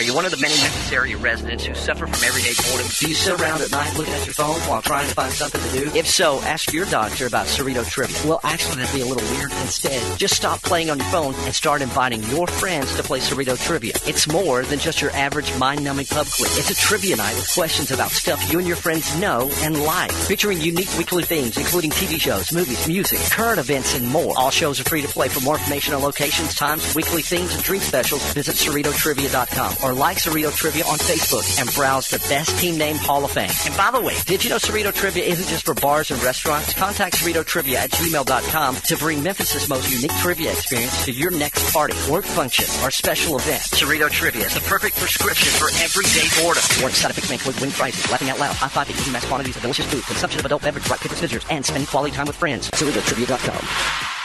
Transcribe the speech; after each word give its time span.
Are 0.00 0.02
you 0.02 0.14
one 0.14 0.24
of 0.24 0.30
the 0.30 0.38
many 0.38 0.54
necessary 0.54 1.14
residents 1.14 1.66
who 1.66 1.74
suffer 1.74 2.06
from 2.06 2.24
everyday 2.24 2.54
boredom? 2.54 2.86
Do 2.98 3.06
you 3.06 3.14
sit 3.14 3.38
around 3.38 3.60
at 3.60 3.70
night 3.70 3.94
looking 3.98 4.14
at 4.14 4.24
your 4.24 4.32
phone 4.32 4.58
while 4.60 4.80
trying 4.80 5.06
to 5.06 5.14
find 5.14 5.30
something 5.30 5.60
to 5.60 5.70
do? 5.78 5.94
If 5.94 6.08
so, 6.08 6.40
ask 6.40 6.72
your 6.72 6.86
doctor 6.86 7.26
about 7.26 7.48
Cerrito 7.48 7.86
Trivia. 7.86 8.16
Well, 8.26 8.40
actually, 8.42 8.76
that'd 8.76 8.94
be 8.94 9.02
a 9.02 9.04
little 9.04 9.28
weird. 9.36 9.52
Instead, 9.60 10.18
Just 10.18 10.36
stop 10.36 10.62
playing 10.62 10.88
on 10.88 11.00
your 11.00 11.08
phone 11.08 11.34
and 11.40 11.54
start 11.54 11.82
inviting 11.82 12.22
your 12.30 12.46
friends 12.46 12.96
to 12.96 13.02
play 13.02 13.20
Cerrito 13.20 13.62
Trivia. 13.62 13.92
It's 14.06 14.26
more 14.26 14.62
than 14.62 14.78
just 14.78 15.02
your 15.02 15.10
average 15.10 15.54
mind-numbing 15.58 16.06
pub 16.06 16.28
quiz. 16.34 16.56
It's 16.56 16.70
a 16.70 16.76
trivia 16.76 17.16
night 17.16 17.36
with 17.36 17.52
questions 17.52 17.90
about 17.90 18.10
stuff 18.10 18.50
you 18.50 18.58
and 18.58 18.66
your 18.66 18.78
friends 18.78 19.14
know 19.20 19.50
and 19.60 19.82
like, 19.84 20.12
featuring 20.12 20.62
unique 20.62 20.96
weekly 20.96 21.24
themes, 21.24 21.58
including 21.58 21.90
TV 21.90 22.18
shows, 22.18 22.54
movies, 22.54 22.88
music, 22.88 23.18
current 23.32 23.60
events, 23.60 23.94
and 23.94 24.08
more. 24.08 24.32
All 24.38 24.50
shows 24.50 24.80
are 24.80 24.84
free 24.84 25.02
to 25.02 25.08
play. 25.08 25.28
For 25.28 25.40
more 25.40 25.56
information 25.56 25.92
on 25.92 26.00
locations, 26.00 26.54
times, 26.54 26.94
weekly 26.94 27.20
themes, 27.20 27.54
and 27.54 27.62
drink 27.62 27.82
specials, 27.82 28.24
visit 28.32 28.56
CerritoTrivia.com 28.56 29.74
or 29.84 29.89
like 29.94 30.18
Cerrito 30.18 30.54
Trivia 30.54 30.84
on 30.84 30.98
Facebook 30.98 31.60
and 31.60 31.72
browse 31.74 32.08
the 32.08 32.18
best 32.28 32.58
team 32.58 32.76
name 32.76 32.96
Hall 32.96 33.24
of 33.24 33.30
Fame. 33.32 33.50
And 33.66 33.76
by 33.76 33.90
the 33.90 34.00
way, 34.00 34.14
did 34.26 34.44
you 34.44 34.50
know 34.50 34.56
Cerrito 34.56 34.92
Trivia 34.92 35.24
isn't 35.24 35.48
just 35.48 35.64
for 35.64 35.74
bars 35.74 36.10
and 36.10 36.22
restaurants? 36.22 36.74
Contact 36.74 37.16
CerritoTrivia 37.16 37.74
at 37.74 37.90
gmail.com 37.90 38.76
to 38.76 38.96
bring 38.96 39.22
Memphis's 39.22 39.68
most 39.68 39.90
unique 39.92 40.16
trivia 40.18 40.52
experience 40.52 41.04
to 41.04 41.12
your 41.12 41.30
next 41.30 41.72
party, 41.72 41.94
work 42.10 42.24
function, 42.24 42.64
or 42.84 42.90
special 42.90 43.38
event. 43.38 43.62
Cerrito 43.62 44.10
Trivia 44.10 44.46
is 44.46 44.54
the 44.54 44.60
perfect 44.60 44.96
prescription 44.96 45.48
for 45.58 45.68
everyday 45.82 46.28
boredom. 46.42 46.62
Warning 46.80 46.94
side 46.94 47.10
effects 47.10 47.28
may 47.28 47.36
include 47.36 47.60
wing 47.60 47.70
prizes, 47.70 48.10
laughing 48.10 48.30
out 48.30 48.38
loud, 48.38 48.54
high 48.54 48.68
five, 48.68 48.90
eating 48.90 49.12
mass 49.12 49.26
quantities 49.26 49.56
of 49.56 49.62
delicious 49.62 49.86
food, 49.86 50.04
consumption 50.04 50.40
of 50.40 50.46
adult 50.46 50.62
beverage, 50.62 50.88
rock, 50.88 51.00
paper, 51.00 51.16
scissors, 51.16 51.44
and 51.50 51.64
spending 51.64 51.86
quality 51.86 52.14
time 52.14 52.26
with 52.26 52.36
friends. 52.36 52.70
CerritoTrivia.com. 52.70 54.19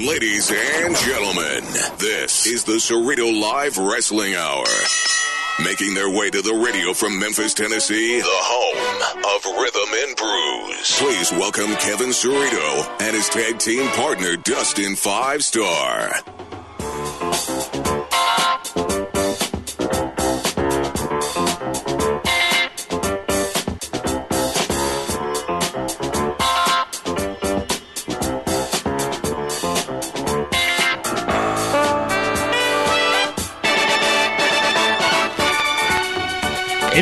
Ladies 0.00 0.50
and 0.50 0.96
gentlemen, 0.96 1.62
this 1.98 2.46
is 2.46 2.64
the 2.64 2.76
Cerrito 2.76 3.38
Live 3.38 3.76
Wrestling 3.76 4.34
Hour. 4.34 4.64
Making 5.62 5.92
their 5.92 6.08
way 6.08 6.30
to 6.30 6.40
the 6.40 6.54
radio 6.54 6.94
from 6.94 7.18
Memphis, 7.18 7.52
Tennessee, 7.52 8.18
the 8.18 8.24
home 8.26 9.36
of 9.36 9.44
rhythm 9.60 9.90
and 9.92 10.16
brews. 10.16 10.96
Please 10.98 11.30
welcome 11.32 11.76
Kevin 11.76 12.08
Cerrito 12.08 13.02
and 13.02 13.14
his 13.14 13.28
tag 13.28 13.58
team 13.58 13.86
partner, 13.88 14.36
Dustin 14.36 14.96
Five 14.96 15.44
Starr. 15.44 16.12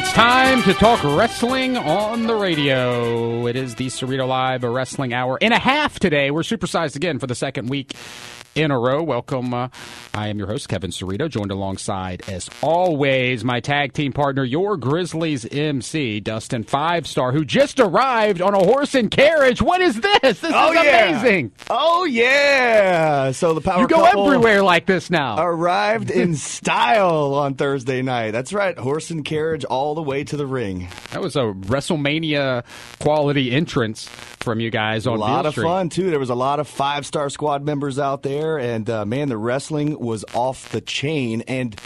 It's 0.00 0.12
time 0.12 0.62
to 0.62 0.74
talk 0.74 1.02
wrestling 1.02 1.77
on 1.77 2.28
the 2.28 2.34
radio. 2.36 3.48
It 3.48 3.56
is 3.56 3.74
the 3.74 3.88
Cerrito 3.88 4.28
Live 4.28 4.62
Wrestling 4.62 5.12
Hour 5.12 5.38
and 5.42 5.52
a 5.52 5.58
half 5.58 5.98
today. 5.98 6.30
We're 6.30 6.42
supersized 6.42 6.94
again 6.94 7.18
for 7.18 7.27
the 7.27 7.34
second 7.34 7.68
week 7.68 7.94
in 8.58 8.70
a 8.72 8.78
row. 8.78 9.02
Welcome. 9.02 9.54
Uh, 9.54 9.68
I 10.12 10.28
am 10.28 10.38
your 10.38 10.48
host, 10.48 10.68
Kevin 10.68 10.90
Cerrito, 10.90 11.30
joined 11.30 11.52
alongside, 11.52 12.22
as 12.28 12.50
always, 12.60 13.44
my 13.44 13.60
tag 13.60 13.92
team 13.92 14.12
partner, 14.12 14.42
your 14.44 14.76
Grizzlies 14.76 15.46
MC, 15.46 16.18
Dustin 16.20 16.64
Five 16.64 17.06
Starr, 17.06 17.32
who 17.32 17.44
just 17.44 17.78
arrived 17.78 18.42
on 18.42 18.54
a 18.54 18.58
horse 18.58 18.94
and 18.94 19.10
carriage. 19.10 19.62
What 19.62 19.80
is 19.80 20.00
this? 20.00 20.40
This 20.40 20.52
Oh, 20.54 20.72
is 20.72 20.84
yeah. 20.84 21.04
amazing. 21.08 21.52
Oh 21.70 22.04
yeah! 22.04 23.30
So 23.30 23.54
the 23.54 23.60
power 23.60 23.80
You 23.82 23.88
go 23.88 24.04
everywhere 24.04 24.62
like 24.62 24.86
this 24.86 25.08
now. 25.10 25.36
Arrived 25.42 26.10
in 26.10 26.34
style 26.36 27.34
on 27.34 27.54
Thursday 27.54 28.02
night. 28.02 28.32
That's 28.32 28.52
right, 28.52 28.76
horse 28.76 29.10
and 29.10 29.24
carriage 29.24 29.64
all 29.64 29.94
the 29.94 30.02
way 30.02 30.24
to 30.24 30.36
the 30.36 30.46
ring. 30.46 30.88
That 31.12 31.20
was 31.22 31.36
a 31.36 31.40
WrestleMania 31.42 32.64
quality 32.98 33.52
entrance 33.52 34.08
from 34.48 34.60
you 34.60 34.70
guys 34.70 35.06
on 35.06 35.16
A 35.16 35.20
lot 35.20 35.42
Beale 35.42 35.47
of 35.48 35.53
Street. 35.53 35.64
fun 35.64 35.88
too. 35.91 36.09
There 36.09 36.19
was 36.19 36.31
a 36.31 36.34
lot 36.34 36.59
of 36.59 36.66
five 36.66 37.04
star 37.04 37.28
squad 37.28 37.62
members 37.62 37.98
out 37.98 38.22
there, 38.22 38.59
and 38.59 38.88
uh, 38.88 39.04
man, 39.04 39.28
the 39.28 39.36
wrestling 39.36 39.98
was 39.98 40.25
off 40.32 40.72
the 40.72 40.81
chain. 40.81 41.42
And 41.47 41.78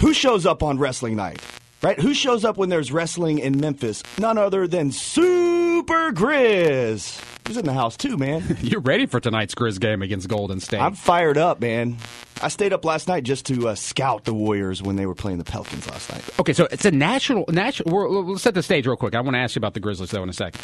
who 0.00 0.14
shows 0.14 0.46
up 0.46 0.62
on 0.62 0.78
wrestling 0.78 1.16
night? 1.16 1.40
Right? 1.82 1.98
Who 1.98 2.14
shows 2.14 2.44
up 2.44 2.56
when 2.56 2.68
there's 2.68 2.92
wrestling 2.92 3.40
in 3.40 3.58
Memphis? 3.58 4.04
None 4.18 4.38
other 4.38 4.68
than 4.68 4.92
Super 4.92 6.12
Grizz. 6.12 7.20
He's 7.46 7.56
in 7.56 7.64
the 7.64 7.72
house 7.72 7.96
too, 7.96 8.16
man. 8.16 8.56
You're 8.62 8.80
ready 8.80 9.06
for 9.06 9.18
tonight's 9.18 9.54
Grizz 9.54 9.80
game 9.80 10.00
against 10.00 10.28
Golden 10.28 10.60
State. 10.60 10.80
I'm 10.80 10.94
fired 10.94 11.36
up, 11.36 11.60
man. 11.60 11.96
I 12.40 12.48
stayed 12.48 12.72
up 12.72 12.84
last 12.84 13.06
night 13.08 13.24
just 13.24 13.46
to 13.46 13.68
uh, 13.68 13.74
scout 13.74 14.24
the 14.24 14.34
Warriors 14.34 14.82
when 14.82 14.96
they 14.96 15.06
were 15.06 15.14
playing 15.14 15.38
the 15.38 15.44
Pelicans 15.44 15.88
last 15.88 16.10
night. 16.10 16.24
Okay, 16.40 16.52
so 16.52 16.66
it's 16.70 16.84
a 16.84 16.90
national. 16.90 17.44
national 17.48 17.92
we're, 17.92 18.08
we'll 18.08 18.38
set 18.38 18.54
the 18.54 18.62
stage 18.62 18.86
real 18.86 18.96
quick. 18.96 19.14
I 19.14 19.20
want 19.20 19.34
to 19.34 19.40
ask 19.40 19.54
you 19.54 19.60
about 19.60 19.74
the 19.74 19.80
Grizzlies 19.80 20.10
though 20.10 20.22
in 20.22 20.28
a 20.28 20.32
sec. 20.32 20.54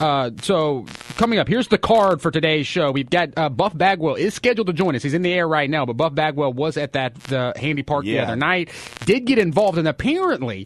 Uh, 0.00 0.30
so 0.40 0.86
coming 1.16 1.38
up, 1.38 1.48
here's 1.48 1.68
the 1.68 1.78
card 1.78 2.22
for 2.22 2.30
today's 2.30 2.66
show. 2.66 2.90
We've 2.90 3.10
got 3.10 3.30
uh, 3.36 3.48
Buff 3.48 3.76
Bagwell 3.76 4.14
is 4.14 4.34
scheduled 4.34 4.68
to 4.68 4.72
join 4.72 4.94
us. 4.94 5.02
He's 5.02 5.14
in 5.14 5.22
the 5.22 5.32
air 5.32 5.48
right 5.48 5.68
now, 5.68 5.84
but 5.84 5.94
Buff 5.94 6.14
Bagwell 6.14 6.52
was 6.52 6.76
at 6.76 6.92
that 6.92 7.14
the 7.24 7.52
Handy 7.56 7.82
Park 7.82 8.04
the 8.04 8.18
other 8.18 8.36
night. 8.36 8.70
Did 9.04 9.24
get 9.24 9.38
involved, 9.38 9.78
and 9.78 9.88
apparently. 9.88 10.65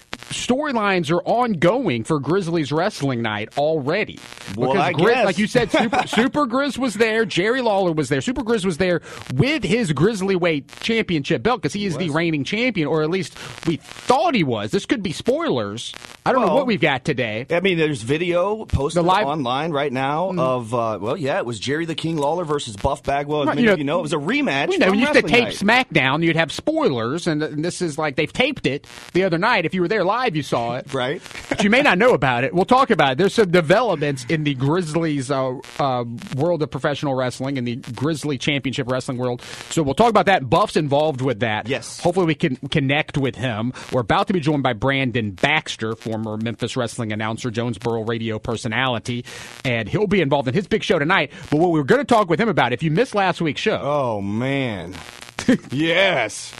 Storylines 0.31 1.11
are 1.11 1.21
ongoing 1.23 2.03
for 2.03 2.19
Grizzlies 2.19 2.71
wrestling 2.71 3.21
night 3.21 3.57
already. 3.57 4.19
Well, 4.55 4.71
because 4.73 4.85
I 4.87 4.93
Grizz, 4.93 5.05
guess. 5.13 5.25
like 5.25 5.37
you 5.37 5.47
said, 5.47 5.71
Super, 5.71 6.03
Super 6.07 6.45
Grizz 6.47 6.77
was 6.77 6.93
there. 6.95 7.25
Jerry 7.25 7.61
Lawler 7.61 7.91
was 7.91 8.09
there. 8.09 8.21
Super 8.21 8.41
Grizz 8.43 8.65
was 8.65 8.77
there 8.77 9.01
with 9.35 9.63
his 9.63 9.93
Grizzlyweight 9.93 10.81
championship 10.81 11.43
belt 11.43 11.61
because 11.61 11.73
he 11.73 11.85
is 11.85 11.97
the 11.97 12.09
reigning 12.09 12.43
champion, 12.43 12.87
or 12.87 13.03
at 13.03 13.09
least 13.09 13.35
we 13.67 13.77
thought 13.77 14.35
he 14.35 14.43
was. 14.43 14.71
This 14.71 14.85
could 14.85 15.03
be 15.03 15.11
spoilers. 15.11 15.93
I 16.25 16.31
don't 16.33 16.45
know 16.45 16.55
what 16.55 16.67
we've 16.67 16.81
got 16.81 17.03
today. 17.05 17.45
I 17.49 17.59
mean, 17.61 17.77
there's 17.77 18.01
video 18.01 18.65
posted 18.65 19.03
The 19.03 19.07
live- 19.07 19.25
online 19.27 19.71
right 19.71 19.91
now 19.91 20.31
of, 20.37 20.73
uh, 20.73 20.99
well, 21.01 21.17
yeah, 21.17 21.37
it 21.37 21.45
was 21.45 21.59
Jerry 21.59 21.85
the 21.85 21.95
King 21.95 22.17
Lawler 22.17 22.45
versus 22.45 22.75
Buff 22.75 23.03
Bagwell. 23.03 23.41
As 23.41 23.47
Right, 23.47 23.55
many 23.55 23.65
you 23.67 23.71
of 23.73 23.77
know- 23.77 23.81
you 23.81 23.83
know, 23.85 23.99
it 23.99 24.03
was 24.03 24.13
a 24.13 24.17
rematch. 24.17 24.71
You 24.71 24.77
know, 24.79 24.91
you 24.93 25.01
used 25.01 25.13
to 25.13 25.21
tape 25.23 25.43
Night. 25.45 25.53
SmackDown, 25.55 26.23
you'd 26.23 26.35
have 26.35 26.51
spoilers, 26.51 27.25
and, 27.27 27.41
and 27.41 27.65
this 27.65 27.81
is 27.81 27.97
like 27.97 28.15
they've 28.15 28.31
taped 28.31 28.65
it 28.67 28.85
the 29.13 29.23
other 29.23 29.37
night. 29.39 29.65
If 29.65 29.73
you 29.73 29.81
were 29.81 29.87
there 29.87 30.03
live, 30.03 30.20
you 30.27 30.41
saw 30.43 30.75
it. 30.77 30.93
Right. 30.93 31.21
but 31.49 31.63
you 31.63 31.69
may 31.69 31.81
not 31.81 31.97
know 31.97 32.13
about 32.13 32.43
it. 32.43 32.53
We'll 32.53 32.65
talk 32.65 32.89
about 32.89 33.13
it. 33.13 33.17
There's 33.17 33.33
some 33.33 33.51
developments 33.51 34.25
in 34.29 34.43
the 34.43 34.53
Grizzlies 34.53 35.29
uh, 35.31 35.57
uh, 35.79 36.05
world 36.35 36.61
of 36.63 36.71
professional 36.71 37.15
wrestling, 37.15 37.57
in 37.57 37.65
the 37.65 37.75
Grizzly 37.95 38.37
Championship 38.37 38.89
Wrestling 38.89 39.17
world. 39.17 39.41
So 39.69 39.83
we'll 39.83 39.95
talk 39.95 40.09
about 40.09 40.25
that. 40.27 40.49
Buff's 40.49 40.75
involved 40.75 41.21
with 41.21 41.39
that. 41.41 41.67
Yes. 41.67 41.99
Hopefully 41.99 42.25
we 42.25 42.35
can 42.35 42.55
connect 42.69 43.17
with 43.17 43.35
him. 43.35 43.73
We're 43.91 44.01
about 44.01 44.27
to 44.27 44.33
be 44.33 44.39
joined 44.39 44.63
by 44.63 44.73
Brandon 44.73 45.31
Baxter, 45.31 45.95
former 45.95 46.37
Memphis 46.37 46.75
wrestling 46.77 47.11
announcer, 47.11 47.51
Jonesboro 47.51 48.03
radio 48.03 48.39
personality, 48.39 49.25
and 49.65 49.87
he'll 49.89 50.07
be 50.07 50.21
involved 50.21 50.47
in 50.47 50.53
his 50.53 50.67
big 50.67 50.83
show 50.83 50.99
tonight. 50.99 51.31
But 51.49 51.59
what 51.59 51.71
we 51.71 51.79
were 51.79 51.85
going 51.85 52.01
to 52.01 52.05
talk 52.05 52.29
with 52.29 52.39
him 52.39 52.49
about, 52.49 52.73
if 52.73 52.83
you 52.83 52.91
missed 52.91 53.15
last 53.15 53.41
week's 53.41 53.61
show, 53.61 53.79
Oh, 53.83 54.21
man. 54.21 54.95
yes. 55.71 56.53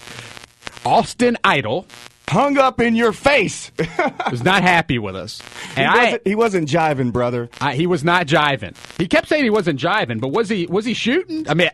Austin 0.86 1.38
Idol 1.44 1.86
Hung 2.32 2.58
up 2.58 2.80
in 2.80 2.96
your 2.96 3.12
face. 3.12 3.74
was 4.32 4.42
not 4.42 4.62
happy 4.62 4.98
with 4.98 5.18
us. 5.18 5.42
he, 5.76 5.82
And 5.82 5.92
I, 5.92 6.04
wasn't, 6.04 6.28
he 6.28 6.36
wasn't 6.36 6.70
jiving, 6.70 7.12
brother. 7.12 7.50
I, 7.60 7.76
he 7.76 7.88
was 7.88 8.06
not 8.06 8.26
jiving. 8.26 8.74
He 8.98 9.10
kept 9.10 9.28
saying 9.28 9.44
he 9.44 9.50
wasn't 9.50 9.78
jiving, 9.78 10.22
but 10.22 10.30
was 10.30 10.48
he? 10.48 10.66
Was 10.66 10.86
he 10.86 10.94
shooting? 10.94 11.46
I 11.50 11.56
mean, 11.56 11.72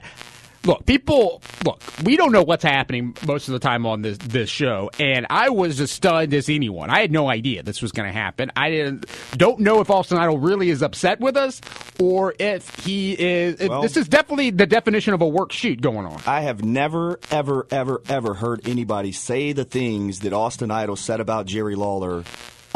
look, 0.68 0.86
people, 0.86 1.42
look, 1.66 1.82
we 2.04 2.18
don't 2.18 2.32
know 2.32 2.44
what's 2.44 2.64
happening 2.64 3.16
most 3.26 3.48
of 3.48 3.54
the 3.54 3.60
time 3.60 3.86
on 3.86 4.02
this 4.02 4.18
this 4.18 4.50
show, 4.50 4.92
and 5.00 5.26
I 5.30 5.50
was 5.50 5.80
as 5.80 5.92
stunned 5.92 6.34
as 6.34 6.50
anyone. 6.50 6.90
I 6.90 7.00
had 7.00 7.12
no 7.12 7.30
idea 7.30 7.64
this 7.64 7.82
was 7.82 7.92
going 7.92 8.08
to 8.08 8.14
happen. 8.14 8.52
I 8.56 8.70
didn't, 8.70 9.06
don't 9.32 9.60
know 9.60 9.80
if 9.80 9.90
Austin 9.90 10.18
Idol 10.18 10.38
really 10.38 10.70
is 10.70 10.84
upset 10.84 11.20
with 11.20 11.38
us, 11.38 11.62
or 12.00 12.36
if 12.38 12.86
he 12.86 13.14
is. 13.14 13.60
Well- 13.68 13.82
this 13.82 13.98
is 13.98 14.08
definitely 14.08 14.52
the 14.52 14.66
definition 14.66 15.14
of 15.14 15.22
a 15.22 15.28
work 15.28 15.52
shoot 15.52 15.82
going 15.82 16.06
on. 16.06 16.22
I 16.28 16.42
have 16.42 16.64
never, 16.64 17.20
ever, 17.32 17.66
ever, 17.72 18.02
ever 18.10 18.34
heard 18.34 18.68
anybody 18.68 19.12
say 19.12 19.54
the 19.54 19.66
things 19.66 20.20
that 20.20 20.34
Austin 20.34 20.70
Idol 20.70 20.96
said 20.96 21.20
about 21.20 21.46
Jerry 21.46 21.76
Lawler 21.76 22.24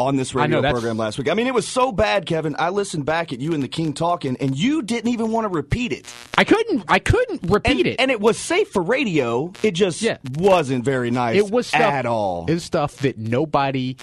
on 0.07 0.15
this 0.15 0.35
I 0.35 0.47
know, 0.47 0.57
radio 0.59 0.71
program 0.71 0.97
last 0.97 1.17
week. 1.17 1.29
I 1.29 1.33
mean, 1.33 1.47
it 1.47 1.53
was 1.53 1.67
so 1.67 1.91
bad, 1.91 2.25
Kevin. 2.25 2.55
I 2.59 2.69
listened 2.69 3.05
back 3.05 3.31
at 3.33 3.39
you 3.39 3.53
and 3.53 3.63
the 3.63 3.67
King 3.67 3.93
talking, 3.93 4.37
and 4.39 4.57
you 4.57 4.81
didn't 4.81 5.09
even 5.09 5.31
want 5.31 5.45
to 5.45 5.49
repeat 5.49 5.91
it. 5.91 6.11
I 6.37 6.43
couldn't. 6.43 6.83
I 6.87 6.99
couldn't 6.99 7.49
repeat 7.49 7.79
and, 7.79 7.87
it. 7.87 7.95
And 7.99 8.11
it 8.11 8.19
was 8.19 8.37
safe 8.37 8.69
for 8.69 8.81
radio. 8.81 9.53
It 9.63 9.71
just 9.71 10.01
Yeah. 10.01 10.17
wasn't 10.37 10.83
very 10.85 11.11
nice 11.11 11.37
it 11.37 11.51
was 11.51 11.67
stuff, 11.67 11.81
at 11.81 12.05
all. 12.05 12.45
It 12.47 12.53
was 12.53 12.63
stuff 12.63 12.97
that 12.97 13.17
nobody, 13.17 13.95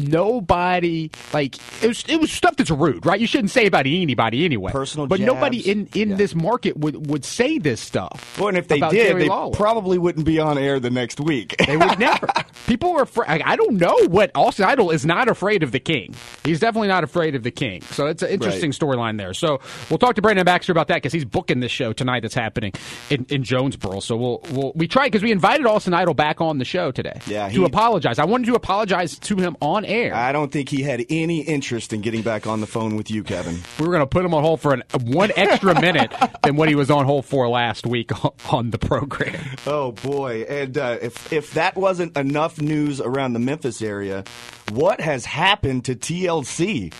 nobody 0.00 1.10
like. 1.32 1.56
It 1.82 1.88
was, 1.88 2.04
it 2.08 2.20
was 2.20 2.32
stuff 2.32 2.56
that's 2.56 2.70
rude, 2.70 3.06
right? 3.06 3.20
You 3.20 3.26
shouldn't 3.26 3.50
say 3.50 3.66
about 3.66 3.86
anybody 3.86 4.44
anyway. 4.44 4.72
Personal 4.72 5.06
but 5.06 5.20
nobody 5.20 5.58
in 5.70 5.88
in 5.94 6.10
Yeah. 6.10 6.16
this 6.16 6.34
market 6.34 6.76
would 6.76 7.08
would 7.08 7.24
say 7.24 7.58
this 7.58 7.80
stuff. 7.80 8.36
well, 8.38 8.48
and 8.48 8.56
if 8.56 8.68
they 8.68 8.80
did, 8.80 8.90
Jerry 8.90 9.22
they 9.22 9.28
Lawler. 9.28 9.54
probably 9.54 9.98
wouldn't 9.98 10.26
be 10.26 10.38
on 10.38 10.58
air 10.58 10.80
the 10.80 10.90
next 10.90 11.20
week. 11.20 11.54
They 11.72 11.76
would 11.78 11.98
never. 11.98 12.28
People 12.66 12.90
are 12.98 13.02
afraid. 13.02 13.40
I 13.42 13.56
don't 13.56 13.78
know 13.78 13.96
what 14.08 14.30
Austin 14.34 14.66
Idol 14.66 14.90
is 14.90 15.06
not 15.06 15.28
afraid 15.28 15.42
afraid 15.42 15.62
of 15.62 15.72
the 15.72 15.80
king. 15.80 16.14
He's 16.44 16.60
definitely 16.60 16.88
not 16.88 17.04
afraid 17.04 17.34
of 17.34 17.42
the 17.42 17.50
king. 17.50 17.82
So 17.82 18.06
it's 18.06 18.22
an 18.22 18.30
interesting 18.30 18.70
right. 18.70 18.78
storyline 18.78 19.18
there. 19.18 19.34
So 19.34 19.60
we'll 19.90 19.98
talk 19.98 20.14
to 20.16 20.22
Brandon 20.22 20.44
Baxter 20.44 20.72
about 20.72 20.88
that 20.88 20.96
because 20.96 21.12
he's 21.12 21.24
booking 21.24 21.60
this 21.60 21.72
show 21.72 21.92
tonight 21.92 22.20
that's 22.20 22.34
happening 22.34 22.72
in, 23.10 23.26
in 23.28 23.42
Jonesboro. 23.42 24.00
So 24.00 24.16
we'll, 24.16 24.40
we'll 24.50 24.72
we 24.74 24.88
tried 24.88 25.06
because 25.06 25.22
we 25.22 25.32
invited 25.32 25.66
Austin 25.66 25.94
Idol 25.94 26.14
back 26.14 26.40
on 26.40 26.58
the 26.58 26.64
show 26.64 26.90
today. 26.90 27.20
Yeah, 27.26 27.48
he, 27.48 27.56
to 27.56 27.64
apologize. 27.64 28.18
I 28.18 28.24
wanted 28.24 28.46
to 28.46 28.54
apologize 28.54 29.18
to 29.18 29.36
him 29.36 29.56
on 29.60 29.81
air. 29.84 30.14
I 30.14 30.32
don't 30.32 30.50
think 30.52 30.68
he 30.68 30.82
had 30.82 31.04
any 31.08 31.40
interest 31.40 31.92
in 31.92 32.00
getting 32.00 32.22
back 32.22 32.46
on 32.46 32.60
the 32.60 32.66
phone 32.66 32.96
with 32.96 33.10
you, 33.10 33.22
Kevin. 33.22 33.58
We 33.78 33.86
were 33.86 33.92
going 33.92 34.02
to 34.02 34.06
put 34.06 34.24
him 34.24 34.34
on 34.34 34.42
hold 34.42 34.60
for 34.60 34.74
an, 34.74 34.82
one 35.02 35.30
extra 35.36 35.80
minute 35.80 36.12
than 36.42 36.56
what 36.56 36.68
he 36.68 36.74
was 36.74 36.90
on 36.90 37.04
hold 37.04 37.24
for 37.24 37.48
last 37.48 37.86
week 37.86 38.10
on 38.52 38.70
the 38.70 38.78
program. 38.78 39.40
Oh 39.66 39.92
boy! 39.92 40.42
And 40.42 40.76
uh, 40.76 40.98
if 41.00 41.32
if 41.32 41.54
that 41.54 41.76
wasn't 41.76 42.16
enough 42.16 42.60
news 42.60 43.00
around 43.00 43.32
the 43.32 43.38
Memphis 43.38 43.82
area, 43.82 44.24
what 44.70 45.00
has 45.00 45.24
happened 45.24 45.84
to 45.86 45.94
TLC? 45.94 46.92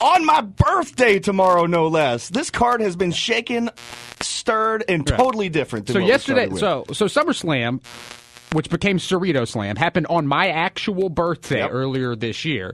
On 0.00 0.24
my 0.24 0.40
birthday 0.40 1.18
tomorrow, 1.18 1.66
no 1.66 1.88
less. 1.88 2.30
This 2.30 2.48
card 2.48 2.80
has 2.80 2.96
been 2.96 3.12
shaken, 3.12 3.68
stirred, 4.22 4.82
and 4.88 5.06
totally 5.06 5.50
different. 5.50 5.88
so 5.88 5.98
yesterday, 5.98 6.48
so 6.56 6.84
so 6.92 7.04
SummerSlam 7.04 7.82
which 8.52 8.70
became 8.70 8.98
Cerrito 8.98 9.46
Slam, 9.46 9.76
happened 9.76 10.06
on 10.08 10.26
my 10.26 10.48
actual 10.48 11.08
birthday 11.08 11.58
yep. 11.58 11.70
earlier 11.72 12.14
this 12.16 12.44
year. 12.44 12.72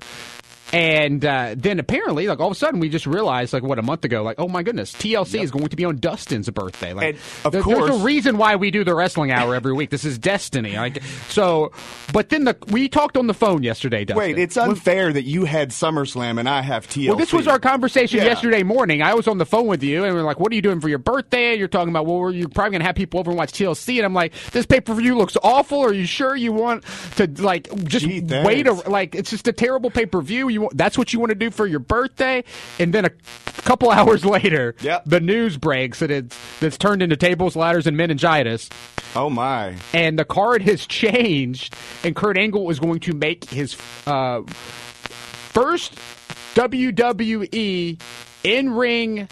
And 0.72 1.24
uh, 1.24 1.54
then 1.56 1.78
apparently, 1.78 2.26
like 2.26 2.40
all 2.40 2.48
of 2.48 2.52
a 2.52 2.56
sudden, 2.56 2.80
we 2.80 2.88
just 2.88 3.06
realized, 3.06 3.52
like 3.52 3.62
what 3.62 3.78
a 3.78 3.82
month 3.82 4.04
ago, 4.04 4.22
like 4.22 4.36
oh 4.38 4.48
my 4.48 4.62
goodness, 4.62 4.92
TLC 4.92 5.34
yep. 5.34 5.44
is 5.44 5.50
going 5.50 5.68
to 5.68 5.76
be 5.76 5.84
on 5.84 5.98
Dustin's 5.98 6.50
birthday. 6.50 6.92
Like, 6.92 7.14
and 7.14 7.18
of 7.44 7.52
there, 7.52 7.62
course, 7.62 7.88
there's 7.88 8.00
a 8.00 8.04
reason 8.04 8.36
why 8.36 8.56
we 8.56 8.70
do 8.70 8.82
the 8.82 8.94
wrestling 8.94 9.30
hour 9.30 9.54
every 9.54 9.72
week. 9.72 9.90
This 9.90 10.04
is 10.04 10.18
destiny. 10.18 10.76
Like 10.76 11.02
so, 11.28 11.72
but 12.12 12.30
then 12.30 12.44
the 12.44 12.56
we 12.68 12.88
talked 12.88 13.16
on 13.16 13.28
the 13.28 13.34
phone 13.34 13.62
yesterday. 13.62 14.04
Dustin. 14.04 14.18
Wait, 14.18 14.38
it's 14.38 14.56
unfair 14.56 15.12
that 15.12 15.22
you 15.22 15.44
had 15.44 15.70
SummerSlam 15.70 16.40
and 16.40 16.48
I 16.48 16.62
have 16.62 16.88
TLC. 16.88 17.08
Well, 17.08 17.16
this 17.16 17.32
was 17.32 17.46
our 17.46 17.60
conversation 17.60 18.19
yeah. 18.19 18.24
yesterday 18.24 18.64
morning. 18.64 19.02
I 19.02 19.14
was 19.14 19.28
on 19.28 19.38
the 19.38 19.46
phone 19.46 19.69
with 19.69 19.84
you, 19.84 20.04
and 20.04 20.14
we 20.14 20.20
are 20.20 20.24
like, 20.24 20.40
"What 20.40 20.50
are 20.50 20.56
you 20.56 20.62
doing 20.62 20.80
for 20.80 20.88
your 20.88 20.98
birthday?" 20.98 21.54
You're 21.56 21.69
talking 21.69 21.90
about, 21.90 22.06
well, 22.06 22.32
you're 22.32 22.48
probably 22.48 22.72
going 22.72 22.80
to 22.80 22.86
have 22.86 22.96
people 22.96 23.20
over 23.20 23.30
and 23.30 23.38
watch 23.38 23.52
TLC, 23.52 23.98
and 23.98 24.04
I'm 24.04 24.14
like, 24.14 24.32
"This 24.50 24.66
pay 24.66 24.80
per 24.80 24.94
view 24.94 25.16
looks 25.16 25.36
awful. 25.44 25.80
Are 25.80 25.92
you 25.92 26.06
sure 26.06 26.34
you 26.34 26.52
want 26.52 26.84
to 27.16 27.30
like 27.40 27.72
just 27.84 28.04
Gee, 28.04 28.20
wait? 28.20 28.66
A, 28.66 28.72
like 28.72 29.14
it's 29.14 29.30
just 29.30 29.46
a 29.46 29.52
terrible 29.52 29.90
pay 29.90 30.06
per 30.06 30.20
view. 30.20 30.56
You 30.56 30.70
that's 30.73 30.97
what 30.97 31.12
you 31.12 31.20
want 31.20 31.31
to 31.31 31.35
do 31.35 31.50
for 31.50 31.67
your 31.67 31.81
birthday, 31.81 32.43
and 32.79 32.94
then 32.94 33.05
a 33.05 33.11
couple 33.62 33.91
hours 33.99 34.25
later, 34.25 34.75
yep. 34.81 35.05
the 35.05 35.20
news 35.20 35.58
breaks 35.58 35.99
that 35.99 36.11
it's 36.11 36.37
that's 36.61 36.79
turned 36.79 37.03
into 37.03 37.14
tables, 37.14 37.56
ladders, 37.56 37.87
and 37.87 37.94
meningitis. 37.94 38.70
Oh 39.14 39.29
my! 39.29 39.76
And 39.93 40.19
the 40.19 40.25
card 40.25 40.62
has 40.62 40.87
changed, 40.87 41.76
and 42.03 42.17
Kurt 42.17 42.38
Angle 42.38 42.70
is 42.70 42.81
going 42.81 43.00
to 43.00 43.12
make 43.12 43.50
his 43.50 43.76
uh, 44.06 44.43
first 44.47 45.94
WWE 46.55 48.00
in 48.44 48.70
ring 48.70 49.29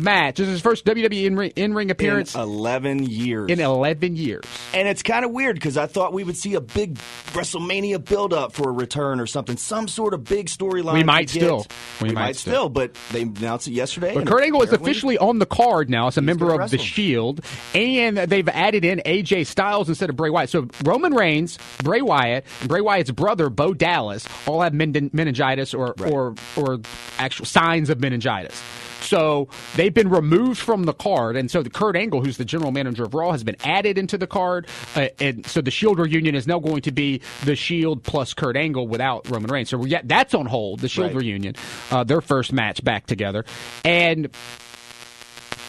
match. 0.00 0.36
This 0.36 0.46
is 0.46 0.54
his 0.54 0.60
first 0.60 0.84
WWE 0.84 1.52
in 1.56 1.74
ring, 1.74 1.90
appearance 1.90 2.34
in 2.34 2.40
11 2.40 3.04
years. 3.04 3.50
In 3.50 3.60
11 3.60 4.16
years. 4.16 4.44
And 4.74 4.88
it's 4.88 5.02
kind 5.02 5.24
of 5.24 5.30
weird 5.30 5.56
because 5.56 5.76
I 5.76 5.86
thought 5.86 6.12
we 6.12 6.24
would 6.24 6.36
see 6.36 6.54
a 6.54 6.60
big 6.60 6.96
WrestleMania 7.32 8.04
build 8.04 8.32
up 8.32 8.52
for 8.52 8.68
a 8.68 8.72
return 8.72 9.20
or 9.20 9.26
something, 9.26 9.56
some 9.56 9.88
sort 9.88 10.14
of 10.14 10.24
big 10.24 10.46
storyline. 10.46 10.94
We 10.94 11.04
might 11.04 11.30
still. 11.30 11.66
We, 12.00 12.08
we 12.08 12.14
might, 12.14 12.20
might 12.22 12.36
still. 12.36 12.52
still. 12.52 12.68
but 12.68 12.94
they 13.12 13.22
announced 13.22 13.68
it 13.68 13.72
yesterday. 13.72 14.14
But 14.14 14.26
Kurt 14.26 14.42
Angle 14.42 14.62
is 14.62 14.72
officially 14.72 15.18
on 15.18 15.38
the 15.38 15.46
card 15.46 15.90
now 15.90 16.08
as 16.08 16.16
a 16.16 16.22
member 16.22 16.52
of 16.60 16.70
the 16.70 16.78
Shield, 16.78 17.40
and 17.74 18.16
they've 18.16 18.48
added 18.48 18.84
in 18.84 19.02
AJ 19.04 19.46
Styles 19.46 19.88
instead 19.88 20.10
of 20.10 20.16
Bray 20.16 20.30
Wyatt. 20.30 20.50
So 20.50 20.68
Roman 20.84 21.14
Reigns, 21.14 21.58
Bray 21.82 22.02
Wyatt, 22.02 22.44
and 22.60 22.68
Bray 22.68 22.80
Wyatt's 22.80 23.10
brother 23.10 23.50
Bo 23.50 23.74
Dallas 23.74 24.26
all 24.46 24.60
have 24.60 24.74
meningitis 24.74 25.74
or 25.74 25.94
right. 25.98 26.12
or 26.12 26.34
or 26.56 26.80
actual 27.18 27.46
signs 27.46 27.90
of 27.90 28.00
meningitis. 28.00 28.60
So 29.06 29.48
they've 29.76 29.94
been 29.94 30.10
removed 30.10 30.58
from 30.58 30.84
the 30.84 30.92
card, 30.92 31.36
and 31.36 31.50
so 31.50 31.62
the 31.62 31.70
Kurt 31.70 31.96
Angle, 31.96 32.22
who's 32.24 32.36
the 32.36 32.44
general 32.44 32.72
manager 32.72 33.04
of 33.04 33.14
Raw, 33.14 33.30
has 33.30 33.44
been 33.44 33.56
added 33.64 33.98
into 33.98 34.18
the 34.18 34.26
card, 34.26 34.66
uh, 34.96 35.08
and 35.20 35.46
so 35.46 35.60
the 35.60 35.70
Shield 35.70 35.98
reunion 35.98 36.34
is 36.34 36.46
now 36.46 36.58
going 36.58 36.82
to 36.82 36.90
be 36.90 37.20
the 37.44 37.54
Shield 37.54 38.02
plus 38.02 38.34
Kurt 38.34 38.56
Angle 38.56 38.88
without 38.88 39.30
Roman 39.30 39.50
Reigns. 39.50 39.70
So 39.70 39.84
yeah, 39.84 40.00
that's 40.04 40.34
on 40.34 40.46
hold. 40.46 40.80
The 40.80 40.88
Shield 40.88 41.14
right. 41.14 41.22
reunion, 41.22 41.54
uh, 41.90 42.04
their 42.04 42.20
first 42.20 42.52
match 42.52 42.82
back 42.82 43.06
together, 43.06 43.44
and 43.84 44.28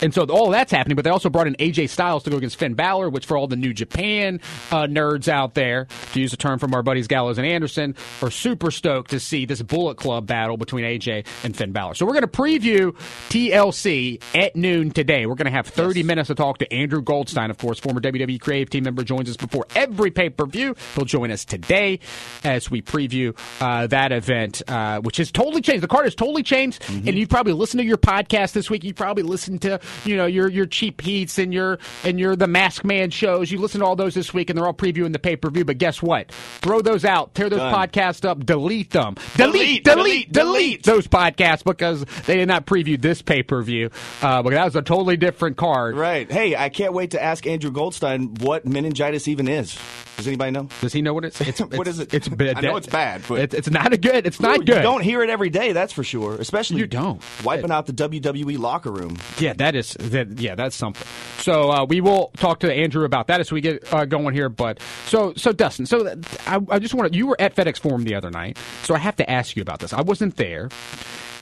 and 0.01 0.13
so 0.13 0.25
all 0.25 0.49
that's 0.49 0.71
happening, 0.71 0.95
but 0.95 1.03
they 1.03 1.09
also 1.09 1.29
brought 1.29 1.47
in 1.47 1.55
AJ 1.55 1.89
Styles 1.89 2.23
to 2.23 2.29
go 2.29 2.37
against 2.37 2.57
Finn 2.57 2.73
Balor, 2.73 3.09
which 3.09 3.25
for 3.25 3.37
all 3.37 3.47
the 3.47 3.55
New 3.55 3.73
Japan 3.73 4.39
uh, 4.71 4.83
nerds 4.83 5.27
out 5.27 5.53
there, 5.53 5.87
to 6.13 6.21
use 6.21 6.33
a 6.33 6.37
term 6.37 6.59
from 6.59 6.73
our 6.73 6.83
buddies 6.83 7.07
Gallows 7.07 7.37
and 7.37 7.47
Anderson, 7.47 7.95
are 8.21 8.31
super 8.31 8.71
stoked 8.71 9.11
to 9.11 9.19
see 9.19 9.45
this 9.45 9.61
Bullet 9.61 9.97
Club 9.97 10.27
battle 10.27 10.57
between 10.57 10.85
AJ 10.85 11.25
and 11.43 11.55
Finn 11.55 11.71
Balor. 11.71 11.95
So 11.95 12.05
we're 12.05 12.13
going 12.13 12.21
to 12.21 12.27
preview 12.27 12.95
TLC 13.29 14.21
at 14.35 14.55
noon 14.55 14.91
today. 14.91 15.25
We're 15.25 15.35
going 15.35 15.45
to 15.45 15.51
have 15.51 15.67
30 15.67 15.99
yes. 15.99 16.07
minutes 16.07 16.27
to 16.27 16.35
talk 16.35 16.59
to 16.59 16.73
Andrew 16.73 17.01
Goldstein, 17.01 17.49
of 17.49 17.57
course, 17.57 17.79
former 17.79 18.01
WWE 18.01 18.39
Creative 18.39 18.69
team 18.69 18.83
member, 18.83 19.03
joins 19.03 19.29
us 19.29 19.37
before 19.37 19.65
every 19.75 20.11
pay 20.11 20.29
per 20.29 20.45
view. 20.45 20.75
He'll 20.95 21.05
join 21.05 21.31
us 21.31 21.45
today 21.45 21.99
as 22.43 22.69
we 22.69 22.81
preview 22.81 23.37
uh, 23.61 23.87
that 23.87 24.11
event, 24.11 24.61
uh, 24.67 24.99
which 25.01 25.17
has 25.17 25.31
totally 25.31 25.61
changed. 25.61 25.83
The 25.83 25.87
card 25.87 26.05
has 26.05 26.15
totally 26.15 26.43
changed, 26.43 26.81
mm-hmm. 26.83 27.07
and 27.07 27.17
you 27.17 27.27
probably 27.27 27.53
listened 27.53 27.79
to 27.79 27.85
your 27.85 27.97
podcast 27.97 28.53
this 28.53 28.69
week. 28.69 28.83
You 28.83 28.93
probably 28.93 29.23
listened 29.23 29.61
to 29.63 29.79
you 30.05 30.17
know 30.17 30.25
your 30.25 30.49
your 30.49 30.65
cheap 30.65 31.01
heats 31.01 31.37
and 31.37 31.53
your 31.53 31.79
and 32.03 32.19
your 32.19 32.35
the 32.35 32.47
Mask 32.47 32.83
Man 32.83 33.09
shows. 33.09 33.51
You 33.51 33.59
listen 33.59 33.81
to 33.81 33.85
all 33.85 33.95
those 33.95 34.13
this 34.13 34.33
week, 34.33 34.49
and 34.49 34.57
they're 34.57 34.65
all 34.65 34.73
previewing 34.73 35.13
the 35.13 35.19
pay 35.19 35.35
per 35.35 35.49
view. 35.49 35.65
But 35.65 35.77
guess 35.77 36.01
what? 36.01 36.31
Throw 36.31 36.81
those 36.81 37.05
out. 37.05 37.33
Tear 37.35 37.49
those 37.49 37.59
Done. 37.59 37.73
podcasts 37.73 38.25
up. 38.25 38.45
Delete 38.45 38.91
them. 38.91 39.15
Delete, 39.35 39.83
delete, 39.83 39.83
delete, 39.83 40.33
delete, 40.33 40.83
those 40.83 41.07
podcasts 41.07 41.63
because 41.63 42.05
they 42.25 42.35
did 42.35 42.47
not 42.47 42.65
preview 42.65 42.99
this 42.99 43.21
pay 43.21 43.43
per 43.43 43.61
view. 43.61 43.89
Uh, 44.21 44.41
but 44.43 44.51
that 44.51 44.65
was 44.65 44.75
a 44.75 44.81
totally 44.81 45.17
different 45.17 45.57
card. 45.57 45.95
Right. 45.95 46.31
Hey, 46.31 46.55
I 46.55 46.69
can't 46.69 46.93
wait 46.93 47.11
to 47.11 47.21
ask 47.21 47.45
Andrew 47.45 47.71
Goldstein 47.71 48.35
what 48.35 48.65
meningitis 48.65 49.27
even 49.27 49.47
is. 49.47 49.77
Does 50.17 50.27
anybody 50.27 50.49
know? 50.49 50.67
Does 50.81 50.93
he 50.93 51.03
know 51.03 51.13
what 51.13 51.25
it's? 51.25 51.39
it's 51.41 51.59
what 51.77 51.87
is 51.87 51.99
it? 51.99 52.11
It's 52.13 52.27
bad. 52.27 52.57
I 52.57 52.61
know 52.61 52.75
it's 52.75 52.87
bad, 52.87 53.21
but 53.27 53.39
it's, 53.39 53.53
it's 53.53 53.69
not 53.69 53.93
a 53.93 53.97
good. 53.97 54.25
It's 54.25 54.39
not 54.39 54.65
good. 54.65 54.77
You 54.77 54.81
don't 54.81 55.01
hear 55.01 55.21
it 55.21 55.29
every 55.29 55.51
day, 55.51 55.73
that's 55.73 55.93
for 55.93 56.03
sure. 56.03 56.35
Especially 56.35 56.77
you 56.79 56.87
don't 56.87 57.21
wiping 57.43 57.71
out 57.71 57.85
the 57.85 57.93
WWE 57.93 58.57
locker 58.57 58.91
room. 58.91 59.17
Yeah, 59.37 59.53
that 59.53 59.75
is 59.77 59.93
that. 59.99 60.39
Yeah, 60.39 60.55
that's 60.55 60.75
something. 60.75 61.07
So 61.39 61.71
uh, 61.71 61.85
we 61.85 62.01
will 62.01 62.31
talk 62.37 62.59
to 62.59 62.73
Andrew 62.73 63.05
about 63.05 63.27
that 63.27 63.39
as 63.39 63.51
we 63.51 63.61
get 63.61 63.93
uh, 63.93 64.05
going 64.05 64.33
here. 64.33 64.49
But 64.49 64.81
so 65.05 65.33
so 65.35 65.51
Dustin, 65.51 65.85
so 65.85 66.07
I, 66.45 66.59
I 66.69 66.79
just 66.79 66.93
want 66.93 67.11
to. 67.11 67.17
You 67.17 67.27
were 67.27 67.37
at 67.39 67.55
FedEx 67.55 67.79
Forum 67.79 68.03
the 68.03 68.15
other 68.15 68.29
night, 68.29 68.57
so 68.83 68.93
I 68.93 68.97
have 68.97 69.15
to 69.17 69.29
ask 69.29 69.55
you 69.55 69.61
about 69.61 69.79
this. 69.79 69.93
I 69.93 70.01
wasn't 70.01 70.35
there, 70.35 70.69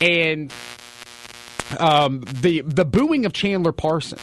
and 0.02 0.54
um, 1.80 2.24
the 2.42 2.62
the 2.62 2.86
booing 2.86 3.26
of 3.26 3.34
Chandler 3.34 3.72
Parsons 3.72 4.22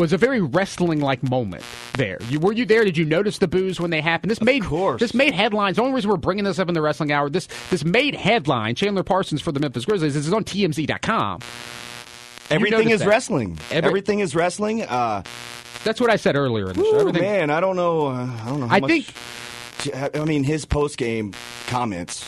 was 0.00 0.12
a 0.14 0.16
very 0.16 0.40
wrestling 0.40 1.00
like 1.00 1.22
moment 1.22 1.62
there. 1.94 2.18
You, 2.30 2.40
were 2.40 2.52
you 2.52 2.64
there? 2.64 2.84
Did 2.84 2.96
you 2.96 3.04
notice 3.04 3.36
the 3.38 3.46
boos 3.46 3.78
when 3.78 3.90
they 3.90 4.00
happened? 4.00 4.30
This 4.30 4.40
made 4.40 4.64
this 4.98 5.12
made 5.12 5.34
headlines. 5.34 5.76
The 5.76 5.82
only 5.82 5.94
reason 5.94 6.10
we're 6.10 6.16
bringing 6.16 6.44
this 6.44 6.58
up 6.58 6.68
in 6.68 6.74
the 6.74 6.80
wrestling 6.80 7.12
hour 7.12 7.28
this 7.28 7.48
this 7.70 7.84
made 7.84 8.14
headline. 8.14 8.74
Chandler 8.74 9.02
Parsons 9.02 9.42
for 9.42 9.52
the 9.52 9.60
Memphis 9.60 9.84
Grizzlies. 9.84 10.14
This 10.14 10.26
is 10.26 10.32
on 10.32 10.44
TMZ.com. 10.44 11.40
Everything 12.50 12.90
is 12.90 13.00
that. 13.00 13.08
wrestling. 13.08 13.58
Every, 13.70 13.88
Everything 13.88 14.20
is 14.20 14.34
wrestling. 14.34 14.82
Uh, 14.82 15.22
that's 15.84 16.00
what 16.00 16.10
I 16.10 16.16
said 16.16 16.36
earlier 16.36 16.70
in 16.70 16.76
the 16.76 16.82
show. 16.84 16.98
Everything, 16.98 17.22
man, 17.22 17.50
I 17.50 17.60
don't 17.60 17.76
know. 17.76 18.08
Uh, 18.08 18.26
I 18.26 18.48
don't 18.48 18.60
know. 18.60 18.66
I 18.68 18.80
much, 18.80 18.90
think. 18.90 20.14
I 20.14 20.24
mean, 20.24 20.44
his 20.44 20.66
post 20.66 20.98
game 20.98 21.32
comments. 21.66 22.26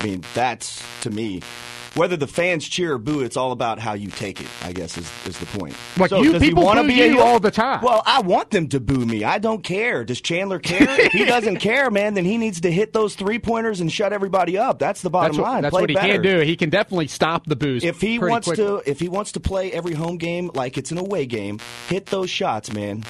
I 0.00 0.04
mean, 0.04 0.24
that's 0.34 0.82
to 1.02 1.10
me 1.10 1.40
whether 1.96 2.16
the 2.16 2.26
fans 2.26 2.68
cheer 2.68 2.94
or 2.94 2.98
boo, 2.98 3.20
it's 3.20 3.36
all 3.36 3.52
about 3.52 3.78
how 3.78 3.94
you 3.94 4.08
take 4.08 4.40
it. 4.40 4.46
I 4.62 4.72
guess 4.72 4.96
is, 4.98 5.10
is 5.26 5.38
the 5.38 5.46
point. 5.46 5.74
Like 5.96 6.10
so, 6.10 6.22
you 6.22 6.38
people 6.38 6.70
boo 6.72 6.86
be 6.86 6.94
you 6.94 7.20
all 7.20 7.40
the 7.40 7.50
time. 7.50 7.80
Well, 7.82 8.02
I 8.04 8.20
want 8.20 8.50
them 8.50 8.68
to 8.68 8.80
boo 8.80 9.04
me. 9.04 9.24
I 9.24 9.38
don't 9.38 9.62
care. 9.62 10.04
Does 10.04 10.20
Chandler 10.20 10.58
care? 10.58 11.00
if 11.00 11.12
he 11.12 11.24
doesn't 11.24 11.56
care, 11.56 11.90
man, 11.90 12.14
then 12.14 12.24
he 12.24 12.38
needs 12.38 12.60
to 12.60 12.70
hit 12.70 12.92
those 12.92 13.14
three 13.14 13.38
pointers 13.38 13.80
and 13.80 13.90
shut 13.90 14.12
everybody 14.12 14.58
up. 14.58 14.78
That's 14.78 15.02
the 15.02 15.10
bottom 15.10 15.32
that's 15.32 15.38
what, 15.38 15.50
line. 15.50 15.62
That's 15.62 15.72
play 15.72 15.82
what 15.82 15.90
he 15.90 15.94
better. 15.94 16.12
can 16.14 16.22
do. 16.22 16.40
He 16.40 16.56
can 16.56 16.70
definitely 16.70 17.08
stop 17.08 17.46
the 17.46 17.56
boos. 17.56 17.82
If 17.82 18.00
he 18.00 18.18
wants 18.18 18.46
quickly. 18.46 18.64
to, 18.64 18.82
if 18.90 19.00
he 19.00 19.08
wants 19.08 19.32
to 19.32 19.40
play 19.40 19.72
every 19.72 19.94
home 19.94 20.18
game 20.18 20.50
like 20.54 20.76
it's 20.78 20.90
an 20.90 20.98
away 20.98 21.26
game, 21.26 21.58
hit 21.88 22.06
those 22.06 22.30
shots, 22.30 22.72
man. 22.72 23.04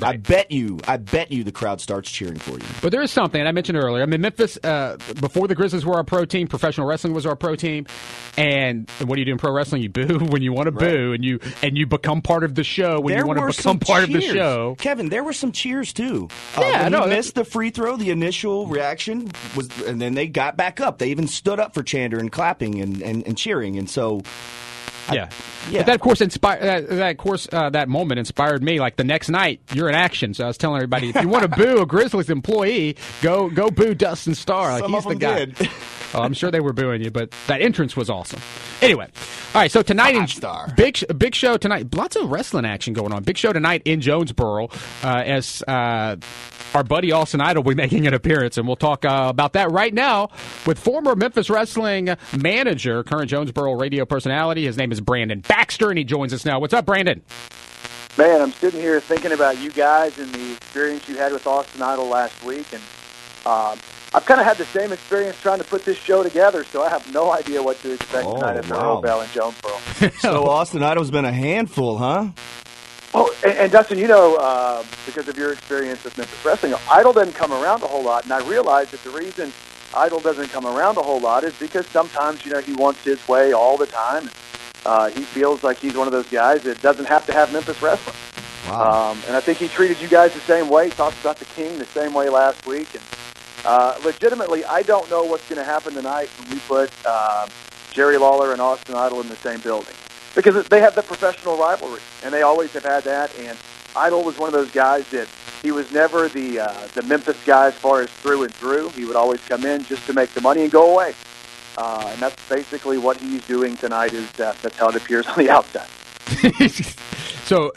Right. 0.00 0.14
I 0.14 0.16
bet 0.16 0.50
you, 0.50 0.78
I 0.86 0.96
bet 0.96 1.30
you, 1.30 1.44
the 1.44 1.52
crowd 1.52 1.80
starts 1.80 2.10
cheering 2.10 2.38
for 2.38 2.52
you. 2.52 2.66
But 2.82 2.92
there 2.92 3.02
is 3.02 3.10
something 3.10 3.40
I 3.40 3.52
mentioned 3.52 3.78
earlier. 3.78 4.02
I 4.02 4.06
mean, 4.06 4.20
Memphis 4.20 4.58
uh, 4.64 4.96
before 5.20 5.48
the 5.48 5.54
Grizzlies 5.54 5.84
were 5.84 5.94
our 5.94 6.04
pro 6.04 6.24
team, 6.24 6.46
professional 6.48 6.86
wrestling 6.86 7.12
was 7.12 7.26
our 7.26 7.36
pro 7.36 7.56
team, 7.56 7.86
and 8.36 8.88
what 9.04 9.16
do 9.16 9.20
you 9.20 9.26
do 9.26 9.32
in 9.32 9.38
pro 9.38 9.52
wrestling? 9.52 9.82
You 9.82 9.90
boo 9.90 10.18
when 10.30 10.42
you 10.42 10.52
want 10.52 10.66
to 10.66 10.72
right. 10.72 10.94
boo, 10.94 11.12
and 11.12 11.24
you 11.24 11.40
and 11.62 11.76
you 11.76 11.86
become 11.86 12.22
part 12.22 12.44
of 12.44 12.54
the 12.54 12.64
show 12.64 13.00
when 13.00 13.12
there 13.12 13.22
you 13.22 13.26
want 13.26 13.40
to 13.40 13.56
become 13.56 13.78
part 13.78 14.06
cheers. 14.06 14.24
of 14.24 14.30
the 14.30 14.34
show. 14.38 14.74
Kevin, 14.78 15.08
there 15.08 15.24
were 15.24 15.32
some 15.32 15.52
cheers 15.52 15.92
too. 15.92 16.28
Uh, 16.56 16.62
yeah, 16.62 16.88
no, 16.88 17.06
missed 17.06 17.34
the 17.34 17.44
free 17.44 17.70
throw. 17.70 17.96
The 17.96 18.10
initial 18.10 18.66
reaction 18.66 19.30
was, 19.56 19.68
and 19.82 20.00
then 20.00 20.14
they 20.14 20.28
got 20.28 20.56
back 20.56 20.80
up. 20.80 20.98
They 20.98 21.10
even 21.10 21.26
stood 21.26 21.60
up 21.60 21.74
for 21.74 21.82
Chandler 21.82 22.18
and 22.18 22.30
clapping 22.32 22.80
and, 22.80 23.02
and, 23.02 23.26
and 23.26 23.36
cheering, 23.36 23.76
and 23.78 23.88
so 23.88 24.22
yeah, 25.12 25.30
yeah. 25.70 25.80
But 25.80 25.86
that 25.86 26.00
course 26.00 26.20
inspired 26.20 26.62
that, 26.62 26.88
that 26.88 27.18
course 27.18 27.48
uh, 27.52 27.70
that 27.70 27.88
moment 27.88 28.18
inspired 28.18 28.62
me. 28.62 28.80
Like 28.80 28.96
the 28.96 29.04
next 29.04 29.28
night, 29.28 29.60
you're 29.74 29.88
in 29.88 29.94
action. 29.94 30.34
So 30.34 30.44
I 30.44 30.46
was 30.46 30.58
telling 30.58 30.76
everybody, 30.76 31.10
if 31.10 31.20
you 31.20 31.28
want 31.28 31.42
to 31.42 31.48
boo 31.56 31.82
a 31.82 31.86
Grizzlies 31.86 32.30
employee, 32.30 32.96
go 33.22 33.48
go 33.50 33.70
boo 33.70 33.94
Dustin 33.94 34.34
Starr. 34.34 34.72
Like 34.72 34.82
Some 34.82 34.92
he's 34.92 35.04
the 35.04 35.14
guy. 35.14 35.46
Oh, 36.12 36.22
I'm 36.22 36.34
sure 36.34 36.50
they 36.50 36.58
were 36.58 36.72
booing 36.72 37.02
you, 37.02 37.10
but 37.12 37.30
that 37.46 37.62
entrance 37.62 37.96
was 37.96 38.10
awesome. 38.10 38.40
Anyway, 38.82 39.06
all 39.54 39.60
right. 39.60 39.70
So 39.70 39.80
tonight 39.80 40.16
in 40.16 40.26
star. 40.26 40.72
big 40.76 40.98
big 41.16 41.36
show 41.36 41.56
tonight. 41.56 41.94
Lots 41.94 42.16
of 42.16 42.28
wrestling 42.32 42.64
action 42.64 42.94
going 42.94 43.12
on. 43.12 43.22
Big 43.22 43.38
show 43.38 43.52
tonight 43.52 43.82
in 43.84 44.00
Jonesboro 44.00 44.70
uh, 45.04 45.22
as. 45.24 45.62
Uh, 45.68 46.16
our 46.74 46.84
buddy 46.84 47.10
Austin 47.10 47.40
Idol 47.40 47.62
will 47.62 47.72
be 47.72 47.74
making 47.82 48.06
an 48.06 48.14
appearance, 48.14 48.58
and 48.58 48.66
we'll 48.66 48.76
talk 48.76 49.04
uh, 49.04 49.26
about 49.28 49.54
that 49.54 49.70
right 49.70 49.92
now 49.92 50.30
with 50.66 50.78
former 50.78 51.16
Memphis 51.16 51.50
Wrestling 51.50 52.10
manager, 52.36 53.02
current 53.02 53.28
Jonesboro 53.28 53.72
radio 53.74 54.04
personality. 54.04 54.66
His 54.66 54.76
name 54.76 54.89
is 54.92 55.00
Brandon 55.00 55.40
Baxter, 55.40 55.88
and 55.88 55.98
he 55.98 56.04
joins 56.04 56.32
us 56.32 56.44
now. 56.44 56.58
What's 56.60 56.74
up, 56.74 56.86
Brandon? 56.86 57.22
Man, 58.18 58.40
I'm 58.42 58.52
sitting 58.52 58.80
here 58.80 59.00
thinking 59.00 59.32
about 59.32 59.58
you 59.60 59.70
guys 59.70 60.18
and 60.18 60.32
the 60.34 60.52
experience 60.52 61.08
you 61.08 61.16
had 61.16 61.32
with 61.32 61.46
Austin 61.46 61.80
Idol 61.80 62.06
last 62.08 62.42
week, 62.44 62.66
and 62.72 62.82
um, 63.46 63.78
I've 64.12 64.26
kind 64.26 64.40
of 64.40 64.46
had 64.46 64.56
the 64.58 64.64
same 64.66 64.92
experience 64.92 65.40
trying 65.40 65.58
to 65.58 65.64
put 65.64 65.84
this 65.84 65.96
show 65.96 66.22
together, 66.22 66.64
so 66.64 66.82
I 66.82 66.88
have 66.88 67.12
no 67.14 67.32
idea 67.32 67.62
what 67.62 67.80
to 67.82 67.92
expect 67.92 68.26
Oh, 68.26 68.34
tonight 68.34 68.56
at 68.56 68.64
the 68.64 68.74
wow. 68.74 68.94
Earl 68.96 69.00
Bell 69.00 69.20
in 69.22 69.28
Jonesboro. 69.32 69.78
So 70.18 70.46
Austin 70.46 70.82
Idol's 70.82 71.10
been 71.10 71.24
a 71.24 71.32
handful, 71.32 71.98
huh? 71.98 72.28
Oh, 73.14 73.34
and, 73.44 73.52
and 73.54 73.72
Dustin, 73.72 73.98
you 73.98 74.06
know, 74.08 74.36
uh, 74.36 74.84
because 75.06 75.26
of 75.28 75.36
your 75.36 75.52
experience 75.52 76.02
with 76.04 76.16
Memphis 76.18 76.44
Wrestling, 76.44 76.74
Idol 76.90 77.12
doesn't 77.12 77.34
come 77.34 77.52
around 77.52 77.82
a 77.82 77.86
whole 77.86 78.02
lot, 78.02 78.24
and 78.24 78.32
I 78.32 78.46
realize 78.48 78.90
that 78.90 79.02
the 79.04 79.10
reason 79.10 79.52
Idol 79.94 80.20
doesn't 80.20 80.48
come 80.48 80.66
around 80.66 80.96
a 80.98 81.02
whole 81.02 81.20
lot 81.20 81.42
is 81.44 81.56
because 81.58 81.86
sometimes, 81.86 82.44
you 82.44 82.52
know, 82.52 82.60
he 82.60 82.72
wants 82.74 83.02
his 83.04 83.26
way 83.28 83.52
all 83.52 83.76
the 83.76 83.86
time. 83.86 84.28
Uh, 84.84 85.10
he 85.10 85.22
feels 85.22 85.62
like 85.62 85.78
he's 85.78 85.94
one 85.94 86.06
of 86.06 86.12
those 86.12 86.28
guys 86.28 86.62
that 86.62 86.80
doesn't 86.80 87.06
have 87.06 87.26
to 87.26 87.32
have 87.32 87.52
Memphis 87.52 87.80
Wrestling. 87.82 88.16
Wow. 88.68 89.12
Um, 89.12 89.18
and 89.26 89.36
I 89.36 89.40
think 89.40 89.58
he 89.58 89.68
treated 89.68 90.00
you 90.00 90.08
guys 90.08 90.34
the 90.34 90.40
same 90.40 90.68
way. 90.68 90.86
He 90.86 90.90
talked 90.90 91.18
about 91.20 91.36
the 91.36 91.44
King 91.46 91.78
the 91.78 91.86
same 91.86 92.12
way 92.12 92.28
last 92.28 92.66
week. 92.66 92.88
And 92.94 93.02
uh, 93.64 93.98
legitimately, 94.04 94.64
I 94.64 94.82
don't 94.82 95.08
know 95.10 95.24
what's 95.24 95.48
going 95.48 95.58
to 95.58 95.64
happen 95.64 95.94
tonight 95.94 96.28
when 96.38 96.50
we 96.50 96.58
put 96.60 96.90
um, 97.06 97.48
Jerry 97.90 98.16
Lawler 98.16 98.52
and 98.52 98.60
Austin 98.60 98.94
Idol 98.94 99.20
in 99.20 99.28
the 99.28 99.36
same 99.36 99.60
building 99.60 99.94
because 100.34 100.66
they 100.68 100.80
have 100.80 100.94
the 100.94 101.02
professional 101.02 101.56
rivalry, 101.56 102.00
and 102.22 102.32
they 102.32 102.42
always 102.42 102.72
have 102.72 102.84
had 102.84 103.04
that. 103.04 103.36
And 103.38 103.58
Idol 103.96 104.22
was 104.22 104.38
one 104.38 104.48
of 104.48 104.52
those 104.52 104.70
guys 104.70 105.08
that 105.10 105.28
he 105.62 105.72
was 105.72 105.90
never 105.92 106.28
the 106.28 106.60
uh, 106.60 106.86
the 106.94 107.02
Memphis 107.02 107.36
guy 107.44 107.66
as 107.66 107.74
far 107.74 108.02
as 108.02 108.10
through 108.10 108.44
and 108.44 108.54
through. 108.54 108.90
He 108.90 109.04
would 109.04 109.16
always 109.16 109.40
come 109.46 109.64
in 109.64 109.84
just 109.84 110.06
to 110.06 110.12
make 110.12 110.32
the 110.32 110.40
money 110.40 110.62
and 110.62 110.70
go 110.70 110.92
away. 110.92 111.14
Uh, 111.80 112.10
and 112.12 112.20
that's 112.20 112.48
basically 112.48 112.98
what 112.98 113.16
he's 113.16 113.44
doing 113.46 113.74
tonight. 113.74 114.12
Is 114.12 114.30
that 114.32 114.56
that's 114.60 114.76
how 114.76 114.90
it 114.90 114.96
appears 114.96 115.26
on 115.26 115.38
the 115.38 115.48
outside. 115.48 115.88
so, 117.46 117.72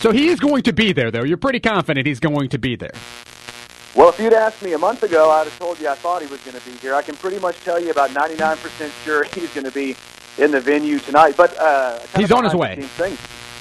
so 0.00 0.10
he 0.10 0.28
is 0.28 0.40
going 0.40 0.64
to 0.64 0.72
be 0.72 0.92
there, 0.92 1.12
though. 1.12 1.22
You're 1.22 1.36
pretty 1.36 1.60
confident 1.60 2.08
he's 2.08 2.18
going 2.18 2.48
to 2.48 2.58
be 2.58 2.74
there. 2.74 2.90
Well, 3.94 4.08
if 4.08 4.18
you'd 4.18 4.32
asked 4.32 4.62
me 4.62 4.72
a 4.72 4.78
month 4.78 5.04
ago, 5.04 5.30
I'd 5.30 5.44
have 5.44 5.58
told 5.58 5.78
you 5.80 5.88
I 5.88 5.94
thought 5.94 6.22
he 6.22 6.28
was 6.28 6.40
going 6.40 6.58
to 6.58 6.70
be 6.70 6.76
here. 6.78 6.92
I 6.92 7.02
can 7.02 7.14
pretty 7.14 7.38
much 7.38 7.56
tell 7.60 7.80
you 7.80 7.92
about 7.92 8.10
99% 8.10 9.04
sure 9.04 9.24
he's 9.34 9.54
going 9.54 9.64
to 9.64 9.70
be 9.70 9.96
in 10.38 10.50
the 10.50 10.60
venue 10.60 10.98
tonight. 10.98 11.36
But 11.36 11.56
uh, 11.56 12.00
He's 12.16 12.32
on 12.32 12.42
his 12.42 12.54
way. 12.54 12.82
Thing. 12.82 13.16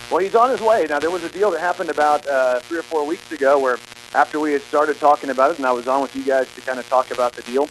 Well, 0.09 0.19
he's 0.19 0.35
on 0.35 0.49
his 0.49 0.61
way. 0.61 0.87
Now, 0.89 0.99
there 0.99 1.11
was 1.11 1.23
a 1.23 1.29
deal 1.29 1.51
that 1.51 1.59
happened 1.59 1.89
about 1.89 2.27
uh, 2.27 2.59
three 2.61 2.79
or 2.79 2.83
four 2.83 3.05
weeks 3.05 3.31
ago 3.31 3.59
where 3.59 3.77
after 4.15 4.39
we 4.39 4.53
had 4.53 4.61
started 4.63 4.97
talking 4.99 5.29
about 5.29 5.51
it, 5.51 5.57
and 5.57 5.65
I 5.65 5.71
was 5.71 5.87
on 5.87 6.01
with 6.01 6.15
you 6.15 6.23
guys 6.23 6.53
to 6.55 6.61
kind 6.61 6.79
of 6.79 6.89
talk 6.89 7.11
about 7.11 7.33
the 7.33 7.41
deal, 7.43 7.67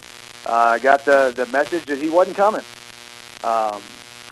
uh, 0.46 0.52
I 0.52 0.78
got 0.78 1.04
the, 1.04 1.32
the 1.34 1.46
message 1.46 1.84
that 1.86 1.98
he 1.98 2.10
wasn't 2.10 2.36
coming. 2.36 2.62
Um, 3.42 3.82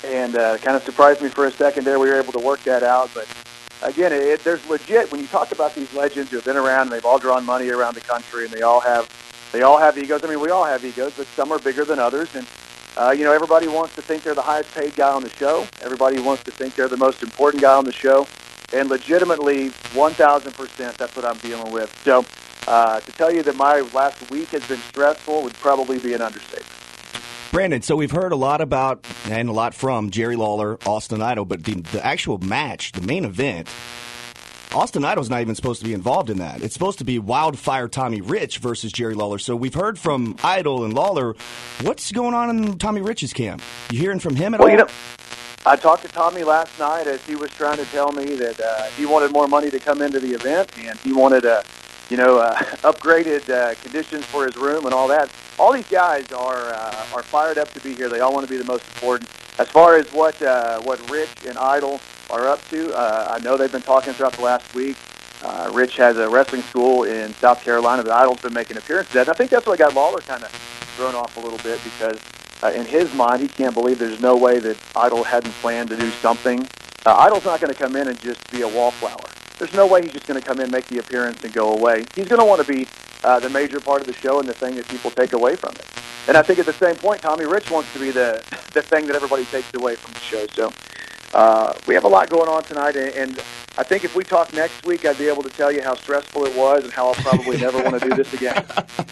and 0.04 0.36
uh, 0.36 0.58
kind 0.58 0.76
of 0.76 0.82
surprised 0.82 1.22
me 1.22 1.28
for 1.28 1.46
a 1.46 1.50
second 1.50 1.84
there. 1.84 1.98
We 1.98 2.08
were 2.08 2.20
able 2.20 2.32
to 2.32 2.38
work 2.38 2.62
that 2.64 2.82
out. 2.82 3.10
But 3.14 3.28
again, 3.82 4.12
it, 4.12 4.22
it, 4.22 4.44
there's 4.44 4.66
legit 4.68 5.10
when 5.12 5.20
you 5.20 5.26
talk 5.26 5.52
about 5.52 5.74
these 5.74 5.92
legends 5.94 6.30
who 6.30 6.36
have 6.36 6.44
been 6.44 6.56
around 6.56 6.82
and 6.82 6.92
they've 6.92 7.04
all 7.04 7.18
drawn 7.18 7.44
money 7.44 7.68
around 7.70 7.94
the 7.94 8.00
country 8.00 8.44
and 8.44 8.52
they 8.52 8.62
all 8.62 8.80
have 8.80 9.08
they 9.52 9.62
all 9.62 9.78
have 9.78 9.98
egos. 9.98 10.24
I 10.24 10.28
mean, 10.28 10.40
we 10.40 10.50
all 10.50 10.64
have 10.64 10.84
egos, 10.84 11.12
but 11.16 11.26
some 11.28 11.52
are 11.52 11.58
bigger 11.58 11.84
than 11.84 11.98
others. 11.98 12.34
And 12.34 12.46
uh, 12.96 13.10
you 13.10 13.24
know, 13.24 13.32
everybody 13.32 13.68
wants 13.68 13.94
to 13.94 14.02
think 14.02 14.22
they're 14.22 14.34
the 14.34 14.42
highest 14.42 14.74
paid 14.74 14.94
guy 14.96 15.12
on 15.12 15.22
the 15.22 15.30
show. 15.30 15.66
Everybody 15.82 16.20
wants 16.20 16.42
to 16.44 16.50
think 16.50 16.74
they're 16.74 16.88
the 16.88 16.96
most 16.96 17.22
important 17.22 17.62
guy 17.62 17.74
on 17.74 17.84
the 17.84 17.92
show. 17.92 18.26
And 18.74 18.88
legitimately, 18.88 19.68
1,000%, 19.68 20.96
that's 20.96 21.14
what 21.14 21.26
I'm 21.26 21.36
dealing 21.38 21.70
with. 21.72 21.94
So 22.04 22.24
uh, 22.66 23.00
to 23.00 23.12
tell 23.12 23.32
you 23.32 23.42
that 23.42 23.56
my 23.56 23.80
last 23.92 24.30
week 24.30 24.48
has 24.50 24.66
been 24.66 24.78
stressful 24.78 25.42
would 25.42 25.54
probably 25.54 25.98
be 25.98 26.14
an 26.14 26.22
understatement. 26.22 26.68
Brandon, 27.50 27.82
so 27.82 27.96
we've 27.96 28.10
heard 28.10 28.32
a 28.32 28.36
lot 28.36 28.60
about 28.62 29.06
and 29.28 29.48
a 29.48 29.52
lot 29.52 29.74
from 29.74 30.10
Jerry 30.10 30.36
Lawler, 30.36 30.78
Austin 30.86 31.20
Idol, 31.20 31.44
but 31.44 31.64
the, 31.64 31.74
the 31.74 32.04
actual 32.04 32.38
match, 32.38 32.92
the 32.92 33.02
main 33.02 33.26
event, 33.26 33.68
Austin 34.74 35.04
Idol's 35.04 35.28
not 35.28 35.42
even 35.42 35.54
supposed 35.54 35.80
to 35.80 35.86
be 35.86 35.92
involved 35.92 36.30
in 36.30 36.38
that. 36.38 36.62
It's 36.62 36.72
supposed 36.72 36.98
to 37.00 37.04
be 37.04 37.18
Wildfire 37.18 37.88
Tommy 37.88 38.22
Rich 38.22 38.56
versus 38.58 38.90
Jerry 38.90 39.12
Lawler. 39.14 39.38
So 39.38 39.54
we've 39.54 39.74
heard 39.74 39.98
from 39.98 40.34
Idol 40.42 40.84
and 40.84 40.94
Lawler. 40.94 41.34
What's 41.82 42.10
going 42.10 42.32
on 42.32 42.48
in 42.48 42.78
Tommy 42.78 43.02
Rich's 43.02 43.34
camp? 43.34 43.60
You 43.90 43.98
hearing 43.98 44.18
from 44.18 44.34
him 44.34 44.54
at 44.54 44.60
Well, 44.60 44.70
all? 44.70 44.72
you 44.72 44.78
know, 44.78 44.88
I 45.66 45.76
talked 45.76 46.02
to 46.04 46.08
Tommy 46.08 46.42
last 46.44 46.78
night 46.78 47.06
as 47.06 47.22
he 47.26 47.36
was 47.36 47.50
trying 47.50 47.76
to 47.76 47.84
tell 47.86 48.12
me 48.12 48.34
that 48.36 48.58
uh, 48.60 48.84
he 48.96 49.04
wanted 49.04 49.30
more 49.30 49.46
money 49.46 49.70
to 49.70 49.78
come 49.78 50.00
into 50.00 50.18
the 50.20 50.32
event 50.32 50.70
and 50.78 50.98
he 51.00 51.12
wanted 51.12 51.44
uh, 51.44 51.62
you 52.08 52.16
know, 52.16 52.38
uh, 52.38 52.54
upgraded 52.82 53.48
uh, 53.48 53.74
conditions 53.82 54.24
for 54.26 54.46
his 54.46 54.56
room 54.56 54.84
and 54.84 54.94
all 54.94 55.08
that. 55.08 55.30
All 55.58 55.72
these 55.72 55.88
guys 55.88 56.30
are 56.32 56.72
uh, 56.72 57.06
are 57.14 57.22
fired 57.22 57.58
up 57.58 57.72
to 57.74 57.80
be 57.80 57.94
here. 57.94 58.08
They 58.08 58.20
all 58.20 58.32
want 58.32 58.46
to 58.46 58.50
be 58.50 58.56
the 58.56 58.64
most 58.64 58.84
important. 58.94 59.30
As 59.58 59.68
far 59.68 59.96
as 59.96 60.10
what 60.12 60.40
uh, 60.42 60.80
what 60.82 61.10
Rich 61.10 61.46
and 61.46 61.58
Idol 61.58 62.00
are 62.30 62.48
up 62.48 62.66
to, 62.70 62.94
uh, 62.94 63.38
I 63.38 63.42
know 63.44 63.56
they've 63.56 63.70
been 63.70 63.82
talking 63.82 64.12
throughout 64.12 64.32
the 64.32 64.42
last 64.42 64.74
week. 64.74 64.96
Uh, 65.42 65.70
Rich 65.74 65.96
has 65.96 66.16
a 66.18 66.28
wrestling 66.28 66.62
school 66.62 67.04
in 67.04 67.34
South 67.34 67.62
Carolina 67.62 68.02
that 68.04 68.12
Idol's 68.12 68.40
been 68.40 68.54
making 68.54 68.76
appearances 68.76 69.16
at. 69.16 69.22
And 69.22 69.30
I 69.30 69.32
think 69.34 69.50
that's 69.50 69.66
what 69.66 69.78
got 69.78 69.94
Lawler 69.94 70.20
kind 70.20 70.42
of 70.44 70.50
thrown 70.96 71.14
off 71.14 71.36
a 71.36 71.40
little 71.40 71.58
bit 71.58 71.80
because 71.82 72.18
uh, 72.62 72.68
in 72.68 72.86
his 72.86 73.12
mind, 73.14 73.42
he 73.42 73.48
can't 73.48 73.74
believe 73.74 73.98
there's 73.98 74.20
no 74.20 74.36
way 74.36 74.60
that 74.60 74.76
Idol 74.94 75.24
hadn't 75.24 75.52
planned 75.54 75.88
to 75.90 75.96
do 75.96 76.10
something. 76.10 76.66
Uh, 77.04 77.16
Idol's 77.16 77.44
not 77.44 77.60
going 77.60 77.72
to 77.72 77.78
come 77.78 77.96
in 77.96 78.06
and 78.06 78.20
just 78.20 78.48
be 78.52 78.62
a 78.62 78.68
wallflower. 78.68 79.31
There's 79.62 79.74
no 79.74 79.86
way 79.86 80.02
he's 80.02 80.10
just 80.10 80.26
going 80.26 80.40
to 80.40 80.44
come 80.44 80.58
in, 80.58 80.72
make 80.72 80.86
the 80.86 80.98
appearance, 80.98 81.44
and 81.44 81.52
go 81.52 81.72
away. 81.72 82.04
He's 82.16 82.26
going 82.26 82.40
to 82.40 82.44
want 82.44 82.60
to 82.60 82.66
be 82.66 82.88
uh, 83.22 83.38
the 83.38 83.48
major 83.48 83.78
part 83.78 84.00
of 84.00 84.08
the 84.08 84.12
show 84.12 84.40
and 84.40 84.48
the 84.48 84.52
thing 84.52 84.74
that 84.74 84.88
people 84.88 85.08
take 85.12 85.34
away 85.34 85.54
from 85.54 85.70
it. 85.76 85.86
And 86.26 86.36
I 86.36 86.42
think 86.42 86.58
at 86.58 86.66
the 86.66 86.72
same 86.72 86.96
point, 86.96 87.22
Tommy 87.22 87.44
Rich 87.44 87.70
wants 87.70 87.92
to 87.92 88.00
be 88.00 88.10
the 88.10 88.42
the 88.72 88.82
thing 88.82 89.06
that 89.06 89.14
everybody 89.14 89.44
takes 89.44 89.72
away 89.74 89.94
from 89.94 90.14
the 90.14 90.18
show. 90.18 90.48
So 90.48 90.72
uh, 91.32 91.74
we 91.86 91.94
have 91.94 92.02
a 92.02 92.08
lot 92.08 92.28
going 92.28 92.48
on 92.48 92.64
tonight, 92.64 92.96
and, 92.96 93.14
and 93.14 93.42
I 93.78 93.82
think 93.82 94.04
if 94.04 94.14
we 94.14 94.22
talk 94.22 94.52
next 94.52 94.84
week, 94.84 95.04
I'd 95.04 95.18
be 95.18 95.28
able 95.28 95.42
to 95.42 95.50
tell 95.50 95.72
you 95.72 95.82
how 95.82 95.94
stressful 95.94 96.44
it 96.44 96.56
was 96.56 96.84
and 96.84 96.92
how 96.92 97.08
I'll 97.08 97.14
probably 97.14 97.56
never 97.56 97.82
want 97.82 98.00
to 98.02 98.08
do 98.08 98.14
this 98.14 98.32
again. 98.34 98.64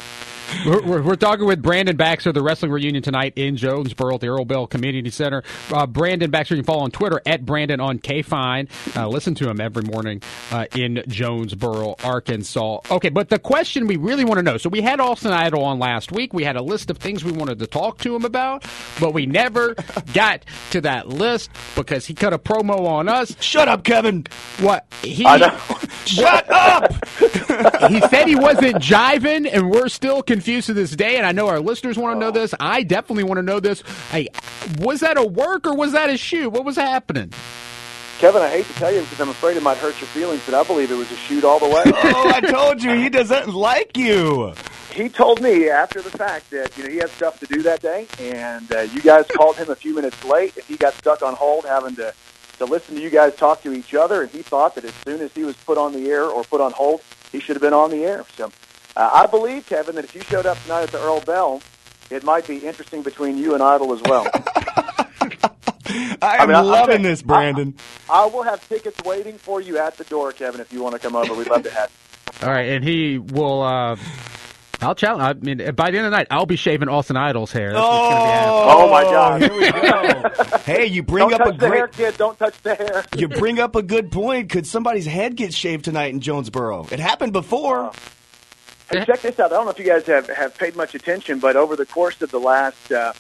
We're, 0.67 0.83
we're, 0.83 1.03
we're 1.03 1.17
talking 1.17 1.47
with 1.47 1.63
Brandon 1.63 1.97
Baxter, 1.97 2.33
the 2.33 2.43
wrestling 2.43 2.71
reunion 2.71 3.03
tonight 3.03 3.35
in 3.37 3.57
Jonesboro 3.57 4.17
at 4.17 4.21
the 4.21 4.29
Earl 4.29 4.45
Bell 4.45 4.67
Community 4.67 5.09
Center. 5.09 5.43
Uh, 5.73 5.87
Brandon 5.87 6.31
Baxter, 6.31 6.55
you 6.55 6.63
can 6.63 6.67
follow 6.67 6.83
on 6.83 6.91
Twitter 6.91 7.23
at 7.25 7.47
Brandon 7.47 7.81
on 7.81 7.99
KFIN. 7.99 8.69
Uh, 8.97 9.09
listen 9.09 9.35
to 9.37 9.49
him 9.49 9.61
every 9.61 9.85
morning 9.85 10.21
uh, 10.51 10.67
in 10.75 11.03
Jonesboro, 11.09 11.95
Arkansas. 12.05 12.81
Okay, 12.91 13.09
but 13.09 13.29
the 13.29 13.39
question 13.39 13.87
we 13.87 13.97
really 13.97 14.25
want 14.25 14.39
to 14.39 14.43
know 14.43 14.59
so 14.59 14.69
we 14.69 14.83
had 14.83 15.01
Austin 15.01 15.33
Idol 15.33 15.65
on 15.65 15.79
last 15.79 16.13
week. 16.13 16.35
We 16.35 16.45
had 16.45 16.57
a 16.57 16.63
list 16.63 16.91
of 16.91 16.99
things 16.99 17.25
we 17.25 17.33
wanted 17.33 17.59
to 17.61 17.67
talk 17.67 17.99
to 17.99 18.15
him 18.15 18.25
about, 18.25 18.67
but 18.99 19.15
we 19.15 19.27
never 19.27 19.77
got 20.13 20.45
to 20.73 20.81
that 20.83 21.09
list 21.09 21.51
because 21.77 22.07
he 22.07 22.13
cut 22.15 22.33
a 22.33 22.39
promo 22.39 22.87
on 22.87 23.09
us. 23.09 23.35
Shut 23.41 23.69
up, 23.69 23.85
Kevin. 23.85 24.27
What? 24.59 24.87
He, 25.03 25.25
I. 25.25 25.57
Shut 26.07 26.51
up. 26.51 26.93
he 27.89 28.01
said 28.09 28.27
he 28.27 28.37
wasn't 28.37 28.77
jiving, 28.77 29.49
and 29.51 29.71
we're 29.71 29.89
still 29.89 30.23
confused 30.23 30.67
to 30.67 30.75
this 30.75 30.95
day. 30.95 31.17
And 31.17 31.27
I 31.27 31.33
know 31.33 31.49
our 31.49 31.61
listeners 31.61 31.97
want 31.97 32.17
to 32.17 32.21
know 32.21 32.31
this. 32.31 32.55
I 32.59 32.83
definitely 32.83 33.25
want 33.25 33.39
to 33.39 33.43
know 33.43 33.61
this. 33.61 33.83
Hey, 34.11 34.29
was 34.79 35.01
that 35.01 35.17
a 35.17 35.25
work 35.25 35.67
or 35.67 35.75
was 35.75 35.93
that 35.93 36.11
a 36.11 36.17
shoot? 36.17 36.51
What 36.51 36.65
was 36.65 36.77
happening? 36.77 37.33
Kevin, 38.19 38.43
I 38.43 38.51
hate 38.51 38.67
to 38.67 38.75
tell 38.75 38.93
you 38.93 39.01
because 39.01 39.19
I'm 39.19 39.31
afraid 39.31 39.57
it 39.57 39.63
might 39.63 39.79
hurt 39.79 39.99
your 39.99 40.09
feelings, 40.09 40.43
but 40.45 40.55
I 40.55 40.63
believe 40.63 40.91
it 40.91 40.97
was 40.97 41.11
a 41.11 41.17
shoot 41.17 41.43
all 41.43 41.59
the 41.59 41.69
way. 41.69 41.83
oh, 41.87 42.33
I 42.35 42.41
told 42.43 42.83
you 42.83 42.93
he 42.93 43.09
doesn't 43.09 43.49
like 43.49 43.97
you. 43.97 44.53
he 44.93 45.09
told 45.09 45.41
me 45.41 45.71
after 45.71 46.03
the 46.03 46.11
fact 46.11 46.51
that 46.51 46.77
you 46.77 46.85
know 46.85 46.91
he 46.91 46.97
had 46.99 47.09
stuff 47.09 47.41
to 47.41 47.47
do 47.47 47.63
that 47.63 47.81
day, 47.81 48.07
and 48.19 48.71
uh, 48.73 48.81
you 48.81 49.01
guys 49.01 49.25
called 49.35 49.57
him 49.57 49.71
a 49.71 49.75
few 49.75 49.95
minutes 49.95 50.23
late, 50.23 50.55
and 50.55 50.65
he 50.67 50.77
got 50.77 50.93
stuck 50.95 51.23
on 51.23 51.35
hold 51.35 51.65
having 51.65 51.97
to 51.97 52.13
to 52.61 52.67
listen 52.67 52.95
to 52.95 53.01
you 53.03 53.09
guys 53.11 53.35
talk 53.35 53.63
to 53.63 53.73
each 53.73 53.95
other, 53.95 54.23
and 54.23 54.31
he 54.31 54.43
thought 54.43 54.75
that 54.77 54.85
as 54.85 54.93
soon 55.05 55.21
as 55.23 55.33
he 55.33 55.45
was 55.45 55.57
put 55.57 55.77
on 55.79 55.93
the 55.95 56.09
air 56.11 56.25
or 56.25 56.45
put 56.45 56.61
on 56.61 56.73
hold, 56.73 57.01
he 57.33 57.41
should 57.41 57.57
have 57.57 57.63
been 57.63 57.73
on 57.73 57.91
the 57.91 58.05
air. 58.05 58.25
So 58.37 58.53
uh, 58.97 59.11
I 59.13 59.27
believe, 59.27 59.67
Kevin, 59.67 59.95
that 59.97 60.05
if 60.05 60.15
you 60.15 60.21
showed 60.21 60.45
up 60.47 60.61
tonight 60.63 60.83
at 60.83 60.91
the 60.93 60.99
Earl 60.99 61.21
Bell, 61.23 61.63
it 62.11 62.23
might 62.23 62.47
be 62.47 62.59
interesting 62.59 63.03
between 63.03 63.39
you 63.39 63.55
and 63.55 63.63
Idol 63.63 63.95
as 63.95 64.03
well. 64.03 64.29
I 66.23 66.37
am 66.39 66.49
mean, 66.49 66.57
I- 66.57 66.61
I'm 66.61 66.67
loving 66.67 66.93
saying- 66.97 67.03
this, 67.03 67.23
Brandon. 67.23 67.75
I 68.11 68.27
will 68.27 68.43
have 68.43 68.67
tickets 68.69 69.01
waiting 69.05 69.39
for 69.39 69.61
you 69.61 69.79
at 69.79 69.97
the 69.97 70.05
door, 70.05 70.31
Kevin, 70.33 70.61
if 70.61 70.73
you 70.73 70.83
want 70.83 70.95
to 70.95 70.99
come 71.01 71.17
over. 71.17 71.33
We'd 71.35 71.49
love 71.49 71.63
to 71.65 71.71
have 71.71 71.91
you. 72.43 72.47
All 72.47 72.53
right, 72.53 72.69
and 72.69 72.85
he 72.85 73.19
will. 73.19 73.63
Uh, 73.63 73.97
I'll 74.83 74.95
challenge. 74.95 75.23
I 75.23 75.45
mean, 75.45 75.75
by 75.75 75.91
the 75.91 75.99
end 75.99 76.07
of 76.07 76.11
the 76.13 76.17
night, 76.17 76.29
I'll 76.31 76.47
be 76.47 76.57
shaving 76.57 76.89
Austin 76.89 77.17
Idol's 77.17 77.53
hair. 77.53 77.73
That's 77.73 77.83
what's 77.87 78.15
gonna 78.15 78.25
be. 78.25 78.73
Oh, 78.73 78.91
my 78.91 79.03
God. 79.03 79.43
Here 79.43 79.53
we 79.55 79.71
go. 79.71 80.59
hey, 80.65 80.87
you 80.87 81.03
bring 81.03 81.29
Don't 81.29 81.41
up 81.41 81.47
a 81.49 81.51
touch 81.51 81.61
the 81.61 81.69
hair, 81.69 81.87
great. 81.87 81.93
kid. 81.93 82.17
Don't 82.17 82.39
touch 82.39 82.61
the 82.63 82.75
hair. 82.75 83.05
You 83.17 83.29
bring 83.29 83.59
up 83.59 83.77
a 83.77 83.83
good 83.83 84.11
point. 84.11 84.51
Could 84.51 84.67
somebody's 84.67 85.07
head 85.07 85.37
get 85.37 85.53
shaved 85.53 85.85
tonight 85.85 86.13
in 86.15 86.21
Jonesboro? 86.21 86.87
It 86.91 86.99
happened 87.01 87.33
before. 87.33 87.93
Hey, 88.91 89.05
check 89.05 89.21
this 89.21 89.39
out. 89.39 89.53
I 89.53 89.57
don't 89.57 89.67
know 89.67 89.71
if 89.71 89.79
you 89.79 89.85
guys 89.85 90.07
have, 90.07 90.27
have 90.29 90.57
paid 90.59 90.75
much 90.77 90.95
attention, 90.95 91.39
but 91.39 91.57
over 91.57 91.77
the 91.77 91.87
course 91.87 92.21
of 92.23 92.31
the 92.31 92.41
last 92.41 92.91
uh, 92.91 93.13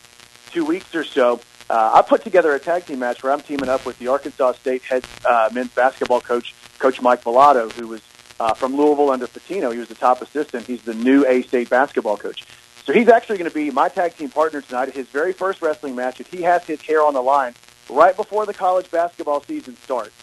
two 0.51 0.65
weeks 0.65 0.95
or 0.95 1.05
so, 1.05 1.41
uh, 1.69 1.93
I 1.95 2.03
put 2.03 2.25
together 2.25 2.53
a 2.55 2.59
tag 2.59 2.87
team 2.87 2.99
match 2.99 3.23
where 3.23 3.33
I'm 3.33 3.41
teaming 3.41 3.69
up 3.69 3.87
with 3.87 3.99
the 4.01 4.09
Arkansas 4.09 4.53
State 4.53 4.83
head 4.83 5.05
uh, 5.25 5.49
men's 5.53 5.71
basketball 5.71 6.21
coach, 6.21 6.55
Coach 6.81 7.01
Mike 7.01 7.23
Balado, 7.23 7.71
who 7.73 7.87
was 7.87 8.01
uh, 8.41 8.55
from 8.55 8.75
Louisville 8.75 9.11
under 9.11 9.27
Pitino. 9.27 9.73
He 9.73 9.79
was 9.79 9.89
the 9.89 9.95
top 9.95 10.23
assistant. 10.23 10.67
He's 10.67 10.83
the 10.83 10.95
new 10.95 11.25
A 11.27 11.43
State 11.43 11.71
basketball 11.71 12.17
coach. 12.17 12.45
So 12.85 12.93
he's 12.93 13.09
actually 13.09 13.39
going 13.39 13.51
to 13.51 13.55
be 13.55 13.71
my 13.71 13.89
tag 13.89 14.17
team 14.17 14.31
partner 14.31 14.63
tonight 14.63 14.89
at 14.89 14.95
his 14.95 15.07
very 15.09 15.33
first 15.33 15.61
wrestling 15.63 15.95
match, 15.95 16.19
and 16.19 16.27
he 16.27 16.43
has 16.43 16.65
his 16.65 16.81
hair 16.81 17.05
on 17.05 17.15
the 17.15 17.23
line 17.23 17.55
right 17.91 18.17
before 18.17 18.47
the 18.47 18.55
college 18.55 18.91
basketball 18.91 19.43
season 19.43 19.77
starts. 19.77 20.15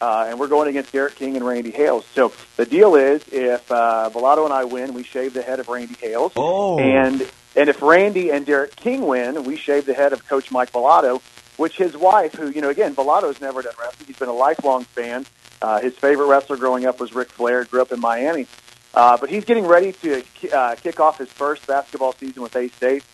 Uh, 0.00 0.26
and 0.28 0.38
we're 0.38 0.48
going 0.48 0.68
against 0.68 0.92
Derek 0.92 1.16
King 1.16 1.36
and 1.36 1.44
Randy 1.44 1.72
Hales. 1.72 2.06
So 2.14 2.32
the 2.56 2.64
deal 2.64 2.94
is, 2.94 3.22
if 3.30 3.70
uh, 3.70 4.10
Balado 4.12 4.44
and 4.44 4.54
I 4.54 4.64
win, 4.64 4.94
we 4.94 5.02
shave 5.02 5.34
the 5.34 5.42
head 5.42 5.60
of 5.60 5.68
Randy 5.68 5.96
Hales. 6.00 6.32
Oh. 6.36 6.78
And 6.78 7.28
and 7.56 7.68
if 7.68 7.82
Randy 7.82 8.30
and 8.30 8.46
Derek 8.46 8.76
King 8.76 9.06
win, 9.06 9.42
we 9.42 9.56
shave 9.56 9.86
the 9.86 9.94
head 9.94 10.12
of 10.12 10.26
Coach 10.28 10.52
Mike 10.52 10.70
Balado, 10.70 11.20
which 11.58 11.76
his 11.76 11.94
wife, 11.94 12.32
who 12.32 12.48
you 12.48 12.62
know, 12.62 12.70
again, 12.70 12.94
Balado's 12.94 13.40
never 13.40 13.60
done 13.60 13.74
wrestling. 13.78 14.06
He's 14.06 14.16
been 14.16 14.30
a 14.30 14.32
lifelong 14.32 14.84
fan. 14.84 15.26
Uh, 15.60 15.80
his 15.80 15.94
favorite 15.94 16.26
wrestler 16.26 16.56
growing 16.56 16.86
up 16.86 17.00
was 17.00 17.14
Ric 17.14 17.28
Flair. 17.28 17.64
Grew 17.64 17.82
up 17.82 17.92
in 17.92 18.00
Miami, 18.00 18.46
uh, 18.94 19.18
but 19.18 19.28
he's 19.28 19.44
getting 19.44 19.66
ready 19.66 19.92
to 19.92 20.22
uh, 20.52 20.76
kick 20.76 21.00
off 21.00 21.18
his 21.18 21.28
first 21.28 21.66
basketball 21.66 22.12
season 22.12 22.42
with 22.42 22.56
A 22.56 22.68
State. 22.68 23.04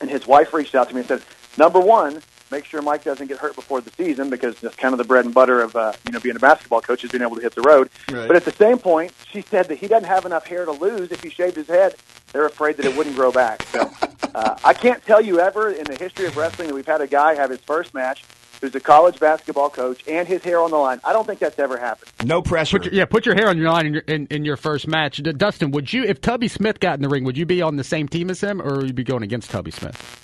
And 0.00 0.10
his 0.10 0.26
wife 0.26 0.52
reached 0.52 0.74
out 0.74 0.88
to 0.88 0.94
me 0.94 1.02
and 1.02 1.08
said, 1.08 1.22
"Number 1.56 1.78
one, 1.78 2.20
make 2.50 2.64
sure 2.64 2.82
Mike 2.82 3.04
doesn't 3.04 3.26
get 3.26 3.38
hurt 3.38 3.54
before 3.54 3.80
the 3.80 3.90
season 3.90 4.30
because 4.30 4.58
that's 4.60 4.76
kind 4.76 4.92
of 4.92 4.98
the 4.98 5.04
bread 5.04 5.24
and 5.24 5.34
butter 5.34 5.60
of 5.60 5.74
uh, 5.76 5.92
you 6.06 6.12
know 6.12 6.20
being 6.20 6.36
a 6.36 6.40
basketball 6.40 6.80
coach 6.80 7.04
is 7.04 7.10
being 7.10 7.22
able 7.22 7.36
to 7.36 7.42
hit 7.42 7.54
the 7.54 7.62
road. 7.62 7.90
Right. 8.10 8.26
But 8.26 8.36
at 8.36 8.44
the 8.44 8.52
same 8.52 8.78
point, 8.78 9.12
she 9.30 9.42
said 9.42 9.68
that 9.68 9.76
he 9.76 9.86
doesn't 9.86 10.08
have 10.08 10.26
enough 10.26 10.46
hair 10.46 10.64
to 10.64 10.72
lose 10.72 11.10
if 11.12 11.22
he 11.22 11.30
shaved 11.30 11.56
his 11.56 11.68
head. 11.68 11.96
They're 12.32 12.46
afraid 12.46 12.76
that 12.78 12.86
it 12.86 12.96
wouldn't 12.96 13.16
grow 13.16 13.30
back. 13.30 13.62
So 13.64 13.90
uh, 14.34 14.56
I 14.64 14.74
can't 14.74 15.04
tell 15.04 15.20
you 15.20 15.40
ever 15.40 15.70
in 15.70 15.84
the 15.84 15.96
history 15.96 16.26
of 16.26 16.36
wrestling 16.36 16.68
that 16.68 16.74
we've 16.74 16.86
had 16.86 17.00
a 17.00 17.06
guy 17.06 17.34
have 17.34 17.50
his 17.50 17.60
first 17.60 17.94
match 17.94 18.24
who's 18.60 18.74
a 18.74 18.80
college 18.80 19.20
basketball 19.20 19.68
coach 19.68 20.02
and 20.08 20.26
his 20.26 20.42
hair 20.42 20.60
on 20.60 20.70
the 20.70 20.76
line. 20.76 21.00
I 21.04 21.12
don't 21.12 21.26
think 21.26 21.38
that's 21.38 21.58
ever 21.58 21.76
happened. 21.76 22.10
No 22.24 22.40
pressure. 22.40 22.78
Put 22.78 22.86
your, 22.86 22.94
yeah, 22.94 23.04
put 23.04 23.26
your 23.26 23.34
hair 23.34 23.48
on 23.48 23.58
your 23.58 23.70
line 23.70 23.86
in 23.86 23.94
your, 23.94 24.02
in, 24.02 24.26
in 24.30 24.44
your 24.44 24.56
first 24.56 24.88
match. 24.88 25.18
D- 25.18 25.32
Dustin, 25.32 25.70
would 25.72 25.92
you, 25.92 26.04
if 26.04 26.20
Tubby 26.20 26.48
Smith 26.48 26.80
got 26.80 26.94
in 26.94 27.02
the 27.02 27.08
ring, 27.08 27.24
would 27.24 27.36
you 27.36 27.46
be 27.46 27.60
on 27.60 27.76
the 27.76 27.84
same 27.84 28.08
team 28.08 28.30
as 28.30 28.40
him, 28.40 28.62
or 28.62 28.76
would 28.76 28.86
you 28.86 28.94
be 28.94 29.04
going 29.04 29.22
against 29.22 29.50
Tubby 29.50 29.70
Smith? 29.70 30.23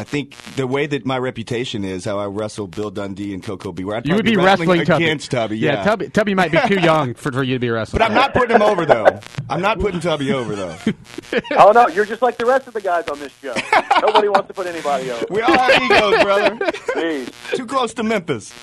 I 0.00 0.02
think 0.02 0.34
the 0.56 0.66
way 0.66 0.86
that 0.86 1.04
my 1.04 1.18
reputation 1.18 1.84
is, 1.84 2.06
how 2.06 2.18
I 2.18 2.24
wrestle 2.24 2.66
Bill 2.66 2.90
Dundee 2.90 3.34
and 3.34 3.42
Koko 3.42 3.70
B. 3.70 3.82
I'd 3.82 4.06
You 4.06 4.14
would 4.14 4.24
probably 4.24 4.30
be 4.30 4.36
wrestling, 4.38 4.84
Tubby. 4.86 5.04
against 5.04 5.30
Tubby. 5.30 5.58
Yeah, 5.58 5.84
Tubby, 5.84 6.08
Tubby 6.08 6.32
might 6.32 6.50
be 6.50 6.58
too 6.68 6.80
young 6.80 7.12
for, 7.12 7.30
for 7.30 7.42
you 7.42 7.56
to 7.56 7.58
be 7.58 7.68
wrestling. 7.68 7.98
But 7.98 8.06
I'm 8.06 8.14
not 8.14 8.32
putting 8.32 8.56
him 8.56 8.62
over 8.62 8.86
though. 8.86 9.20
I'm 9.50 9.60
not 9.60 9.78
putting 9.78 10.00
Tubby 10.00 10.32
over 10.32 10.56
though. 10.56 10.74
oh 11.58 11.72
no, 11.72 11.88
you're 11.88 12.06
just 12.06 12.22
like 12.22 12.38
the 12.38 12.46
rest 12.46 12.66
of 12.66 12.72
the 12.72 12.80
guys 12.80 13.08
on 13.08 13.18
this 13.20 13.30
show. 13.42 13.54
Nobody 14.00 14.30
wants 14.30 14.48
to 14.48 14.54
put 14.54 14.66
anybody 14.66 15.10
over. 15.10 15.26
We 15.28 15.42
all 15.42 15.52
have 15.52 15.82
egos, 15.82 16.22
brother. 16.22 16.56
Jeez. 16.94 17.54
Too 17.54 17.66
close 17.66 17.92
to 17.92 18.02
Memphis. 18.02 18.54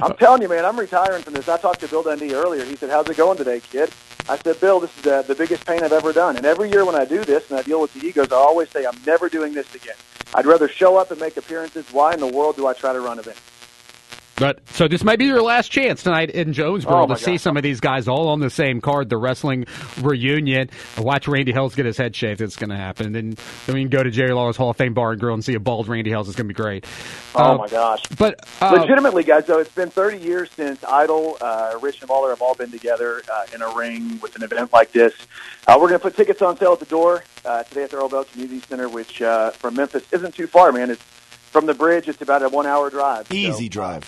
I'm 0.00 0.16
telling 0.16 0.40
you, 0.40 0.48
man, 0.48 0.64
I'm 0.64 0.78
retiring 0.80 1.22
from 1.22 1.34
this. 1.34 1.46
I 1.46 1.58
talked 1.58 1.80
to 1.80 1.88
Bill 1.88 2.04
Dundee 2.04 2.32
earlier. 2.32 2.64
He 2.64 2.76
said, 2.76 2.88
"How's 2.88 3.06
it 3.10 3.18
going 3.18 3.36
today, 3.36 3.60
kid?" 3.60 3.90
I 4.30 4.38
said, 4.38 4.58
"Bill, 4.60 4.80
this 4.80 4.96
is 4.96 5.02
the, 5.02 5.24
the 5.28 5.34
biggest 5.34 5.66
pain 5.66 5.82
I've 5.82 5.92
ever 5.92 6.14
done." 6.14 6.38
And 6.38 6.46
every 6.46 6.70
year 6.70 6.86
when 6.86 6.94
I 6.94 7.04
do 7.04 7.22
this 7.22 7.50
and 7.50 7.58
I 7.58 7.62
deal 7.62 7.82
with 7.82 7.92
the 7.92 8.06
egos, 8.06 8.32
I 8.32 8.36
always 8.36 8.70
say, 8.70 8.86
"I'm 8.86 8.98
never 9.06 9.28
doing 9.28 9.52
this 9.52 9.74
again." 9.74 9.96
I'd 10.34 10.46
rather 10.46 10.68
show 10.68 10.96
up 10.96 11.10
and 11.10 11.20
make 11.20 11.36
appearances. 11.36 11.86
Why 11.92 12.14
in 12.14 12.20
the 12.20 12.26
world 12.26 12.56
do 12.56 12.66
I 12.66 12.72
try 12.72 12.92
to 12.92 13.00
run 13.00 13.18
events? 13.18 13.59
But 14.40 14.66
so 14.70 14.88
this 14.88 15.04
might 15.04 15.18
be 15.18 15.26
your 15.26 15.42
last 15.42 15.70
chance 15.70 16.02
tonight 16.02 16.30
in 16.30 16.52
Jonesboro 16.54 17.02
Oh, 17.02 17.06
my 17.06 17.14
to 17.14 17.20
see 17.20 17.32
God. 17.32 17.40
some 17.42 17.56
of 17.58 17.62
these 17.62 17.78
guys 17.78 18.08
all 18.08 18.28
on 18.28 18.40
the 18.40 18.48
same 18.50 18.80
card, 18.80 19.10
the 19.10 19.18
wrestling 19.18 19.66
reunion. 20.00 20.70
Watch 20.98 21.28
Randy 21.28 21.52
Hales 21.52 21.74
get 21.74 21.84
his 21.84 21.98
head 21.98 22.16
shaved. 22.16 22.40
It's 22.40 22.56
going 22.56 22.70
to 22.70 22.76
happen. 22.76 23.12
Then 23.12 23.36
then 23.66 23.74
we 23.74 23.82
can 23.82 23.90
go 23.90 24.02
to 24.02 24.10
Jerry 24.10 24.32
Lawler's 24.32 24.56
Hall 24.56 24.70
of 24.70 24.76
Fame 24.78 24.94
Bar 24.94 25.12
and 25.12 25.20
Grill 25.20 25.34
and 25.34 25.44
see 25.44 25.54
a 25.54 25.60
bald 25.60 25.88
Randy 25.88 26.08
Hales. 26.10 26.26
It's 26.26 26.36
going 26.36 26.48
to 26.48 26.54
be 26.54 26.60
great. 26.60 26.86
Oh 27.34 27.52
Uh, 27.52 27.58
my 27.58 27.68
gosh! 27.68 28.02
But 28.18 28.40
uh, 28.62 28.70
Legitimately, 28.80 29.24
guys, 29.24 29.44
though, 29.46 29.58
it's 29.58 29.74
been 29.74 29.90
30 29.90 30.18
years 30.18 30.50
since 30.52 30.82
Idol, 30.84 31.36
uh, 31.40 31.78
Rich 31.82 32.00
and 32.00 32.08
Lawler 32.10 32.30
have 32.30 32.40
all 32.42 32.54
been 32.54 32.70
together 32.70 33.22
uh, 33.32 33.44
in 33.54 33.60
a 33.62 33.68
ring 33.76 34.18
with 34.22 34.34
an 34.36 34.42
event 34.42 34.72
like 34.72 34.90
this. 34.92 35.12
Uh, 35.68 35.74
we're 35.78 35.88
going 35.88 36.00
to 36.00 36.02
put 36.02 36.16
tickets 36.16 36.40
on 36.40 36.56
sale 36.56 36.72
at 36.72 36.80
the 36.80 36.86
door 36.86 37.22
uh, 37.44 37.62
today 37.64 37.82
at 37.84 37.90
the 37.90 37.98
Earl 37.98 38.08
Bell 38.08 38.24
Community 38.24 38.60
Center, 38.60 38.88
which 38.88 39.20
uh, 39.20 39.50
from 39.50 39.74
Memphis 39.76 40.04
isn't 40.12 40.34
too 40.34 40.46
far, 40.46 40.72
man. 40.72 40.90
It's 40.90 41.02
from 41.02 41.66
the 41.66 41.74
bridge. 41.74 42.08
It's 42.08 42.22
about 42.22 42.42
a 42.42 42.48
one-hour 42.48 42.88
drive. 42.90 43.26
So, 43.28 43.34
Easy 43.34 43.68
drive. 43.68 44.04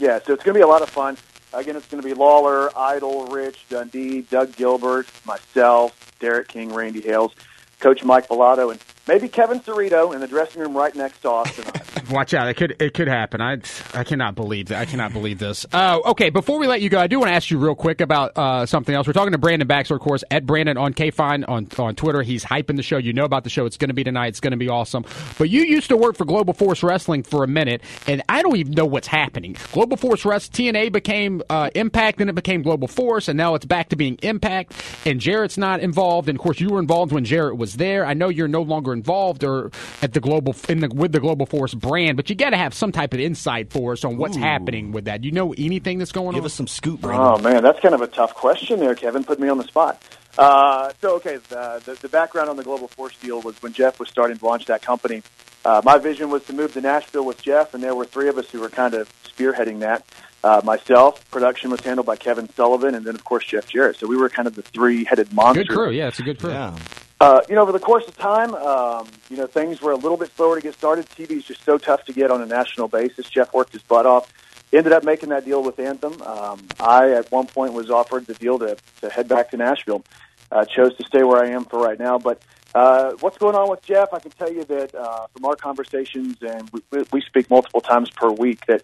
Yeah, 0.00 0.18
so 0.24 0.32
it's 0.32 0.42
going 0.42 0.54
to 0.54 0.58
be 0.58 0.62
a 0.62 0.66
lot 0.66 0.80
of 0.80 0.88
fun. 0.88 1.18
Again, 1.52 1.76
it's 1.76 1.86
going 1.86 2.02
to 2.02 2.08
be 2.08 2.14
Lawler, 2.14 2.70
Idol, 2.74 3.26
Rich, 3.26 3.66
Dundee, 3.68 4.22
Doug 4.22 4.56
Gilbert, 4.56 5.06
myself, 5.26 6.12
Derek 6.20 6.48
King, 6.48 6.72
Randy 6.72 7.02
Hales, 7.02 7.34
Coach 7.80 8.02
Mike 8.02 8.26
Balado, 8.28 8.70
and 8.70 8.80
maybe 9.06 9.28
Kevin 9.28 9.60
Cerrito 9.60 10.14
in 10.14 10.20
the 10.20 10.26
dressing 10.26 10.62
room 10.62 10.76
right 10.76 10.94
next 10.94 11.20
to 11.22 11.30
us 11.30 11.54
tonight. 11.56 11.86
Watch 12.10 12.34
out! 12.34 12.48
It 12.48 12.54
could 12.54 12.76
it 12.80 12.94
could 12.94 13.08
happen. 13.08 13.40
I 13.40 13.58
I 13.94 14.04
cannot 14.04 14.34
believe 14.34 14.68
that. 14.68 14.80
I 14.80 14.84
cannot 14.84 15.12
believe 15.12 15.38
this. 15.38 15.64
Uh, 15.72 16.00
okay, 16.06 16.30
before 16.30 16.58
we 16.58 16.66
let 16.66 16.80
you 16.80 16.88
go, 16.88 16.98
I 16.98 17.06
do 17.06 17.18
want 17.20 17.30
to 17.30 17.34
ask 17.34 17.50
you 17.50 17.58
real 17.58 17.74
quick 17.76 18.00
about 18.00 18.32
uh, 18.36 18.66
something 18.66 18.94
else. 18.94 19.06
We're 19.06 19.12
talking 19.12 19.32
to 19.32 19.38
Brandon 19.38 19.68
Baxter, 19.68 19.94
of 19.94 20.00
course, 20.00 20.24
at 20.30 20.44
Brandon 20.44 20.76
on 20.76 20.92
KFIN 20.92 21.48
on 21.48 21.68
on 21.78 21.94
Twitter. 21.94 22.22
He's 22.22 22.44
hyping 22.44 22.76
the 22.76 22.82
show. 22.82 22.96
You 22.98 23.12
know 23.12 23.24
about 23.24 23.44
the 23.44 23.50
show. 23.50 23.64
It's 23.64 23.76
going 23.76 23.88
to 23.88 23.94
be 23.94 24.04
tonight. 24.04 24.28
It's 24.28 24.40
going 24.40 24.52
to 24.52 24.56
be 24.56 24.68
awesome. 24.68 25.04
But 25.38 25.50
you 25.50 25.62
used 25.62 25.88
to 25.88 25.96
work 25.96 26.16
for 26.16 26.24
Global 26.24 26.52
Force 26.52 26.82
Wrestling 26.82 27.22
for 27.22 27.44
a 27.44 27.48
minute, 27.48 27.82
and 28.08 28.22
I 28.28 28.42
don't 28.42 28.56
even 28.56 28.72
know 28.72 28.86
what's 28.86 29.06
happening. 29.06 29.56
Global 29.72 29.96
Force 29.96 30.24
Wrestling 30.24 30.40
TNA 30.50 30.92
became 30.92 31.42
uh, 31.48 31.70
Impact, 31.74 32.18
then 32.18 32.28
it 32.28 32.34
became 32.34 32.62
Global 32.62 32.88
Force, 32.88 33.28
and 33.28 33.36
now 33.36 33.54
it's 33.54 33.64
back 33.64 33.88
to 33.90 33.96
being 33.96 34.18
Impact. 34.22 34.72
And 35.06 35.20
Jarrett's 35.20 35.58
not 35.58 35.80
involved. 35.80 36.28
And 36.28 36.36
of 36.38 36.42
course, 36.42 36.60
you 36.60 36.70
were 36.70 36.80
involved 36.80 37.12
when 37.12 37.24
Jarrett 37.24 37.56
was 37.56 37.76
there. 37.76 38.04
I 38.04 38.14
know 38.14 38.28
you're 38.28 38.48
no 38.48 38.62
longer 38.62 38.89
involved 38.92 39.44
or 39.44 39.70
at 40.02 40.12
the 40.12 40.20
global 40.20 40.54
in 40.68 40.80
the 40.80 40.88
with 40.88 41.12
the 41.12 41.20
Global 41.20 41.46
Force 41.46 41.74
brand, 41.74 42.16
but 42.16 42.30
you 42.30 42.36
got 42.36 42.50
to 42.50 42.56
have 42.56 42.74
some 42.74 42.92
type 42.92 43.14
of 43.14 43.20
insight 43.20 43.70
for 43.72 43.92
us 43.92 44.04
on 44.04 44.16
what's 44.16 44.36
happening 44.36 44.92
with 44.92 45.06
that. 45.06 45.24
You 45.24 45.32
know 45.32 45.52
anything 45.56 45.98
that's 45.98 46.12
going 46.12 46.26
Give 46.26 46.34
on? 46.34 46.40
Give 46.40 46.44
us 46.46 46.54
some 46.54 46.66
scoop, 46.66 47.00
Brandon. 47.00 47.26
Oh 47.26 47.38
man, 47.38 47.62
that's 47.62 47.80
kind 47.80 47.94
of 47.94 48.00
a 48.00 48.06
tough 48.06 48.34
question 48.34 48.80
there, 48.80 48.94
Kevin. 48.94 49.24
Put 49.24 49.40
me 49.40 49.48
on 49.48 49.58
the 49.58 49.64
spot. 49.64 50.02
Uh, 50.38 50.92
so 51.00 51.16
okay, 51.16 51.38
the, 51.48 51.82
the 51.84 51.94
the 51.94 52.08
background 52.08 52.48
on 52.48 52.56
the 52.56 52.62
Global 52.62 52.88
Force 52.88 53.16
deal 53.18 53.40
was 53.40 53.60
when 53.62 53.72
Jeff 53.72 53.98
was 53.98 54.08
starting 54.08 54.36
to 54.38 54.44
launch 54.44 54.66
that 54.66 54.82
company. 54.82 55.22
Uh, 55.64 55.82
my 55.84 55.98
vision 55.98 56.30
was 56.30 56.44
to 56.46 56.52
move 56.52 56.72
to 56.72 56.80
Nashville 56.80 57.24
with 57.24 57.42
Jeff, 57.42 57.74
and 57.74 57.82
there 57.82 57.94
were 57.94 58.06
three 58.06 58.28
of 58.28 58.38
us 58.38 58.48
who 58.50 58.60
were 58.60 58.70
kind 58.70 58.94
of 58.94 59.12
spearheading 59.24 59.80
that. 59.80 60.04
Uh, 60.42 60.60
myself, 60.64 61.28
production 61.30 61.70
was 61.70 61.80
handled 61.80 62.06
by 62.06 62.16
Kevin 62.16 62.48
Sullivan, 62.54 62.94
and 62.94 63.04
then 63.04 63.14
of 63.14 63.24
course 63.24 63.44
Jeff 63.44 63.68
Jarrett. 63.68 63.96
So 63.96 64.06
we 64.06 64.16
were 64.16 64.30
kind 64.30 64.48
of 64.48 64.54
the 64.54 64.62
three-headed 64.62 65.34
monster. 65.34 65.64
Good 65.64 65.74
crew, 65.74 65.90
yeah, 65.90 66.08
it's 66.08 66.18
a 66.18 66.22
good 66.22 66.38
crew. 66.38 66.50
Yeah. 66.50 66.74
Uh, 67.20 67.42
you 67.50 67.54
know, 67.54 67.60
over 67.60 67.72
the 67.72 67.78
course 67.78 68.08
of 68.08 68.16
time, 68.16 68.54
um, 68.54 69.06
you 69.28 69.36
know, 69.36 69.46
things 69.46 69.82
were 69.82 69.92
a 69.92 69.96
little 69.96 70.16
bit 70.16 70.34
slower 70.34 70.54
to 70.54 70.62
get 70.62 70.72
started. 70.72 71.06
TV 71.10 71.32
is 71.32 71.44
just 71.44 71.62
so 71.64 71.76
tough 71.76 72.02
to 72.06 72.14
get 72.14 72.30
on 72.30 72.40
a 72.40 72.46
national 72.46 72.88
basis. 72.88 73.28
Jeff 73.28 73.52
worked 73.52 73.72
his 73.72 73.82
butt 73.82 74.06
off. 74.06 74.32
Ended 74.72 74.94
up 74.94 75.04
making 75.04 75.28
that 75.28 75.44
deal 75.44 75.62
with 75.62 75.78
Anthem. 75.78 76.22
Um, 76.22 76.66
I, 76.78 77.10
at 77.10 77.30
one 77.30 77.46
point, 77.46 77.74
was 77.74 77.90
offered 77.90 78.26
the 78.26 78.32
deal 78.34 78.58
to, 78.60 78.76
to 79.02 79.10
head 79.10 79.28
back 79.28 79.50
to 79.50 79.58
Nashville. 79.58 80.02
Uh, 80.50 80.64
chose 80.64 80.96
to 80.96 81.04
stay 81.04 81.22
where 81.22 81.44
I 81.44 81.50
am 81.50 81.64
for 81.66 81.78
right 81.78 81.98
now. 81.98 82.18
But 82.18 82.40
uh, 82.74 83.12
what's 83.20 83.36
going 83.36 83.54
on 83.54 83.68
with 83.68 83.82
Jeff? 83.82 84.14
I 84.14 84.20
can 84.20 84.30
tell 84.30 84.50
you 84.50 84.64
that 84.64 84.94
uh, 84.94 85.26
from 85.26 85.44
our 85.44 85.56
conversations, 85.56 86.38
and 86.40 86.70
we, 86.90 87.04
we 87.12 87.20
speak 87.20 87.50
multiple 87.50 87.82
times 87.82 88.10
per 88.10 88.30
week, 88.30 88.64
that 88.64 88.82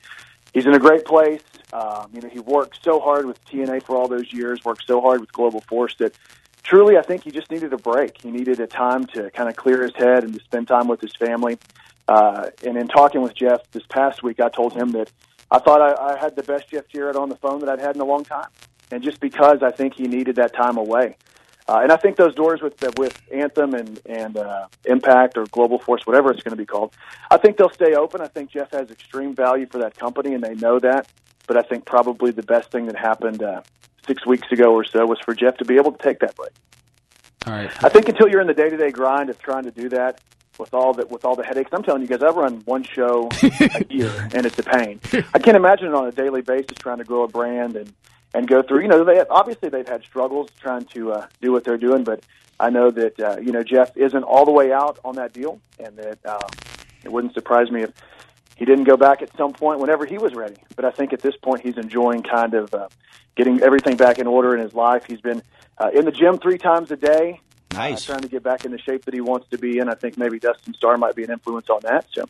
he's 0.53 0.66
in 0.66 0.75
a 0.75 0.79
great 0.79 1.07
place. 1.07 1.42
Um, 1.72 2.11
you 2.12 2.20
know, 2.20 2.29
he 2.29 2.40
worked 2.40 2.85
so 2.85 3.01
hard 3.01 3.25
with 3.25 3.42
TNA 3.46 3.85
for 3.85 3.96
all 3.96 4.09
those 4.09 4.31
years, 4.31 4.62
worked 4.64 4.85
so 4.87 5.01
hard 5.01 5.20
with 5.20 5.33
Global 5.33 5.61
Force 5.62 5.94
that 6.01 6.14
truly, 6.66 6.96
I 6.98 7.02
think 7.02 7.22
he 7.22 7.31
just 7.31 7.50
needed 7.50 7.72
a 7.72 7.79
break. 7.79 8.20
He 8.20 8.31
needed 8.31 8.61
a 8.61 8.66
time 8.66 9.07
to 9.14 9.31
kind 9.31 9.48
of 9.48 9.57
clear 9.57 9.83
his 9.83 9.94
head 9.94 10.24
and 10.24 10.35
to 10.35 10.40
spend 10.40 10.68
time 10.68 10.88
with 10.88 11.00
his 11.00 11.14
family. 11.16 11.59
Uh, 12.09 12.50
and 12.64 12.76
in 12.76 12.88
talking 12.88 13.22
with 13.22 13.35
Jeff 13.35 13.61
this 13.70 13.85
past 13.88 14.22
week, 14.22 14.40
I 14.40 14.48
told 14.48 14.74
him 14.74 14.90
that 14.90 15.11
I 15.50 15.61
thought 15.61 15.81
I, 15.81 16.14
I 16.14 16.18
had 16.18 16.37
the 16.37 16.42
best 16.42 16.68
Jeff 16.68 16.88
Jarrett 16.88 17.16
on 17.16 17.29
the 17.29 17.37
phone 17.37 17.61
that 17.61 17.68
I'd 17.68 17.81
had 17.81 17.94
in 17.94 18.00
a 18.00 18.05
long 18.05 18.24
time. 18.24 18.48
And 18.90 19.02
just 19.02 19.20
because 19.20 19.62
I 19.62 19.70
think 19.70 19.94
he 19.94 20.07
needed 20.07 20.37
that 20.37 20.55
time 20.55 20.76
away. 20.76 21.16
Uh, 21.68 21.81
and 21.83 21.90
I 21.90 21.96
think 21.96 22.16
those 22.16 22.35
doors 22.35 22.61
with 22.62 22.74
with 22.96 23.20
Anthem 23.33 23.74
and 23.74 24.00
and 24.07 24.37
uh, 24.37 24.68
Impact 24.85 25.37
or 25.37 25.46
Global 25.46 25.81
Force, 25.81 26.02
whatever 26.05 26.31
it's 26.31 26.42
going 26.44 26.52
to 26.52 26.57
be 26.57 26.66
called, 26.66 26.94
I 27.29 27.38
think 27.38 27.57
they'll 27.57 27.70
stay 27.70 27.94
open. 27.94 28.20
I 28.20 28.29
think 28.29 28.50
Jeff 28.52 28.70
has 28.70 28.92
extreme 28.92 29.35
value 29.35 29.66
for 29.66 29.79
that 29.79 29.96
company, 29.96 30.35
and 30.35 30.44
they 30.44 30.55
know 30.55 30.79
that. 30.79 31.09
But 31.48 31.57
I 31.57 31.62
think 31.62 31.85
probably 31.85 32.31
the 32.31 32.44
best 32.44 32.70
thing 32.70 32.87
that 32.87 32.96
happened 32.96 33.42
uh, 33.42 33.62
six 34.07 34.27
weeks 34.27 34.51
ago 34.51 34.73
or 34.73 34.85
so 34.85 35.07
was 35.07 35.19
for 35.21 35.35
Jeff 35.35 35.57
to 35.59 35.64
be 35.64 35.77
able 35.77 35.92
to 35.92 36.03
take 36.03 36.21
that 36.21 36.37
break. 36.37 36.53
All 37.47 37.53
right. 37.53 37.71
I 37.85 37.88
think 37.88 38.09
until 38.09 38.29
you're 38.29 38.40
in 38.40 38.47
the 38.47 38.55
day 38.55 38.69
to 38.69 38.77
day 38.77 38.90
grind 38.90 39.31
of 39.31 39.38
trying 39.38 39.64
to 39.64 39.71
do 39.71 39.88
that 39.90 40.21
with 40.59 40.75
all 40.75 40.95
the 40.95 41.07
with 41.07 41.25
all 41.25 41.37
the 41.37 41.45
headaches, 41.45 41.71
I'm 41.73 41.83
telling 41.83 42.03
you 42.03 42.09
guys, 42.09 42.23
I 42.23 42.31
run 42.31 42.62
one 42.64 42.83
show 42.83 43.29
a 43.42 43.85
year, 43.88 44.11
and 44.35 44.47
it's 44.47 44.59
a 44.59 44.62
pain. 44.62 45.01
I 45.35 45.38
can't 45.38 45.57
imagine 45.57 45.88
it 45.88 45.95
on 45.95 46.07
a 46.07 46.12
daily 46.12 46.42
basis 46.42 46.77
trying 46.79 46.99
to 46.99 47.05
grow 47.05 47.23
a 47.23 47.29
brand 47.29 47.77
and 47.77 47.92
and 48.35 48.49
go 48.49 48.62
through. 48.62 48.83
You 48.83 48.88
know, 48.88 49.05
they 49.05 49.21
obviously 49.31 49.69
they've 49.69 49.87
had 49.87 50.03
struggles 50.03 50.49
trying 50.61 50.85
to 50.87 51.12
uh, 51.12 51.27
do 51.40 51.53
what 51.53 51.64
they're 51.64 51.79
doing, 51.79 52.05
but 52.05 52.25
I 52.59 52.71
know 52.71 52.90
that 52.90 53.21
uh, 53.21 53.37
you 53.40 53.53
know 53.53 53.62
Jeff 53.62 53.97
isn't 53.97 54.25
all 54.25 54.45
the 54.45 54.53
way 54.53 54.73
out 54.73 54.99
on 55.05 55.16
that 55.16 55.33
deal, 55.33 55.61
and 55.79 55.97
that 55.97 56.25
um, 56.27 56.51
it 57.05 57.12
wouldn't 57.12 57.35
surprise 57.35 57.71
me 57.71 57.83
if 57.83 57.92
he 58.57 58.64
didn't 58.64 58.85
go 58.85 58.97
back 58.97 59.23
at 59.23 59.35
some 59.37 59.53
point 59.53 59.81
whenever 59.81 60.05
he 60.05 60.19
was 60.19 60.35
ready. 60.35 60.57
But 60.75 60.85
I 60.85 60.90
think 60.90 61.12
at 61.12 61.21
this 61.21 61.37
point 61.37 61.61
he's 61.61 61.77
enjoying 61.77 62.23
kind 62.23 62.55
of 62.55 62.75
uh, 62.75 62.88
getting 63.37 63.62
everything 63.62 63.97
back 63.97 64.19
in 64.19 64.27
order 64.27 64.57
in 64.57 64.61
his 64.61 64.75
life. 64.75 65.05
He's 65.07 65.21
been 65.21 65.42
uh, 65.79 65.90
in 65.95 66.05
the 66.05 66.11
gym 66.11 66.38
three 66.38 66.59
times 66.59 66.90
a 66.90 66.97
day. 66.97 67.40
Nice. 67.73 68.09
Uh, 68.09 68.14
trying 68.14 68.23
to 68.23 68.29
get 68.29 68.42
back 68.42 68.64
in 68.64 68.73
the 68.73 68.79
shape 68.79 69.05
that 69.05 69.14
he 69.14 69.21
wants 69.21 69.49
to 69.51 69.59
be 69.59 69.79
in. 69.79 69.88
I 69.88 69.95
think 69.95 70.16
maybe 70.16 70.38
Dustin 70.38 70.73
Starr 70.75 70.97
might 70.97 71.14
be 71.14 71.25
an 71.25 71.31
influence 71.31 71.69
on 71.69 71.81
that. 71.83 72.07
So, 72.11 72.25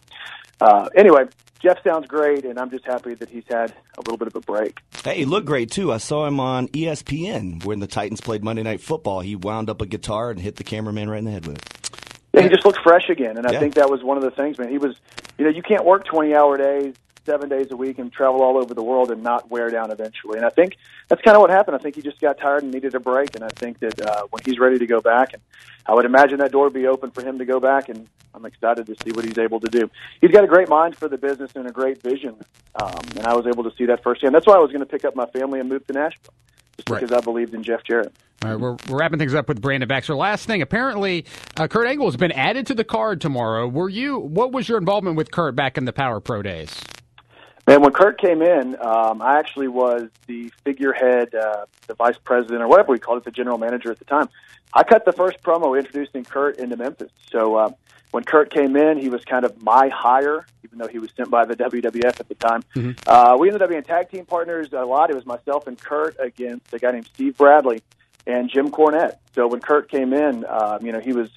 uh, 0.60 0.88
anyway, 0.96 1.26
Jeff 1.60 1.82
sounds 1.84 2.08
great, 2.08 2.44
and 2.44 2.58
I'm 2.58 2.70
just 2.70 2.84
happy 2.84 3.14
that 3.14 3.28
he's 3.28 3.44
had 3.48 3.72
a 3.96 4.00
little 4.00 4.16
bit 4.16 4.26
of 4.26 4.34
a 4.34 4.40
break. 4.40 4.80
Hey, 5.04 5.18
he 5.18 5.24
looked 5.24 5.46
great 5.46 5.70
too. 5.70 5.92
I 5.92 5.98
saw 5.98 6.26
him 6.26 6.40
on 6.40 6.66
ESPN 6.68 7.64
when 7.64 7.78
the 7.78 7.86
Titans 7.86 8.20
played 8.20 8.42
Monday 8.42 8.64
Night 8.64 8.80
Football. 8.80 9.20
He 9.20 9.36
wound 9.36 9.70
up 9.70 9.80
a 9.80 9.86
guitar 9.86 10.30
and 10.30 10.40
hit 10.40 10.56
the 10.56 10.64
cameraman 10.64 11.08
right 11.08 11.18
in 11.18 11.24
the 11.24 11.30
head 11.30 11.46
with 11.46 11.58
it. 11.58 12.05
Yeah, 12.36 12.42
he 12.42 12.48
just 12.50 12.66
looked 12.66 12.80
fresh 12.82 13.08
again, 13.08 13.38
and 13.38 13.46
I 13.46 13.52
Yeah. 13.52 13.60
think 13.60 13.74
that 13.74 13.88
was 13.90 14.02
one 14.04 14.18
of 14.18 14.22
the 14.22 14.30
things, 14.30 14.58
man. 14.58 14.68
He 14.68 14.76
was, 14.76 14.94
you 15.38 15.44
know, 15.44 15.50
you 15.50 15.62
can't 15.62 15.84
work 15.86 16.04
20 16.04 16.34
hour 16.34 16.58
days, 16.58 16.94
seven 17.24 17.48
days 17.48 17.68
a 17.70 17.76
week, 17.76 17.98
and 17.98 18.12
travel 18.12 18.42
all 18.42 18.58
over 18.58 18.74
the 18.74 18.82
world 18.82 19.10
and 19.10 19.22
not 19.22 19.50
wear 19.50 19.70
down 19.70 19.90
eventually. 19.90 20.36
And 20.36 20.44
I 20.44 20.50
think 20.50 20.76
that's 21.08 21.22
kind 21.22 21.34
of 21.34 21.40
what 21.40 21.50
happened. 21.50 21.76
I 21.76 21.78
think 21.78 21.96
he 21.96 22.02
just 22.02 22.20
got 22.20 22.38
tired 22.38 22.62
and 22.62 22.72
needed 22.72 22.94
a 22.94 23.00
break, 23.00 23.34
and 23.34 23.42
I 23.42 23.48
think 23.48 23.78
that 23.80 24.00
uh, 24.00 24.26
when 24.30 24.42
he's 24.44 24.58
ready 24.58 24.78
to 24.78 24.86
go 24.86 25.00
back, 25.00 25.32
and 25.32 25.42
I 25.86 25.94
would 25.94 26.04
imagine 26.04 26.38
that 26.38 26.52
door 26.52 26.64
would 26.64 26.74
be 26.74 26.86
open 26.86 27.10
for 27.10 27.22
him 27.22 27.38
to 27.38 27.46
go 27.46 27.58
back, 27.58 27.88
and 27.88 28.06
I'm 28.34 28.44
excited 28.44 28.86
to 28.86 28.94
see 29.02 29.12
what 29.12 29.24
he's 29.24 29.38
able 29.38 29.60
to 29.60 29.68
do. 29.68 29.90
He's 30.20 30.30
got 30.30 30.44
a 30.44 30.46
great 30.46 30.68
mind 30.68 30.94
for 30.94 31.08
the 31.08 31.16
business 31.16 31.52
and 31.54 31.66
a 31.66 31.72
great 31.72 32.02
vision, 32.02 32.36
um, 32.74 33.00
and 33.16 33.26
I 33.26 33.34
was 33.34 33.46
able 33.46 33.64
to 33.64 33.72
see 33.78 33.86
that 33.86 34.02
firsthand. 34.02 34.34
That's 34.34 34.46
why 34.46 34.56
I 34.56 34.58
was 34.58 34.70
going 34.70 34.80
to 34.80 34.86
pick 34.86 35.06
up 35.06 35.16
my 35.16 35.26
family 35.26 35.58
and 35.58 35.70
move 35.70 35.86
to 35.86 35.94
Nashville, 35.94 36.34
just 36.76 36.90
Right. 36.90 37.00
because 37.00 37.16
I 37.16 37.20
believed 37.20 37.54
in 37.54 37.62
Jeff 37.62 37.82
Jarrett. 37.84 38.12
All 38.44 38.50
right, 38.50 38.60
we're, 38.60 38.76
we're 38.88 38.98
wrapping 38.98 39.18
things 39.18 39.34
up 39.34 39.48
with 39.48 39.60
Brandon 39.62 39.88
Baxter. 39.88 40.14
Last 40.14 40.46
thing, 40.46 40.60
apparently, 40.60 41.24
uh, 41.56 41.66
Kurt 41.68 41.86
Angle 41.86 42.06
has 42.06 42.16
been 42.16 42.32
added 42.32 42.66
to 42.66 42.74
the 42.74 42.84
card 42.84 43.20
tomorrow. 43.20 43.66
Were 43.66 43.88
you? 43.88 44.18
What 44.18 44.52
was 44.52 44.68
your 44.68 44.78
involvement 44.78 45.16
with 45.16 45.30
Kurt 45.30 45.56
back 45.56 45.78
in 45.78 45.86
the 45.86 45.92
Power 45.92 46.20
Pro 46.20 46.42
days? 46.42 46.82
Man, 47.66 47.80
when 47.82 47.92
Kurt 47.92 48.20
came 48.20 48.42
in, 48.42 48.76
um, 48.80 49.20
I 49.20 49.38
actually 49.38 49.68
was 49.68 50.04
the 50.28 50.52
figurehead, 50.64 51.34
uh, 51.34 51.64
the 51.88 51.94
vice 51.94 52.18
president, 52.22 52.62
or 52.62 52.68
whatever 52.68 52.92
we 52.92 52.98
called 52.98 53.18
it, 53.18 53.24
the 53.24 53.32
general 53.32 53.58
manager 53.58 53.90
at 53.90 53.98
the 53.98 54.04
time. 54.04 54.28
I 54.72 54.84
cut 54.84 55.04
the 55.04 55.12
first 55.12 55.42
promo 55.42 55.76
introducing 55.76 56.24
Kurt 56.24 56.58
into 56.58 56.76
Memphis. 56.76 57.10
So 57.32 57.56
uh, 57.56 57.70
when 58.10 58.24
Kurt 58.24 58.52
came 58.52 58.76
in, 58.76 58.98
he 58.98 59.08
was 59.08 59.24
kind 59.24 59.44
of 59.44 59.62
my 59.62 59.88
hire, 59.88 60.46
even 60.64 60.78
though 60.78 60.86
he 60.86 60.98
was 60.98 61.10
sent 61.16 61.30
by 61.30 61.44
the 61.44 61.56
WWF 61.56 62.20
at 62.20 62.28
the 62.28 62.34
time. 62.34 62.62
Uh, 63.06 63.36
we 63.38 63.48
ended 63.48 63.62
up 63.62 63.70
being 63.70 63.82
tag 63.82 64.10
team 64.10 64.24
partners 64.24 64.72
a 64.72 64.84
lot. 64.84 65.10
It 65.10 65.16
was 65.16 65.26
myself 65.26 65.66
and 65.66 65.78
Kurt 65.78 66.16
against 66.18 66.72
a 66.72 66.78
guy 66.78 66.92
named 66.92 67.06
Steve 67.06 67.36
Bradley 67.36 67.82
and 68.26 68.50
Jim 68.50 68.70
Cornette. 68.70 69.18
So 69.34 69.46
when 69.46 69.60
Kurt 69.60 69.90
came 69.90 70.12
in, 70.12 70.44
um, 70.46 70.84
you 70.84 70.92
know, 70.92 71.00
he 71.00 71.12
was. 71.12 71.30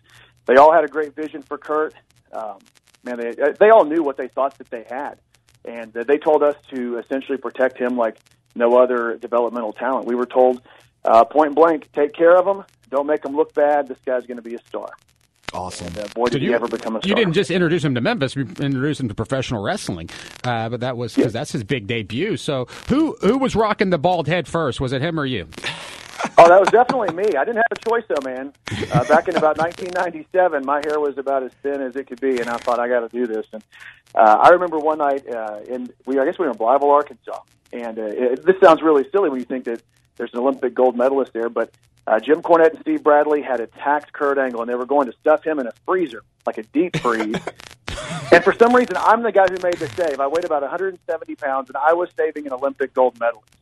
They 0.45 0.55
all 0.55 0.73
had 0.73 0.83
a 0.83 0.87
great 0.87 1.13
vision 1.15 1.43
for 1.43 1.59
Kurt. 1.59 1.93
Um, 2.31 2.57
man, 3.03 3.17
they 3.17 3.33
they 3.59 3.69
all 3.69 3.85
knew 3.85 4.01
what 4.01 4.17
they 4.17 4.27
thought 4.27 4.57
that 4.57 4.69
they 4.71 4.83
had 4.89 5.19
and 5.65 5.93
they 5.93 6.17
told 6.17 6.43
us 6.43 6.55
to 6.73 6.97
essentially 6.97 7.37
protect 7.37 7.77
him 7.77 7.97
like 7.97 8.17
no 8.55 8.77
other 8.77 9.17
developmental 9.17 9.73
talent. 9.73 10.05
We 10.05 10.15
were 10.15 10.25
told 10.25 10.61
uh, 11.05 11.25
point 11.25 11.55
blank, 11.55 11.91
take 11.93 12.13
care 12.13 12.35
of 12.35 12.45
him, 12.45 12.65
don't 12.89 13.07
make 13.07 13.23
him 13.23 13.35
look 13.35 13.53
bad. 13.53 13.87
This 13.87 13.97
guy's 14.05 14.25
going 14.25 14.37
to 14.37 14.43
be 14.43 14.55
a 14.55 14.59
star. 14.67 14.89
Awesome. 15.53 15.87
And 15.87 15.99
uh, 15.99 16.07
boy, 16.13 16.27
did 16.27 16.41
he 16.41 16.53
ever 16.53 16.67
become 16.67 16.95
a 16.95 16.99
star! 16.99 17.09
You 17.09 17.15
didn't 17.15 17.33
just 17.33 17.51
introduce 17.51 17.83
him 17.83 17.95
to 17.95 18.01
Memphis; 18.01 18.35
you 18.35 18.43
introduced 18.43 18.99
him 18.99 19.07
to 19.07 19.15
professional 19.15 19.61
wrestling. 19.61 20.09
Uh, 20.43 20.69
but 20.69 20.79
that 20.81 20.97
was 20.97 21.15
because 21.15 21.33
that's 21.33 21.51
his 21.51 21.63
big 21.63 21.87
debut. 21.87 22.37
So, 22.37 22.67
who 22.87 23.17
who 23.21 23.37
was 23.37 23.55
rocking 23.55 23.89
the 23.89 23.97
bald 23.97 24.27
head 24.27 24.47
first? 24.47 24.79
Was 24.79 24.93
it 24.93 25.01
him 25.01 25.19
or 25.19 25.25
you? 25.25 25.47
oh, 26.37 26.47
that 26.47 26.59
was 26.59 26.69
definitely 26.69 27.13
me. 27.13 27.35
I 27.37 27.45
didn't 27.45 27.57
have 27.57 27.71
a 27.71 27.89
choice 27.89 28.03
though, 28.07 28.29
man. 28.29 28.53
Uh, 28.91 29.03
back 29.05 29.27
in 29.27 29.35
about 29.35 29.57
1997, 29.57 30.65
my 30.65 30.81
hair 30.85 30.99
was 30.99 31.17
about 31.17 31.43
as 31.43 31.51
thin 31.63 31.81
as 31.81 31.95
it 31.95 32.07
could 32.07 32.19
be, 32.19 32.39
and 32.39 32.49
I 32.49 32.57
thought 32.57 32.79
I 32.79 32.87
got 32.87 33.01
to 33.01 33.09
do 33.09 33.27
this. 33.27 33.45
And 33.53 33.63
uh, 34.15 34.37
I 34.41 34.49
remember 34.49 34.77
one 34.77 34.97
night, 34.97 35.27
uh, 35.27 35.59
in 35.67 35.89
we 36.05 36.19
I 36.19 36.25
guess 36.25 36.37
we 36.37 36.45
were 36.45 36.51
in 36.51 36.57
Blytheville, 36.57 36.93
Arkansas, 36.93 37.41
and 37.71 37.97
uh, 37.97 38.03
it, 38.03 38.45
this 38.45 38.55
sounds 38.63 38.81
really 38.81 39.05
silly 39.11 39.29
when 39.29 39.39
you 39.39 39.45
think 39.45 39.65
that 39.65 39.81
there's 40.19 40.33
an 40.33 40.39
Olympic 40.39 40.75
gold 40.75 40.95
medalist 40.95 41.33
there, 41.33 41.49
but 41.49 41.71
uh, 42.05 42.19
Jim 42.19 42.41
Cornette 42.41 42.71
and 42.71 42.79
Steve 42.81 43.03
Bradley 43.03 43.41
had 43.41 43.61
attacked 43.61 44.11
Kurt 44.11 44.37
Angle, 44.37 44.61
and 44.61 44.69
they 44.69 44.75
were 44.75 44.85
going 44.85 45.07
to 45.07 45.17
stuff 45.21 45.43
him 45.43 45.59
in 45.59 45.65
a 45.65 45.71
freezer, 45.85 46.23
like 46.45 46.57
a 46.57 46.63
deep 46.63 46.97
freeze. 46.97 47.37
and 48.31 48.43
for 48.43 48.53
some 48.53 48.75
reason, 48.75 48.97
I'm 48.97 49.23
the 49.23 49.31
guy 49.31 49.47
who 49.47 49.57
made 49.63 49.75
the 49.75 49.87
save. 49.95 50.19
I 50.19 50.27
weighed 50.27 50.43
about 50.43 50.61
170 50.61 51.35
pounds, 51.35 51.69
and 51.69 51.77
I 51.77 51.93
was 51.93 52.09
saving 52.17 52.47
an 52.47 52.53
Olympic 52.53 52.93
gold 52.93 53.17
medalist. 53.17 53.58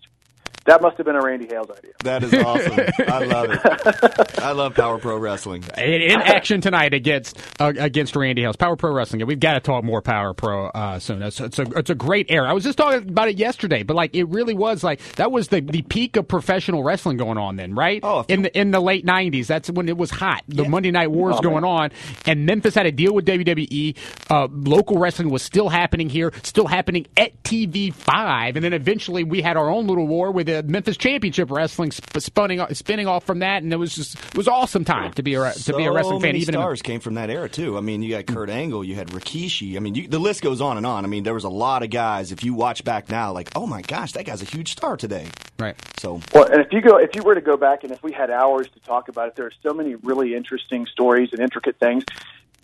That 0.67 0.82
must 0.82 0.97
have 0.97 1.06
been 1.06 1.15
a 1.15 1.21
Randy 1.21 1.47
Hales 1.47 1.69
idea. 1.71 1.93
That 2.03 2.23
is 2.23 2.34
awesome. 2.34 2.73
I 3.08 3.23
love 3.23 3.51
it. 3.51 4.39
I 4.39 4.51
love 4.51 4.75
Power 4.75 4.97
Pro 4.99 5.17
Wrestling. 5.17 5.63
In, 5.77 6.01
in 6.01 6.21
action 6.21 6.60
tonight 6.60 6.93
against 6.93 7.39
uh, 7.62 7.71
against 7.77 8.17
Randy 8.17 8.41
Hales, 8.41 8.58
Power 8.58 8.75
Pro 8.75 8.91
Wrestling. 8.93 9.25
We've 9.25 9.39
got 9.39 9.53
to 9.53 9.62
talk 9.62 9.86
more 9.86 10.01
Power 10.01 10.34
Pro 10.34 10.67
uh, 10.67 10.99
soon. 10.99 11.21
It's, 11.21 11.39
it's 11.39 11.58
a 11.58 11.62
it's 11.77 11.89
a 11.89 11.95
great 11.95 12.25
era. 12.30 12.49
I 12.49 12.53
was 12.53 12.65
just 12.65 12.77
talking 12.77 13.08
about 13.08 13.30
it 13.30 13.38
yesterday, 13.38 13.84
but 13.84 13.95
like 13.95 14.13
it 14.13 14.25
really 14.25 14.53
was 14.53 14.84
like 14.84 14.99
that 15.15 15.32
was 15.32 15.47
the, 15.47 15.62
the 15.62 15.84
peak 15.84 16.17
of 16.17 16.27
professional 16.27 16.84
wrestling 16.84 17.15
going 17.15 17.38
on 17.38 17.56
then, 17.56 17.73
right? 17.73 18.01
Oh, 18.03 18.25
in 18.27 18.41
the 18.41 18.58
in 18.60 18.71
the 18.71 18.82
late 18.82 19.06
'90s, 19.06 19.47
that's 19.47 19.69
when 19.69 19.88
it 19.88 19.97
was 19.97 20.12
hot. 20.12 20.43
The 20.49 20.67
Monday 20.67 20.91
Night 20.91 21.12
Wars 21.12 21.36
Oh, 21.38 21.41
going 21.41 21.63
on, 21.63 21.91
and 22.25 22.45
Memphis 22.45 22.75
had 22.75 22.86
a 22.86 22.91
deal 22.91 23.13
with 23.13 23.25
WWE. 23.25 23.95
Uh, 24.30 24.49
local 24.51 24.99
wrestling 24.99 25.30
was 25.30 25.43
still 25.43 25.69
happening 25.69 26.10
here, 26.10 26.34
still 26.43 26.67
happening 26.67 27.08
at 27.15 27.41
TV 27.43 27.93
five, 27.93 28.58
and 28.58 28.65
then 28.65 28.73
eventually 28.73 29.23
we 29.23 29.41
had 29.41 29.56
our 29.56 29.69
own 29.69 29.88
little 29.88 30.08
war 30.08 30.30
with 30.32 30.49
the 30.62 30.72
Memphis 30.72 30.98
Championship 30.98 31.52
Wrestling 31.52 31.91
sp- 31.91 32.20
spinning 32.20 32.65
spinning 32.74 33.08
off 33.08 33.24
from 33.26 33.39
that, 33.39 33.63
and 33.63 33.72
it 33.72 33.78
was 33.78 33.96
just 33.96 34.15
it 34.15 34.38
was 34.38 34.48
awesome 34.48 34.86
time 34.86 35.13
to 35.13 35.24
be 35.24 35.36
a 35.36 35.52
to 35.54 35.74
be 35.76 35.86
a 35.86 35.91
wrestling 35.91 36.20
fan. 36.22 36.30
many 36.30 36.39
Even 36.39 36.56
in- 36.56 36.62
stars 36.62 36.82
came 36.82 37.00
from 37.00 37.15
that 37.15 37.30
era 37.30 37.50
too. 37.50 37.78
I 37.78 37.82
mean, 37.82 38.02
you 38.04 38.15
got 38.15 38.26
Kurt 38.26 38.50
Angle, 38.50 38.84
you 38.84 38.96
had 38.96 39.10
Rikishi. 39.10 39.76
I 39.76 39.80
mean, 39.80 39.96
you, 39.96 40.08
the 40.08 40.20
list 40.20 40.41
goes 40.41 40.62
on 40.62 40.78
and 40.78 40.86
on. 40.86 41.04
I 41.06 41.08
mean, 41.08 41.24
there 41.24 41.34
was 41.34 41.43
a 41.43 41.50
lot 41.50 41.84
of 41.84 41.89
guys. 41.89 42.32
If 42.32 42.43
you 42.43 42.54
watch 42.54 42.84
back 42.84 43.10
now, 43.10 43.32
like, 43.32 43.50
oh 43.56 43.67
my 43.67 43.82
gosh, 43.82 44.13
that 44.13 44.26
guy's 44.26 44.41
a 44.41 44.46
huge 44.46 44.72
star 44.72 44.98
today. 44.98 45.28
right. 45.60 45.76
So 46.00 46.22
Well, 46.34 46.46
and 46.46 46.62
if 46.62 46.72
you 46.72 46.82
go, 46.82 46.98
if 46.98 47.15
you 47.15 47.24
were 47.24 47.36
to 47.36 47.41
go 47.41 47.58
back, 47.58 47.84
and 47.84 47.91
if 47.91 48.04
we 48.04 48.12
had 48.12 48.30
hours 48.30 48.67
to 48.70 48.80
talk 48.80 49.10
about 49.10 49.30
it, 49.30 49.36
there 49.36 49.46
are 49.46 49.54
so 49.63 49.74
many 49.74 49.96
really 49.96 50.36
interesting 50.36 50.86
stories 50.86 51.30
and 51.32 51.39
intricate 51.41 51.78
things 51.80 52.04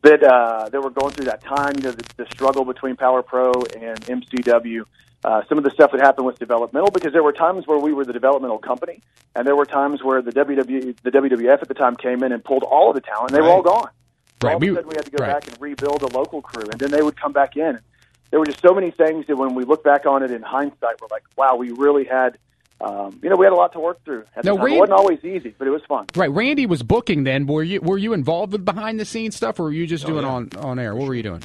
that 0.01 0.23
uh, 0.23 0.69
that 0.69 0.81
were 0.81 0.89
going 0.89 1.13
through 1.13 1.25
that 1.25 1.41
time. 1.43 1.75
You 1.77 1.83
know, 1.83 1.91
the, 1.91 2.03
the 2.17 2.25
struggle 2.31 2.65
between 2.65 2.95
Power 2.95 3.21
Pro 3.23 3.51
and 3.53 3.99
MCW. 4.01 4.83
Uh, 5.23 5.41
some 5.47 5.57
of 5.57 5.63
the 5.63 5.71
stuff 5.71 5.91
that 5.91 6.01
happened 6.01 6.25
with 6.25 6.37
developmental, 6.37 6.91
because 6.91 7.13
there 7.13 7.23
were 7.23 7.31
times 7.31 7.65
where 7.65 7.77
we 7.77 7.93
were 7.93 8.03
the 8.03 8.11
developmental 8.11 8.57
company, 8.57 9.01
and 9.35 9.47
there 9.47 9.55
were 9.55 9.65
times 9.65 10.03
where 10.03 10.21
the 10.21 10.31
WWE, 10.31 10.97
the 11.01 11.11
WWF 11.11 11.61
at 11.61 11.67
the 11.69 11.73
time 11.73 11.95
came 11.95 12.23
in 12.23 12.33
and 12.33 12.43
pulled 12.43 12.63
all 12.63 12.89
of 12.89 12.95
the 12.95 13.01
talent, 13.01 13.31
and 13.31 13.37
they 13.37 13.41
were 13.41 13.47
all 13.47 13.61
gone. 13.61 13.89
Right, 14.43 14.53
all 14.55 14.59
we- 14.59 14.67
of 14.67 14.73
a 14.73 14.77
sudden, 14.79 14.89
we 14.89 14.95
had 14.97 15.05
to 15.05 15.11
go 15.11 15.23
right. 15.23 15.33
back 15.33 15.47
and 15.47 15.61
rebuild 15.61 16.01
a 16.01 16.07
local 16.07 16.41
crew, 16.41 16.65
and 16.69 16.77
then 16.79 16.91
they 16.91 17.01
would 17.01 17.15
come 17.15 17.31
back 17.31 17.55
in. 17.55 17.79
There 18.31 18.39
were 18.39 18.45
just 18.45 18.61
so 18.61 18.73
many 18.73 18.91
things 18.91 19.27
that 19.27 19.37
when 19.37 19.55
we 19.55 19.63
look 19.63 19.83
back 19.83 20.05
on 20.05 20.23
it 20.23 20.31
in 20.31 20.41
hindsight, 20.41 20.99
we're 20.99 21.07
like, 21.09 21.23
wow, 21.37 21.55
we 21.55 21.71
really 21.71 22.03
had, 22.03 22.37
um, 22.81 23.17
you 23.23 23.29
know, 23.29 23.37
we 23.37 23.45
had 23.45 23.53
a 23.53 23.55
lot 23.55 23.71
to 23.73 23.79
work 23.79 24.03
through. 24.03 24.25
At 24.35 24.43
the 24.43 24.55
time. 24.55 24.65
Reed- 24.65 24.75
it 24.75 24.79
wasn't 24.79 24.97
always 24.99 25.23
easy, 25.23 25.55
but 25.57 25.67
it 25.67 25.71
was 25.71 25.83
fun. 25.87 26.07
Right, 26.15 26.31
Randy 26.31 26.65
was 26.65 26.83
booking 26.83 27.23
then. 27.23 27.45
Were 27.45 27.63
you 27.63 27.79
were 27.79 27.97
you 27.97 28.11
involved 28.11 28.51
with 28.51 28.65
behind 28.65 28.99
the 28.99 29.05
scenes 29.05 29.37
stuff, 29.37 29.59
or 29.59 29.63
were 29.63 29.71
you 29.71 29.87
just 29.87 30.05
doing 30.05 30.25
yeah. 30.25 30.31
on 30.31 30.49
on 30.57 30.79
air? 30.79 30.95
What 30.95 31.07
were 31.07 31.15
you 31.15 31.23
doing? 31.23 31.43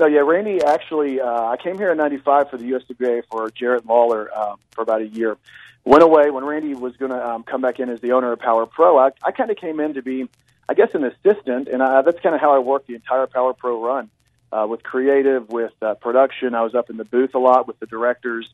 No, 0.00 0.06
yeah, 0.06 0.20
Randy 0.20 0.64
actually, 0.64 1.20
uh, 1.20 1.44
I 1.44 1.58
came 1.58 1.76
here 1.76 1.92
in 1.92 1.98
'95 1.98 2.48
for 2.48 2.56
the 2.56 2.70
USWA 2.70 3.22
for 3.30 3.50
Jarrett 3.50 3.84
Lawler 3.84 4.30
um, 4.34 4.56
for 4.70 4.80
about 4.80 5.02
a 5.02 5.06
year. 5.06 5.36
Went 5.84 6.02
away 6.02 6.30
when 6.30 6.42
Randy 6.42 6.72
was 6.72 6.96
going 6.96 7.10
to 7.10 7.22
um, 7.22 7.42
come 7.42 7.60
back 7.60 7.80
in 7.80 7.90
as 7.90 8.00
the 8.00 8.12
owner 8.12 8.32
of 8.32 8.38
Power 8.38 8.64
Pro. 8.64 8.96
I, 8.96 9.10
I 9.22 9.30
kind 9.30 9.50
of 9.50 9.58
came 9.58 9.78
in 9.78 9.92
to 9.94 10.02
be, 10.02 10.26
I 10.70 10.72
guess, 10.72 10.94
an 10.94 11.04
assistant, 11.04 11.68
and 11.68 11.82
I, 11.82 12.00
that's 12.00 12.18
kind 12.20 12.34
of 12.34 12.40
how 12.40 12.56
I 12.56 12.60
worked 12.60 12.86
the 12.86 12.94
entire 12.94 13.26
Power 13.26 13.52
Pro 13.52 13.84
run 13.84 14.08
uh, 14.50 14.66
with 14.66 14.82
creative, 14.82 15.50
with 15.50 15.74
uh, 15.82 15.92
production. 15.96 16.54
I 16.54 16.62
was 16.62 16.74
up 16.74 16.88
in 16.88 16.96
the 16.96 17.04
booth 17.04 17.34
a 17.34 17.38
lot 17.38 17.66
with 17.66 17.78
the 17.78 17.86
directors, 17.86 18.48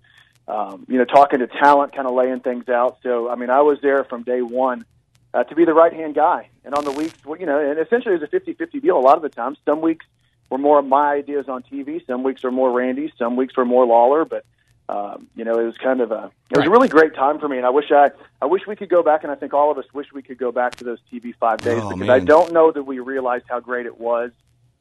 um, 0.48 0.84
you 0.88 0.98
know, 0.98 1.04
talking 1.04 1.38
to 1.38 1.46
talent, 1.46 1.94
kind 1.94 2.08
of 2.08 2.14
laying 2.14 2.40
things 2.40 2.68
out. 2.68 2.98
So, 3.04 3.30
I 3.30 3.36
mean, 3.36 3.50
I 3.50 3.60
was 3.60 3.78
there 3.82 4.02
from 4.02 4.24
day 4.24 4.42
one 4.42 4.84
uh, 5.32 5.44
to 5.44 5.54
be 5.54 5.64
the 5.64 5.74
right 5.74 5.92
hand 5.92 6.16
guy. 6.16 6.48
And 6.64 6.74
on 6.74 6.84
the 6.84 6.90
weeks, 6.90 7.14
you 7.38 7.46
know, 7.46 7.60
and 7.60 7.78
essentially 7.78 8.16
it 8.16 8.20
was 8.20 8.26
a 8.26 8.32
50 8.32 8.54
50 8.54 8.80
deal 8.80 8.98
a 8.98 8.98
lot 8.98 9.14
of 9.14 9.22
the 9.22 9.28
time. 9.28 9.56
Some 9.64 9.80
weeks 9.80 10.04
were 10.50 10.58
more 10.58 10.78
of 10.78 10.86
my 10.86 11.12
ideas 11.14 11.48
on 11.48 11.62
TV, 11.62 12.04
some 12.06 12.22
weeks 12.22 12.42
were 12.42 12.50
more 12.52 12.70
Randy's, 12.72 13.10
some 13.18 13.36
weeks 13.36 13.56
were 13.56 13.64
more 13.64 13.86
Lawler, 13.86 14.24
but. 14.24 14.44
Um, 14.88 15.26
you 15.34 15.44
know, 15.44 15.58
it 15.58 15.64
was 15.64 15.76
kind 15.78 16.00
of 16.00 16.12
a 16.12 16.30
it 16.48 16.56
was 16.56 16.58
Right. 16.58 16.68
a 16.68 16.70
really 16.70 16.86
great 16.86 17.12
time 17.16 17.40
for 17.40 17.48
me, 17.48 17.56
and 17.56 17.66
I 17.66 17.70
wish 17.70 17.90
I 17.90 18.12
I 18.40 18.46
wish 18.46 18.68
we 18.68 18.76
could 18.76 18.88
go 18.88 19.02
back, 19.02 19.24
and 19.24 19.32
I 19.32 19.34
think 19.34 19.52
all 19.52 19.68
of 19.72 19.78
us 19.78 19.84
wish 19.92 20.12
we 20.12 20.22
could 20.22 20.38
go 20.38 20.52
back 20.52 20.76
to 20.76 20.84
those 20.84 21.00
TV 21.12 21.34
five 21.34 21.60
days 21.60 21.80
Oh, 21.82 21.88
because 21.88 22.06
man. 22.06 22.10
I 22.10 22.20
don't 22.20 22.52
know 22.52 22.70
that 22.70 22.84
we 22.84 23.00
realized 23.00 23.46
how 23.48 23.58
great 23.58 23.86
it 23.86 23.98
was 23.98 24.30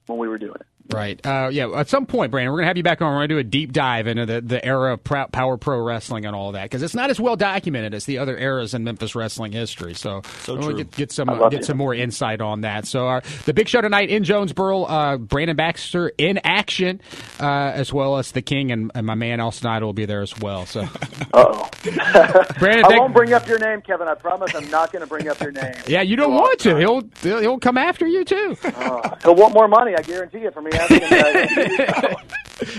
when 0.05 0.19
we 0.19 0.27
were 0.27 0.37
doing 0.37 0.57
it. 0.59 0.67
Right. 0.91 1.23
Uh, 1.25 1.49
yeah. 1.51 1.69
At 1.75 1.89
some 1.89 2.05
point, 2.05 2.31
Brandon, 2.31 2.51
we're 2.53 2.59
gonna 2.59 2.67
have 2.67 2.77
you 2.77 2.83
back 2.83 3.01
on. 3.01 3.09
We're 3.11 3.15
gonna 3.19 3.27
do 3.29 3.37
a 3.39 3.43
deep 3.43 3.73
dive 3.73 4.07
into 4.07 4.25
the, 4.25 4.39
the 4.41 4.63
era 4.63 4.93
of 4.93 5.03
pro- 5.03 5.27
Power 5.27 5.57
Pro 5.57 5.79
wrestling 5.81 6.25
and 6.25 6.35
all 6.35 6.51
that 6.53 6.63
because 6.63 6.83
it's 6.83 6.93
not 6.93 7.09
as 7.09 7.19
well 7.19 7.35
documented 7.35 7.93
as 7.93 8.05
the 8.05 8.19
other 8.19 8.37
eras 8.37 8.73
in 8.73 8.83
Memphis 8.83 9.15
wrestling 9.15 9.51
history. 9.51 9.93
So, 9.95 10.21
So 10.43 10.57
true. 10.57 10.77
get, 10.77 10.91
get 10.91 11.11
some 11.11 11.29
uh, 11.29 11.49
get 11.49 11.61
it. 11.61 11.65
some 11.65 11.77
more 11.77 11.93
insight 11.95 12.39
on 12.39 12.61
that. 12.61 12.85
So, 12.85 13.07
our, 13.07 13.21
the 13.45 13.53
big 13.53 13.67
show 13.67 13.81
tonight 13.81 14.09
in 14.09 14.23
Jonesboro, 14.23 14.83
uh, 14.83 15.17
Brandon 15.17 15.55
Baxter 15.55 16.09
in 16.17 16.39
action, 16.43 17.01
uh, 17.39 17.45
as 17.73 17.91
well 17.91 18.17
as 18.17 18.31
the 18.31 18.41
King 18.43 18.71
and, 18.71 18.91
and 18.93 19.05
my 19.07 19.15
man 19.15 19.39
Al 19.39 19.51
Snyder 19.51 19.85
will 19.85 19.93
be 19.93 20.05
there 20.05 20.21
as 20.21 20.37
well. 20.39 20.65
So, 20.67 20.81
Uh 21.33 21.45
oh. 21.47 21.69
Brandon, 22.59 22.85
I 22.85 22.89
thank- 22.89 23.01
won't 23.01 23.13
bring 23.13 23.33
up 23.33 23.47
your 23.47 23.59
name, 23.59 23.81
Kevin. 23.81 24.07
I 24.07 24.13
promise 24.13 24.53
I'm 24.55 24.69
not 24.69 24.91
going 24.91 25.01
to 25.01 25.07
bring 25.07 25.27
up 25.27 25.39
your 25.41 25.51
name. 25.51 25.73
yeah, 25.87 26.01
you 26.01 26.15
don't 26.15 26.33
want 26.33 26.59
to. 26.59 26.77
He'll 26.77 27.01
he'll 27.21 27.39
he'll 27.39 27.59
come 27.59 27.77
after 27.77 28.05
you 28.07 28.23
too. 28.23 28.55
Uh, 28.63 29.15
he'll 29.23 29.35
want 29.35 29.53
more 29.53 29.67
money. 29.67 29.93
I 29.97 30.01
guarantee 30.01 30.39
it 30.39 30.53
for 30.53 30.61
me 30.61 30.71
asking 30.71 30.73
him. 30.73 30.74
that. 30.74 30.74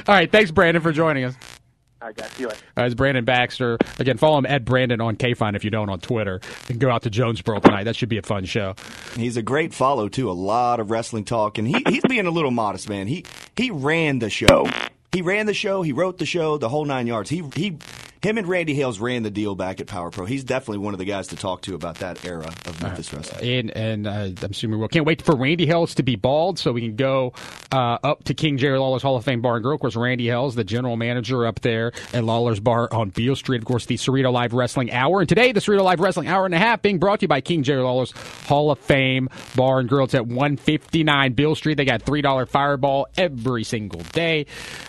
All 0.08 0.14
right, 0.14 0.30
thanks, 0.30 0.50
Brandon, 0.50 0.82
for 0.82 0.92
joining 0.92 1.24
us. 1.24 1.34
All 2.00 2.08
right, 2.08 2.16
guys. 2.16 2.30
See 2.32 2.42
you 2.42 2.48
later. 2.48 2.60
Uh, 2.76 2.84
it's 2.84 2.94
Brandon 2.94 3.24
Baxter. 3.24 3.78
Again, 3.98 4.18
follow 4.18 4.38
him 4.38 4.46
at 4.46 4.64
Brandon 4.64 5.00
on 5.00 5.16
KFIN 5.16 5.56
if 5.56 5.64
you 5.64 5.70
don't 5.70 5.88
on 5.88 5.98
Twitter. 5.98 6.40
And 6.68 6.78
go 6.78 6.90
out 6.90 7.02
to 7.02 7.10
Jonesboro 7.10 7.60
tonight. 7.60 7.84
That 7.84 7.96
should 7.96 8.10
be 8.10 8.18
a 8.18 8.22
fun 8.22 8.44
show. 8.44 8.74
He's 9.16 9.36
a 9.36 9.42
great 9.42 9.72
follow 9.72 10.08
too. 10.08 10.30
A 10.30 10.32
lot 10.32 10.78
of 10.78 10.90
wrestling 10.90 11.24
talk, 11.24 11.56
and 11.58 11.66
he, 11.66 11.82
he's 11.88 12.02
being 12.08 12.26
a 12.26 12.30
little 12.30 12.50
modest, 12.50 12.88
man. 12.88 13.06
He 13.06 13.24
he 13.56 13.70
ran 13.70 14.18
the 14.18 14.28
show. 14.30 14.68
He 15.10 15.22
ran 15.22 15.46
the 15.46 15.54
show. 15.54 15.80
He 15.82 15.92
wrote 15.92 16.18
the 16.18 16.26
show. 16.26 16.58
The 16.58 16.68
whole 16.68 16.84
nine 16.84 17.06
yards. 17.06 17.30
He 17.30 17.42
he 17.54 17.78
him 18.26 18.38
and 18.38 18.48
Randy 18.48 18.74
Hales 18.74 18.98
ran 18.98 19.22
the 19.22 19.30
deal 19.30 19.54
back 19.54 19.80
at 19.80 19.86
Power 19.86 20.10
Pro. 20.10 20.24
He's 20.24 20.42
definitely 20.42 20.78
one 20.78 20.94
of 20.94 20.98
the 20.98 21.04
guys 21.04 21.28
to 21.28 21.36
talk 21.36 21.62
to 21.62 21.76
about 21.76 21.96
that 21.96 22.24
era 22.24 22.52
of 22.66 22.82
Memphis 22.82 23.12
wrestling. 23.12 23.48
And, 23.48 23.70
and 23.70 24.06
uh, 24.08 24.42
I'm 24.42 24.50
assuming 24.50 24.80
we 24.80 24.88
can't 24.88 25.06
wait 25.06 25.22
for 25.22 25.36
Randy 25.36 25.64
Hales 25.64 25.94
to 25.94 26.02
be 26.02 26.16
bald 26.16 26.58
so 26.58 26.72
we 26.72 26.80
can 26.80 26.96
go 26.96 27.34
uh, 27.70 27.98
up 28.02 28.24
to 28.24 28.34
King 28.34 28.58
Jerry 28.58 28.80
Lawler's 28.80 29.02
Hall 29.02 29.14
of 29.16 29.24
Fame 29.24 29.42
Bar 29.42 29.56
and 29.56 29.62
Grill. 29.62 29.76
Of 29.76 29.80
course, 29.80 29.94
Randy 29.94 30.26
Hales, 30.26 30.56
the 30.56 30.64
general 30.64 30.96
manager 30.96 31.46
up 31.46 31.60
there 31.60 31.92
at 32.12 32.24
Lawler's 32.24 32.58
Bar 32.58 32.92
on 32.92 33.10
Beale 33.10 33.36
Street. 33.36 33.58
Of 33.58 33.64
course, 33.64 33.86
the 33.86 33.94
Cerrito 33.94 34.32
Live 34.32 34.52
Wrestling 34.52 34.90
Hour. 34.90 35.20
And 35.20 35.28
today, 35.28 35.52
the 35.52 35.60
Cerrito 35.60 35.84
Live 35.84 36.00
Wrestling 36.00 36.26
Hour 36.26 36.46
and 36.46 36.54
a 36.54 36.58
half 36.58 36.82
being 36.82 36.98
brought 36.98 37.20
to 37.20 37.24
you 37.24 37.28
by 37.28 37.40
King 37.40 37.62
Jerry 37.62 37.82
Lawler's 37.82 38.10
Hall 38.10 38.72
of 38.72 38.80
Fame 38.80 39.28
Bar 39.54 39.78
and 39.78 39.88
Grill. 39.88 40.04
It's 40.04 40.14
at 40.14 40.26
159 40.26 41.32
Beale 41.34 41.54
Street. 41.54 41.76
They 41.76 41.84
got 41.84 42.04
$3 42.04 42.48
Fireball 42.48 43.06
every 43.16 43.62
single 43.62 44.00
day. 44.12 44.46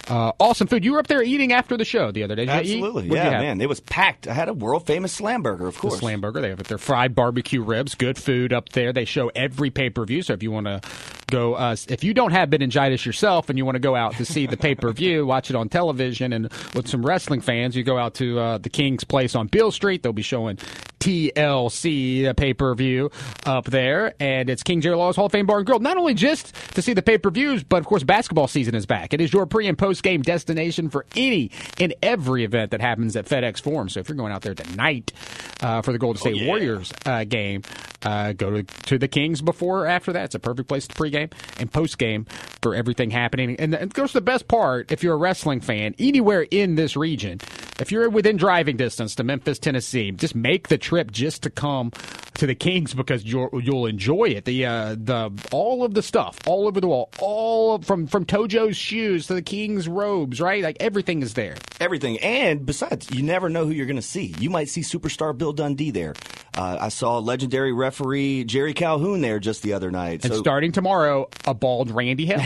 Uh, 0.07 0.31
awesome 0.39 0.65
food. 0.65 0.83
You 0.83 0.93
were 0.93 0.99
up 0.99 1.07
there 1.07 1.21
eating 1.21 1.53
after 1.53 1.77
the 1.77 1.85
show 1.85 2.11
the 2.11 2.23
other 2.23 2.35
day. 2.35 2.45
Did? 2.45 2.49
Absolutely, 2.49 3.09
What'd 3.09 3.26
yeah, 3.31 3.39
man. 3.39 3.61
It 3.61 3.69
was 3.69 3.79
packed. 3.79 4.27
I 4.27 4.33
had 4.33 4.49
a 4.49 4.53
world 4.53 4.85
famous 4.85 5.13
slam 5.13 5.41
burger, 5.43 5.67
of 5.67 5.77
course. 5.77 5.95
the. 5.95 5.99
Slam 5.99 6.21
Burger. 6.21 6.41
They 6.41 6.49
have 6.49 6.59
it. 6.59 6.67
Their 6.67 6.77
fried 6.77 7.15
barbecue 7.15 7.61
ribs, 7.61 7.95
good 7.95 8.17
food 8.17 8.53
up 8.53 8.69
there. 8.69 8.93
They 8.93 9.05
show 9.05 9.29
every 9.35 9.69
pay 9.69 9.89
per 9.89 10.05
view. 10.05 10.21
So 10.21 10.33
if 10.33 10.43
you 10.43 10.51
want 10.51 10.67
to 10.67 10.81
go, 11.27 11.55
uh, 11.55 11.75
if 11.89 12.03
you 12.03 12.13
don't 12.13 12.31
have 12.31 12.49
meningitis 12.49 13.05
yourself 13.05 13.49
and 13.49 13.57
you 13.57 13.65
want 13.65 13.75
to 13.75 13.79
go 13.79 13.95
out 13.95 14.15
to 14.15 14.25
see 14.25 14.47
the 14.47 14.57
pay 14.57 14.75
per 14.75 14.91
view, 14.91 15.25
watch 15.27 15.49
it 15.49 15.55
on 15.55 15.69
television, 15.69 16.33
and 16.33 16.51
with 16.73 16.87
some 16.87 17.05
wrestling 17.05 17.41
fans, 17.41 17.75
you 17.75 17.83
go 17.83 17.97
out 17.97 18.13
to 18.15 18.39
uh, 18.39 18.57
the 18.57 18.69
King's 18.69 19.03
Place 19.03 19.35
on 19.35 19.47
Beale 19.47 19.71
Street. 19.71 20.03
They'll 20.03 20.13
be 20.13 20.21
showing 20.21 20.57
TLC 20.99 22.35
pay 22.35 22.53
per 22.53 22.73
view 22.75 23.11
up 23.45 23.65
there, 23.65 24.13
and 24.19 24.49
it's 24.49 24.63
King 24.63 24.81
Jerry 24.81 24.95
Lawler's 24.95 25.15
Hall 25.15 25.27
of 25.27 25.31
Fame 25.31 25.45
Bar 25.45 25.57
and 25.57 25.65
Grill. 25.65 25.79
Not 25.79 25.97
only 25.97 26.13
just 26.13 26.53
to 26.75 26.81
see 26.81 26.93
the 26.93 27.01
pay 27.01 27.17
per 27.17 27.29
views, 27.29 27.63
but 27.63 27.77
of 27.77 27.85
course 27.85 28.03
basketball 28.03 28.47
season 28.47 28.75
is 28.75 28.85
back. 28.85 29.13
It 29.13 29.21
is 29.21 29.31
your 29.31 29.45
pre 29.45 29.67
and 29.67 29.77
post 29.77 30.03
game 30.03 30.21
destination 30.21 30.89
for 30.89 31.05
any 31.15 31.51
and 31.79 31.93
every 32.01 32.43
event 32.43 32.71
that 32.71 32.81
happens 32.81 33.15
at 33.15 33.25
FedEx 33.25 33.61
Forum. 33.61 33.89
So 33.89 33.99
if 33.99 34.09
you're 34.09 34.15
going 34.15 34.31
out 34.31 34.41
there 34.41 34.55
tonight 34.55 35.13
uh, 35.61 35.81
for 35.81 35.91
the 35.91 35.99
Golden 35.99 36.19
State 36.19 36.45
Warriors 36.45 36.91
uh, 37.05 37.23
game, 37.23 37.61
uh, 38.03 38.33
go 38.33 38.51
to, 38.51 38.63
to 38.63 38.97
the 38.97 39.07
Kings 39.07 39.41
before 39.41 39.81
or 39.81 39.87
after 39.87 40.13
that. 40.13 40.25
It's 40.25 40.35
a 40.35 40.39
perfect 40.39 40.69
place 40.69 40.87
to 40.87 40.95
pregame 40.95 41.31
and 41.59 41.71
postgame 41.71 42.29
for 42.61 42.75
everything 42.75 43.11
happening. 43.11 43.55
And, 43.57 43.73
and 43.73 43.83
of 43.83 43.93
course, 43.93 44.13
the 44.13 44.21
best 44.21 44.47
part, 44.47 44.91
if 44.91 45.03
you're 45.03 45.13
a 45.13 45.17
wrestling 45.17 45.61
fan, 45.61 45.95
anywhere 45.99 46.45
in 46.49 46.75
this 46.75 46.95
region, 46.95 47.39
if 47.79 47.91
you're 47.91 48.09
within 48.09 48.37
driving 48.37 48.77
distance 48.77 49.15
to 49.15 49.23
Memphis, 49.23 49.59
Tennessee, 49.59 50.11
just 50.11 50.35
make 50.35 50.67
the 50.67 50.77
trip 50.77 51.11
just 51.11 51.43
to 51.43 51.49
come 51.49 51.91
to 52.35 52.47
the 52.47 52.55
Kings 52.55 52.93
because 52.93 53.23
you'll 53.23 53.49
you'll 53.61 53.85
enjoy 53.85 54.25
it. 54.25 54.45
The 54.45 54.65
uh, 54.65 54.95
the 54.97 55.31
all 55.51 55.83
of 55.83 55.93
the 55.93 56.01
stuff 56.01 56.39
all 56.47 56.67
over 56.67 56.79
the 56.79 56.87
wall, 56.87 57.09
all 57.19 57.75
of, 57.75 57.85
from 57.85 58.07
from 58.07 58.25
Tojo's 58.25 58.77
shoes 58.77 59.27
to 59.27 59.33
the 59.33 59.41
King's 59.41 59.87
robes, 59.87 60.39
right? 60.41 60.63
Like 60.63 60.77
everything 60.79 61.21
is 61.21 61.33
there. 61.33 61.55
Everything. 61.79 62.19
And 62.19 62.65
besides, 62.65 63.09
you 63.11 63.23
never 63.23 63.49
know 63.49 63.65
who 63.65 63.71
you're 63.71 63.85
going 63.85 63.95
to 63.95 64.01
see. 64.01 64.33
You 64.39 64.49
might 64.49 64.69
see 64.69 64.81
superstar 64.81 65.37
Bill 65.37 65.53
Dundee 65.53 65.91
there. 65.91 66.13
Uh, 66.57 66.77
I 66.81 66.89
saw 66.89 67.19
legendary 67.19 67.71
referee 67.71 68.43
Jerry 68.45 68.73
Calhoun 68.73 69.21
there 69.21 69.37
just 69.37 69.61
the 69.61 69.73
other 69.73 69.91
night. 69.91 70.25
And 70.25 70.33
So 70.33 70.39
starting 70.39 70.71
tomorrow, 70.71 71.29
a 71.45 71.53
bald 71.53 71.91
Randy 71.91 72.25
Hales. 72.25 72.41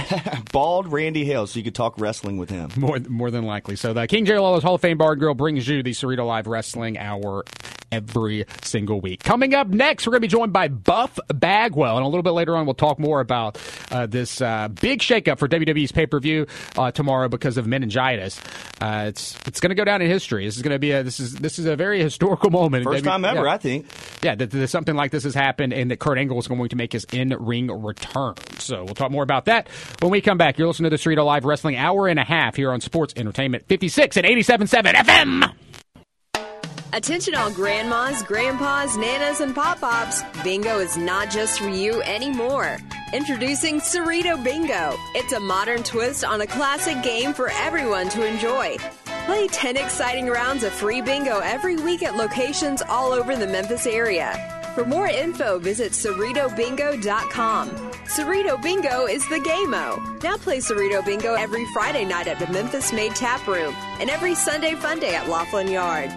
bald 0.51 0.91
Randy 0.91 1.23
Hales, 1.23 1.51
so 1.51 1.59
you 1.59 1.63
could 1.63 1.75
talk 1.75 1.97
wrestling 1.97 2.37
with 2.37 2.49
him. 2.49 2.69
More, 2.75 2.99
more 3.07 3.31
than 3.31 3.45
likely. 3.45 3.77
So 3.77 3.93
the 3.93 4.07
King 4.07 4.25
Jerry 4.25 4.39
Lawler's 4.39 4.63
Hall 4.63 4.75
of 4.75 4.81
Fame 4.81 4.97
Bar 4.97 5.13
and 5.13 5.21
Grill 5.21 5.33
brings 5.33 5.65
you 5.67 5.81
the 5.81 5.91
Cerrito 5.91 6.27
Live 6.27 6.47
Wrestling 6.47 6.97
Hour 6.97 7.45
every 7.91 8.45
single 8.61 9.01
week. 9.01 9.23
Coming 9.23 9.53
up 9.53 9.67
next, 9.67 10.05
we're 10.07 10.11
going 10.11 10.21
to 10.21 10.27
be 10.27 10.31
joined 10.31 10.53
by 10.53 10.67
Buff 10.67 11.19
Bagwell, 11.33 11.97
and 11.97 12.05
a 12.05 12.07
little 12.07 12.23
bit 12.23 12.31
later 12.31 12.55
on, 12.55 12.65
we'll 12.65 12.73
talk 12.75 12.99
more 12.99 13.19
about 13.19 13.57
uh, 13.91 14.05
this 14.05 14.41
uh, 14.41 14.67
big 14.67 14.99
shakeup 14.99 15.37
for 15.39 15.47
WWE's 15.47 15.91
pay 15.91 16.05
per 16.05 16.19
view 16.19 16.47
uh, 16.77 16.91
tomorrow 16.91 17.27
because 17.27 17.57
of 17.57 17.67
meningitis. 17.67 18.41
Uh, 18.79 19.05
it's 19.07 19.37
it's 19.45 19.59
going 19.59 19.69
to 19.69 19.75
go 19.75 19.83
down 19.85 20.01
in 20.01 20.09
history. 20.09 20.45
This 20.45 20.55
is 20.55 20.61
going 20.63 20.73
to 20.75 20.79
be 20.79 20.91
a 20.91 21.03
this 21.03 21.19
is 21.19 21.35
this 21.35 21.59
is 21.59 21.65
a 21.65 21.75
very 21.75 21.99
historical 22.03 22.49
moment. 22.49 22.83
First 22.83 23.03
time 23.03 23.25
ever, 23.25 23.43
Yeah. 23.45 23.51
I 23.51 23.57
think. 23.57 23.85
Yeah, 24.23 24.35
that, 24.35 24.51
that 24.51 24.67
something 24.69 24.95
like 24.95 25.11
this 25.11 25.23
has 25.23 25.33
happened, 25.35 25.73
and 25.73 25.91
that 25.91 25.99
Kurt 25.99 26.17
Angle 26.17 26.37
is 26.39 26.47
going 26.47 26.69
to 26.69 26.75
make 26.75 26.93
his 26.93 27.05
in-ring 27.11 27.67
return. 27.83 28.35
So 28.59 28.83
we'll 28.83 28.95
talk 28.95 29.11
more 29.11 29.23
about 29.23 29.45
that 29.45 29.67
when 29.99 30.11
we 30.11 30.21
come 30.21 30.37
back. 30.37 30.57
You're 30.57 30.67
listening 30.67 30.89
to 30.91 30.97
the 30.97 31.01
Cerrito 31.01 31.25
Live 31.25 31.45
Wrestling 31.45 31.75
Hour 31.75 32.07
and 32.07 32.19
a 32.19 32.23
half 32.23 32.55
here 32.55 32.71
on 32.71 32.81
Sports 32.81 33.13
Entertainment 33.17 33.65
56 33.67 34.17
and 34.17 34.25
87.7 34.25 34.93
FM. 34.93 35.53
Attention 36.93 37.35
all 37.35 37.49
grandmas, 37.49 38.21
grandpas, 38.23 38.97
nanas, 38.97 39.39
and 39.39 39.55
pop-pops. 39.55 40.23
Bingo 40.43 40.79
is 40.79 40.97
not 40.97 41.29
just 41.29 41.59
for 41.59 41.69
you 41.69 42.01
anymore. 42.01 42.79
Introducing 43.13 43.79
Cerrito 43.79 44.41
Bingo. 44.43 44.97
It's 45.15 45.31
a 45.31 45.39
modern 45.39 45.83
twist 45.83 46.25
on 46.25 46.41
a 46.41 46.47
classic 46.47 47.01
game 47.01 47.33
for 47.33 47.49
everyone 47.49 48.09
to 48.09 48.27
enjoy. 48.27 48.75
Play 49.25 49.47
10 49.47 49.77
exciting 49.77 50.27
rounds 50.27 50.65
of 50.65 50.73
free 50.73 51.01
bingo 51.01 51.39
every 51.39 51.77
week 51.77 52.03
at 52.03 52.17
locations 52.17 52.81
all 52.81 53.13
over 53.13 53.37
the 53.37 53.47
Memphis 53.47 53.85
area. 53.85 54.35
For 54.75 54.83
more 54.83 55.07
info, 55.07 55.59
visit 55.59 55.93
CerritoBingo.com. 55.93 57.69
Cerrito 57.69 58.61
Bingo 58.61 59.05
is 59.05 59.27
the 59.29 59.39
game-o. 59.39 60.19
Now 60.23 60.35
play 60.35 60.57
Cerrito 60.57 61.05
Bingo 61.05 61.35
every 61.35 61.65
Friday 61.73 62.03
night 62.03 62.27
at 62.27 62.39
the 62.39 62.51
Memphis 62.51 62.91
Made 62.91 63.15
Tap 63.15 63.47
Room 63.47 63.73
and 63.99 64.09
every 64.09 64.35
Sunday 64.35 64.75
fun 64.75 64.99
day 64.99 65.15
at 65.15 65.27
Loflin 65.27 65.71
Yard. 65.71 66.11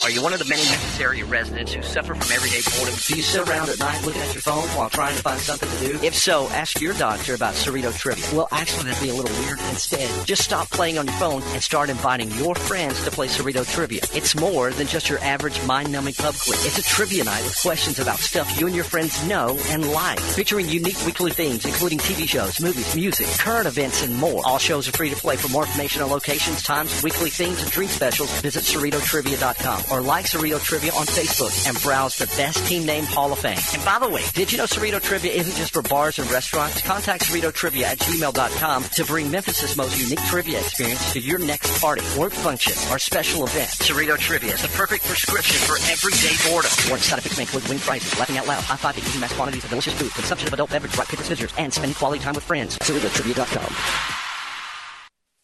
Are 0.00 0.10
you 0.10 0.22
one 0.22 0.32
of 0.32 0.38
the 0.40 0.46
many 0.46 0.62
area 1.00 1.24
residents 1.26 1.74
who 1.74 1.82
suffer 1.82 2.14
from 2.14 2.32
everyday 2.32 2.60
boredom? 2.76 2.98
Do 3.06 3.14
you 3.14 3.22
sit 3.22 3.46
around 3.46 3.68
at 3.68 3.78
night 3.78 4.02
looking 4.04 4.22
at 4.22 4.34
your 4.34 4.40
phone 4.40 4.66
while 4.70 4.88
trying 4.88 5.14
to 5.14 5.22
find 5.22 5.38
something 5.38 5.68
to 5.68 5.92
do? 5.92 6.04
If 6.04 6.14
so, 6.16 6.48
ask 6.48 6.80
your 6.80 6.94
doctor 6.94 7.34
about 7.34 7.54
Cerrito 7.54 7.96
Trivia. 7.96 8.24
Well, 8.34 8.48
actually, 8.50 8.86
that'd 8.90 9.02
be 9.02 9.10
a 9.10 9.14
little 9.14 9.36
weird. 9.44 9.60
Instead, 9.68 10.26
just 10.26 10.42
stop 10.42 10.70
playing 10.70 10.98
on 10.98 11.06
your 11.06 11.14
phone 11.16 11.42
and 11.42 11.62
start 11.62 11.90
inviting 11.90 12.30
your 12.32 12.54
friends 12.54 13.04
to 13.04 13.10
play 13.12 13.28
Cerrito 13.28 13.70
Trivia. 13.70 14.00
It's 14.14 14.34
more 14.34 14.70
than 14.70 14.86
just 14.86 15.08
your 15.10 15.20
average 15.20 15.62
mind-numbing 15.66 16.14
pub 16.14 16.34
quiz. 16.34 16.64
It's 16.64 16.78
a 16.78 16.82
trivia 16.82 17.22
night 17.24 17.44
with 17.44 17.60
questions 17.60 17.98
about 18.00 18.18
stuff 18.18 18.58
you 18.58 18.66
and 18.66 18.74
your 18.74 18.86
friends 18.86 19.24
know 19.28 19.56
and 19.68 19.92
like, 19.92 20.18
featuring 20.18 20.68
unique 20.68 21.04
weekly 21.04 21.30
themes, 21.30 21.66
including 21.66 21.98
TV 21.98 22.26
shows, 22.26 22.60
movies, 22.60 22.96
music, 22.96 23.26
current 23.38 23.68
events, 23.68 24.02
and 24.02 24.16
more. 24.16 24.40
All 24.46 24.58
shows 24.58 24.88
are 24.88 24.92
free 24.92 25.10
to 25.10 25.16
play. 25.16 25.36
For 25.36 25.48
more 25.48 25.64
information 25.64 26.02
on 26.02 26.10
locations, 26.10 26.62
times, 26.62 27.02
weekly 27.02 27.30
themes, 27.30 27.62
and 27.62 27.70
drink 27.70 27.90
specials, 27.90 28.32
visit 28.40 28.64
CerritoTrivia.com 28.64 29.81
or 29.90 30.00
like 30.00 30.26
Cerrito 30.26 30.62
Trivia 30.62 30.92
on 30.92 31.06
Facebook 31.06 31.52
and 31.68 31.80
browse 31.82 32.16
the 32.16 32.26
best 32.36 32.64
team 32.66 32.84
name 32.86 33.04
Hall 33.04 33.32
of 33.32 33.38
Fame. 33.38 33.58
And 33.74 33.84
by 33.84 33.98
the 33.98 34.08
way, 34.08 34.22
did 34.34 34.52
you 34.52 34.58
know 34.58 34.64
Cerrito 34.64 35.00
Trivia 35.00 35.32
isn't 35.32 35.56
just 35.56 35.72
for 35.72 35.82
bars 35.82 36.18
and 36.18 36.30
restaurants? 36.30 36.80
Contact 36.82 37.24
Cerrito 37.24 37.52
Trivia 37.52 37.88
at 37.88 37.98
gmail.com 37.98 38.84
to 38.84 39.04
bring 39.04 39.30
Memphis's 39.30 39.76
most 39.76 39.98
unique 39.98 40.22
trivia 40.26 40.60
experience 40.60 41.12
to 41.12 41.20
your 41.20 41.38
next 41.38 41.80
party, 41.80 42.02
work 42.18 42.32
function, 42.32 42.72
or 42.90 42.98
special 42.98 43.44
event. 43.44 43.70
Cerrito 43.70 44.18
Trivia 44.18 44.54
is 44.54 44.62
the 44.62 44.68
perfect 44.68 45.04
prescription 45.04 45.56
for 45.66 45.76
everyday 45.90 46.34
boredom. 46.48 46.70
Warning 46.88 47.02
side 47.02 47.18
effects 47.18 47.36
may 47.36 47.42
include 47.42 47.68
wing 47.68 47.78
prices, 47.78 48.18
laughing 48.18 48.38
out 48.38 48.46
loud, 48.46 48.62
high 48.62 48.76
five, 48.76 48.96
eating 48.98 49.20
mass 49.20 49.32
quantities 49.32 49.64
of 49.64 49.70
delicious 49.70 49.94
food, 49.94 50.12
consumption 50.12 50.48
of 50.48 50.54
adult 50.54 50.70
beverage, 50.70 50.96
right 50.96 51.08
paper, 51.08 51.24
scissors, 51.24 51.52
and 51.58 51.72
spending 51.72 51.94
quality 51.94 52.22
time 52.22 52.34
with 52.34 52.44
friends. 52.44 52.78
CerritoTrivia.com. 52.78 54.31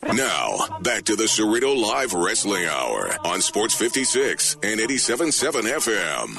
Now, 0.03 0.79
back 0.81 1.03
to 1.05 1.17
the 1.17 1.25
Cerrito 1.25 1.77
Live 1.77 2.13
Wrestling 2.13 2.67
Hour 2.67 3.17
on 3.27 3.41
Sports 3.41 3.75
56 3.75 4.59
and 4.63 4.79
87.7 4.79 5.63
FM. 5.65 6.39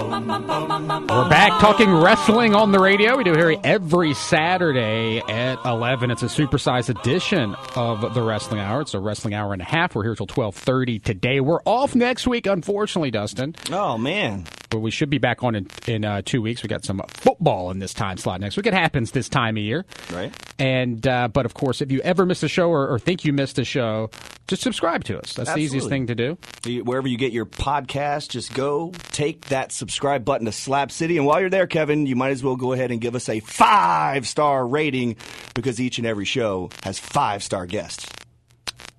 We're 0.00 1.28
back 1.28 1.60
talking 1.60 1.92
wrestling 1.92 2.54
on 2.54 2.72
the 2.72 2.78
radio. 2.78 3.18
We 3.18 3.24
do 3.24 3.34
here 3.34 3.54
every 3.62 4.14
Saturday 4.14 5.18
at 5.28 5.62
11. 5.66 6.10
It's 6.10 6.22
a 6.22 6.26
supersized 6.26 6.88
edition 6.88 7.54
of 7.76 8.14
the 8.14 8.22
Wrestling 8.22 8.60
Hour. 8.60 8.80
It's 8.80 8.94
a 8.94 8.98
Wrestling 8.98 9.34
Hour 9.34 9.52
and 9.52 9.60
a 9.60 9.66
half. 9.66 9.94
We're 9.94 10.04
here 10.04 10.14
till 10.14 10.24
1230 10.24 11.00
today. 11.00 11.40
We're 11.40 11.60
off 11.66 11.94
next 11.94 12.26
week, 12.26 12.46
unfortunately, 12.46 13.10
Dustin. 13.10 13.54
Oh, 13.70 13.98
man. 13.98 14.46
But 14.70 14.78
we 14.78 14.90
should 14.90 15.10
be 15.10 15.18
back 15.18 15.44
on 15.44 15.54
in, 15.54 15.66
in 15.86 16.04
uh, 16.06 16.22
two 16.24 16.40
weeks. 16.40 16.62
We 16.62 16.68
got 16.68 16.82
some 16.84 17.02
football 17.08 17.70
in 17.70 17.78
this 17.78 17.92
time 17.92 18.16
slot 18.16 18.40
next 18.40 18.56
week. 18.56 18.66
It 18.66 18.72
happens 18.72 19.10
this 19.10 19.28
time 19.28 19.58
of 19.58 19.62
year. 19.62 19.84
Right. 20.12 20.32
And 20.58 21.06
uh, 21.06 21.28
But, 21.28 21.44
of 21.44 21.52
course, 21.52 21.82
if 21.82 21.92
you 21.92 22.00
ever 22.00 22.24
miss 22.24 22.42
a 22.42 22.48
show 22.48 22.70
or, 22.70 22.88
or 22.88 22.98
think 22.98 23.26
you 23.26 23.34
missed 23.34 23.58
a 23.58 23.64
show, 23.64 24.08
just 24.50 24.62
subscribe 24.62 25.04
to 25.04 25.18
us. 25.18 25.32
That's 25.32 25.52
the 25.54 25.60
easiest 25.60 25.88
thing 25.88 26.08
to 26.08 26.14
do. 26.14 26.36
You- 26.64 26.84
Wherever 26.84 27.08
you 27.08 27.16
get 27.16 27.32
your 27.32 27.46
podcast, 27.46 28.28
just 28.30 28.52
go 28.52 28.92
take 29.12 29.46
that 29.46 29.72
subscribe 29.72 30.24
button 30.24 30.44
to 30.46 30.52
Slab 30.52 30.90
City. 30.92 31.16
And 31.16 31.24
while 31.26 31.40
you're 31.40 31.48
there, 31.50 31.66
Kevin, 31.66 32.06
you 32.06 32.16
might 32.16 32.30
as 32.30 32.42
well 32.44 32.56
go 32.56 32.72
ahead 32.72 32.90
and 32.90 33.00
give 33.00 33.14
us 33.14 33.28
a 33.28 33.40
five 33.40 34.26
star 34.28 34.66
rating 34.66 35.16
because 35.54 35.80
each 35.80 35.98
and 35.98 36.06
every 36.06 36.24
show 36.26 36.68
has 36.82 36.98
five 36.98 37.42
star 37.42 37.64
guests. 37.66 38.06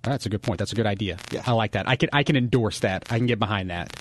That's 0.03 0.25
a 0.25 0.29
good 0.29 0.41
point. 0.41 0.57
That's 0.57 0.71
a 0.71 0.75
good 0.75 0.87
idea. 0.87 1.17
Yeah. 1.31 1.43
I 1.45 1.51
like 1.51 1.73
that. 1.73 1.87
I 1.87 1.95
can 1.95 2.09
I 2.11 2.23
can 2.23 2.35
endorse 2.35 2.79
that. 2.79 3.05
I 3.11 3.17
can 3.17 3.27
get 3.27 3.37
behind 3.37 3.69
that. 3.69 3.95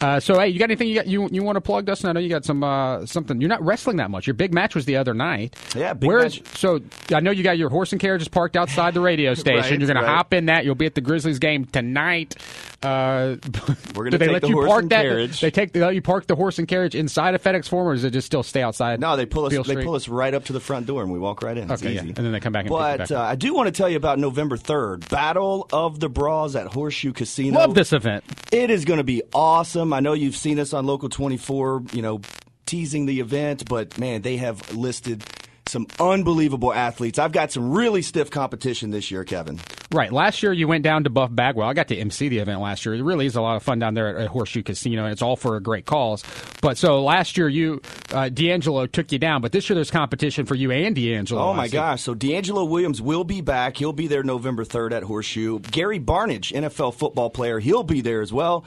Uh, 0.00 0.20
so 0.20 0.38
hey, 0.38 0.48
you 0.48 0.58
got 0.58 0.66
anything 0.66 0.86
you 0.88 0.94
got 0.94 1.06
you 1.08 1.28
you 1.32 1.42
want 1.42 1.56
to 1.56 1.60
plug, 1.60 1.84
Dustin? 1.84 2.08
I 2.08 2.12
know 2.12 2.20
you 2.20 2.28
got 2.28 2.44
some 2.44 2.62
uh, 2.62 3.04
something. 3.06 3.40
You're 3.40 3.48
not 3.48 3.62
wrestling 3.64 3.96
that 3.96 4.10
much. 4.10 4.26
Your 4.26 4.34
big 4.34 4.54
match 4.54 4.74
was 4.76 4.84
the 4.84 4.96
other 4.96 5.12
night. 5.12 5.56
Yeah, 5.74 5.92
big 5.94 6.06
Where's 6.08 6.38
match. 6.40 6.56
so 6.56 6.80
I 7.12 7.20
know 7.20 7.32
you 7.32 7.42
got 7.42 7.58
your 7.58 7.68
horse 7.68 7.90
and 7.92 8.00
carriages 8.00 8.28
parked 8.28 8.56
outside 8.56 8.94
the 8.94 9.00
radio 9.00 9.34
station. 9.34 9.56
Right, 9.60 9.70
You're 9.70 9.78
going 9.86 9.96
right. 9.96 10.02
to 10.02 10.06
hop 10.06 10.32
in 10.32 10.46
that. 10.46 10.64
You'll 10.64 10.76
be 10.76 10.86
at 10.86 10.94
the 10.94 11.00
Grizzlies 11.00 11.38
game 11.40 11.64
tonight. 11.64 12.36
Uh, 12.80 13.34
We're 13.96 14.08
do 14.08 14.18
they 14.18 14.26
take 14.26 14.32
let 14.34 14.42
the 14.42 14.48
you 14.48 14.54
horse 14.54 14.68
park 14.68 14.82
and 14.82 14.90
that? 14.92 15.02
carriage. 15.02 15.40
They 15.40 15.50
take 15.50 15.72
they 15.72 15.80
let 15.80 15.94
you 15.96 16.02
park 16.02 16.28
the 16.28 16.36
horse 16.36 16.60
and 16.60 16.68
carriage 16.68 16.94
inside 16.94 17.34
of 17.34 17.42
FedEx 17.42 17.68
Forum, 17.68 17.88
or 17.88 17.94
does 17.94 18.04
it 18.04 18.10
just 18.12 18.26
still 18.26 18.44
stay 18.44 18.62
outside? 18.62 19.00
No, 19.00 19.16
they 19.16 19.26
pull 19.26 19.46
us. 19.46 19.50
Beale 19.50 19.64
They 19.64 19.72
Street? 19.72 19.84
pull 19.84 19.96
us 19.96 20.06
right 20.06 20.32
up 20.32 20.44
to 20.44 20.52
the 20.52 20.60
front 20.60 20.86
door, 20.86 21.02
and 21.02 21.12
we 21.12 21.18
walk 21.18 21.42
right 21.42 21.56
in. 21.58 21.70
It's 21.70 21.82
Okay, 21.82 21.94
yeah. 21.94 22.00
easy. 22.02 22.08
And 22.10 22.16
then 22.24 22.30
they 22.30 22.38
come 22.38 22.52
back 22.52 22.66
and 22.66 22.70
But 22.70 22.98
back 22.98 23.10
uh. 23.10 23.20
I 23.20 23.34
do 23.34 23.52
want 23.52 23.66
to 23.66 23.72
tell 23.72 23.88
you 23.88 23.96
about 23.96 24.20
November 24.20 24.56
third, 24.56 25.08
Battle 25.08 25.66
of 25.72 25.98
the 25.98 26.08
Bras 26.08 26.54
at 26.54 26.68
Horseshoe 26.68 27.12
Casino. 27.12 27.58
Love 27.58 27.74
this 27.74 27.92
event. 27.92 28.22
It 28.52 28.70
is 28.70 28.84
going 28.84 28.98
to 28.98 29.04
be 29.04 29.22
awesome. 29.34 29.92
I 29.92 29.98
know 29.98 30.12
you've 30.12 30.36
seen 30.36 30.60
us 30.60 30.72
on 30.72 30.86
Local 30.86 31.08
24, 31.08 31.82
you 31.92 32.02
know, 32.02 32.20
teasing 32.66 33.06
the 33.06 33.18
event, 33.18 33.68
but 33.68 33.98
man, 33.98 34.22
they 34.22 34.36
have 34.36 34.72
listed 34.76 35.24
some 35.68 35.86
unbelievable 36.00 36.72
athletes. 36.72 37.18
I've 37.18 37.32
got 37.32 37.52
some 37.52 37.72
really 37.72 38.02
stiff 38.02 38.30
competition 38.30 38.90
this 38.90 39.10
year, 39.10 39.24
Kevin. 39.24 39.60
Right. 39.90 40.12
Last 40.12 40.42
year 40.42 40.52
you 40.52 40.68
went 40.68 40.84
down 40.84 41.04
to 41.04 41.10
Buff 41.10 41.30
Bagwell. 41.32 41.66
I 41.66 41.72
got 41.72 41.88
to 41.88 41.96
MC 41.96 42.28
the 42.28 42.38
event 42.38 42.60
last 42.60 42.84
year. 42.84 42.94
It 42.94 43.02
really 43.02 43.24
is 43.24 43.36
a 43.36 43.40
lot 43.40 43.56
of 43.56 43.62
fun 43.62 43.78
down 43.78 43.94
there 43.94 44.08
at, 44.08 44.24
at 44.24 44.28
Horseshoe 44.28 44.62
Casino, 44.62 45.04
and 45.04 45.12
it's 45.12 45.22
all 45.22 45.36
for 45.36 45.56
a 45.56 45.60
great 45.60 45.86
cause. 45.86 46.22
But 46.60 46.76
so 46.76 47.02
last 47.02 47.38
year 47.38 47.48
you, 47.48 47.80
uh, 48.10 48.28
DeAngelo 48.30 48.90
took 48.92 49.12
you 49.12 49.18
down, 49.18 49.40
but 49.40 49.52
this 49.52 49.68
year 49.68 49.74
there's 49.74 49.90
competition 49.90 50.44
for 50.44 50.54
you 50.54 50.70
and 50.70 50.94
DeAngelo. 50.94 51.38
Oh 51.38 51.54
my 51.54 51.68
gosh! 51.68 52.02
So 52.02 52.14
DeAngelo 52.14 52.68
Williams 52.68 53.00
will 53.00 53.24
be 53.24 53.40
back. 53.40 53.78
He'll 53.78 53.92
be 53.92 54.06
there 54.06 54.22
November 54.22 54.64
third 54.64 54.92
at 54.92 55.04
Horseshoe. 55.04 55.58
Gary 55.60 55.98
Barnidge, 55.98 56.52
NFL 56.52 56.94
football 56.94 57.30
player, 57.30 57.58
he'll 57.58 57.82
be 57.82 58.00
there 58.02 58.20
as 58.20 58.32
well. 58.32 58.64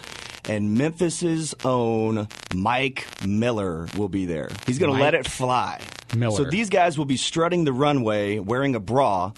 And 0.50 0.78
Memphis's 0.78 1.54
own 1.64 2.28
Mike 2.54 3.08
Miller 3.26 3.88
will 3.96 4.10
be 4.10 4.26
there. 4.26 4.50
He's 4.66 4.80
going 4.80 4.94
to 4.96 5.02
let 5.02 5.14
it 5.14 5.28
fly. 5.28 5.82
Miller. 6.16 6.36
So 6.36 6.44
these 6.46 6.70
guys 6.70 6.98
will 6.98 7.06
be 7.06 7.18
strutting 7.18 7.64
the 7.64 7.74
runway 7.74 8.40
wearing 8.40 8.76
a 8.76 8.80
bra. 8.80 9.32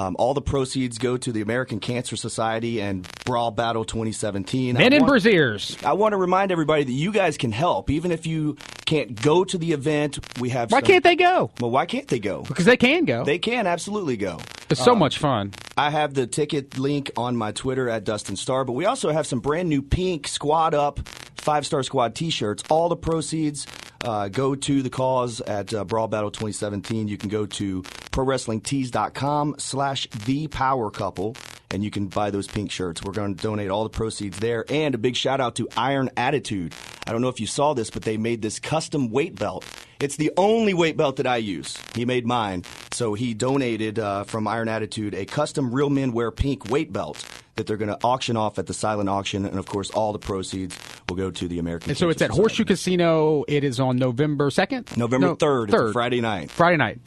Um, 0.00 0.16
all 0.18 0.32
the 0.32 0.40
proceeds 0.40 0.96
go 0.96 1.18
to 1.18 1.30
the 1.30 1.42
American 1.42 1.78
Cancer 1.78 2.16
Society 2.16 2.80
and 2.80 3.06
Bra 3.26 3.50
Battle 3.50 3.84
2017. 3.84 4.74
Men 4.74 4.92
I 4.92 4.96
in 4.96 5.02
want- 5.02 5.12
brassieres. 5.12 5.84
I 5.84 5.92
want 5.92 6.12
to 6.12 6.16
remind 6.16 6.50
everybody 6.52 6.84
that 6.84 6.92
you 6.92 7.12
guys 7.12 7.36
can 7.36 7.52
help, 7.52 7.90
even 7.90 8.10
if 8.10 8.26
you 8.26 8.56
can't 8.86 9.20
go 9.20 9.44
to 9.44 9.58
the 9.58 9.72
event. 9.72 10.18
We 10.40 10.48
have. 10.50 10.72
Why 10.72 10.78
some- 10.80 10.86
can't 10.86 11.04
they 11.04 11.16
go? 11.16 11.50
Well, 11.60 11.70
why 11.70 11.84
can't 11.84 12.08
they 12.08 12.18
go? 12.18 12.42
Because 12.48 12.64
they 12.64 12.78
can 12.78 13.04
go. 13.04 13.24
They 13.24 13.38
can 13.38 13.66
absolutely 13.66 14.16
go. 14.16 14.38
it's 14.70 14.82
so 14.82 14.94
much 14.94 15.18
fun. 15.18 15.52
I 15.76 15.90
have 15.90 16.14
the 16.14 16.26
ticket 16.26 16.78
link 16.78 17.10
on 17.16 17.36
my 17.36 17.52
Twitter 17.52 17.90
at 17.90 18.04
Dustin 18.04 18.36
Starr, 18.36 18.64
but 18.64 18.72
we 18.72 18.86
also 18.86 19.10
have 19.10 19.26
some 19.26 19.40
brand 19.40 19.68
new 19.68 19.82
pink 19.82 20.28
Squad 20.28 20.72
Up 20.74 21.00
Five 21.36 21.66
Starr 21.66 21.82
Squad 21.82 22.14
T-shirts. 22.14 22.62
All 22.70 22.88
the 22.88 22.96
proceeds 22.96 23.66
uh, 24.04 24.28
go 24.28 24.54
to 24.54 24.82
the 24.82 24.90
cause 24.90 25.40
at 25.42 25.74
uh, 25.74 25.84
Bra 25.84 26.06
Battle 26.06 26.30
2017. 26.30 27.08
You 27.08 27.18
can 27.18 27.28
go 27.28 27.44
to 27.46 27.82
ProWrestlingTees.com 28.10 29.56
slash 29.58 30.06
The 30.24 30.48
Power 30.48 30.90
Couple, 30.90 31.36
and 31.70 31.84
you 31.84 31.90
can 31.90 32.06
buy 32.06 32.30
those 32.30 32.46
pink 32.46 32.70
shirts. 32.70 33.02
We're 33.02 33.12
going 33.12 33.34
to 33.34 33.42
donate 33.42 33.70
all 33.70 33.84
the 33.84 33.90
proceeds 33.90 34.38
there. 34.38 34.64
And 34.68 34.94
a 34.94 34.98
big 34.98 35.16
shout 35.16 35.40
out 35.40 35.54
to 35.56 35.68
Iron 35.76 36.10
Attitude. 36.16 36.74
I 37.06 37.12
don't 37.12 37.22
know 37.22 37.28
if 37.28 37.40
you 37.40 37.46
saw 37.46 37.74
this, 37.74 37.90
but 37.90 38.02
they 38.02 38.16
made 38.16 38.42
this 38.42 38.58
custom 38.58 39.10
weight 39.10 39.36
belt. 39.36 39.64
It's 40.00 40.16
the 40.16 40.32
only 40.36 40.74
weight 40.74 40.96
belt 40.96 41.16
that 41.16 41.26
I 41.26 41.36
use. 41.36 41.76
He 41.94 42.04
made 42.04 42.26
mine. 42.26 42.64
So 42.92 43.14
he 43.14 43.34
donated 43.34 43.98
uh, 43.98 44.24
from 44.24 44.48
Iron 44.48 44.68
Attitude 44.68 45.14
a 45.14 45.26
custom 45.26 45.74
Real 45.74 45.90
Men 45.90 46.12
Wear 46.12 46.30
Pink 46.30 46.70
weight 46.70 46.92
belt 46.92 47.24
that 47.56 47.66
they're 47.66 47.76
going 47.76 47.90
to 47.90 47.98
auction 48.02 48.36
off 48.36 48.58
at 48.58 48.66
the 48.66 48.72
silent 48.72 49.10
auction. 49.10 49.44
And 49.44 49.58
of 49.58 49.66
course, 49.66 49.90
all 49.90 50.12
the 50.12 50.18
proceeds 50.18 50.78
will 51.08 51.16
go 51.16 51.30
to 51.30 51.46
the 51.48 51.58
American 51.58 51.90
And 51.90 51.98
so 51.98 52.08
it's 52.08 52.22
at 52.22 52.30
Horseshoe 52.30 52.64
Casino. 52.64 53.44
It 53.46 53.62
is 53.64 53.78
on 53.78 53.96
November 53.96 54.48
2nd? 54.48 54.96
November 54.96 55.26
No, 55.28 55.36
3rd. 55.36 55.64
It's 55.64 55.74
a 55.74 55.76
3rd. 55.76 55.92
Friday 55.92 56.20
night. 56.22 56.50
Friday 56.50 56.78
night. 56.78 56.98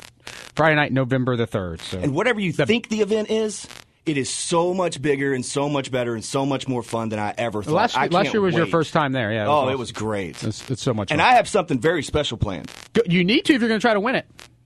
Friday 0.56 0.76
night, 0.76 0.92
November 0.92 1.36
the 1.36 1.48
3rd. 1.48 1.82
So. 1.82 2.00
And 2.00 2.14
whatever 2.14 2.40
you 2.40 2.52
think 2.52 2.90
the 2.90 3.02
event 3.02 3.30
is, 3.30 3.68
it 4.06 4.18
is 4.18 4.30
so 4.30 4.74
much 4.74 5.02
bigger 5.02 5.34
and 5.34 5.46
so 5.46 5.70
much 5.70 5.90
better 5.92 6.14
and 6.14 6.24
so 6.24 6.46
much 6.46 6.68
more 6.68 6.84
fun 6.84 7.10
than 7.10 7.20
I 7.20 7.34
ever 7.38 7.64
thought. 7.64 7.74
last, 7.74 7.98
I 7.98 8.08
last 8.08 8.34
year 8.34 8.42
was 8.42 8.56
your 8.56 8.66
first 8.68 8.94
time 8.94 9.14
there. 9.14 9.32
Yeah. 9.32 9.48
Oh, 9.48 9.52
awesome. 9.52 9.74
it 9.74 9.80
was 9.80 9.92
oh, 9.92 10.00
great. 10.00 10.44
It's, 10.44 10.70
it's 10.70 10.82
so 10.82 10.94
much 10.94 11.12
And 11.12 11.22
fun. 11.22 11.30
I 11.30 11.36
have 11.36 11.48
something 11.48 11.80
very 11.80 12.04
special 12.04 12.38
planned. 12.38 12.72
you 13.06 13.24
need 13.24 13.46
to 13.46 13.54
if 13.54 13.62
you're 13.62 13.70
going 13.70 13.80
to 13.80 13.84
try 13.84 13.94
to 13.94 14.00
win 14.00 14.16
it. 14.16 14.26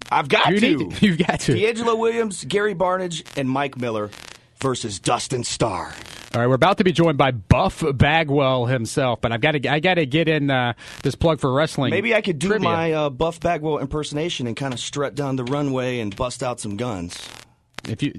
I've 0.09 0.29
got 0.29 0.47
You 0.51 0.59
to. 0.59 0.77
need 0.77 0.91
to. 0.91 1.05
You've 1.05 1.17
got 1.17 1.39
to. 1.41 1.53
DeAngelo 1.53 1.97
Williams, 1.97 2.43
Gary 2.45 2.73
Barnidge, 2.73 3.23
and 3.37 3.49
Mike 3.49 3.77
Miller 3.77 4.09
versus 4.59 4.99
Dustin 4.99 5.43
Starr. 5.43 5.93
All 6.37 6.41
right, 6.41 6.49
we're 6.49 6.53
about 6.53 6.77
to 6.77 6.83
be 6.83 6.91
joined 6.91 7.17
by 7.17 7.31
Buff 7.31 7.83
Bagwell 7.95 8.67
himself, 8.67 9.21
but 9.21 9.31
I've 9.31 9.41
got 9.41 9.53
to 9.53 9.67
I 9.67 9.79
got 9.79 9.95
to 9.95 10.05
get 10.05 10.27
in 10.27 10.51
uh, 10.51 10.73
this 11.01 11.15
plug 11.15 11.39
for 11.39 11.51
wrestling. 11.51 11.89
Maybe 11.89 12.13
I 12.13 12.21
could 12.21 12.37
do 12.37 12.49
trivia. 12.49 12.69
my 12.69 12.91
uh, 12.91 13.09
Buff 13.09 13.39
Bagwell 13.39 13.79
impersonation 13.79 14.45
and 14.45 14.55
kind 14.55 14.71
of 14.71 14.79
strut 14.79 15.15
down 15.15 15.35
the 15.35 15.45
runway 15.45 15.99
and 15.99 16.15
bust 16.15 16.43
out 16.43 16.59
some 16.59 16.77
guns. 16.77 17.27
if 17.89 18.03
you 18.03 18.13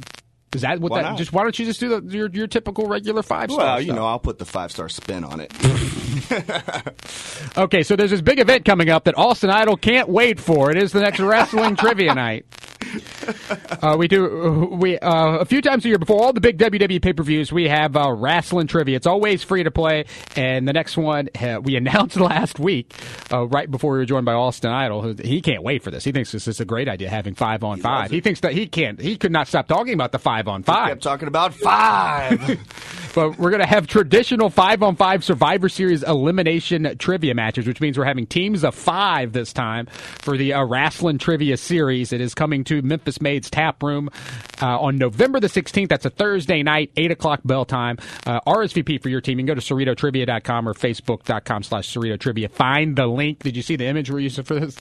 is 0.53 0.63
that 0.63 0.81
what 0.81 0.91
Why 0.91 1.03
that 1.03 1.11
not? 1.11 1.19
just 1.19 1.33
why 1.33 1.45
don't 1.45 1.57
you 1.61 1.65
just 1.65 1.79
do 1.79 2.01
the, 2.01 2.13
your 2.13 2.29
your 2.31 2.49
typical 2.49 2.87
regular 2.87 3.23
five 3.23 3.53
star? 3.53 3.65
Well, 3.65 3.81
you 3.81 3.93
know, 3.93 4.05
I'll 4.05 4.19
put 4.19 4.39
the 4.39 4.47
five 4.47 4.73
star 4.73 4.89
spin 4.89 5.23
on 5.23 5.39
it. 5.39 5.53
Okay, 7.57 7.83
so 7.83 7.97
there's 7.97 8.11
this 8.11 8.21
big 8.21 8.39
event 8.39 8.65
coming 8.65 8.91
up 8.91 9.05
that 9.05 9.17
Austin 9.17 9.51
Idol 9.51 9.77
can't 9.77 10.09
wait 10.09 10.39
for. 10.39 10.71
It 10.71 10.77
is 10.77 10.93
the 10.93 11.01
next 11.01 11.19
wrestling 11.21 11.77
trivia 11.77 12.15
night. 12.15 12.47
Uh, 13.83 13.97
we 13.99 14.09
do 14.09 14.69
we 14.73 14.99
uh, 14.99 15.39
a 15.39 15.45
few 15.45 15.61
times 15.61 15.85
a 15.85 15.89
year 15.89 15.99
before 15.99 16.23
all 16.23 16.33
the 16.33 16.41
big 16.41 16.59
WWE 16.59 17.01
pay 17.03 17.13
per 17.13 17.23
views. 17.23 17.53
We 17.53 17.69
have 17.69 17.97
uh, 17.97 18.11
wrestling 18.13 18.67
trivia. 18.67 18.97
It's 18.97 19.07
always 19.07 19.43
free 19.43 19.63
to 19.63 19.71
play, 19.71 20.07
and 20.37 20.67
the 20.67 20.73
next 20.73 20.97
one 20.97 21.29
uh, 21.41 21.61
we 21.63 21.77
announced 21.77 22.17
last 22.21 22.59
week, 22.59 22.95
uh, 23.33 23.47
right 23.47 23.71
before 23.71 23.93
we 23.93 23.99
were 23.99 24.05
joined 24.05 24.25
by 24.25 24.33
Austin 24.33 24.71
Idol. 24.71 25.03
who- 25.03 25.15
He 25.23 25.41
can't 25.41 25.63
wait 25.63 25.83
for 25.83 25.91
this. 25.91 26.05
He 26.05 26.13
thinks 26.13 26.33
this 26.33 26.49
is 26.49 26.61
a 26.61 26.65
great 26.65 26.89
idea 26.89 27.09
having 27.09 27.35
five 27.35 27.63
on 27.65 27.81
five. 27.81 28.11
He 28.11 28.21
thinks 28.21 28.41
that 28.41 28.53
he 28.53 28.67
can't. 28.67 29.01
He 29.01 29.17
could 29.17 29.33
not 29.33 29.49
stop 29.49 29.69
talking 29.69 29.95
about 29.95 30.13
the 30.13 30.19
five 30.19 30.49
on 30.49 30.63
five. 30.63 30.89
Kept 30.89 31.03
talking 31.03 31.29
about 31.29 31.55
five. 31.55 32.41
We're 33.19 33.51
going 33.51 33.59
to 33.59 33.67
have 33.67 33.89
traditional 33.89 34.49
five 34.49 34.81
on 34.81 34.95
five 34.95 35.25
Survivor 35.25 35.69
Series 35.69 36.05
elimination 36.05 36.97
trivia 36.99 37.35
matches, 37.35 37.67
which 37.67 37.81
means 37.81 37.99
we're 37.99 38.05
having 38.05 38.29
teams 38.29 38.63
of 38.63 38.77
five 38.77 39.33
this 39.33 39.53
time 39.53 39.87
for 39.87 40.37
the 40.37 40.53
uh, 40.53 40.65
Wrestling 40.65 41.19
Trivia 41.19 41.57
Series. 41.57 42.13
It 42.13 42.21
is 42.21 42.35
coming 42.35 42.63
to 42.65 42.81
Memphis 42.81 43.21
Made 43.21 43.43
Tap 43.43 43.83
Room 43.83 44.09
uh, 44.63 44.79
on 44.79 44.99
November 44.99 45.41
the 45.41 45.49
16th. 45.49 45.89
That's 45.89 46.05
a 46.05 46.11
Thursday 46.11 46.63
night, 46.63 46.93
8 46.97 47.11
o'clock 47.11 47.41
bell 47.45 47.65
time. 47.65 47.99
Uh, 48.25 48.41
RSVP 48.43 49.03
for 49.03 49.09
your 49.09 49.21
team. 49.21 49.41
You 49.41 49.47
can 49.47 49.55
go 49.57 49.61
to 49.61 49.75
CerritoTrivia.com 49.75 50.69
or 50.69 50.75
Facebook.com 50.75 51.65
slash 51.65 51.93
Cerrito 51.93 52.21
Trivia. 52.21 52.49
Find 52.49 52.95
the 52.95 53.09
link. 53.09 53.41
Did 53.41 53.57
you 53.57 53.63
see 53.63 53.75
the 53.75 53.87
image 53.87 54.11
we're 54.13 54.21
using 54.21 54.45
for 54.45 54.61
this? 54.61 54.77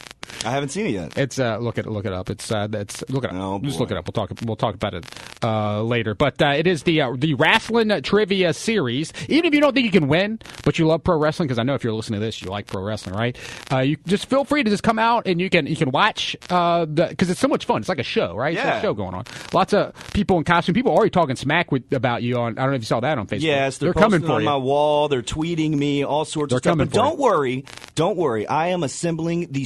I 0.45 0.51
haven't 0.51 0.69
seen 0.69 0.85
it 0.87 0.91
yet. 0.91 1.17
It's 1.17 1.39
uh, 1.39 1.57
look 1.57 1.77
it 1.77 1.85
look 1.87 2.05
it 2.05 2.13
up. 2.13 2.29
It's 2.29 2.51
uh, 2.51 2.67
it's 2.71 3.03
look 3.09 3.23
it 3.23 3.31
up. 3.31 3.35
Oh, 3.35 3.59
Just 3.59 3.79
look 3.79 3.91
it 3.91 3.97
up. 3.97 4.05
We'll 4.07 4.13
talk 4.27 4.31
we'll 4.45 4.55
talk 4.55 4.75
about 4.75 4.93
it 4.93 5.05
uh, 5.43 5.81
later. 5.83 6.13
But 6.15 6.41
uh, 6.41 6.49
it 6.57 6.67
is 6.67 6.83
the 6.83 7.01
uh, 7.01 7.13
the 7.17 7.33
wrestling 7.33 8.01
trivia 8.01 8.53
series. 8.53 9.11
Even 9.29 9.45
if 9.45 9.53
you 9.53 9.61
don't 9.61 9.73
think 9.73 9.85
you 9.85 9.91
can 9.91 10.07
win, 10.07 10.39
but 10.63 10.79
you 10.79 10.87
love 10.87 11.03
pro 11.03 11.17
wrestling, 11.17 11.47
because 11.47 11.59
I 11.59 11.63
know 11.63 11.73
if 11.75 11.83
you're 11.83 11.93
listening 11.93 12.19
to 12.19 12.25
this, 12.25 12.41
you 12.41 12.49
like 12.49 12.67
pro 12.67 12.83
wrestling, 12.83 13.15
right? 13.15 13.37
Uh, 13.71 13.79
you 13.79 13.97
just 14.07 14.29
feel 14.29 14.43
free 14.45 14.63
to 14.63 14.69
just 14.69 14.83
come 14.83 14.99
out 14.99 15.27
and 15.27 15.41
you 15.41 15.49
can 15.49 15.67
you 15.67 15.75
can 15.75 15.91
watch 15.91 16.35
uh, 16.49 16.85
because 16.85 17.29
it's 17.29 17.39
so 17.39 17.47
much 17.47 17.65
fun. 17.65 17.79
It's 17.81 17.89
like 17.89 17.99
a 17.99 18.03
show, 18.03 18.35
right? 18.35 18.53
It's 18.53 18.63
like 18.63 18.73
Yeah. 18.73 18.79
a 18.79 18.81
show 18.81 18.93
going 18.93 19.13
on. 19.15 19.25
Lots 19.53 19.73
of 19.73 19.93
people 20.13 20.37
in 20.37 20.43
costume. 20.43 20.75
People 20.75 20.91
are 20.91 20.95
already 20.95 21.09
talking 21.11 21.35
smack 21.35 21.71
with 21.71 21.91
about 21.93 22.23
you 22.23 22.37
on. 22.37 22.57
I 22.57 22.61
don't 22.61 22.69
know 22.71 22.75
if 22.75 22.81
you 22.81 22.85
saw 22.85 22.99
that 23.01 23.17
on 23.17 23.27
Facebook. 23.27 23.41
Yes, 23.41 23.77
they're, 23.77 23.93
they're 23.93 24.01
coming 24.01 24.21
for 24.21 24.33
on 24.33 24.41
you. 24.41 24.45
my 24.45 24.57
wall. 24.57 25.07
They're 25.07 25.21
tweeting 25.21 25.71
me 25.75 26.03
all 26.03 26.25
sorts 26.25 26.51
They're 26.51 26.57
of 26.57 26.63
stuff. 26.63 26.71
coming 26.73 26.87
But 26.87 26.93
don't 26.95 27.17
you. 27.17 27.23
worry, 27.23 27.65
don't 27.95 28.17
worry. 28.17 28.47
I 28.47 28.67
am 28.69 28.83
assembling 28.83 29.47
the 29.51 29.65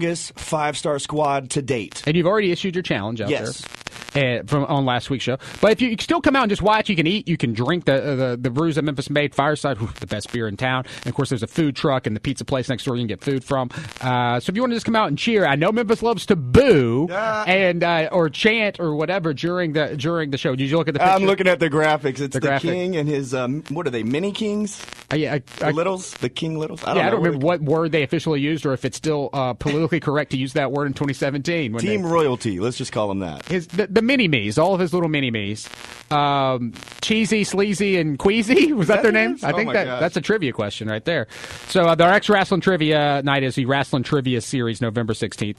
strongest 0.00 0.38
five 0.38 0.76
star 0.76 0.98
squad 0.98 1.50
to 1.50 1.62
date. 1.62 2.02
And 2.06 2.16
you've 2.16 2.26
already 2.26 2.52
issued 2.52 2.74
your 2.76 2.82
challenge 2.82 3.20
out 3.20 3.30
Yes. 3.30 3.60
there 3.62 3.70
uh, 4.14 4.42
from 4.46 4.64
on 4.64 4.84
last 4.84 5.10
week's 5.10 5.24
show. 5.24 5.38
But 5.60 5.72
if 5.72 5.80
you, 5.80 5.88
you 5.88 5.96
can 5.96 6.04
still 6.04 6.20
come 6.20 6.36
out 6.36 6.42
and 6.42 6.50
just 6.50 6.62
watch, 6.62 6.88
you 6.88 6.96
can 6.96 7.06
eat, 7.06 7.28
you 7.28 7.36
can 7.36 7.52
drink 7.52 7.84
the 7.84 7.94
uh, 7.94 8.14
the, 8.16 8.36
the 8.40 8.50
brews 8.50 8.76
that 8.76 8.82
Memphis 8.82 9.10
made, 9.10 9.34
Fireside, 9.34 9.78
whew, 9.78 9.90
the 10.00 10.06
best 10.06 10.32
beer 10.32 10.48
in 10.48 10.56
town. 10.56 10.84
And 10.98 11.06
of 11.06 11.14
course, 11.14 11.28
there's 11.28 11.42
a 11.42 11.48
food 11.48 11.76
truck 11.76 12.06
and 12.06 12.14
the 12.14 12.20
pizza 12.20 12.44
place 12.44 12.68
next 12.68 12.84
door 12.84 12.96
you 12.96 13.02
can 13.02 13.08
get 13.08 13.22
food 13.22 13.44
from. 13.44 13.70
Uh, 14.00 14.40
so 14.40 14.50
if 14.50 14.56
you 14.56 14.62
want 14.62 14.72
to 14.72 14.76
just 14.76 14.86
come 14.86 14.96
out 14.96 15.08
and 15.08 15.18
cheer, 15.18 15.46
I 15.46 15.56
know 15.56 15.72
Memphis 15.72 16.02
loves 16.02 16.26
to 16.26 16.36
boo 16.36 17.08
and 17.10 17.82
uh, 17.82 18.08
or 18.12 18.28
chant 18.30 18.80
or 18.80 18.94
whatever 18.94 19.34
during 19.34 19.72
the 19.72 19.96
during 19.96 20.30
the 20.30 20.38
show. 20.38 20.54
Did 20.54 20.70
you 20.70 20.76
look 20.76 20.88
at 20.88 20.94
the? 20.94 21.00
Picture? 21.00 21.12
I'm 21.12 21.24
looking 21.24 21.48
at 21.48 21.60
the 21.60 21.70
graphics. 21.70 22.20
It's 22.20 22.34
the, 22.34 22.40
graphic. 22.40 22.70
king 22.70 22.96
and 22.96 23.08
his 23.08 23.34
um, 23.34 23.62
what 23.68 23.86
are 23.86 23.90
they? 23.90 24.02
Mini 24.02 24.32
kings? 24.32 24.84
Uh, 25.12 25.16
yeah, 25.16 25.34
I, 25.34 25.38
The 25.38 25.66
I, 25.66 25.70
littles? 25.70 26.12
The 26.14 26.28
king 26.28 26.58
littles? 26.58 26.82
I 26.84 26.86
don't 26.88 26.96
yeah. 26.96 27.06
I 27.06 27.10
don't 27.10 27.22
remember 27.22 27.44
what 27.44 27.60
word 27.60 27.92
they 27.92 28.02
officially 28.02 28.40
used 28.40 28.66
or 28.66 28.72
if 28.72 28.84
it's 28.84 28.96
still 28.96 29.30
uh, 29.32 29.54
politically 29.54 30.00
correct 30.00 30.32
to 30.32 30.36
use 30.36 30.54
that 30.54 30.72
word 30.72 30.86
in 30.86 30.92
2017. 30.94 31.72
When 31.72 31.80
Team 31.82 32.02
they, 32.02 32.08
royalty. 32.08 32.60
Let's 32.60 32.78
just 32.78 32.92
call 32.92 33.08
them 33.08 33.20
that. 33.20 33.46
his 33.46 33.66
the, 33.68 33.85
the 33.88 34.02
mini 34.02 34.28
me's, 34.28 34.58
all 34.58 34.74
of 34.74 34.80
his 34.80 34.92
little 34.94 35.08
mini 35.08 35.30
me's. 35.30 35.68
Um, 36.10 36.72
cheesy, 37.02 37.42
sleazy, 37.42 37.96
and 37.98 38.16
queasy 38.18 38.72
was 38.74 38.86
that, 38.88 38.96
that 38.96 39.02
their 39.02 39.10
it 39.10 39.14
name? 39.14 39.34
is? 39.34 39.42
I 39.44 39.52
Oh 39.52 39.56
think 39.56 39.72
that 39.72 39.84
gosh. 39.86 40.00
that's 40.00 40.16
a 40.16 40.20
trivia 40.20 40.52
question 40.52 40.86
right 40.88 41.04
there. 41.04 41.26
So 41.68 41.88
uh, 41.88 41.96
our 41.98 42.12
ex 42.12 42.28
wrestling 42.28 42.60
trivia 42.60 43.22
night 43.24 43.42
is 43.42 43.56
the 43.56 43.64
wrestling 43.66 44.04
trivia 44.04 44.40
series, 44.40 44.80
November 44.80 45.14
sixteenth. 45.14 45.58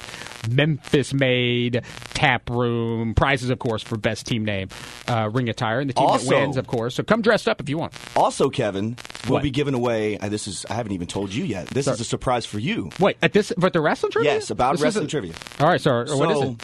Memphis 0.49 1.13
made 1.13 1.82
tap 2.13 2.49
room 2.49 3.13
prizes, 3.13 3.49
of 3.49 3.59
course, 3.59 3.84
for 3.84 3.97
best 3.97 4.25
team 4.25 4.45
name, 4.45 4.69
uh, 5.09 5.30
ring 5.34 5.49
attire, 5.49 5.80
and 5.82 5.89
the 5.89 5.93
team 5.93 6.05
Also- 6.05 6.30
that 6.30 6.39
wins, 6.39 6.57
of 6.57 6.67
course. 6.67 6.95
So 6.95 7.03
come 7.03 7.21
dressed 7.21 7.49
up 7.49 7.59
if 7.59 7.67
you 7.67 7.78
want. 7.78 7.93
Also, 8.15 8.49
Kevin, 8.49 8.95
we'll 9.25 9.34
What? 9.34 9.43
be 9.43 9.51
giving 9.51 9.73
away. 9.73 10.17
Uh, 10.17 10.30
this 10.30 10.47
is 10.47 10.65
I 10.69 10.75
haven't 10.75 10.93
even 10.93 11.07
told 11.07 11.34
you 11.34 11.43
yet. 11.43 11.67
This 11.67 11.88
is 11.88 11.99
a 11.99 12.05
surprise 12.05 12.45
for 12.45 12.59
you. 12.59 12.89
Wait, 12.99 13.17
at 13.21 13.34
this, 13.34 13.51
but 13.57 13.73
the 13.73 13.82
wrestling 13.82 14.13
trivia? 14.13 14.34
Yes, 14.36 14.49
about 14.49 14.71
This 14.73 14.80
is 14.80 14.84
wrestling 14.86 15.05
a- 15.05 15.09
trivia. 15.09 15.34
All 15.59 15.67
right, 15.67 15.82
so 15.82 16.05
what 16.15 16.32
is 16.32 16.41
it? 16.41 16.55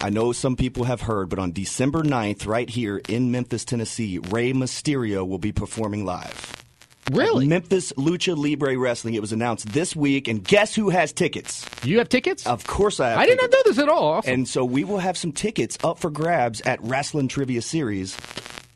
I 0.00 0.10
know 0.10 0.30
some 0.32 0.54
people 0.54 0.84
have 0.84 1.00
heard, 1.02 1.28
but 1.28 1.40
on 1.40 1.50
December 1.52 2.02
9th, 2.02 2.46
right 2.46 2.70
here 2.70 3.00
in 3.08 3.32
Memphis, 3.32 3.64
Tennessee, 3.64 4.18
Rey 4.30 4.52
Mysterio 4.52 5.26
will 5.26 5.38
be 5.38 5.50
performing 5.50 6.04
live. 6.04 6.64
Really? 7.10 7.48
Memphis 7.48 7.92
Lucha 7.94 8.36
Libre 8.36 8.78
Wrestling. 8.78 9.14
It 9.14 9.20
was 9.20 9.32
announced 9.32 9.72
this 9.72 9.96
week, 9.96 10.28
and 10.28 10.44
guess 10.44 10.74
who 10.74 10.90
has 10.90 11.12
tickets? 11.12 11.64
You 11.82 11.98
have 11.98 12.08
tickets? 12.08 12.46
Of 12.46 12.66
course 12.66 13.00
I 13.00 13.10
have 13.10 13.18
I 13.18 13.26
did 13.26 13.40
not 13.40 13.50
know 13.50 13.62
this 13.64 13.78
at 13.78 13.88
all. 13.88 14.12
Awesome. 14.12 14.34
And 14.34 14.48
so 14.48 14.64
we 14.64 14.84
will 14.84 14.98
have 14.98 15.16
some 15.16 15.32
tickets 15.32 15.78
up 15.82 15.98
for 15.98 16.10
grabs 16.10 16.60
at 16.60 16.80
Wrestling 16.82 17.26
Trivia 17.26 17.62
Series 17.62 18.16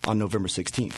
on 0.05 0.19
November 0.19 0.49
16th. 0.49 0.95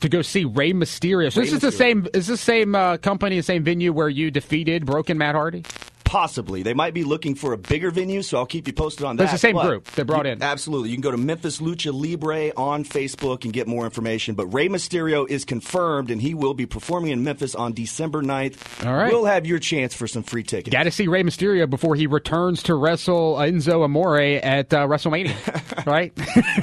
to 0.00 0.08
go 0.08 0.20
see 0.22 0.44
Rey 0.44 0.72
Mysterio. 0.72 1.32
So 1.32 1.40
Rey 1.40 1.46
this 1.46 1.54
is 1.54 1.60
the 1.60 1.72
same. 1.72 2.06
Is 2.14 2.26
this 2.26 2.28
the 2.28 2.36
same 2.36 2.74
uh, 2.74 2.98
company, 2.98 3.36
the 3.38 3.42
same 3.42 3.64
venue 3.64 3.92
where 3.92 4.10
you 4.10 4.30
defeated 4.30 4.84
Broken 4.86 5.16
Matt 5.18 5.34
Hardy? 5.34 5.64
Possibly. 6.06 6.62
They 6.62 6.72
might 6.72 6.94
be 6.94 7.02
looking 7.02 7.34
for 7.34 7.52
a 7.52 7.58
bigger 7.58 7.90
venue, 7.90 8.22
so 8.22 8.38
I'll 8.38 8.46
keep 8.46 8.68
you 8.68 8.72
posted 8.72 9.04
on 9.04 9.16
that. 9.16 9.24
It's 9.24 9.32
the 9.32 9.38
same 9.38 9.56
But 9.56 9.66
group 9.66 9.90
they 9.92 10.04
brought 10.04 10.24
in. 10.24 10.40
Absolutely. 10.40 10.90
You 10.90 10.94
can 10.94 11.02
go 11.02 11.10
to 11.10 11.16
Memphis 11.16 11.58
Lucha 11.58 11.92
Libre 11.92 12.52
on 12.56 12.84
Facebook 12.84 13.42
and 13.44 13.52
get 13.52 13.66
more 13.66 13.84
information. 13.84 14.36
But 14.36 14.46
Rey 14.46 14.68
Mysterio 14.68 15.28
is 15.28 15.44
confirmed, 15.44 16.12
and 16.12 16.22
he 16.22 16.32
will 16.32 16.54
be 16.54 16.64
performing 16.64 17.10
in 17.10 17.24
Memphis 17.24 17.56
on 17.56 17.72
December 17.72 18.22
9th. 18.22 18.86
All 18.86 18.94
right. 18.94 19.10
We'll 19.10 19.24
have 19.24 19.46
your 19.46 19.58
chance 19.58 19.94
for 19.94 20.06
some 20.06 20.22
free 20.22 20.44
tickets. 20.44 20.72
Got 20.72 20.84
to 20.84 20.92
see 20.92 21.08
Rey 21.08 21.24
Mysterio 21.24 21.68
before 21.68 21.96
he 21.96 22.06
returns 22.06 22.62
to 22.64 22.76
wrestle 22.76 23.34
Enzo 23.36 23.82
Amore 23.82 24.16
at 24.20 24.72
uh, 24.72 24.86
WrestleMania, 24.86 25.86
right? 25.86 26.12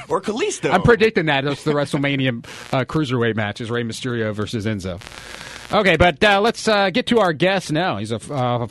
Or 0.10 0.22
Kalisto. 0.22 0.72
I'm 0.72 0.84
predicting 0.84 1.26
that 1.26 1.44
it's 1.46 1.66
the 1.66 1.74
WrestleMania 1.74 2.46
uh, 2.72 2.86
cruiserweight 2.86 3.36
match 3.36 3.60
is 3.60 3.70
Rey 3.70 3.84
Mysterio 3.84 4.34
versus 4.34 4.66
Enzo. 4.66 5.02
Okay, 5.74 5.98
but 5.98 6.24
uh, 6.24 6.40
let's 6.40 6.66
uh, 6.68 6.92
get 6.92 7.08
to 7.08 7.20
our 7.20 7.34
guest 7.34 7.72
now. 7.74 7.98
He's 7.98 8.14
a. 8.14 8.34
Uh, 8.34 8.68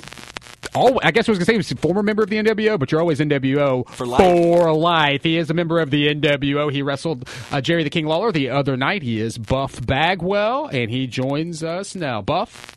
all, 0.75 1.01
I 1.03 1.11
guess 1.11 1.29
I 1.29 1.33
was 1.33 1.39
going 1.39 1.47
to 1.47 1.53
say 1.53 1.57
he's 1.57 1.73
a 1.73 1.77
former 1.77 2.03
member 2.03 2.23
of 2.23 2.31
the 2.31 2.37
NWO, 2.43 2.79
but 2.79 2.91
you're 2.93 3.01
always 3.01 3.21
NWO 3.21 3.89
For 3.91 4.07
life. 4.07 4.19
For 4.21 4.73
life. 4.73 5.23
He 5.23 5.37
is 5.37 5.51
a 5.51 5.55
member 5.55 5.81
of 5.81 5.91
the 5.91 6.15
NWO. 6.15 6.73
He 6.73 6.83
wrestled 6.83 7.29
uh, 7.51 7.61
Jerry 7.61 7.85
the 7.85 7.91
King 7.91 8.07
Lawler 8.07 8.33
the 8.33 8.51
other 8.51 8.77
night. 8.77 9.03
He 9.03 9.21
is 9.21 9.39
Buff 9.39 9.85
Bagwell, 9.85 10.67
and 10.67 10.91
he 10.91 11.07
joins 11.07 11.63
us 11.63 11.95
now. 11.95 12.23
Buff? 12.23 12.77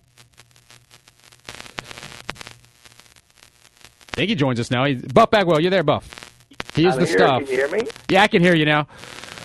I 4.13 4.17
think 4.17 4.29
he 4.29 4.35
joins 4.35 4.59
us 4.59 4.71
now. 4.71 4.85
He's, 4.85 5.01
Buff 5.01 5.29
Bagwell, 5.31 5.59
you 5.61 5.69
there, 5.69 5.83
Buff? 5.83 6.09
He 6.73 6.85
is 6.85 6.93
I'm 6.93 7.01
the 7.01 7.05
here. 7.05 7.17
stuff. 7.17 7.41
Can 7.43 7.51
you 7.51 7.57
hear 7.57 7.69
me? 7.69 7.87
Yeah, 8.09 8.23
I 8.23 8.27
can 8.27 8.41
hear 8.41 8.55
you 8.55 8.65
now. 8.65 8.87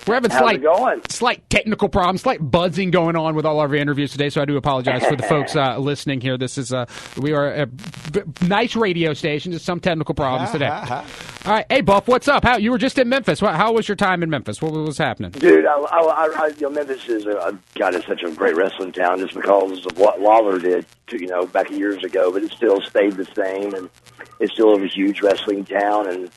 We're 0.06 0.14
having 0.14 0.30
How's 0.30 0.40
slight, 0.40 0.62
going? 0.62 1.02
slight 1.08 1.50
technical 1.50 1.88
problems, 1.88 2.22
slight 2.22 2.38
buzzing 2.40 2.90
going 2.90 3.16
on 3.16 3.34
with 3.34 3.44
all 3.44 3.60
of 3.60 3.70
our 3.70 3.76
interviews 3.76 4.12
today. 4.12 4.30
So 4.30 4.40
I 4.40 4.44
do 4.44 4.56
apologize 4.56 5.04
for 5.04 5.14
the 5.16 5.22
folks 5.28 5.54
uh, 5.54 5.78
listening 5.78 6.20
here. 6.20 6.38
This 6.38 6.58
is 6.58 6.72
uh, 6.72 6.86
we 7.18 7.32
are 7.32 7.52
a 7.52 7.66
b- 7.66 8.22
nice 8.42 8.74
radio 8.76 9.12
station. 9.12 9.52
Just 9.52 9.64
some 9.64 9.78
technical 9.80 10.14
problems 10.14 10.50
today. 10.50 10.68
all 10.90 11.04
right, 11.46 11.66
hey 11.68 11.80
Buff, 11.82 12.08
what's 12.08 12.28
up? 12.28 12.44
How 12.44 12.56
you 12.56 12.70
were 12.70 12.78
just 12.78 12.98
in 12.98 13.08
Memphis? 13.08 13.42
What, 13.42 13.54
how 13.54 13.72
was 13.72 13.88
your 13.88 13.96
time 13.96 14.22
in 14.22 14.30
Memphis? 14.30 14.62
What 14.62 14.72
was 14.72 14.98
happening? 14.98 15.32
Dude, 15.32 15.66
I, 15.66 15.74
I, 15.74 15.98
I, 15.98 16.44
I, 16.44 16.46
you 16.48 16.62
know, 16.62 16.70
Memphis 16.70 17.08
is 17.08 17.26
a, 17.26 17.58
God, 17.74 17.94
it's 17.94 18.06
such 18.06 18.22
a 18.22 18.30
great 18.30 18.56
wrestling 18.56 18.92
town 18.92 19.18
just 19.18 19.34
because 19.34 19.84
of 19.86 19.98
what 19.98 20.20
Lawler 20.20 20.58
did, 20.58 20.86
to, 21.08 21.20
you 21.20 21.26
know, 21.26 21.46
back 21.46 21.70
years 21.70 22.02
ago. 22.02 22.32
But 22.32 22.42
it 22.44 22.52
still 22.52 22.80
stayed 22.80 23.12
the 23.12 23.26
same, 23.36 23.74
and 23.74 23.90
it's 24.38 24.52
still 24.54 24.74
a 24.74 24.86
huge 24.86 25.20
wrestling 25.20 25.64
town, 25.64 26.08
and 26.08 26.30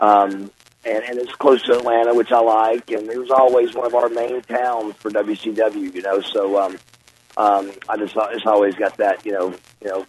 um, 0.00 0.50
and 0.86 1.04
and 1.04 1.18
it's 1.18 1.34
close 1.34 1.62
to 1.62 1.78
Atlanta, 1.78 2.14
which 2.14 2.32
I 2.32 2.40
like, 2.40 2.90
and 2.90 3.08
it 3.08 3.18
was 3.18 3.30
always 3.30 3.74
one 3.74 3.86
of 3.86 3.94
our 3.94 4.08
main 4.08 4.42
towns 4.42 4.94
for 4.96 5.10
WCW, 5.10 5.94
you 5.94 6.02
know. 6.02 6.20
So 6.20 6.60
um, 6.60 6.78
um, 7.36 7.72
I 7.88 7.96
just 7.96 8.14
it's 8.16 8.46
always 8.46 8.74
got 8.74 8.96
that, 8.98 9.24
you 9.24 9.32
know, 9.32 9.54
you 9.82 9.88
know, 9.88 10.06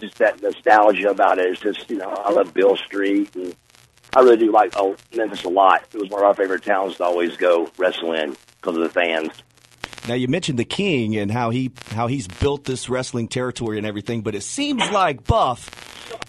just 0.00 0.18
that 0.18 0.42
nostalgia 0.42 1.10
about 1.10 1.38
it. 1.38 1.46
It's 1.46 1.60
just, 1.60 1.90
you 1.90 1.96
know, 1.96 2.10
I 2.10 2.30
love 2.32 2.54
Beale 2.54 2.76
Street 2.76 3.34
and. 3.34 3.54
I 4.16 4.20
really 4.20 4.38
do 4.38 4.50
like 4.50 4.72
oh, 4.74 4.96
Memphis 5.14 5.44
a 5.44 5.50
lot. 5.50 5.84
It 5.92 6.00
was 6.00 6.08
one 6.08 6.22
of 6.22 6.26
our 6.26 6.34
favorite 6.34 6.62
towns 6.62 6.96
to 6.96 7.04
always 7.04 7.36
go 7.36 7.70
wrestle 7.76 8.14
in 8.14 8.38
because 8.58 8.74
of 8.74 8.82
the 8.82 8.88
fans. 8.88 9.42
Now 10.08 10.14
you 10.14 10.26
mentioned 10.26 10.58
the 10.58 10.64
King 10.64 11.16
and 11.16 11.30
how 11.30 11.50
he 11.50 11.70
how 11.90 12.06
he's 12.06 12.26
built 12.26 12.64
this 12.64 12.88
wrestling 12.88 13.28
territory 13.28 13.76
and 13.76 13.86
everything, 13.86 14.22
but 14.22 14.34
it 14.34 14.42
seems 14.42 14.90
like 14.90 15.24
Buff 15.24 15.70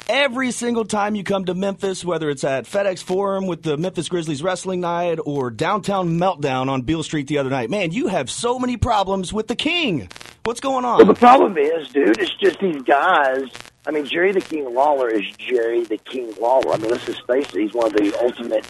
every 0.09 0.51
single 0.51 0.83
time 0.83 1.15
you 1.15 1.23
come 1.23 1.45
to 1.45 1.53
Memphis, 1.53 2.03
whether 2.03 2.29
it's 2.29 2.43
at 2.43 2.65
FedEx 2.65 3.01
Forum 3.01 3.47
with 3.47 3.63
the 3.63 3.77
Memphis 3.77 4.09
Grizzlies 4.09 4.43
wrestling 4.43 4.81
night 4.81 5.19
or 5.23 5.49
downtown 5.49 6.19
meltdown 6.19 6.67
on 6.67 6.81
Beale 6.81 7.03
Street 7.03 7.27
the 7.27 7.37
other 7.37 7.49
night, 7.49 7.69
man, 7.69 7.91
you 7.91 8.07
have 8.07 8.29
so 8.29 8.59
many 8.59 8.75
problems 8.75 9.31
with 9.31 9.47
the 9.47 9.55
King. 9.55 10.09
What's 10.43 10.59
going 10.59 10.83
on? 10.83 10.97
Well, 10.97 11.05
the 11.05 11.13
problem 11.13 11.57
is, 11.57 11.87
dude, 11.89 12.19
it's 12.19 12.35
just 12.35 12.59
these 12.59 12.81
guys. 12.81 13.43
I 13.87 13.91
mean, 13.91 14.05
Jerry 14.05 14.33
the 14.33 14.41
King 14.41 14.73
Lawler 14.73 15.09
is 15.09 15.23
Jerry 15.37 15.85
the 15.85 15.97
King 15.97 16.33
Lawler. 16.41 16.73
I 16.73 16.77
mean, 16.79 16.91
let's 16.91 17.05
just 17.05 17.25
face 17.27 17.47
it, 17.53 17.61
he's 17.61 17.73
one 17.73 17.87
of 17.87 17.93
the 17.93 18.13
ultimate 18.21 18.69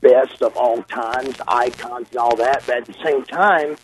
best 0.00 0.40
of 0.40 0.56
all 0.56 0.82
times, 0.84 1.36
icons 1.46 2.08
and 2.10 2.18
all 2.18 2.36
that. 2.36 2.62
But 2.66 2.78
at 2.78 2.86
the 2.86 2.96
same 3.04 3.24
time, 3.24 3.76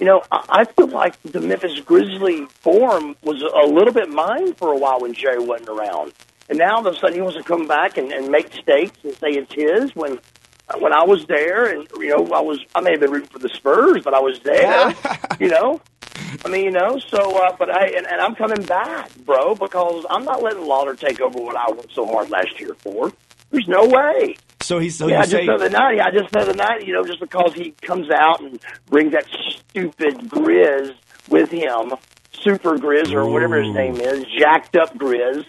you 0.00 0.06
know, 0.06 0.22
I 0.30 0.64
feel 0.64 0.88
like 0.88 1.20
the 1.22 1.40
Memphis 1.40 1.78
Grizzly 1.80 2.46
form 2.46 3.16
was 3.22 3.42
a 3.42 3.66
little 3.66 3.92
bit 3.92 4.08
mine 4.08 4.54
for 4.54 4.72
a 4.72 4.76
while 4.76 5.00
when 5.00 5.14
Jerry 5.14 5.38
wasn't 5.38 5.68
around. 5.68 6.12
And 6.48 6.58
now 6.58 6.76
all 6.76 6.86
of 6.86 6.94
a 6.94 6.98
sudden 6.98 7.14
he 7.14 7.20
wants 7.20 7.36
to 7.36 7.42
come 7.42 7.66
back 7.66 7.96
and, 7.96 8.12
and 8.12 8.28
make 8.28 8.52
states 8.52 8.98
and 9.02 9.14
say 9.14 9.28
it's 9.30 9.54
his 9.54 9.94
when 9.94 10.18
when 10.78 10.94
I 10.94 11.04
was 11.04 11.26
there 11.26 11.66
and 11.66 11.86
you 11.98 12.08
know, 12.08 12.34
I 12.34 12.40
was 12.40 12.58
I 12.74 12.80
may 12.80 12.92
have 12.92 13.00
been 13.00 13.10
rooting 13.10 13.28
for 13.28 13.38
the 13.38 13.48
Spurs, 13.50 14.02
but 14.02 14.14
I 14.14 14.20
was 14.20 14.40
there. 14.40 14.94
you 15.40 15.48
know? 15.48 15.80
I 16.44 16.48
mean, 16.48 16.64
you 16.64 16.70
know, 16.70 16.98
so 16.98 17.36
uh, 17.44 17.56
but 17.56 17.70
I 17.70 17.86
and, 17.96 18.06
and 18.06 18.20
I'm 18.20 18.34
coming 18.34 18.62
back, 18.64 19.14
bro, 19.24 19.54
because 19.54 20.04
I'm 20.10 20.24
not 20.24 20.42
letting 20.42 20.66
Lawler 20.66 20.94
take 20.94 21.20
over 21.20 21.38
what 21.38 21.56
I 21.56 21.70
worked 21.70 21.94
so 21.94 22.06
hard 22.06 22.30
last 22.30 22.60
year 22.60 22.74
for. 22.74 23.12
There's 23.50 23.68
no 23.68 23.86
way. 23.86 24.36
So 24.64 24.78
he's 24.78 24.96
so 24.96 25.06
yeah, 25.06 25.20
just 25.20 25.32
say 25.32 25.46
the 25.46 25.52
other 25.52 25.68
night. 25.68 25.96
Yeah, 25.96 26.10
just 26.10 26.32
the 26.32 26.40
other 26.40 26.54
night. 26.54 26.86
You 26.86 26.94
know, 26.94 27.04
just 27.04 27.20
because 27.20 27.52
he 27.52 27.72
comes 27.82 28.10
out 28.10 28.40
and 28.40 28.58
brings 28.86 29.12
that 29.12 29.26
stupid 29.28 30.18
Grizz 30.30 30.94
with 31.28 31.50
him, 31.50 31.92
Super 32.32 32.76
Grizz 32.78 33.12
or 33.12 33.26
whatever 33.26 33.62
his 33.62 33.74
name 33.74 33.96
is, 33.96 34.24
jacked 34.38 34.76
up 34.76 34.94
Grizz, 34.96 35.44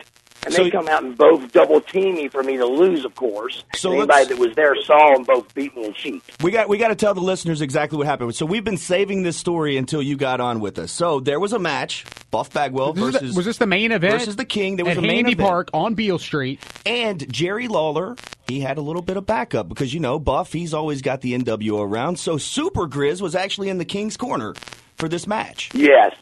and 0.46 0.54
So- 0.54 0.64
they 0.64 0.72
come 0.72 0.88
out 0.88 1.04
and 1.04 1.18
both 1.18 1.52
double 1.52 1.82
team 1.82 2.16
me 2.16 2.28
for 2.30 2.44
me 2.44 2.58
to 2.58 2.66
lose. 2.66 3.04
Of 3.06 3.16
course, 3.16 3.64
So 3.76 3.92
anybody 3.92 4.26
that 4.26 4.38
was 4.40 4.56
there 4.56 4.76
saw 4.84 5.14
them 5.14 5.24
both 5.24 5.54
beat 5.54 5.76
me 5.76 5.86
in 5.86 5.94
cheek. 5.94 6.22
We 6.42 6.52
got 6.52 6.70
we 6.70 6.78
got 6.78 6.90
to 6.90 6.96
tell 6.96 7.14
the 7.14 7.22
listeners 7.22 7.62
exactly 7.62 7.98
what 7.98 8.08
happened. 8.08 8.36
So 8.36 8.46
we've 8.46 8.64
been 8.64 8.78
saving 8.78 9.24
this 9.24 9.38
story 9.38 9.78
until 9.78 10.02
you 10.02 10.16
got 10.18 10.40
on 10.40 10.60
with 10.60 10.78
us. 10.80 10.92
So 10.92 11.20
there 11.20 11.40
was 11.40 11.54
a 11.54 11.60
match, 11.60 12.06
Buff 12.32 12.54
Bagwell 12.54 12.94
This 12.94 13.04
is 13.06 13.12
the- 13.14 13.20
versus 13.20 13.36
was 13.36 13.46
this 13.46 13.58
the 13.58 13.68
main 13.68 13.92
event 13.92 14.14
versus 14.20 14.36
the 14.36 14.46
King. 14.46 14.76
There 14.78 14.86
was 14.86 14.94
at 14.94 14.98
a 15.00 15.02
main 15.02 15.16
Handy 15.26 15.32
event. 15.34 15.48
Park 15.48 15.70
on 15.74 15.94
Beale 15.96 16.20
Street? 16.20 16.60
And 16.86 17.32
Jerry 17.32 17.68
Lawler, 17.68 18.16
he 18.48 18.60
had 18.60 18.78
a 18.78 18.82
little 18.82 19.02
bit 19.02 19.18
of 19.18 19.26
backup 19.26 19.68
because 19.68 19.94
you 19.94 20.00
know 20.00 20.20
Buff, 20.20 20.54
he's 20.54 20.74
always 20.74 21.02
got 21.02 21.22
the 21.22 21.34
NWO 21.34 21.82
around. 21.82 22.20
So 22.20 22.38
Super 22.38 22.88
Grizz 22.88 23.22
was 23.22 23.36
actually 23.36 23.70
in 23.70 23.78
the 23.78 23.86
King's 23.86 24.18
corner 24.18 24.54
for 24.98 25.10
this 25.10 25.28
match. 25.28 25.70
Yes, 25.74 26.14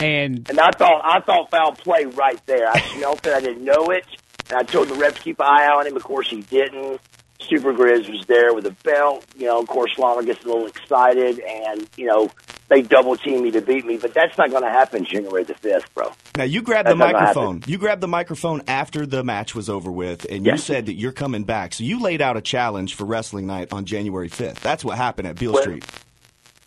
And 0.00 0.48
and 0.48 0.58
I 0.58 0.70
thought 0.70 1.02
I 1.04 1.20
thought 1.20 1.50
foul 1.50 1.72
play 1.72 2.04
right 2.06 2.40
there. 2.46 2.68
I 2.68 2.80
smelt 2.96 3.26
it. 3.26 3.32
I 3.34 3.40
didn't 3.40 3.64
know 3.64 3.90
it, 3.90 4.04
and 4.48 4.58
I 4.58 4.62
told 4.62 4.88
the 4.88 4.94
ref 4.94 5.16
to 5.16 5.22
keep 5.22 5.38
an 5.40 5.46
eye 5.46 5.66
on 5.68 5.86
him. 5.86 5.96
Of 5.96 6.04
course, 6.04 6.30
he 6.30 6.40
didn't. 6.42 7.00
Super 7.40 7.72
Grizz 7.72 8.10
was 8.10 8.26
there 8.26 8.54
with 8.54 8.66
a 8.66 8.76
belt. 8.84 9.24
You 9.36 9.46
know, 9.46 9.60
of 9.60 9.66
course, 9.66 9.98
Lawler 9.98 10.22
gets 10.22 10.44
a 10.44 10.48
little 10.48 10.66
excited, 10.66 11.40
and 11.40 11.88
you 11.96 12.06
know 12.06 12.30
they 12.68 12.82
double 12.82 13.16
team 13.16 13.42
me 13.42 13.50
to 13.50 13.60
beat 13.60 13.84
me. 13.84 13.96
But 13.96 14.14
that's 14.14 14.36
not 14.38 14.50
going 14.50 14.62
to 14.62 14.70
happen 14.70 15.04
January 15.04 15.44
the 15.44 15.54
fifth, 15.54 15.92
bro. 15.94 16.12
Now 16.36 16.44
you 16.44 16.62
grabbed 16.62 16.88
the 16.88 16.94
That's 16.94 16.98
not 16.98 17.12
gonna 17.12 17.24
microphone. 17.26 17.62
You 17.66 17.78
grabbed 17.78 18.00
the 18.00 18.08
microphone 18.08 18.62
after 18.68 19.04
the 19.06 19.24
match 19.24 19.54
was 19.54 19.68
over 19.68 19.90
with, 19.90 20.26
and 20.30 20.46
you 20.46 20.56
said 20.56 20.86
that 20.86 20.94
you're 20.94 21.12
coming 21.12 21.44
back. 21.44 21.74
So 21.74 21.84
you 21.84 22.00
laid 22.00 22.20
out 22.22 22.36
a 22.36 22.40
challenge 22.42 22.94
for 22.94 23.04
Wrestling 23.04 23.46
Night 23.46 23.72
on 23.72 23.84
January 23.86 24.28
5th. 24.28 24.60
That's 24.60 24.84
what 24.84 24.96
happened 24.96 25.26
at 25.28 25.36
Beale 25.38 25.52
Well- 25.52 25.62
Street. 25.62 25.84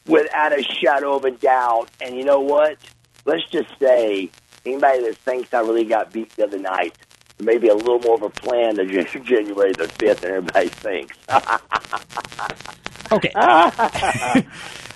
without 0.06 0.52
a 0.58 0.62
shadow 0.64 1.16
of 1.16 1.24
a 1.24 1.32
doubt. 1.32 1.90
And 2.02 2.18
you 2.18 2.26
know 2.26 2.42
what? 2.42 2.78
Let's 3.26 3.44
just 3.52 3.70
say 3.80 4.30
anybody 4.66 5.04
that 5.04 5.18
thinks 5.18 5.54
I 5.54 5.60
really 5.62 5.86
got 5.86 6.12
beat 6.12 6.30
the 6.36 6.44
other 6.46 6.60
night, 6.60 6.96
maybe 7.40 7.68
a 7.70 7.76
little 7.76 8.00
more 8.00 8.16
of 8.16 8.24
a 8.24 8.30
plan 8.30 8.76
to 8.76 8.86
Jan- 8.86 9.24
January 9.26 9.72
the 9.74 9.88
fifth 9.88 10.22
than 10.22 10.32
everybody 10.32 10.68
thinks. 10.70 11.18
okay. 13.12 13.32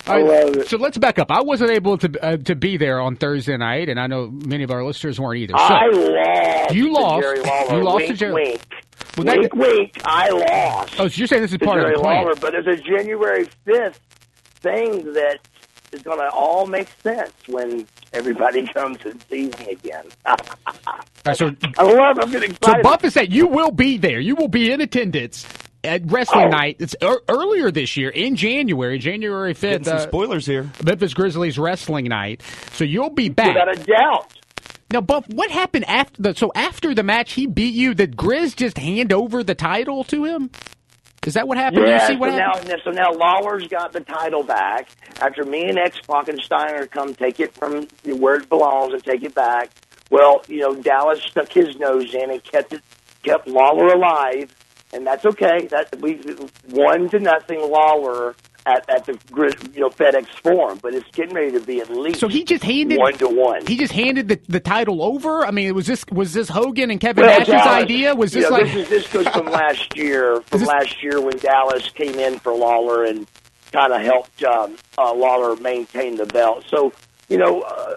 It. 0.09 0.69
So 0.69 0.77
let's 0.77 0.97
back 0.97 1.19
up. 1.19 1.29
I 1.31 1.41
wasn't 1.41 1.71
able 1.71 1.97
to 1.97 2.23
uh, 2.25 2.37
to 2.37 2.55
be 2.55 2.77
there 2.77 3.01
on 3.01 3.17
Thursday 3.17 3.57
night, 3.57 3.89
and 3.89 3.99
I 3.99 4.07
know 4.07 4.27
many 4.29 4.63
of 4.63 4.71
our 4.71 4.85
listeners 4.85 5.19
weren't 5.19 5.41
either. 5.41 5.51
So 5.57 5.57
I 5.57 5.87
lost. 5.87 6.73
You 6.73 6.85
to 6.85 6.91
lost. 6.93 7.23
Jerry 7.23 7.37
You 7.39 7.83
lost 7.83 7.97
to 7.99 8.05
wink, 8.07 8.17
Jerry- 8.17 8.33
Wink. 8.33 8.61
Well, 9.17 9.25
that- 9.25 9.37
wink, 9.37 9.53
wink. 9.55 10.01
I 10.05 10.29
lost. 10.29 10.95
Oh, 10.97 11.09
so 11.09 11.17
you're 11.17 11.27
saying 11.27 11.41
this 11.41 11.51
is 11.51 11.57
to 11.57 11.65
part 11.65 11.83
of 11.83 11.91
the 11.93 11.99
plan? 11.99 12.23
Lawler, 12.23 12.35
but 12.39 12.51
there's 12.53 12.67
a 12.67 12.81
January 12.81 13.49
5th 13.67 13.99
thing 14.61 15.11
that 15.11 15.39
is 15.91 16.01
going 16.03 16.19
to 16.19 16.29
all 16.29 16.67
make 16.67 16.87
sense 17.03 17.33
when 17.47 17.85
everybody 18.13 18.65
comes 18.67 18.97
and 19.05 19.21
sees 19.29 19.57
me 19.59 19.71
again. 19.73 20.05
All 20.25 20.37
right, 21.25 21.37
so, 21.37 21.51
I 21.77 21.83
love. 21.83 22.17
I'm 22.21 22.31
getting 22.31 22.55
so. 22.63 22.73
Buff 22.81 23.03
is 23.03 23.13
saying 23.13 23.31
you 23.31 23.47
will 23.47 23.71
be 23.71 23.97
there. 23.97 24.19
You 24.19 24.35
will 24.35 24.47
be 24.47 24.71
in 24.71 24.81
attendance 24.81 25.45
at 25.83 26.01
wrestling 26.11 26.45
Oh. 26.47 26.49
night. 26.49 26.77
It's 26.79 26.95
ear 27.01 27.19
earlier 27.29 27.71
this 27.71 27.97
year 27.97 28.09
in 28.09 28.35
January, 28.35 28.97
January 28.99 29.53
Getting 29.53 29.79
fifth. 29.79 29.87
some 29.87 29.97
Uh, 29.97 30.01
spoilers 30.01 30.45
here. 30.45 30.69
Memphis 30.83 31.13
Grizzlies 31.13 31.57
wrestling 31.59 32.05
night. 32.05 32.41
So 32.73 32.83
you'll 32.83 33.09
be 33.09 33.29
back. 33.29 33.55
Without 33.55 33.77
a 33.77 33.83
doubt. 33.83 34.33
Now, 34.89 35.01
Buff, 35.01 35.25
what 35.33 35.51
happened 35.51 35.83
after 35.89 36.21
the? 36.21 36.33
So 36.33 36.49
after 36.55 36.95
the 36.95 37.03
match, 37.03 37.33
he 37.33 37.45
beat 37.45 37.73
you. 37.73 37.93
Did 37.93 38.15
Grizz 38.15 38.55
just 38.55 38.77
hand 38.77 39.11
over 39.11 39.43
the 39.43 39.53
title 39.55 40.05
to 40.05 40.23
him? 40.23 40.49
Is 41.27 41.33
that 41.33 41.45
what 41.45 41.57
happened? 41.57 41.85
Yeah, 41.85 42.01
you 42.01 42.07
see 42.07 42.15
what 42.15 42.31
so 42.31 42.37
happened? 42.37 42.69
now, 42.69 42.75
so 42.85 42.91
now 42.91 43.11
Lawler's 43.11 43.67
got 43.67 43.91
the 43.91 43.99
title 43.99 44.43
back 44.43 44.87
after 45.19 45.43
me 45.43 45.67
and 45.67 45.77
X 45.77 45.99
Pac 46.07 46.29
and 46.29 46.39
Steiner 46.39 46.87
come 46.87 47.13
take 47.13 47.41
it 47.41 47.53
from 47.53 47.85
where 48.05 48.35
it 48.35 48.47
belongs 48.47 48.93
and 48.93 49.03
take 49.03 49.23
it 49.23 49.35
back. 49.35 49.71
Well, 50.09 50.41
you 50.47 50.61
know, 50.61 50.73
Dallas 50.75 51.21
stuck 51.21 51.51
his 51.51 51.75
nose 51.75 52.13
in 52.13 52.31
and 52.31 52.41
kept 52.41 52.71
it, 52.71 52.81
kept 53.23 53.45
Lawler 53.45 53.87
alive, 53.87 54.55
and 54.93 55.05
that's 55.05 55.25
okay. 55.25 55.67
That 55.69 55.99
we 55.99 56.21
one 56.69 57.09
to 57.09 57.19
nothing 57.19 57.59
Lawler 57.59 58.33
at, 58.67 58.89
at 58.89 59.05
the 59.05 59.13
you 59.73 59.81
know 59.81 59.89
FedEx 59.89 60.27
Forum, 60.41 60.79
but 60.81 60.93
it's 60.93 61.09
getting 61.11 61.33
ready 61.33 61.51
to 61.51 61.59
be 61.59 61.79
at 61.79 61.89
least 61.89 62.19
So 62.19 62.27
he 62.27 62.43
just 62.43 62.63
handed 62.63 62.99
one 62.99 63.13
to 63.13 63.27
one. 63.27 63.65
He 63.65 63.77
just 63.77 63.93
handed 63.93 64.27
the, 64.27 64.39
the 64.47 64.59
title 64.59 65.01
over. 65.01 65.45
I 65.45 65.51
mean, 65.51 65.73
was 65.73 65.87
this 65.87 66.05
was 66.11 66.33
this 66.33 66.49
Hogan 66.49 66.91
and 66.91 66.99
Kevin 66.99 67.25
Well, 67.25 67.39
Nash's 67.39 67.53
Dallas, 67.53 67.83
idea? 67.83 68.15
Was 68.15 68.35
you 68.35 68.41
this 68.41 68.49
know, 68.49 68.57
like 68.57 68.65
this, 68.65 68.75
is, 68.75 68.89
this 68.89 69.13
goes 69.13 69.27
from 69.29 69.45
last 69.51 69.95
year, 69.95 70.41
from 70.41 70.59
this- 70.59 70.67
last 70.67 71.01
year 71.01 71.21
when 71.21 71.37
Dallas 71.37 71.89
came 71.89 72.15
in 72.15 72.39
for 72.39 72.53
Lawler 72.53 73.05
and 73.05 73.25
kind 73.71 73.93
of 73.93 74.01
helped 74.01 74.43
um, 74.43 74.75
uh, 74.97 75.13
Lawler 75.13 75.55
maintain 75.57 76.17
the 76.17 76.25
belt. 76.25 76.65
So 76.67 76.91
you 77.29 77.37
know, 77.37 77.61
uh, 77.61 77.95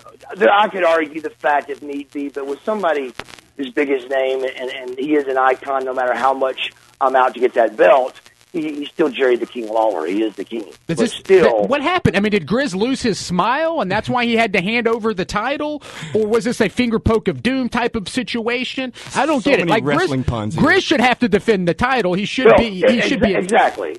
I 0.53 0.69
could 0.69 0.85
argue 0.85 1.21
the 1.21 1.31
fact 1.31 1.71
if 1.71 1.83
need 1.83 2.11
be, 2.11 2.29
but 2.29 2.47
with 2.47 2.63
somebody 2.65 3.13
as 3.59 3.69
big 3.71 3.89
his 3.89 4.09
name 4.09 4.43
and, 4.43 4.71
and 4.71 4.99
he 4.99 5.15
is 5.15 5.27
an 5.29 5.37
icon, 5.37 5.85
no 5.85 5.93
matter 5.95 6.15
how 6.15 6.35
much 6.35 6.73
I'm 7.01 7.15
out 7.15 7.35
to 7.35 7.41
get 7.41 7.55
that 7.55 7.77
belt. 7.77 8.21
He, 8.53 8.75
he's 8.81 8.89
still 8.89 9.09
Jerry 9.09 9.37
the 9.37 9.47
King 9.47 9.69
Lawler. 9.69 10.07
He 10.07 10.23
is 10.23 10.35
the 10.35 10.45
king. 10.45 10.65
Is 10.67 10.79
but 10.87 10.97
this, 10.97 11.13
still, 11.13 11.67
what 11.69 11.83
happened? 11.83 12.17
I 12.17 12.21
mean, 12.21 12.33
did 12.33 12.47
Grizz 12.47 12.75
lose 12.75 13.01
his 13.01 13.19
smile, 13.19 13.81
and 13.81 13.91
that's 13.91 14.09
why 14.09 14.25
he 14.25 14.37
had 14.37 14.53
to 14.55 14.61
hand 14.61 14.89
over 14.89 15.15
the 15.15 15.25
title, 15.25 15.83
or 16.15 16.27
was 16.27 16.45
this 16.45 16.61
a 16.61 16.69
finger 16.69 16.99
poke 16.99 17.29
of 17.29 17.43
doom 17.43 17.69
type 17.69 17.95
of 17.95 18.09
situation? 18.09 18.93
I 19.15 19.27
don't 19.27 19.43
So 19.43 19.51
get 19.51 19.61
it. 19.61 19.69
Like 19.69 19.85
wrestling 19.85 20.25
Grizz, 20.25 20.27
puns 20.27 20.55
here. 20.57 20.65
Grizz 20.65 20.83
should 20.83 21.01
have 21.01 21.21
to 21.21 21.29
defend 21.29 21.69
the 21.69 21.75
title. 21.75 22.15
He 22.15 22.25
should 22.25 22.47
Well, 22.47 22.59
be. 22.59 22.71
He 22.71 22.85
ex- 22.99 23.07
should 23.07 23.21
be. 23.21 23.35
exactly. 23.35 23.99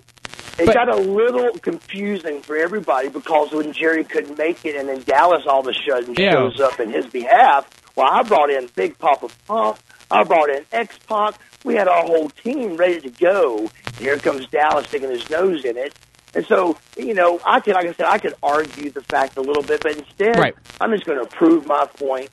It 0.60 0.66
But- 0.66 0.76
got 0.76 0.90
a 0.94 0.98
little 0.98 1.52
confusing 1.60 2.42
for 2.42 2.58
everybody 2.58 3.08
because 3.10 3.52
when 3.52 3.72
Jerry 3.74 4.04
couldn't 4.04 4.38
make 4.38 4.66
it, 4.66 4.76
and 4.76 4.90
then 4.90 5.02
Dallas 5.04 5.44
all 5.48 5.62
of 5.62 5.68
a 5.68 5.74
sudden 5.90 6.14
Yeah. 6.18 6.32
shows 6.34 6.60
up 6.60 6.80
in 6.80 6.92
his 6.92 7.06
behalf. 7.08 7.68
Well, 7.96 8.08
I 8.12 8.24
brought 8.24 8.50
in 8.50 8.70
Big 8.76 8.98
Papa 9.00 9.28
Pump. 9.48 9.78
I 10.12 10.24
brought 10.24 10.50
in 10.50 10.66
X 10.72 10.98
Pac. 11.08 11.36
We 11.64 11.76
had 11.76 11.88
our 11.88 12.04
whole 12.04 12.30
team 12.30 12.76
ready 12.78 13.02
to 13.02 13.10
go. 13.10 13.70
And 13.86 13.96
Here 13.98 14.18
comes 14.18 14.48
Dallas 14.48 14.88
sticking 14.88 15.10
his 15.10 15.30
nose 15.30 15.64
in 15.66 15.78
it. 15.78 15.94
And 16.34 16.46
so, 16.46 16.78
you 16.98 17.14
know, 17.14 17.40
I 17.46 17.60
could, 17.60 17.74
like 17.74 17.86
I 17.88 17.94
said, 17.94 18.06
I 18.06 18.18
could 18.18 18.36
argue 18.42 18.90
the 18.90 19.02
fact 19.02 19.38
a 19.38 19.42
little 19.42 19.64
bit, 19.64 19.82
but 19.82 19.98
instead, 19.98 20.38
Right. 20.38 20.56
I'm 20.80 20.92
just 20.92 21.06
going 21.06 21.20
to 21.20 21.26
prove 21.26 21.66
my 21.68 21.86
point. 21.86 22.30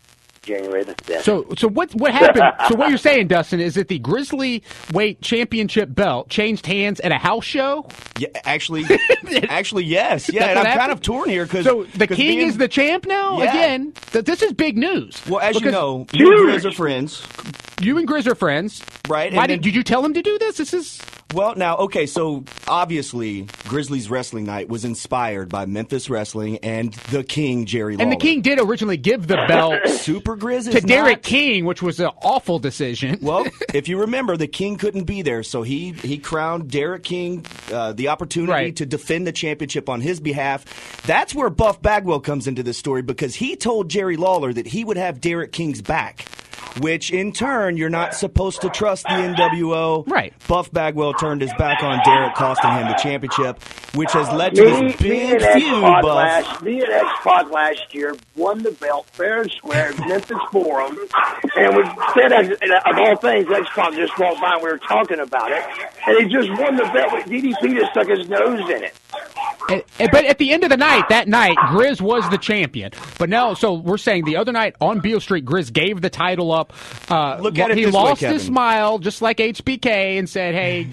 January 0.49 0.83
the 0.85 0.95
fifth. 1.05 1.23
So, 1.25 1.47
so 1.57 1.69
what 1.69 1.95
what 1.95 2.13
happened? 2.13 2.45
so, 2.69 2.75
what 2.77 2.89
you're 2.89 2.99
saying, 2.99 3.29
Dustin, 3.29 3.61
is 3.61 3.75
that 3.77 3.89
the 3.89 3.99
Grizzly 3.99 4.63
Weight 4.93 5.21
Championship 5.21 5.95
belt 5.95 6.29
changed 6.29 6.67
hands 6.67 6.99
at 7.01 7.13
a 7.13 7.19
house 7.19 7.45
show? 7.45 7.87
Yeah, 8.19 8.29
actually, 8.45 8.85
actually, 9.49 9.85
yes. 9.85 10.29
Yeah, 10.33 10.41
That's 10.47 10.59
and 10.61 10.69
I'm 10.69 10.79
kind 10.79 10.93
of 10.93 11.01
torn 11.01 11.29
here 11.29 11.45
because 11.45 11.65
So 11.65 11.85
the 11.85 12.07
king 12.07 12.41
is 12.41 12.57
the 12.59 12.69
champ 12.69 13.07
now. 13.07 13.39
Yeah. 13.39 13.51
Again, 13.51 13.93
th- 14.13 14.25
this 14.25 14.43
is 14.43 14.53
big 14.53 14.77
news. 14.77 15.23
Well, 15.29 15.41
as 15.41 15.55
you 15.55 15.61
Because 15.61 15.73
know, 15.73 16.07
you 16.13 16.33
and 16.33 16.51
Huge. 16.51 16.63
Grizz 16.63 16.71
are 16.71 16.75
friends, 16.75 17.27
you 17.81 17.99
and 17.99 18.09
Grizz 18.09 18.27
are 18.27 18.35
friends, 18.35 18.83
right? 19.09 19.33
Why 19.33 19.43
And 19.45 19.49
did, 19.49 19.59
then- 19.59 19.63
did 19.63 19.75
you 19.75 19.83
tell 19.85 20.05
him 20.05 20.15
to 20.15 20.23
do 20.23 20.39
this? 20.39 20.57
This 20.57 20.73
is 20.75 21.01
Well, 21.35 21.55
now, 21.57 21.77
okay, 21.77 22.07
so 22.07 22.45
obviously, 22.67 23.47
Grizzlies 23.65 24.09
Wrestling 24.09 24.45
Night 24.45 24.71
was 24.71 24.87
inspired 24.87 25.51
by 25.51 25.67
Memphis 25.67 26.09
Wrestling 26.09 26.57
and 26.63 26.95
the 27.11 27.23
King 27.23 27.67
Jerry 27.67 27.97
Lawler. 27.97 28.03
and 28.05 28.13
the 28.13 28.17
king 28.17 28.41
did 28.41 28.59
originally 28.59 28.97
give 28.97 29.27
the 29.27 29.37
belt 29.47 29.87
Super 29.89 30.39
Grizz 30.39 30.71
to 30.73 30.81
Derek 30.81 31.19
not- 31.19 31.23
King, 31.23 31.67
which 31.67 31.83
was 31.83 32.01
an 32.01 32.11
awful 32.23 32.59
decision. 32.59 33.19
Well, 33.29 33.47
if 33.75 33.89
you 33.89 34.01
remember, 34.01 34.39
the 34.39 34.47
King 34.47 34.79
couldn't 34.79 35.05
be 35.05 35.21
there, 35.21 35.43
so 35.43 35.61
he 35.63 35.93
he 35.93 36.17
crowned 36.17 36.71
Derek 36.71 37.03
King 37.05 37.45
uh, 37.71 37.93
the 37.93 38.09
opportunity 38.09 38.53
Right. 38.53 38.77
to 38.77 38.87
defend 38.87 39.27
the 39.27 39.33
championship 39.33 39.91
on 39.91 40.01
his 40.01 40.21
behalf. 40.21 40.65
That's 41.07 41.35
where 41.35 41.51
Buff 41.51 41.83
Bagwell 41.83 42.21
comes 42.21 42.47
into 42.47 42.63
this 42.63 42.79
story 42.79 43.03
because 43.03 43.35
he 43.35 43.55
told 43.55 43.91
Jerry 43.91 44.17
Lawler 44.17 44.55
that 44.55 44.67
he 44.69 44.83
would 44.83 44.97
have 44.97 45.21
Derek 45.21 45.53
King's 45.53 45.83
back. 45.83 46.25
Which 46.81 47.11
in 47.13 47.33
turn, 47.33 47.77
you're 47.77 47.89
not 47.91 48.15
supposed 48.15 48.61
to 48.61 48.69
trust 48.69 49.05
the 49.05 49.11
NWO. 49.11 50.07
Right. 50.07 50.33
Buff 50.47 50.71
Bagwell 50.71 51.15
turned 51.15 51.41
his 51.43 51.53
back 51.55 51.83
on 51.83 52.01
Derek, 52.05 52.35
costing 52.35 52.71
him 52.71 52.87
the 52.89 52.95
championship, 52.95 53.61
which 53.95 54.13
has 54.13 54.31
led 54.33 54.55
to 54.55 54.65
Me, 54.65 54.87
this 54.89 54.97
big 54.97 55.33
and 55.33 55.43
X 55.43 55.55
feud, 55.55 55.83
Pac 55.83 56.03
Buff. 56.03 56.15
last, 56.17 56.63
me 56.63 56.81
and 56.81 56.93
X 56.93 57.07
Pac 57.25 57.51
last 57.51 57.95
year 57.95 58.15
won 58.37 58.63
the 58.63 58.71
belt 58.73 59.07
fair 59.11 59.43
and 59.43 59.51
square 59.51 59.89
at 59.89 59.99
Memphis 60.07 60.39
Forum, 60.53 60.97
and 61.57 61.77
we 61.77 61.85
said, 62.15 62.33
of 62.33 62.99
all 62.99 63.17
things, 63.17 63.47
X 63.51 63.67
Pac 63.75 63.95
just 63.95 64.17
walked 64.19 64.41
by 64.41 64.53
and 64.55 64.63
we 64.63 64.71
were 64.71 64.79
talking 64.79 65.19
about 65.21 65.51
it, 65.51 65.65
and 66.07 66.19
he 66.19 66.33
just 66.33 66.49
won 66.61 66.77
the 66.77 66.85
belt. 66.85 67.09
But 67.11 67.25
DDP 67.27 67.77
just 67.79 67.91
stuck 67.93 68.07
his 68.09 68.29
nose 68.29 68.61
in 68.71 68.85
it. 68.85 68.95
And- 69.71 69.83
and- 69.99 70.11
but 70.13 70.25
at 70.25 70.39
the 70.39 70.53
end 70.53 70.65
of 70.65 70.71
the 70.71 70.77
night, 70.77 71.09
that 71.09 71.29
night, 71.29 71.57
Grizz 71.71 72.01
was 72.01 72.29
the 72.31 72.39
champion. 72.39 72.93
But 73.19 73.29
now, 73.29 73.55
so 73.55 73.75
we're 73.75 73.99
saying 73.99 74.25
the 74.25 74.37
other 74.37 74.53
night 74.53 74.77
on 74.81 75.01
Beale 75.01 75.21
Street, 75.21 75.45
Grizz 75.45 75.73
gave 75.73 76.01
the 76.01 76.11
title 76.11 76.53
up. 76.53 76.58
Uh, 77.11 77.39
Look 77.41 77.59
at 77.59 77.71
it 77.71 77.77
he 77.79 77.85
this 77.85 77.95
way, 77.95 78.01
lost 78.01 78.21
Kevin. 78.21 78.35
his 78.35 78.47
smile, 78.47 78.99
just 78.99 79.23
like 79.23 79.39
HBK, 79.39 80.19
and 80.19 80.29
said, 80.29 80.55
"Hey, 80.55 80.89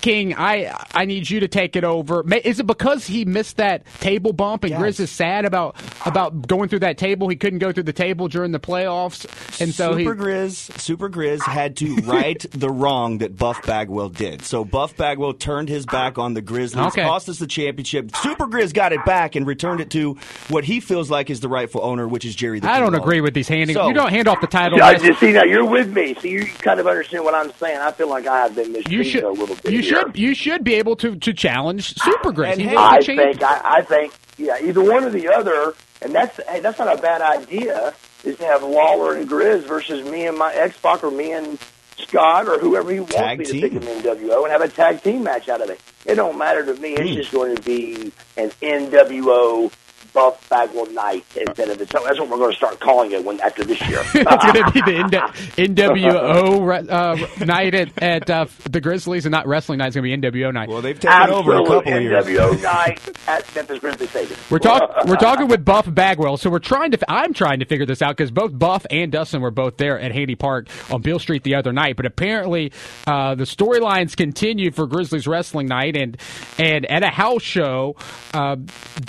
King, 0.00 0.34
I 0.36 0.74
I 0.94 1.04
need 1.04 1.28
you 1.28 1.40
to 1.40 1.48
take 1.48 1.76
it 1.76 1.84
over." 1.84 2.24
Is 2.44 2.60
it 2.60 2.66
because 2.66 3.06
he 3.06 3.24
missed 3.24 3.56
that 3.58 3.84
table 4.00 4.32
bump, 4.32 4.64
and 4.64 4.70
Yes. 4.70 4.80
Grizz 4.80 5.00
is 5.00 5.10
sad 5.10 5.44
about 5.44 5.76
about 6.06 6.46
going 6.46 6.68
through 6.68 6.80
that 6.80 6.98
table? 6.98 7.28
He 7.28 7.36
couldn't 7.36 7.58
go 7.58 7.72
through 7.72 7.82
the 7.84 7.92
table 7.92 8.28
during 8.28 8.52
the 8.52 8.60
playoffs, 8.60 9.24
and 9.60 9.74
so 9.74 9.94
he. 9.94 10.04
Super 10.04 10.16
Grizz, 10.16 10.78
Super 10.80 11.08
Grizz 11.10 11.42
had 11.42 11.76
to 11.78 11.96
right 12.04 12.44
the 12.50 12.70
wrong 12.70 13.18
that 13.18 13.36
Buff 13.36 13.62
Bagwell 13.66 14.08
did. 14.10 14.42
So 14.42 14.64
Buff 14.64 14.96
Bagwell 14.96 15.34
turned 15.34 15.68
his 15.68 15.86
back 15.86 16.18
on 16.18 16.34
the 16.34 16.40
Grizzlies, 16.42 16.86
Okay. 16.88 17.02
cost 17.02 17.28
us 17.28 17.38
the 17.38 17.46
championship. 17.46 18.14
Super 18.16 18.46
Grizz 18.46 18.72
got 18.74 18.92
it 18.92 19.04
back 19.04 19.34
and 19.36 19.46
returned 19.46 19.80
it 19.80 19.90
to 19.90 20.16
what 20.48 20.64
he 20.64 20.80
feels 20.80 21.10
like 21.10 21.30
is 21.30 21.40
the 21.40 21.48
rightful 21.48 21.82
owner, 21.82 22.06
which 22.08 22.24
is 22.24 22.34
Jerry. 22.34 22.60
The 22.60 22.68
I 22.68 22.74
King 22.74 22.82
don't 22.84 22.92
Lawler. 22.92 23.02
agree 23.04 23.20
with 23.20 23.34
these 23.34 23.48
handing. 23.48 23.74
So- 23.74 23.88
you 23.88 23.94
don't 23.94 24.10
hand 24.10 24.28
off 24.28 24.40
the 24.40 24.46
title. 24.46 24.82
I 24.82 24.94
just 25.08 25.20
see 25.20 25.32
now 25.32 25.44
you're 25.44 25.64
with 25.64 25.92
me, 25.92 26.14
so 26.14 26.26
you 26.26 26.46
kind 26.46 26.80
of 26.80 26.86
understand 26.86 27.24
what 27.24 27.34
I'm 27.34 27.52
saying. 27.54 27.78
I 27.78 27.92
feel 27.92 28.08
like 28.08 28.26
I 28.26 28.38
have 28.38 28.54
been 28.54 28.66
you 28.66 28.72
mistreated 28.72 29.06
should. 29.06 29.24
a 29.24 29.30
little 29.30 29.56
bit. 29.56 29.72
You 29.72 29.80
here. 29.80 29.82
should. 29.82 30.16
You 30.16 30.34
should 30.34 30.64
be 30.64 30.74
able 30.74 30.96
to 30.96 31.16
to 31.16 31.32
challenge 31.32 31.94
Super 31.94 32.32
Grizz. 32.32 32.52
And 32.52 32.62
hey, 32.62 32.76
I 32.76 33.00
think 33.00 33.42
I, 33.42 33.60
I 33.64 33.82
think 33.82 34.12
yeah, 34.36 34.58
either 34.62 34.82
one 34.82 35.04
or 35.04 35.10
the 35.10 35.28
other, 35.28 35.74
and 36.02 36.14
that's 36.14 36.38
hey, 36.48 36.60
that's 36.60 36.78
not 36.78 36.96
a 36.96 37.00
bad 37.00 37.20
idea. 37.22 37.94
Is 38.24 38.36
to 38.38 38.44
have 38.44 38.62
Lawler 38.62 39.16
and 39.16 39.28
Grizz 39.28 39.62
versus 39.62 40.08
me 40.10 40.26
and 40.26 40.36
my 40.36 40.52
X 40.52 40.76
Pac 40.78 41.04
or 41.04 41.10
me 41.10 41.32
and 41.32 41.58
Scott 41.96 42.48
or 42.48 42.58
whoever 42.58 42.90
he 42.90 43.00
wants 43.00 43.14
Tag 43.14 43.38
me 43.38 43.44
to 43.44 43.52
team. 43.52 43.60
pick 43.62 43.72
in 43.72 43.82
NWO 43.82 44.42
and 44.42 44.50
have 44.52 44.60
a 44.60 44.68
tag 44.68 45.02
team 45.02 45.22
match 45.22 45.48
out 45.48 45.60
of 45.60 45.70
it. 45.70 45.80
It 46.04 46.16
don't 46.16 46.38
matter 46.38 46.64
to 46.64 46.80
me. 46.80 46.94
Hmm. 46.94 47.02
It's 47.02 47.14
just 47.14 47.32
going 47.32 47.56
to 47.56 47.62
be 47.62 48.12
an 48.36 48.50
NWO 48.62 49.72
Buff 50.12 50.48
Bagwell 50.48 50.86
night 50.86 51.24
instead 51.36 51.68
of 51.68 51.80
it. 51.80 51.90
So 51.90 52.02
that's 52.04 52.18
what 52.18 52.28
we're 52.28 52.38
going 52.38 52.52
to 52.52 52.56
start 52.56 52.80
calling 52.80 53.12
it 53.12 53.24
when 53.24 53.40
after 53.40 53.64
this 53.64 53.80
year. 53.88 54.00
it's 54.14 54.44
going 54.44 54.64
to 54.64 54.72
be 54.72 54.80
the 54.80 54.98
N- 54.98 55.74
NWO 55.74 56.88
uh, 56.90 57.44
night 57.44 57.74
at, 57.74 58.02
at 58.02 58.30
uh, 58.30 58.46
the 58.70 58.80
Grizzlies 58.80 59.26
and 59.26 59.32
not 59.32 59.46
wrestling 59.46 59.78
night. 59.78 59.88
It's 59.88 59.96
going 59.96 60.20
to 60.20 60.30
be 60.30 60.42
NWO 60.42 60.52
night. 60.52 60.68
Well, 60.68 60.82
they've 60.82 60.98
taken 60.98 61.30
over 61.30 61.52
a 61.54 61.60
Absolute 61.60 61.84
couple 61.84 61.94
of 61.94 62.02
years. 62.02 62.26
NWO 62.26 62.62
night 62.62 63.28
at 63.28 63.54
Memphis 63.54 63.78
Grizzly 63.78 64.06
Stadium. 64.06 64.38
We're 64.50 64.58
talking. 64.58 64.88
We're 65.08 65.16
talking 65.16 65.48
with 65.48 65.64
Buff 65.64 65.92
Bagwell. 65.92 66.36
So 66.36 66.50
we're 66.50 66.58
trying 66.58 66.90
to. 66.92 66.98
I'm 67.10 67.32
trying 67.32 67.60
to 67.60 67.64
figure 67.66 67.86
this 67.86 68.02
out 68.02 68.16
because 68.16 68.30
both 68.30 68.56
Buff 68.58 68.86
and 68.90 69.10
Dustin 69.12 69.40
were 69.40 69.50
both 69.50 69.76
there 69.76 69.98
at 69.98 70.12
Handy 70.12 70.34
Park 70.34 70.68
on 70.90 71.02
Beale 71.02 71.18
Street 71.18 71.42
the 71.44 71.54
other 71.54 71.72
night. 71.72 71.96
But 71.96 72.06
apparently, 72.06 72.72
uh, 73.06 73.34
the 73.34 73.44
storylines 73.44 74.16
continue 74.16 74.70
for 74.70 74.86
Grizzlies 74.86 75.26
wrestling 75.26 75.66
night, 75.66 75.96
and 75.96 76.16
and 76.58 76.86
at 76.86 77.02
a 77.02 77.08
house 77.10 77.42
show, 77.42 77.96
uh, 78.34 78.56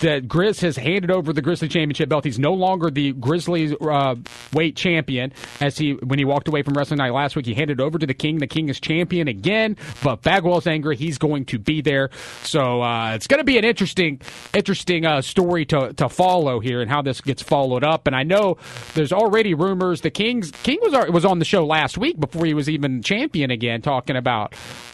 that 0.01 0.27
Grizz 0.27 0.61
has 0.61 0.75
handed 0.93 1.11
over 1.11 1.33
the 1.33 1.41
Grizzly 1.41 1.67
Championship 1.67 2.09
belt. 2.09 2.25
He's 2.25 2.39
no 2.39 2.53
longer 2.53 2.89
the 2.89 3.13
Grizzlies 3.13 3.73
uh, 3.81 4.15
weight 4.53 4.75
champion 4.75 5.33
as 5.61 5.77
he 5.77 5.93
when 5.93 6.19
he 6.19 6.25
walked 6.25 6.47
away 6.47 6.63
from 6.63 6.73
Wrestling 6.73 6.97
Night 6.97 7.13
last 7.13 7.35
week. 7.35 7.45
He 7.45 7.53
handed 7.53 7.79
over 7.79 7.97
to 7.97 8.05
the 8.05 8.13
King. 8.13 8.39
The 8.39 8.47
King 8.47 8.69
is 8.69 8.79
champion 8.79 9.27
again, 9.27 9.77
but 10.03 10.21
Bagwell's 10.21 10.67
angry. 10.67 10.95
He's 10.95 11.17
going 11.17 11.45
to 11.45 11.59
be 11.59 11.81
there, 11.81 12.09
so 12.43 12.81
uh, 12.81 13.13
it's 13.13 13.27
going 13.27 13.39
to 13.39 13.43
be 13.43 13.57
an 13.57 13.65
interesting, 13.65 14.21
interesting 14.53 15.05
uh, 15.05 15.21
story 15.21 15.65
to 15.65 15.93
to 15.93 16.09
follow 16.09 16.59
here 16.59 16.81
and 16.81 16.89
how 16.89 17.01
this 17.01 17.21
gets 17.21 17.41
followed 17.41 17.83
up. 17.83 18.07
And 18.07 18.15
I 18.15 18.23
know 18.23 18.57
there's 18.93 19.13
already 19.13 19.53
rumors 19.53 20.01
the 20.01 20.11
King's 20.11 20.51
King 20.51 20.79
was 20.81 21.09
was 21.09 21.25
on 21.25 21.39
the 21.39 21.45
show 21.45 21.65
last 21.65 21.97
week 21.97 22.19
before 22.19 22.45
he 22.45 22.53
was 22.53 22.69
even 22.69 23.01
champion 23.01 23.51
again, 23.51 23.81
talking 23.81 24.15
about. 24.15 24.53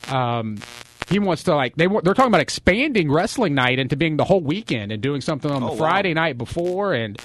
Um, 0.09 0.57
he 1.09 1.19
wants 1.19 1.43
to 1.43 1.55
like 1.55 1.75
they 1.75 1.87
they're 1.87 2.13
talking 2.13 2.27
about 2.27 2.41
expanding 2.41 3.11
wrestling 3.11 3.53
night 3.55 3.79
into 3.79 3.95
being 3.95 4.17
the 4.17 4.23
whole 4.25 4.41
weekend 4.41 4.91
and 4.91 5.01
doing 5.01 5.21
something 5.21 5.51
on 5.51 5.61
the 5.61 5.69
Oh, 5.69 5.75
Friday 5.75 6.13
wow. 6.13 6.21
night 6.23 6.37
before 6.37 6.93
and 6.93 7.19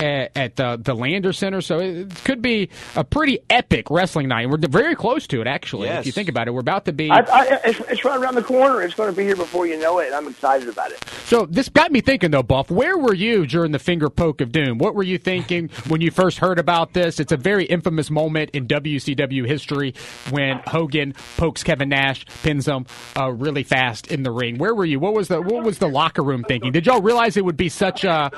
at, 0.00 0.36
at 0.36 0.56
the 0.56 0.78
the 0.80 0.94
Lander 0.94 1.32
Center. 1.32 1.60
So 1.60 1.78
it 1.78 2.14
could 2.24 2.42
be 2.42 2.70
a 2.96 3.04
pretty 3.04 3.40
epic 3.50 3.90
wrestling 3.90 4.28
night. 4.28 4.48
We're 4.48 4.58
very 4.58 4.94
close 4.94 5.26
to 5.28 5.40
it, 5.40 5.46
actually. 5.46 5.88
If 5.88 6.06
you 6.06 6.12
think 6.12 6.28
about 6.28 6.48
it, 6.48 6.52
we're 6.52 6.60
about 6.60 6.84
to 6.86 6.92
be. 6.92 7.10
I, 7.10 7.18
I, 7.20 7.60
it's, 7.64 7.80
it's 7.80 8.04
right 8.04 8.18
around 8.18 8.34
the 8.34 8.42
corner. 8.42 8.82
It's 8.82 8.94
going 8.94 9.10
to 9.10 9.16
be 9.16 9.24
here 9.24 9.36
before 9.36 9.66
you 9.66 9.78
know 9.78 9.98
it. 9.98 10.06
and 10.06 10.14
I'm 10.14 10.28
excited 10.28 10.68
about 10.68 10.92
it. 10.92 11.04
So 11.26 11.46
this 11.46 11.68
got 11.68 11.92
me 11.92 12.00
thinking, 12.00 12.30
though, 12.30 12.42
Buff. 12.42 12.70
Where 12.70 12.96
were 12.98 13.14
you 13.14 13.46
during 13.46 13.72
the 13.72 13.78
finger 13.78 14.10
poke 14.10 14.40
of 14.40 14.52
doom? 14.52 14.78
What 14.78 14.94
were 14.94 15.02
you 15.02 15.18
thinking 15.18 15.68
when 15.88 16.00
you 16.00 16.10
first 16.10 16.38
heard 16.38 16.58
about 16.58 16.92
this? 16.92 17.20
It's 17.20 17.32
a 17.32 17.36
very 17.36 17.64
infamous 17.64 18.10
moment 18.10 18.50
in 18.52 18.66
WCW 18.66 19.46
history 19.46 19.94
when 20.30 20.60
Hogan 20.66 21.14
pokes 21.36 21.62
Kevin 21.62 21.88
Nash, 21.90 22.24
pins 22.42 22.66
him 22.66 22.86
uh, 23.18 23.30
really 23.30 23.62
fast 23.62 24.08
in 24.08 24.22
the 24.22 24.30
ring. 24.30 24.58
Where 24.58 24.74
were 24.74 24.84
you? 24.84 24.98
What 25.00 25.14
was 25.14 25.28
the 25.28 25.40
what 25.40 25.64
was 25.64 25.78
the 25.78 25.88
locker 25.88 26.22
room 26.22 26.44
thinking? 26.44 26.72
Did 26.72 26.86
y'all 26.86 27.02
realize 27.02 27.36
it 27.36 27.44
would 27.44 27.56
be 27.56 27.68
such 27.68 28.04
a 28.04 28.30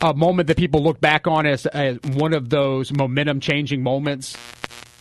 a 0.00 0.14
moment 0.14 0.48
that 0.48 0.56
people 0.56 0.82
look 0.82 1.00
back 1.00 1.26
on 1.26 1.46
as, 1.46 1.66
as 1.66 1.98
one 2.02 2.32
of 2.34 2.48
those 2.50 2.92
momentum 2.92 3.40
changing 3.40 3.82
moments? 3.82 4.36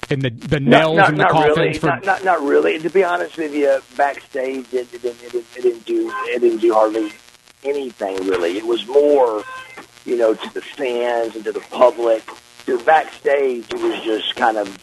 In 0.10 0.22
the 0.22 0.30
the 0.30 0.62
nails 0.62 0.95
not, 0.95 1.10
and 1.10 1.18
the 1.18 1.24
not 1.24 1.32
coffins 1.32 1.58
really. 1.58 1.74
for 1.80 1.88
Not, 1.88 2.06
not, 2.06 2.24
not 2.24 2.41
really. 2.41 2.80
To 2.80 2.89
be 2.89 3.04
honest 3.04 3.38
with 3.38 3.54
you, 3.54 3.80
backstage 3.98 4.66
it, 4.74 4.93
it, 4.93 5.02
didn't- 5.02 5.22
it, 5.22 5.32
didn't- 5.34 5.58
it 5.58 5.62
didn't 5.64 5.86
do 5.86 6.10
it 6.28 6.39
didn't 6.41 6.60
do 6.60 6.74
hardly 6.74 7.12
anything 7.66 8.16
really. 8.26 8.58
It 8.58 8.66
was 8.66 8.88
more, 8.88 9.43
you 10.06 10.16
know, 10.18 10.34
to 10.34 10.54
the 10.54 10.62
fans 10.62 11.36
and 11.36 11.43
to 11.43 11.52
the 11.52 11.60
public. 11.60 12.24
To 12.68 12.78
backstage, 12.86 13.66
it 13.74 13.82
was 13.82 14.02
just 14.04 14.36
kind 14.38 14.56
of 14.58 14.78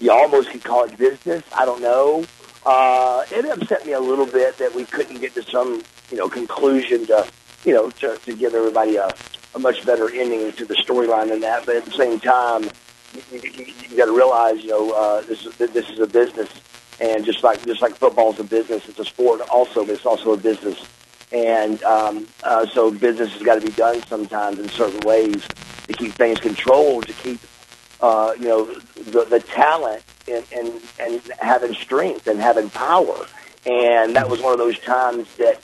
you 0.00 0.10
almost 0.12 0.50
could 0.50 0.62
call 0.62 0.84
it 0.84 0.98
business. 0.98 1.42
I 1.56 1.64
don't 1.64 1.80
know. 1.80 2.24
Uh, 2.66 3.24
it 3.30 3.46
upset 3.46 3.86
me 3.86 3.92
a 3.92 4.00
little 4.00 4.26
bit 4.26 4.58
that 4.58 4.74
we 4.74 4.84
couldn't 4.84 5.20
get 5.22 5.34
to 5.36 5.42
some, 5.42 5.82
you 6.10 6.18
know, 6.18 6.28
conclusion 6.28 7.06
to, 7.06 7.26
you 7.64 7.74
know, 7.74 7.90
to, 7.90 8.16
to 8.24 8.34
give 8.34 8.54
everybody 8.54 8.96
a, 8.96 9.12
a 9.54 9.58
much 9.58 9.84
better 9.84 10.10
ending 10.10 10.52
to 10.52 10.64
the 10.64 10.74
storyline 10.74 11.28
than 11.28 11.40
that. 11.40 11.66
But 11.66 11.76
at 11.76 11.84
the 11.84 11.92
same 11.92 12.20
time, 12.20 12.64
you, 13.32 13.40
you, 13.40 13.66
you 13.90 13.96
got 13.96 14.06
to 14.06 14.16
realize, 14.16 14.62
you 14.62 14.70
know, 14.70 14.92
uh, 14.92 15.20
this 15.22 15.44
is 15.44 15.56
this 15.56 15.88
is 15.90 15.98
a 15.98 16.06
business, 16.06 16.48
and 17.00 17.24
just 17.24 17.42
like 17.42 17.64
just 17.64 17.82
like 17.82 17.94
football 17.94 18.32
is 18.32 18.40
a 18.40 18.44
business, 18.44 18.88
it's 18.88 18.98
a 18.98 19.04
sport 19.04 19.40
also, 19.48 19.84
but 19.84 19.94
it's 19.94 20.06
also 20.06 20.32
a 20.32 20.36
business. 20.36 20.78
And 21.30 21.82
um, 21.82 22.26
uh, 22.42 22.66
so 22.66 22.90
business 22.90 23.30
has 23.32 23.42
got 23.42 23.56
to 23.56 23.60
be 23.60 23.72
done 23.72 24.02
sometimes 24.06 24.58
in 24.58 24.68
certain 24.70 25.00
ways 25.00 25.46
to 25.86 25.92
keep 25.92 26.12
things 26.12 26.40
controlled, 26.40 27.06
to 27.06 27.12
keep 27.12 27.38
uh, 28.00 28.34
you 28.38 28.48
know, 28.48 28.64
the, 28.94 29.24
the 29.24 29.40
talent 29.40 30.02
and, 30.28 30.44
and, 30.54 30.80
and 31.00 31.20
having 31.40 31.74
strength 31.74 32.26
and 32.26 32.40
having 32.40 32.70
power. 32.70 33.26
And 33.66 34.16
that 34.16 34.28
was 34.28 34.40
one 34.40 34.52
of 34.52 34.58
those 34.58 34.78
times 34.78 35.26
that, 35.36 35.60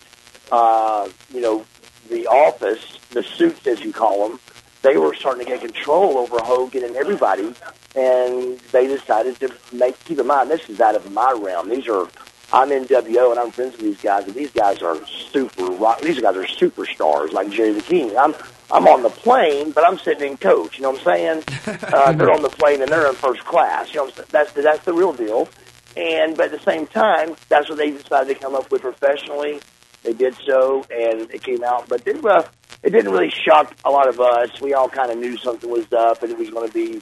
uh, 0.50 1.08
you 1.32 1.40
know, 1.40 1.64
the 2.08 2.26
office, 2.26 2.98
the 3.10 3.22
suits 3.22 3.66
as 3.66 3.80
you 3.80 3.92
call 3.92 4.28
them, 4.28 4.40
they 4.82 4.96
were 4.98 5.14
starting 5.14 5.46
to 5.46 5.50
get 5.50 5.60
control 5.60 6.18
over 6.18 6.38
Hogan 6.42 6.84
and 6.84 6.96
everybody. 6.96 7.54
And 7.96 8.58
they 8.72 8.86
decided 8.86 9.38
to 9.40 9.52
make, 9.72 10.02
keep 10.04 10.18
in 10.18 10.26
mind, 10.26 10.50
this 10.50 10.68
is 10.68 10.80
out 10.80 10.94
of 10.94 11.10
my 11.12 11.32
realm. 11.32 11.68
These 11.68 11.88
are, 11.88 12.06
I'm 12.52 12.68
NWO 12.70 13.30
and 13.30 13.40
I'm 13.40 13.50
friends 13.50 13.72
with 13.72 13.82
these 13.82 14.00
guys, 14.00 14.26
and 14.26 14.34
these 14.34 14.50
guys 14.50 14.82
are 14.82 14.98
super 15.06 15.64
rock. 15.64 16.00
These 16.00 16.20
guys 16.20 16.36
are 16.36 16.44
superstars 16.44 17.32
like 17.32 17.50
Jerry 17.50 17.72
the 17.72 17.82
King. 17.82 18.16
I'm 18.16 18.34
I'm 18.70 18.88
on 18.88 19.02
the 19.02 19.10
plane, 19.10 19.70
but 19.70 19.86
I'm 19.86 19.98
sitting 19.98 20.32
in 20.32 20.36
coach. 20.36 20.78
You 20.78 20.82
know 20.82 20.90
what 20.90 21.00
I'm 21.00 21.04
saying? 21.04 21.44
Uh, 21.94 22.12
they're 22.12 22.32
on 22.32 22.42
the 22.42 22.48
plane 22.48 22.82
and 22.82 22.90
they're 22.90 23.08
in 23.08 23.14
first 23.14 23.44
class. 23.44 23.88
You 23.88 23.96
know, 23.96 24.04
what 24.04 24.10
I'm 24.10 24.16
saying? 24.16 24.28
that's 24.32 24.52
the, 24.52 24.62
that's 24.62 24.84
the 24.84 24.92
real 24.92 25.12
deal. 25.12 25.48
And 25.96 26.36
but 26.36 26.46
at 26.46 26.52
the 26.52 26.58
same 26.58 26.86
time, 26.86 27.36
that's 27.48 27.68
what 27.68 27.78
they 27.78 27.90
decided 27.90 28.34
to 28.34 28.40
come 28.40 28.54
up 28.54 28.70
with 28.70 28.82
professionally. 28.82 29.60
They 30.04 30.12
did 30.12 30.36
so, 30.46 30.84
and 30.90 31.30
it 31.30 31.42
came 31.42 31.64
out. 31.64 31.88
But 31.88 32.06
it, 32.06 32.24
uh, 32.24 32.44
it 32.82 32.90
didn't 32.90 33.10
really 33.10 33.30
shock 33.30 33.74
a 33.84 33.90
lot 33.90 34.08
of 34.08 34.20
us. 34.20 34.60
We 34.60 34.74
all 34.74 34.88
kind 34.88 35.10
of 35.10 35.18
knew 35.18 35.36
something 35.36 35.68
was 35.68 35.90
up, 35.92 36.22
and 36.22 36.30
it 36.30 36.38
was 36.38 36.50
going 36.50 36.68
to 36.68 36.74
be, 36.74 37.00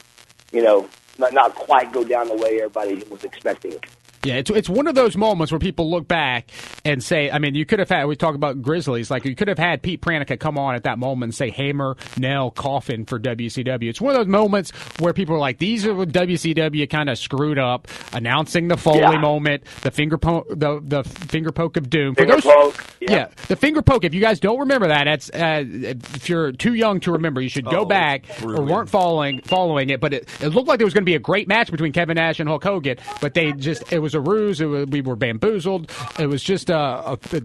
you 0.51 0.63
know, 0.63 0.89
not, 1.19 1.33
not 1.33 1.53
quite 1.53 1.91
go 1.91 2.03
down 2.03 2.29
the 2.29 2.35
way 2.35 2.61
everybody 2.61 3.03
was 3.09 3.23
expecting. 3.23 3.73
Yeah, 4.23 4.35
it's 4.35 4.49
it's 4.49 4.69
one 4.69 4.87
of 4.87 4.95
those 4.95 5.17
moments 5.17 5.51
where 5.51 5.59
people 5.59 5.91
look 5.91 6.07
back 6.07 6.49
and 6.85 7.03
say, 7.03 7.29
I 7.29 7.39
mean, 7.39 7.55
you 7.55 7.65
could 7.65 7.79
have 7.79 7.89
had. 7.89 8.05
We 8.05 8.15
talk 8.15 8.35
about 8.35 8.61
Grizzlies, 8.61 9.11
like 9.11 9.25
you 9.25 9.35
could 9.35 9.49
have 9.49 9.59
had 9.59 9.81
Pete 9.81 10.01
Pranica 10.01 10.39
come 10.39 10.57
on 10.57 10.75
at 10.75 10.83
that 10.83 10.97
moment 10.97 11.25
and 11.29 11.35
say 11.35 11.49
hammer, 11.49 11.97
Nell, 12.17 12.49
coffin 12.51 13.05
for 13.05 13.19
WCW. 13.19 13.89
It's 13.89 13.99
one 13.99 14.15
of 14.15 14.19
those 14.19 14.27
moments 14.27 14.71
where 14.99 15.11
people 15.13 15.35
are 15.35 15.39
like, 15.39 15.57
these 15.57 15.85
are 15.85 15.93
what 15.93 16.09
WCW 16.09 16.89
kind 16.89 17.09
of 17.09 17.17
screwed 17.17 17.59
up, 17.59 17.87
announcing 18.13 18.69
the 18.69 18.77
Foley 18.77 18.99
Yeah. 18.99 19.17
moment, 19.19 19.63
the 19.81 19.91
finger 19.91 20.17
poke, 20.17 20.47
the 20.49 20.79
the 20.81 21.03
finger 21.03 21.51
poke 21.51 21.75
of 21.77 21.89
doom. 21.89 22.15
For 22.15 22.21
Finger 22.21 22.35
those- 22.35 22.43
poke, 22.43 22.83
yeah. 23.01 23.11
yeah. 23.11 23.27
the 23.49 23.55
finger 23.57 23.81
poke. 23.81 24.05
If 24.05 24.13
you 24.13 24.21
guys 24.21 24.39
don't 24.39 24.59
remember 24.59 24.87
that, 24.87 25.03
that's 25.05 25.29
uh, 25.31 25.63
if 25.67 26.29
you're 26.29 26.51
too 26.53 26.75
young 26.75 26.99
to 27.01 27.11
remember, 27.11 27.41
you 27.41 27.49
should 27.49 27.65
go 27.65 27.81
Oh, 27.81 27.85
back 27.85 28.25
or 28.43 28.61
weren't 28.61 28.89
following 28.89 29.41
following 29.41 29.89
it. 29.89 29.99
But 29.99 30.13
it, 30.13 30.29
it 30.41 30.49
looked 30.49 30.69
like 30.69 30.77
there 30.79 30.85
was 30.87 30.93
going 30.93 31.03
to 31.03 31.09
be 31.09 31.15
a 31.15 31.19
great 31.19 31.49
match 31.49 31.69
between 31.69 31.91
Kevin 31.91 32.15
Nash 32.15 32.39
and 32.39 32.47
Hulk 32.47 32.63
Hogan, 32.63 32.97
but 33.19 33.33
they 33.33 33.51
just 33.51 33.91
it 33.91 33.99
was 33.99 34.12
a 34.15 34.21
ruse. 34.21 34.61
It 34.61 34.65
was, 34.65 34.87
we 34.87 35.01
were 35.01 35.15
bamboozled. 35.15 35.91
It 36.19 36.27
was 36.27 36.43
just 36.43 36.69
uh, 36.71 37.01
a, 37.05 37.17
the, 37.29 37.39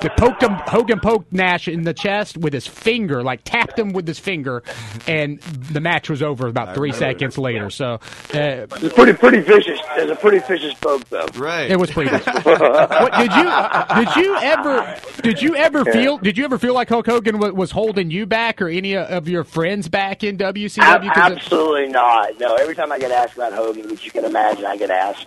the 0.00 0.10
poked 0.16 0.42
him 0.42 0.52
Hogan 0.52 1.00
poked 1.00 1.32
Nash 1.32 1.68
in 1.68 1.82
the 1.82 1.94
chest 1.94 2.36
with 2.36 2.52
his 2.52 2.66
finger, 2.66 3.22
like 3.22 3.42
tapped 3.44 3.78
him 3.78 3.92
with 3.92 4.06
his 4.06 4.18
finger, 4.18 4.62
and 5.06 5.40
the 5.40 5.80
match 5.80 6.08
was 6.10 6.22
over 6.22 6.46
about 6.46 6.74
three 6.74 6.92
seconds 6.92 7.38
later. 7.38 7.70
So 7.70 7.94
uh, 7.94 7.98
It's 8.32 8.94
pretty 8.94 9.12
pretty 9.14 9.40
vicious. 9.40 9.80
It's 9.96 10.10
a 10.12 10.16
pretty 10.16 10.38
vicious 10.40 10.74
poke, 10.74 11.08
though. 11.08 11.26
Right. 11.36 11.70
it 11.70 11.78
was 11.78 11.90
pretty. 11.90 12.10
good. 12.10 12.22
what, 12.44 13.12
did 13.14 13.32
you 13.32 14.04
did 14.04 14.16
you 14.16 14.36
ever 14.36 15.00
did 15.22 15.42
you 15.42 15.56
ever 15.56 15.84
feel 15.84 16.18
did 16.18 16.36
you 16.38 16.44
ever 16.44 16.58
feel 16.58 16.74
like 16.74 16.88
Hulk 16.88 17.06
Hogan 17.06 17.38
was, 17.38 17.52
was 17.52 17.70
holding 17.70 18.10
you 18.10 18.26
back 18.26 18.60
or 18.62 18.68
any 18.68 18.96
of 18.96 19.28
your 19.28 19.44
friends 19.44 19.88
back 19.88 20.22
in 20.24 20.36
WCW? 20.36 20.78
Ab- 20.82 21.02
'Cause 21.02 21.32
it- 21.32 21.36
absolutely 21.36 21.88
not. 21.88 22.38
No, 22.40 22.54
every 22.56 22.74
time 22.74 22.92
I 22.92 22.98
get 22.98 23.10
asked 23.10 23.34
about 23.36 23.52
Hogan, 23.52 23.88
which 23.88 24.04
you 24.04 24.10
can 24.10 24.24
imagine, 24.24 24.64
I 24.66 24.76
get 24.76 24.90
asked 24.90 25.26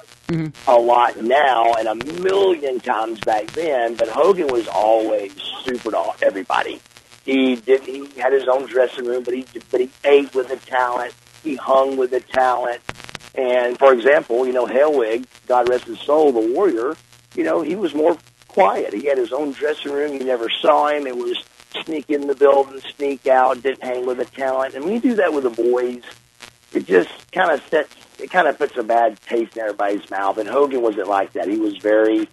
a 0.68 0.78
lot 0.78 1.22
now 1.22 1.74
and 1.76 1.88
a 1.88 1.96
million 2.22 2.80
times 2.80 3.20
back 3.22 3.48
then. 3.52 3.96
But 3.96 4.10
Hogan 4.10 4.48
was 4.48 4.68
always 4.68 5.34
super 5.64 5.92
to 5.92 6.14
everybody. 6.22 6.82
He 7.26 7.56
did. 7.56 7.84
He 7.84 8.08
had 8.18 8.34
his 8.34 8.48
own 8.48 8.66
dressing 8.68 9.06
room, 9.06 9.24
but 9.24 9.34
he 9.34 9.46
but 9.72 9.82
he 9.82 9.90
ate 10.04 10.34
with 10.34 10.50
the 10.50 10.58
talent. 10.58 11.14
He 11.44 11.56
hung 11.56 11.98
with 11.98 12.12
the 12.12 12.22
talent. 12.22 12.82
And 13.36 13.78
for 13.78 13.94
example, 13.94 14.46
you 14.48 14.54
know, 14.54 14.66
Hellwig, 14.66 15.26
God 15.48 15.70
rest 15.70 15.86
his 15.86 16.00
soul, 16.00 16.32
the 16.32 16.54
Warrior. 16.54 16.96
You 17.36 17.44
know, 17.44 17.62
he 17.62 17.76
was 17.76 17.94
more 17.94 18.18
quiet. 18.48 18.94
He 18.94 19.06
had 19.06 19.18
his 19.18 19.32
own 19.32 19.52
dressing 19.52 19.92
room. 19.92 20.14
You 20.14 20.24
never 20.24 20.50
saw 20.50 20.88
him. 20.88 21.06
It 21.06 21.16
was 21.16 21.38
sneak 21.86 22.10
in 22.10 22.28
the 22.28 22.36
building, 22.36 22.82
sneak 22.96 23.28
out, 23.28 23.62
didn't 23.62 23.84
hang 23.84 24.06
with 24.06 24.18
the 24.18 24.26
talent. 24.26 24.74
And 24.74 24.84
when 24.84 24.94
you 24.94 25.00
do 25.00 25.16
that 25.16 25.34
with 25.34 25.44
the 25.44 25.50
boys, 25.50 26.04
it 26.74 26.86
just 26.86 27.10
kind 27.32 27.52
of 27.52 27.62
sets, 27.70 27.96
it 28.20 28.32
kind 28.32 28.48
of 28.48 28.58
puts 28.58 28.78
a 28.78 28.84
bad 28.84 29.20
taste 29.22 29.56
in 29.56 29.64
everybody's 29.64 30.10
mouth. 30.10 30.38
And 30.38 30.48
Hogan 30.48 30.82
wasn't 30.82 31.08
like 31.08 31.34
that. 31.34 31.48
He 31.48 31.58
was 31.58 31.78
very, 31.78 32.20
you 32.20 32.28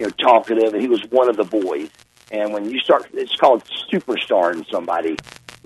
know, 0.00 0.10
talkative, 0.10 0.72
and 0.72 0.82
he 0.82 0.88
was 0.88 1.02
one 1.10 1.28
of 1.28 1.36
the 1.36 1.44
boys. 1.44 1.90
And 2.30 2.52
when 2.52 2.70
you 2.70 2.78
start, 2.80 3.06
it's 3.12 3.36
called 3.36 3.64
superstar 3.92 4.64
somebody. 4.70 5.16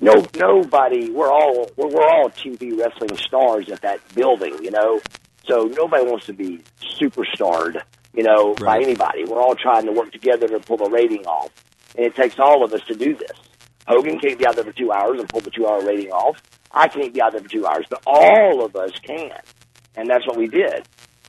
No, 0.01 0.25
nobody. 0.37 1.11
We're 1.11 1.31
all 1.31 1.71
we're, 1.77 1.89
we're 1.89 2.09
all 2.09 2.31
TV 2.31 2.79
wrestling 2.79 3.17
stars 3.17 3.69
at 3.69 3.83
that 3.83 4.01
building, 4.15 4.63
you 4.63 4.71
know. 4.71 5.01
So 5.47 5.65
nobody 5.65 6.05
wants 6.05 6.27
to 6.27 6.33
be 6.33 6.63
superstarred, 7.01 7.81
you 8.13 8.23
know, 8.23 8.55
by 8.55 8.77
anybody. 8.77 9.25
We're 9.25 9.41
all 9.41 9.55
trying 9.55 9.87
to 9.87 9.93
work 9.93 10.13
together 10.13 10.47
to 10.49 10.61
pull 10.61 10.77
the 10.77 10.91
rating 10.91 11.27
off, 11.27 11.51
and 11.97 12.05
it 12.05 12.15
takes 12.15 12.39
all 12.39 12.65
of 12.65 12.73
us 12.73 12.83
to 12.89 12.95
do 12.95 13.17
this. 13.17 13.37
Hogan 13.89 14.19
can't 14.21 14.39
be 14.39 14.47
out 14.47 14.55
there 14.55 14.65
for 14.65 14.73
two 14.73 14.93
hours 14.93 15.19
and 15.19 15.29
pull 15.29 15.41
the 15.41 15.51
two-hour 15.51 15.83
rating 15.83 16.11
off. 16.13 16.43
I 16.71 16.89
can't 16.89 17.15
be 17.15 17.23
out 17.23 17.33
there 17.33 17.41
for 17.41 17.49
two 17.49 17.67
hours, 17.67 17.87
but 17.89 18.03
all 18.07 18.63
of 18.63 18.77
us 18.77 18.93
can, 18.99 19.33
and 19.99 20.09
that's 20.09 20.27
what 20.27 20.37
we 20.37 20.47
did. 20.47 20.87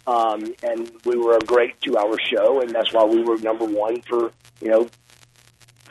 Um, 0.08 0.54
and 0.64 0.92
we 1.06 1.18
were 1.18 1.36
a 1.36 1.40
great 1.42 1.80
two-hour 1.82 2.18
show, 2.34 2.62
and 2.62 2.70
that's 2.72 2.94
why 2.94 3.04
we 3.04 3.22
were 3.24 3.38
number 3.40 3.66
one 3.66 4.02
for 4.04 4.32
you 4.62 4.70
know 4.70 4.88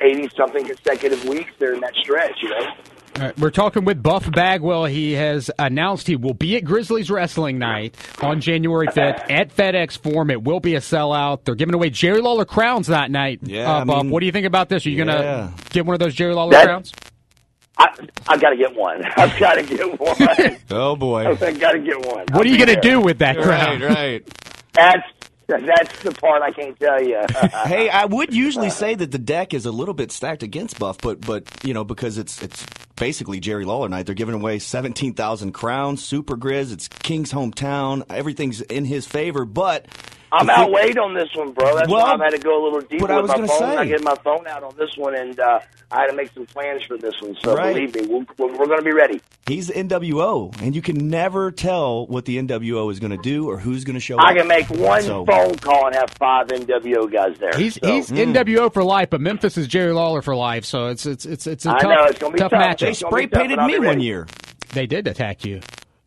eighty 0.01 0.29
something 0.37 0.65
consecutive 0.65 1.25
weeks 1.27 1.51
during 1.59 1.81
that 1.83 1.95
stretch. 1.95 2.37
You 2.43 2.51
know. 2.51 2.67
Right, 3.19 3.37
we're 3.39 3.51
talking 3.51 3.85
with 3.85 4.01
Buff 4.01 4.31
Bagwell. 4.31 4.85
He 4.85 5.13
has 5.15 5.51
announced 5.59 6.07
he 6.07 6.15
will 6.15 6.35
be 6.35 6.57
at 6.57 6.65
Grizzlies 6.65 7.11
Wrestling 7.11 7.59
Night 7.59 7.97
on 8.23 8.41
January 8.41 8.87
5th 8.87 9.29
at 9.29 9.53
FedEx 9.57 9.99
Forum. 9.99 10.31
It 10.31 10.45
will 10.45 10.61
be 10.61 10.77
a 10.77 10.81
sellout. 10.81 11.43
They're 11.45 11.57
giving 11.57 11.75
away 11.75 11.91
Jerry 11.91 12.21
Lawler 12.21 12.45
crowns 12.45 12.87
that 12.87 13.11
night. 13.11 13.41
Yeah, 13.43 13.69
uh, 13.69 13.81
I 13.81 13.85
Buff, 13.85 14.05
mean, 14.05 14.13
what 14.13 14.21
do 14.21 14.27
you 14.27 14.31
think 14.33 14.47
about 14.47 14.69
this? 14.69 14.87
Are 14.87 14.91
you 14.91 14.99
yeah. 14.99 15.05
going 15.05 15.53
to 15.53 15.71
get 15.71 15.85
one 15.85 15.95
of 15.95 16.01
those 16.01 16.15
Jerry 16.15 16.33
Lawler 16.33 16.53
That- 16.53 16.67
crowns? 16.67 16.93
I 17.79 18.09
I 18.27 18.37
got 18.37 18.51
to 18.51 18.57
get 18.57 18.75
one. 18.75 19.03
I've 19.17 19.39
got 19.39 19.55
to 19.55 19.63
get 19.63 20.01
one. 20.01 20.57
Oh 20.71 20.97
boy. 20.97 21.27
I've 21.31 21.61
got 21.61 21.73
to 21.73 21.79
get 21.79 22.05
one. 22.07 22.27
What 22.33 22.47
are 22.47 22.51
you 22.51 22.59
going 22.59 22.75
to 22.75 22.81
do 22.81 23.01
with 23.01 23.19
that 23.21 23.39
crown? 23.39 23.81
Right, 23.81 23.91
right. 23.91 24.29
That's 24.75 25.03
that's 25.47 26.03
the 26.03 26.13
part 26.13 26.43
I 26.43 26.51
can't 26.51 26.79
tell 26.79 27.03
you. 27.03 27.21
hey, 27.65 27.89
I 27.89 28.05
would 28.05 28.35
usually 28.35 28.69
say 28.69 28.95
that 28.95 29.11
the 29.11 29.19
deck 29.19 29.55
is 29.55 29.65
a 29.65 29.73
little 29.73 29.95
bit 29.95 30.13
stacked 30.13 30.43
against 30.43 30.79
Buff, 30.79 30.99
but 30.99 31.23
but 31.23 31.45
you 31.65 31.73
know 31.73 31.85
because 31.85 32.19
it's 32.19 32.43
it's 32.43 32.67
basically 32.97 33.41
Jerry 33.41 33.65
Lawler 33.65 33.89
night. 33.89 34.05
They're 34.05 34.15
giving 34.15 34.35
away 34.35 34.59
seventeen 34.59 35.15
thousand 35.15 35.53
crowns, 35.53 36.05
Super 36.05 36.37
Grizz. 36.37 36.73
It's 36.73 36.89
King's 36.89 37.33
hometown. 37.33 38.05
Everything's 38.11 38.61
in 38.61 38.85
his 38.85 39.07
favor, 39.07 39.47
but 39.47 39.87
I'm 40.33 40.49
if 40.51 40.57
we- 40.57 40.63
outweighed 40.63 40.99
on 40.99 41.15
this 41.15 41.29
one, 41.35 41.53
bro. 41.53 41.75
That's 41.77 41.89
Well, 41.89 42.05
why 42.05 42.13
I've 42.15 42.21
had 42.21 42.31
to 42.31 42.39
go 42.39 42.61
a 42.61 42.65
little 42.65 42.81
deeper 42.81 43.07
with 43.07 43.29
my 43.29 43.35
gonna 43.37 43.49
phone. 43.49 43.59
say. 43.59 43.77
I 43.77 43.85
get 43.87 44.03
my 44.05 44.15
phone 44.25 44.47
out 44.47 44.63
on 44.63 44.75
this 44.77 44.91
one, 44.97 45.15
and 45.15 45.39
uh, 45.41 45.61
I 45.91 46.01
had 46.03 46.07
to 46.09 46.13
make 46.15 46.33
some 46.33 46.47
plans 46.47 46.83
for 46.85 46.97
this 46.99 47.15
one. 47.21 47.37
So 47.43 47.55
Right. 47.57 47.75
believe 47.75 47.95
me, 47.95 48.03
we're, 48.07 48.25
we're, 48.47 48.59
we're 48.59 48.67
going 48.67 48.79
to 48.79 48.85
be 48.85 48.93
ready. 48.93 49.21
He's 49.47 49.69
the 49.69 49.73
NWO, 49.75 50.53
and 50.61 50.75
you 50.77 50.83
can 50.83 51.09
never 51.09 51.51
tell 51.51 52.07
what 52.07 52.27
the 52.27 52.37
NWO 52.39 52.91
is 52.93 53.01
going 53.01 53.13
to 53.13 53.17
do 53.17 53.49
or 53.49 53.59
who's 53.59 53.85
going 53.85 53.95
to 53.95 54.01
show 54.01 54.17
I 54.19 54.23
up. 54.23 54.29
I 54.29 54.35
can 54.37 54.49
make 54.49 54.69
one 54.71 55.03
So- 55.03 55.25
phone 55.25 55.55
call 55.57 55.87
and 55.87 55.95
have 55.97 56.11
five 56.19 56.49
NWO 56.49 57.11
guys 57.11 57.37
there. 57.39 57.53
He's 57.57 57.75
So- 57.81 57.87
he's 57.91 58.11
NWO 58.11 58.71
for 58.73 58.85
life, 58.85 59.09
but 59.11 59.21
Memphis 59.21 59.57
is 59.57 59.67
Jerry 59.67 59.93
Lawler 59.93 60.21
for 60.23 60.37
life. 60.37 60.65
So 60.65 60.89
it's 60.89 61.07
it's 61.07 61.25
it's 61.25 61.47
it's 61.47 61.65
a 61.67 61.71
I 61.71 61.79
tough, 61.79 61.83
know, 61.83 62.05
it's 62.05 62.19
gonna 62.19 62.33
be 62.35 62.39
tough 62.39 62.51
tough. 62.51 62.61
matchup. 62.63 62.79
They 62.81 62.93
spray 62.95 63.27
painted 63.27 63.59
me 63.61 63.79
one 63.79 64.01
year. 64.01 64.27
They 64.75 64.87
did 64.87 65.07
attack 65.07 65.45
you. 65.47 65.61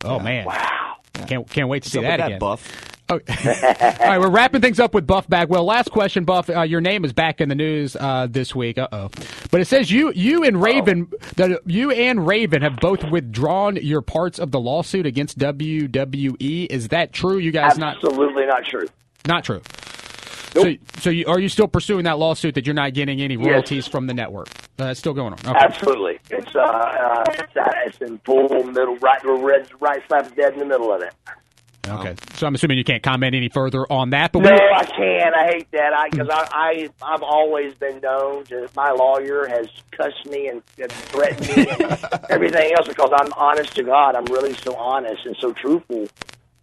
Oh 0.04 0.18
man! 0.20 0.44
Wow. 0.46 0.96
Can't 1.26 1.48
can't 1.50 1.68
wait 1.68 1.82
to 1.84 1.90
see 1.90 1.98
What's 1.98 2.06
up 2.06 2.10
that 2.10 2.18
with 2.18 2.26
again. 2.26 2.30
that, 2.32 2.40
Buff? 2.40 2.91
Oh. 3.12 3.20
All 3.44 4.08
right, 4.08 4.18
we're 4.18 4.30
wrapping 4.30 4.60
things 4.60 4.80
up 4.80 4.94
with 4.94 5.06
Buff 5.06 5.28
Bagwell. 5.28 5.64
Last 5.64 5.90
question, 5.90 6.24
Buff. 6.24 6.48
Uh, 6.48 6.62
your 6.62 6.80
name 6.80 7.04
is 7.04 7.12
back 7.12 7.40
in 7.40 7.48
the 7.48 7.54
news 7.54 7.94
uh, 7.96 8.26
this 8.30 8.54
week. 8.54 8.78
Uh 8.78 8.88
oh, 8.92 9.10
but 9.50 9.60
it 9.60 9.66
says 9.66 9.90
you 9.90 10.12
you 10.14 10.44
and 10.44 10.62
Raven 10.62 11.10
that 11.36 11.60
you 11.66 11.90
and 11.90 12.26
Raven 12.26 12.62
have 12.62 12.76
both 12.76 13.04
withdrawn 13.10 13.76
your 13.76 14.00
parts 14.02 14.38
of 14.38 14.50
the 14.50 14.60
lawsuit 14.60 15.04
against 15.06 15.38
WWE. 15.38 16.66
Is 16.70 16.88
that 16.88 17.12
true? 17.12 17.38
You 17.38 17.50
guys 17.50 17.76
not 17.78 17.96
Absolutely 17.96 18.46
not 18.46 18.64
true. 18.64 18.86
not 19.26 19.44
true. 19.44 19.60
So 20.54 20.74
so 20.98 21.10
you, 21.10 21.24
are 21.26 21.40
you 21.40 21.48
still 21.48 21.68
pursuing 21.68 22.04
that 22.04 22.18
lawsuit 22.18 22.54
that 22.56 22.66
you're 22.66 22.74
not 22.74 22.92
getting 22.94 23.20
any 23.20 23.34
Yes. 23.36 23.46
royalties 23.46 23.86
from 23.86 24.06
the 24.06 24.14
network? 24.14 24.48
Uh, 24.78 24.86
it's 24.86 25.00
still 25.00 25.14
going 25.14 25.32
on. 25.32 25.38
Okay. 25.40 25.58
Absolutely. 25.58 26.18
It's 26.30 26.54
uh, 26.54 26.60
uh 26.60 27.24
it's, 27.28 27.56
uh, 27.56 27.70
it's 27.86 27.98
in 27.98 28.18
full 28.18 28.48
middle, 28.64 28.96
right, 28.98 29.22
right, 29.24 29.66
right 29.80 30.02
slap 30.08 30.34
dead 30.36 30.54
in 30.54 30.58
the 30.60 30.64
middle 30.66 30.92
of 30.92 31.02
it. 31.02 31.14
Um, 31.88 31.98
okay. 31.98 32.14
So 32.34 32.46
I'm 32.46 32.54
assuming 32.54 32.78
you 32.78 32.84
can't 32.84 33.02
comment 33.02 33.34
any 33.34 33.48
further 33.48 33.90
on 33.90 34.10
that. 34.10 34.32
But 34.32 34.42
No, 34.42 34.50
we, 34.50 34.56
I 34.56 34.84
can't. 34.84 35.34
I 35.34 35.46
hate 35.46 35.70
that. 35.72 35.92
I 35.92 36.08
because 36.10 36.28
I, 36.30 36.48
I 36.52 36.88
I've 37.02 37.22
always 37.22 37.74
been 37.74 38.00
known 38.00 38.44
to. 38.44 38.68
My 38.76 38.90
lawyer 38.90 39.46
has 39.48 39.68
cussed 39.90 40.26
me 40.26 40.48
and, 40.48 40.62
and 40.78 40.92
threatened 40.92 41.56
me 41.56 41.66
and 41.68 42.04
everything 42.30 42.72
else 42.76 42.86
because 42.86 43.10
I'm 43.12 43.32
honest 43.34 43.74
to 43.76 43.82
God. 43.82 44.14
I'm 44.14 44.26
really 44.26 44.54
so 44.54 44.76
honest 44.76 45.26
and 45.26 45.36
so 45.40 45.52
truthful 45.52 46.08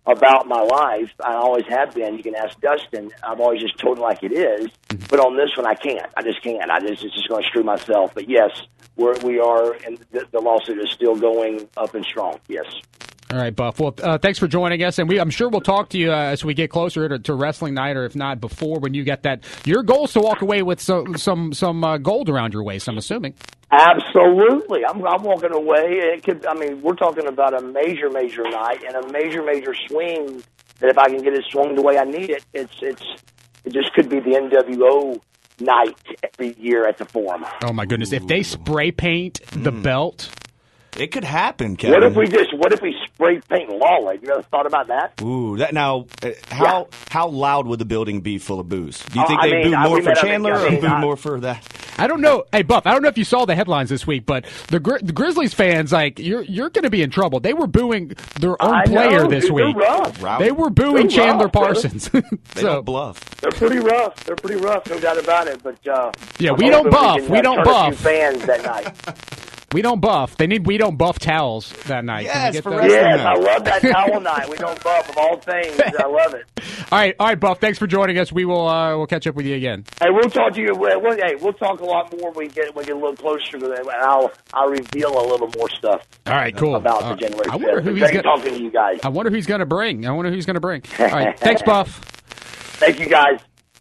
about 0.06 0.48
my 0.48 0.62
life. 0.62 1.12
I 1.24 1.34
always 1.34 1.66
have 1.68 1.94
been. 1.94 2.16
You 2.16 2.24
can 2.24 2.36
ask 2.36 2.60
Dustin. 2.62 3.12
I've 3.22 3.40
always 3.40 3.62
just 3.62 3.78
told 3.78 3.98
him 3.98 4.04
like 4.04 4.24
it 4.24 4.32
is. 4.32 4.68
Mm-hmm. 4.90 5.06
But 5.10 5.20
on 5.20 5.36
this 5.36 5.56
one, 5.58 5.68
I 5.68 5.76
can't. 5.76 6.08
I 6.16 6.24
just 6.24 6.42
can't. 6.42 6.72
I 6.72 6.80
just 6.80 7.04
it's 7.04 7.14
just 7.14 7.28
going 7.28 7.44
to 7.44 7.48
screw 7.48 7.64
myself. 7.64 8.14
But 8.14 8.30
yes, 8.30 8.50
we're, 8.96 9.18
we 9.20 9.40
are, 9.40 9.74
and 9.86 9.98
the, 10.12 10.26
the 10.32 10.40
lawsuit 10.40 10.78
is 10.80 10.92
still 10.92 11.16
going 11.16 11.68
up 11.78 11.94
and 11.94 12.06
strong. 12.06 12.40
Yes. 12.48 12.66
All 13.32 13.38
right, 13.38 13.56
Buff. 13.56 13.80
Well, 13.80 13.94
uh, 14.02 14.18
thanks 14.18 14.40
for 14.40 14.48
joining 14.48 14.82
us, 14.84 14.98
and 14.98 15.08
we, 15.08 15.20
I'm 15.20 15.30
sure 15.30 15.50
we'll 15.50 15.62
talk 15.62 15.90
to 15.90 16.00
you 16.00 16.12
uh, 16.12 16.16
as 16.16 16.44
we 16.44 16.56
get 16.56 16.72
closer 16.72 17.08
to, 17.08 17.20
to 17.20 17.36
wrestling 17.36 17.76
night, 17.76 17.96
or 17.96 18.06
if 18.06 18.16
not 18.16 18.42
before, 18.42 18.80
when 18.80 18.96
you 18.96 19.04
get 19.04 19.22
that. 19.22 19.44
Your 19.66 19.84
goal 19.84 20.06
is 20.06 20.14
to 20.14 20.20
walk 20.20 20.42
away 20.42 20.64
with 20.64 20.82
some 20.82 21.16
some 21.16 21.54
some 21.54 21.84
uh, 21.84 22.00
gold 22.00 22.28
around 22.28 22.54
your 22.54 22.64
waist. 22.64 22.90
I'm 22.90 22.98
assuming. 22.98 23.36
Absolutely, 23.72 24.84
I'm, 24.84 25.06
I'm 25.06 25.22
walking 25.22 25.54
away. 25.54 26.00
It 26.00 26.24
could. 26.24 26.44
I 26.48 26.56
mean, 26.56 26.82
we're 26.82 26.96
talking 26.96 27.28
about 27.28 27.54
a 27.54 27.62
major, 27.62 28.10
major 28.10 28.42
night 28.50 28.84
and 28.84 28.96
a 28.96 29.12
major, 29.12 29.44
major 29.44 29.76
swing. 29.88 30.44
That 30.80 30.90
if 30.90 30.98
I 30.98 31.10
can 31.10 31.22
get 31.22 31.34
it 31.34 31.46
swung 31.52 31.76
the 31.76 31.84
way 31.84 32.00
I 32.00 32.06
need 32.06 32.32
it, 32.32 32.44
it's 32.54 32.80
it's 32.82 33.04
it 33.64 33.74
just 33.74 33.94
could 33.94 34.10
be 34.10 34.20
the 34.22 34.32
NWO 34.32 35.22
night 35.60 36.00
every 36.24 36.56
year 36.60 36.88
at 36.88 36.98
the 36.98 37.06
Forum. 37.06 37.46
Oh 37.64 37.74
my 37.74 37.86
goodness! 37.86 38.12
If 38.12 38.26
they 38.26 38.42
spray 38.42 38.90
paint 38.90 39.42
the 39.52 39.72
belt, 39.72 40.32
It 40.98 41.12
could 41.12 41.24
happen, 41.24 41.76
Kevin. 41.76 41.94
What 42.02 42.04
if 42.12 42.16
we 42.18 42.28
just? 42.28 42.54
What 42.58 42.74
if 42.74 42.82
we 42.82 42.96
spray 43.06 43.40
paint 43.50 43.70
Lawler? 43.70 44.16
You 44.16 44.30
ever 44.32 44.42
thought 44.44 44.66
about 44.66 44.88
that? 44.88 45.22
Ooh, 45.22 45.58
that 45.58 45.74
now. 45.74 46.08
Uh, 46.24 46.32
how 46.50 46.88
how 47.10 47.28
loud 47.28 47.68
would 47.68 47.80
the 47.80 47.86
building 47.86 48.22
be 48.22 48.38
full 48.38 48.60
of 48.60 48.68
booze? 48.70 49.00
Do 49.06 49.20
you 49.20 49.26
Oh, 49.26 49.28
think 49.28 49.40
I 49.42 49.48
they 49.50 49.54
mean, 49.64 49.72
boo 49.72 49.78
more 49.78 49.94
we 49.96 50.02
for 50.02 50.10
met 50.10 50.18
up 50.18 50.24
at- 50.24 50.28
Chandler 50.28 50.54
I 50.56 50.66
or 50.76 50.82
boo 50.82 50.88
I- 50.88 51.00
more 51.02 51.16
for 51.16 51.40
that? 51.42 51.64
I 51.98 52.08
don't 52.08 52.22
know. 52.22 52.46
Hey, 52.52 52.62
Buff, 52.64 52.88
I 52.88 52.94
don't 52.94 53.02
know 53.02 53.10
if 53.10 53.18
you 53.18 53.26
saw 53.26 53.46
the 53.46 53.56
headlines 53.56 53.90
this 53.90 54.08
week, 54.08 54.26
but 54.26 54.46
the, 54.70 54.80
Gri- 54.80 55.02
the 55.02 55.12
Grizzlies 55.12 55.54
fans, 55.54 55.92
like, 55.92 56.18
you're 56.18 56.44
you're 56.44 56.70
going 56.70 56.86
to 56.86 56.90
be 56.90 57.02
in 57.02 57.10
trouble. 57.12 57.42
They 57.42 57.54
were 57.54 57.68
booing 57.68 58.14
their 58.40 58.62
own 58.62 58.74
I 58.74 58.86
know, 58.86 58.92
player 58.94 59.28
this 59.28 59.46
dude, 59.46 59.58
they're 59.58 59.66
week. 59.68 59.76
rough. 59.78 60.40
They 60.40 60.52
were 60.54 60.70
booing 60.70 61.08
They're 61.08 61.18
Chandler 61.18 61.46
rough, 61.46 61.52
brother. 61.52 61.74
Parsons. 61.74 62.10
They 62.56 62.62
so 62.62 62.68
don't 62.76 62.86
bluff. 62.86 63.20
They're 63.42 63.52
pretty 63.52 63.80
rough. 63.80 64.24
They're 64.24 64.36
pretty 64.38 64.62
rough, 64.62 64.90
no 64.90 64.98
doubt 65.00 65.18
about 65.22 65.48
it. 65.48 65.62
But 65.62 65.86
uh, 65.88 66.12
Yeah, 66.40 66.52
we 66.54 66.70
don't 66.70 66.90
buff. 66.90 67.18
can, 67.20 67.30
We 67.30 67.40
uh, 67.40 67.42
don't 67.42 67.58
turn 67.58 67.68
A 67.68 67.70
buff. 67.70 67.88
few 67.96 67.96
fans 68.06 68.46
that 68.46 68.64
night. 68.64 69.46
we 69.74 69.82
don't 69.82 70.00
buff. 70.02 70.38
They 70.38 70.48
need 70.48 70.66
we 70.66 70.78
don't 70.78 70.98
buff 70.98 71.20
towels 71.20 71.72
that 71.88 72.04
night. 72.06 72.26
Can 72.28 72.36
Yes, 72.36 72.54
get 72.54 72.64
for 72.64 72.72
wrestling 72.72 72.92
yes. 72.92 73.20
I 73.20 73.34
love 73.36 73.64
that 73.66 73.82
towel 73.82 74.20
night. 74.20 74.50
We 74.50 74.58
don't 74.58 74.84
buff 74.84 75.10
of 75.10 75.18
all 75.18 75.38
things. 75.38 75.80
I 75.80 76.06
love 76.08 76.34
it. 76.34 76.46
All 76.92 76.98
right, 76.98 77.16
all 77.20 77.28
right, 77.28 77.40
Buff. 77.40 77.60
Thanks 77.60 77.78
for 77.78 77.86
joining 77.88 78.18
us. 78.18 78.32
We 78.32 78.46
will 78.46 78.68
uh, 78.68 78.98
we'll 78.98 79.06
catch 79.08 79.28
up 79.28 79.36
with 79.36 79.46
you 79.46 79.56
again. 79.56 79.86
Hey, 80.02 80.10
we'll 80.10 80.30
talk 80.30 80.54
to 80.54 80.62
you. 80.62 80.74
We'll, 80.76 81.00
we'll- 81.02 81.18
hey, 81.18 81.36
we'll 81.36 81.54
talk 81.54 81.80
a 81.82 81.86
lot 81.86 82.12
more 82.20 82.32
when 82.32 82.48
we 82.48 82.54
get 82.54 82.76
when 82.76 82.84
we 82.84 82.88
get 82.88 82.96
a 82.96 83.00
little 83.00 83.16
closer 83.16 83.60
to 83.60 83.68
that, 83.68 83.80
and 83.82 83.90
I'll 83.92 84.32
I'll 84.54 84.70
reveal 84.70 85.10
a 85.20 85.26
little 85.28 85.50
more 85.58 85.70
stuff 85.70 86.08
All 86.26 86.34
right, 86.34 86.56
cool. 86.56 86.76
about 86.76 87.04
Uh, 87.04 87.10
the 87.10 87.16
January 87.18 87.46
I 87.52 87.56
wonder 87.58 87.76
fifth. 87.76 87.86
who 87.86 87.94
he's 87.96 88.10
gonna. 88.12 88.24
talking 88.24 88.54
to 88.56 88.62
you 88.64 88.72
guys. 88.72 89.00
I 89.04 89.10
wonder 89.10 89.30
who 89.30 89.36
he's 89.36 89.46
going 89.46 89.60
to 89.60 89.66
bring. 89.68 90.08
I 90.08 90.12
wonder 90.12 90.30
who 90.30 90.36
he's 90.36 90.46
going 90.48 90.56
to 90.56 90.60
bring. 90.62 90.82
All 91.00 91.08
right, 91.08 91.40
thanks, 91.40 91.62
Buff. 91.62 92.00
Thank 92.80 93.00
you 93.00 93.08
guys. 93.08 93.40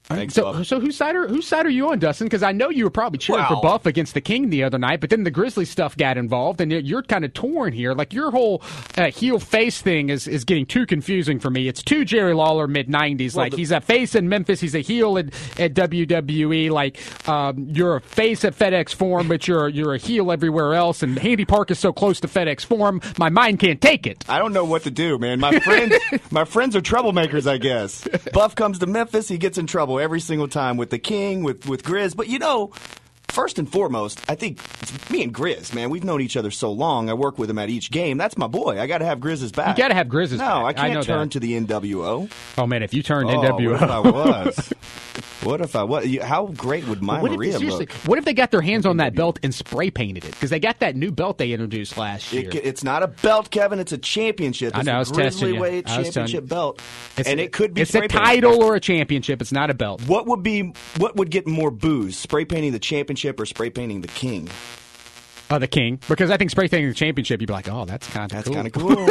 Thanks, 0.09 0.35
So, 0.35 0.63
so 0.63 0.81
whose 0.81 0.97
side 0.97 1.15
are 1.17 1.29
whose 1.29 1.47
side 1.47 1.67
are 1.67 1.71
you 1.71 1.91
on, 1.91 1.99
Dustin? 1.99 2.27
Because 2.27 2.43
I 2.43 2.53
know 2.53 2.71
you 2.71 2.85
were 2.85 2.91
probably 2.91 3.19
cheering 3.19 3.45
for 3.47 3.61
Buff 3.61 3.85
against 3.87 4.15
the 4.15 4.21
King 4.21 4.49
the 4.51 4.65
other 4.65 4.79
night, 4.79 5.01
but 5.01 5.11
then 5.11 5.25
the 5.25 5.31
Grizzly 5.31 5.65
stuff 5.67 5.97
got 5.97 6.17
involved, 6.17 6.61
and 6.61 6.73
you're- 6.73 7.03
kind 7.09 7.25
of 7.25 7.33
torn 7.35 7.73
here. 7.73 7.93
Like 7.95 8.13
your 8.13 8.31
whole 8.31 8.63
uh, 8.97 9.11
heel 9.11 9.39
face 9.39 9.81
thing 9.81 10.09
is 10.09 10.27
is 10.27 10.45
getting 10.45 10.67
too 10.67 10.85
confusing 10.87 11.39
for 11.39 11.51
me. 11.51 11.69
It's 11.69 11.83
too 11.83 12.05
Jerry 12.05 12.35
Lawler 12.35 12.67
mid 12.67 12.89
'90s. 12.89 13.35
like 13.37 13.55
he's 13.55 13.71
a 13.71 13.81
face 13.81 14.15
in 14.15 14.29
Memphis, 14.29 14.61
he's 14.61 14.75
a 14.75 14.81
heel 14.81 15.17
at, 15.19 15.27
at 15.61 15.75
WWE. 15.75 16.71
Like 16.71 16.99
um, 17.29 17.69
you're 17.71 17.97
a 17.97 18.01
face 18.01 18.45
at 18.45 18.57
FedEx 18.57 18.95
Forum, 18.95 19.29
but 19.29 19.47
you're 19.47 19.69
you're 19.69 19.95
a 19.95 19.99
heel 19.99 20.33
everywhere 20.33 20.75
else. 20.75 21.03
And 21.03 21.19
Handy 21.19 21.45
Park 21.45 21.71
is 21.71 21.79
so 21.79 21.93
close 21.93 22.21
to 22.21 22.29
FedEx 22.29 22.65
Forum, 22.65 23.01
my 23.19 23.29
mind 23.29 23.59
can't 23.61 23.81
take 23.81 24.07
it. 24.07 24.25
I 24.29 24.39
don't 24.39 24.53
know 24.53 24.65
what 24.65 24.83
to 24.85 24.91
do, 24.91 25.19
man. 25.19 25.39
My 25.41 25.59
friends, 25.61 25.95
my 26.31 26.45
friends 26.45 26.75
are 26.77 26.81
troublemakers, 26.81 27.47
I 27.51 27.59
guess. 27.59 28.07
Buff 28.33 28.55
comes 28.55 28.79
to 28.81 28.87
Memphis, 28.87 29.29
he 29.29 29.39
gets 29.39 29.59
in 29.59 29.67
trouble 29.67 29.98
every 30.01 30.21
single 30.21 30.49
time 30.49 30.77
with 30.77 30.91
the 30.91 30.99
King, 30.99 31.43
with 31.43 31.67
with 31.69 31.83
Grizz. 31.83 32.17
But 32.17 32.29
you 32.29 32.39
know, 32.39 32.73
first 33.29 33.59
and 33.59 33.71
foremost, 33.71 34.21
I 34.29 34.35
think 34.35 34.59
it's 34.83 35.11
me 35.11 35.23
and 35.23 35.33
Grizz, 35.35 35.75
man. 35.75 35.91
We've 35.91 36.05
known 36.05 36.21
each 36.21 36.37
other 36.37 36.51
so 36.51 36.71
long. 36.73 37.09
I 37.11 37.15
work 37.15 37.39
with 37.39 37.49
him 37.51 37.59
at 37.59 37.69
each 37.71 37.91
game. 37.91 38.19
That's 38.19 38.37
my 38.37 38.47
boy. 38.47 38.81
I 38.81 38.87
got 38.87 38.99
to 38.99 39.05
have 39.05 39.21
Grizz's 39.21 39.53
back. 39.53 39.77
You 39.77 39.83
got 39.83 39.89
to 39.89 39.95
have 39.95 40.09
Grizz's 40.09 40.39
No, 40.39 40.45
back. 40.47 40.61
No, 40.61 40.67
I 40.67 40.73
can't 40.73 40.95
know 40.95 41.03
turn 41.03 41.29
that. 41.29 41.33
to 41.33 41.41
the 41.41 41.61
NWO. 41.61 42.31
Oh 42.57 42.67
man, 42.67 42.83
if 42.83 42.93
you 42.95 43.03
turned 43.03 43.31
Oh, 43.31 43.41
NWO, 43.41 43.73
What 43.73 43.83
if 43.83 43.91
I 43.91 43.99
was? 44.01 44.73
what 45.43 45.61
if 45.61 45.77
I 45.77 45.83
was? 45.85 46.17
How 46.23 46.47
great 46.47 46.87
would 46.89 47.03
my 47.03 47.21
What 47.23 47.31
if, 47.33 47.37
Maria 47.37 47.53
seriously, 47.59 47.87
look? 47.87 47.91
what 48.07 48.19
if 48.19 48.25
they 48.25 48.35
got 48.35 48.51
their 48.51 48.61
hands 48.61 48.87
on 48.87 48.97
that 48.99 49.15
belt 49.15 49.39
and 49.43 49.55
spray 49.55 49.91
painted 49.91 50.25
it? 50.25 50.31
Because 50.33 50.51
they 50.51 50.61
got 50.61 50.81
that 50.81 50.97
new 50.97 51.11
belt 51.13 51.39
they 51.39 51.53
introduced 51.53 51.97
last 51.97 52.33
year. 52.33 52.49
It, 52.49 52.55
it's 52.57 52.83
not 52.85 53.03
a 53.03 53.09
belt, 53.09 53.51
Kevin. 53.51 53.79
It's 53.79 53.93
a 53.93 53.99
championship. 53.99 54.77
I 54.77 54.83
know, 54.83 54.93
I 54.93 54.97
a 54.97 54.99
was 55.01 55.11
testing 55.13 55.55
you. 55.55 55.61
Weight 55.61 55.89
I 55.89 56.03
championship 56.03 56.49
belt, 56.49 56.81
It's- 57.17 57.27
and 57.31 57.41
it 57.41 57.53
could 57.53 57.75
be 57.75 57.83
It's 57.83 57.95
a 57.95 58.01
painted. 58.01 58.17
title 58.17 58.63
or 58.63 58.75
a 58.75 58.81
championship. 58.81 59.41
It's 59.41 59.53
not 59.53 59.71
a 59.71 59.75
belt. 59.75 60.03
What 60.03 60.27
would 60.27 60.43
be 60.43 60.73
what 60.97 61.17
would 61.17 61.31
get 61.31 61.47
more 61.47 61.71
booze? 61.71 62.17
Spray 62.19 62.45
painting 62.45 62.73
the 62.73 62.79
championship 62.79 63.18
or 63.25 63.47
spray 63.47 63.71
painting 63.71 64.01
the 64.01 64.09
king? 64.09 64.49
Uh, 65.51 65.59
the 65.59 65.67
king, 65.67 65.99
because 66.09 66.31
I 66.31 66.37
think 66.37 66.51
spray 66.51 66.69
painting 66.69 66.89
the 66.91 66.95
championship, 66.95 67.41
you'd 67.41 67.47
be 67.47 67.53
like, 67.55 67.71
oh, 67.71 67.87
that's 67.87 68.07
kind 68.11 68.31
of 68.31 68.37
That's 68.37 68.49
cool. 68.49 68.55
kind 68.55 68.67
of 68.67 68.73
cool. 68.75 69.07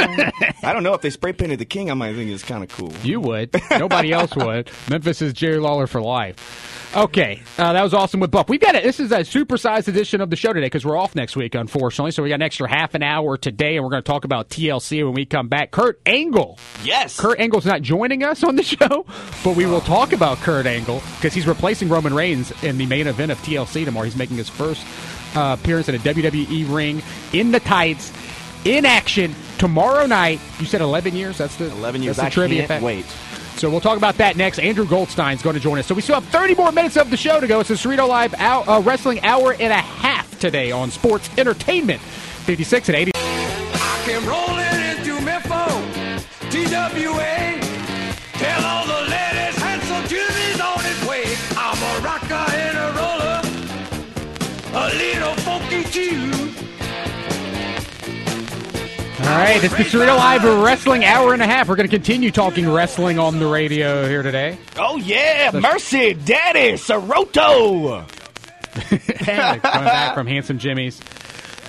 I 0.63 0.71
don't 0.71 0.83
know 0.83 0.93
if 0.93 1.01
they 1.01 1.09
spray 1.09 1.33
painted 1.33 1.57
the 1.57 1.65
king. 1.65 1.89
I 1.89 1.95
might 1.95 2.13
think 2.15 2.29
it's 2.29 2.43
kind 2.43 2.63
of 2.63 2.69
cool. 2.69 2.93
You 3.03 3.19
would. 3.21 3.55
Nobody 3.71 4.13
else 4.13 4.35
would. 4.35 4.69
Memphis 4.89 5.21
is 5.23 5.33
Jerry 5.33 5.57
Lawler 5.57 5.87
for 5.87 5.99
life. 6.01 6.93
Okay, 6.95 7.41
uh, 7.57 7.73
that 7.73 7.83
was 7.83 7.93
awesome 7.93 8.19
with 8.21 8.31
Buff. 8.31 8.47
We've 8.49 8.61
got 8.61 8.75
it. 8.75 8.83
This 8.83 8.99
is 8.99 9.11
a 9.11 9.19
supersized 9.19 9.87
edition 9.89 10.21
of 10.21 10.29
the 10.29 10.35
show 10.35 10.53
today 10.53 10.67
because 10.67 10.85
we're 10.85 10.95
off 10.97 11.15
next 11.15 11.35
week, 11.35 11.53
unfortunately. 11.53 12.11
So 12.11 12.23
we 12.23 12.29
got 12.29 12.35
an 12.35 12.43
extra 12.43 12.69
half 12.69 12.93
an 12.95 13.03
hour 13.03 13.35
today, 13.35 13.75
and 13.75 13.83
we're 13.83 13.89
going 13.91 14.03
to 14.03 14.07
talk 14.09 14.23
about 14.23 14.49
TLC 14.49 15.03
when 15.03 15.13
we 15.13 15.25
come 15.25 15.47
back. 15.49 15.71
Kurt 15.71 15.99
Angle. 16.05 16.57
Yes. 16.83 17.19
Kurt 17.19 17.39
Angle's 17.39 17.65
not 17.65 17.81
joining 17.81 18.23
us 18.23 18.43
on 18.43 18.55
the 18.55 18.63
show, 18.63 19.05
but 19.43 19.55
we 19.57 19.65
will 19.65 19.81
talk 19.81 20.13
about 20.13 20.37
Kurt 20.37 20.65
Angle 20.65 21.01
because 21.17 21.33
he's 21.33 21.45
replacing 21.47 21.89
Roman 21.89 22.13
Reigns 22.13 22.51
in 22.63 22.77
the 22.77 22.85
main 22.85 23.07
event 23.07 23.31
of 23.31 23.37
TLC 23.39 23.83
tomorrow. 23.85 24.05
He's 24.05 24.15
making 24.15 24.37
his 24.37 24.49
first 24.49 24.85
uh, 25.35 25.55
appearance 25.59 25.89
in 25.89 25.95
a 25.95 25.99
WWE 25.99 26.65
WWE 26.65 26.73
ring 26.75 27.01
in 27.33 27.51
the 27.51 27.59
tights, 27.59 28.11
in 28.65 28.85
action 28.85 29.33
tomorrow 29.57 30.05
night. 30.05 30.39
You 30.59 30.65
said 30.65 30.81
11 30.81 31.15
years? 31.15 31.37
That's 31.37 31.55
the 31.57 31.71
11 31.71 32.03
years. 32.03 32.17
That's 32.17 32.33
the 32.35 32.41
I 32.41 32.45
trivia 32.45 32.57
can't 32.59 32.67
fact. 32.67 32.83
wait. 32.83 33.05
So 33.57 33.69
we'll 33.71 33.81
talk 33.81 33.97
about 33.97 34.15
that 34.17 34.35
next. 34.37 34.59
Andrew 34.59 34.85
Goldstein's 34.85 35.41
going 35.41 35.55
to 35.55 35.59
join 35.59 35.79
us. 35.79 35.87
So 35.87 35.95
we 35.95 36.01
still 36.01 36.19
have 36.19 36.25
30 36.25 36.53
more 36.55 36.71
minutes 36.71 36.95
of 36.95 37.09
the 37.09 37.17
show 37.17 37.39
to 37.39 37.47
go. 37.47 37.59
It's 37.59 37.69
the 37.69 37.75
Cerrito 37.75 38.07
Live 38.07 38.33
hour, 38.35 38.67
uh, 38.69 38.81
Wrestling 38.81 39.19
Hour 39.23 39.53
and 39.53 39.73
a 39.73 39.77
half 39.81 40.39
today 40.39 40.71
on 40.71 40.91
Sports 40.91 41.29
Entertainment. 41.37 41.99
56 42.01 42.89
and 42.89 42.95
80. 42.95 43.11
I 43.15 44.01
came 44.05 44.25
rolling 44.27 44.97
into 44.97 45.19
Memphis, 45.25 46.23
TWA. 46.51 47.59
Tell 48.33 48.63
all 48.65 48.85
the 48.85 49.06
All 59.27 59.33
right, 59.33 59.61
it's 59.61 59.75
the 59.75 59.83
Cerrito 59.83 60.15
Live 60.15 60.43
Wrestling 60.63 61.03
Hour 61.03 61.33
and 61.33 61.41
a 61.41 61.45
half. 61.45 61.67
We're 61.67 61.75
going 61.75 61.89
to 61.89 61.93
continue 61.93 62.31
talking 62.31 62.69
wrestling 62.69 63.19
on 63.19 63.39
the 63.39 63.45
radio 63.45 64.07
here 64.07 64.23
today. 64.23 64.57
Oh 64.77 64.95
yeah, 64.95 65.51
Mercy, 65.53 66.13
Daddy, 66.13 66.73
Cerrito. 66.77 68.07
Coming 68.73 69.61
back 69.61 70.13
from 70.13 70.27
Handsome 70.27 70.59
Jimmy's. 70.59 71.01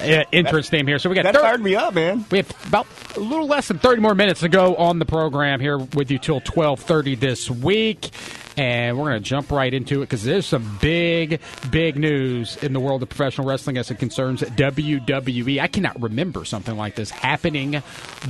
Entrance 0.01 0.71
name 0.73 0.87
here. 0.87 0.99
So 0.99 1.09
we 1.09 1.15
got 1.15 1.25
That 1.25 1.35
thir- 1.35 1.41
fired 1.41 1.63
me 1.63 1.75
up, 1.75 1.95
man. 1.95 2.25
We 2.31 2.39
have 2.39 2.67
about 2.67 2.87
a 3.17 3.21
little 3.21 3.47
less 3.47 3.69
than 3.69 3.79
30 3.79 4.01
more 4.01 4.15
minutes 4.15 4.41
to 4.41 4.49
go 4.49 4.77
on 4.77 4.99
the 4.99 5.05
program 5.07 5.61
here 5.61 5.79
with 5.79 6.11
you 6.11 6.19
till 6.19 6.41
12:30 6.41 7.19
this 7.19 7.51
week. 7.51 8.11
And 8.57 8.99
we're 8.99 9.11
going 9.11 9.23
to 9.23 9.29
jump 9.29 9.53
right 9.53 9.73
into 9.73 9.99
it 10.03 10.07
because 10.07 10.25
there's 10.25 10.45
some 10.45 10.79
big, 10.81 11.41
big 11.71 11.97
news 11.97 12.57
in 12.57 12.73
the 12.73 12.81
world 12.81 13.05
of 13.05 13.09
professional 13.09 13.47
wrestling 13.47 13.77
as 13.79 13.89
it 13.93 14.01
concerns 14.01 14.41
WWE. 14.43 15.61
I 15.61 15.69
cannot 15.69 16.03
remember 16.03 16.45
something 16.45 16.77
like 16.77 16.97
this 16.97 17.09
happening 17.11 17.81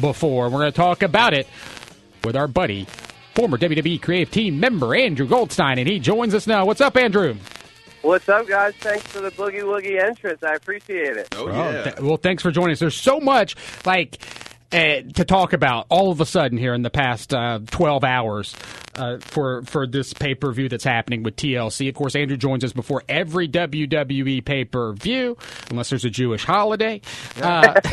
before. 0.02 0.50
We're 0.50 0.58
going 0.58 0.72
to 0.72 0.76
talk 0.76 1.02
about 1.02 1.32
it 1.32 1.46
with 2.24 2.36
our 2.36 2.46
buddy, 2.46 2.86
former 3.34 3.56
WWE 3.56 4.02
creative 4.02 4.30
team 4.30 4.60
member 4.60 4.94
Andrew 4.94 5.26
Goldstein, 5.26 5.78
and 5.78 5.88
he 5.88 5.98
joins 5.98 6.34
us 6.34 6.46
now. 6.46 6.66
What's 6.66 6.82
up, 6.82 6.98
Andrew? 6.98 7.36
What's 8.02 8.28
up, 8.28 8.46
guys? 8.46 8.74
Thanks 8.76 9.06
for 9.08 9.20
the 9.20 9.30
boogie 9.32 9.62
woogie 9.62 10.00
entrance. 10.02 10.42
I 10.42 10.54
appreciate 10.54 11.16
it. 11.16 11.28
Oh, 11.36 11.46
Well, 11.46 11.72
yeah. 11.72 11.82
th- 11.82 12.00
well, 12.00 12.16
thanks 12.16 12.42
for 12.42 12.50
joining 12.50 12.72
us. 12.72 12.78
There's 12.78 12.94
so 12.94 13.18
much 13.20 13.56
like 13.84 14.18
uh, 14.72 15.00
to 15.14 15.24
talk 15.24 15.52
about 15.52 15.86
all 15.88 16.10
of 16.12 16.20
a 16.20 16.26
sudden 16.26 16.58
here 16.58 16.74
in 16.74 16.82
the 16.82 16.90
past 16.90 17.34
uh, 17.34 17.58
12 17.70 18.04
hours 18.04 18.54
uh, 18.94 19.18
for 19.20 19.62
for 19.62 19.86
this 19.86 20.12
pay 20.14 20.34
per 20.34 20.52
view 20.52 20.68
that's 20.68 20.84
happening 20.84 21.22
with 21.24 21.34
TLC. 21.36 21.88
Of 21.88 21.94
course, 21.96 22.14
Andrew 22.14 22.36
joins 22.36 22.62
us 22.64 22.72
before 22.72 23.02
every 23.08 23.48
WWE 23.48 24.44
pay 24.44 24.64
per 24.64 24.92
view, 24.92 25.36
unless 25.70 25.90
there's 25.90 26.04
a 26.04 26.10
Jewish 26.10 26.44
holiday. 26.44 27.00
Uh, 27.42 27.80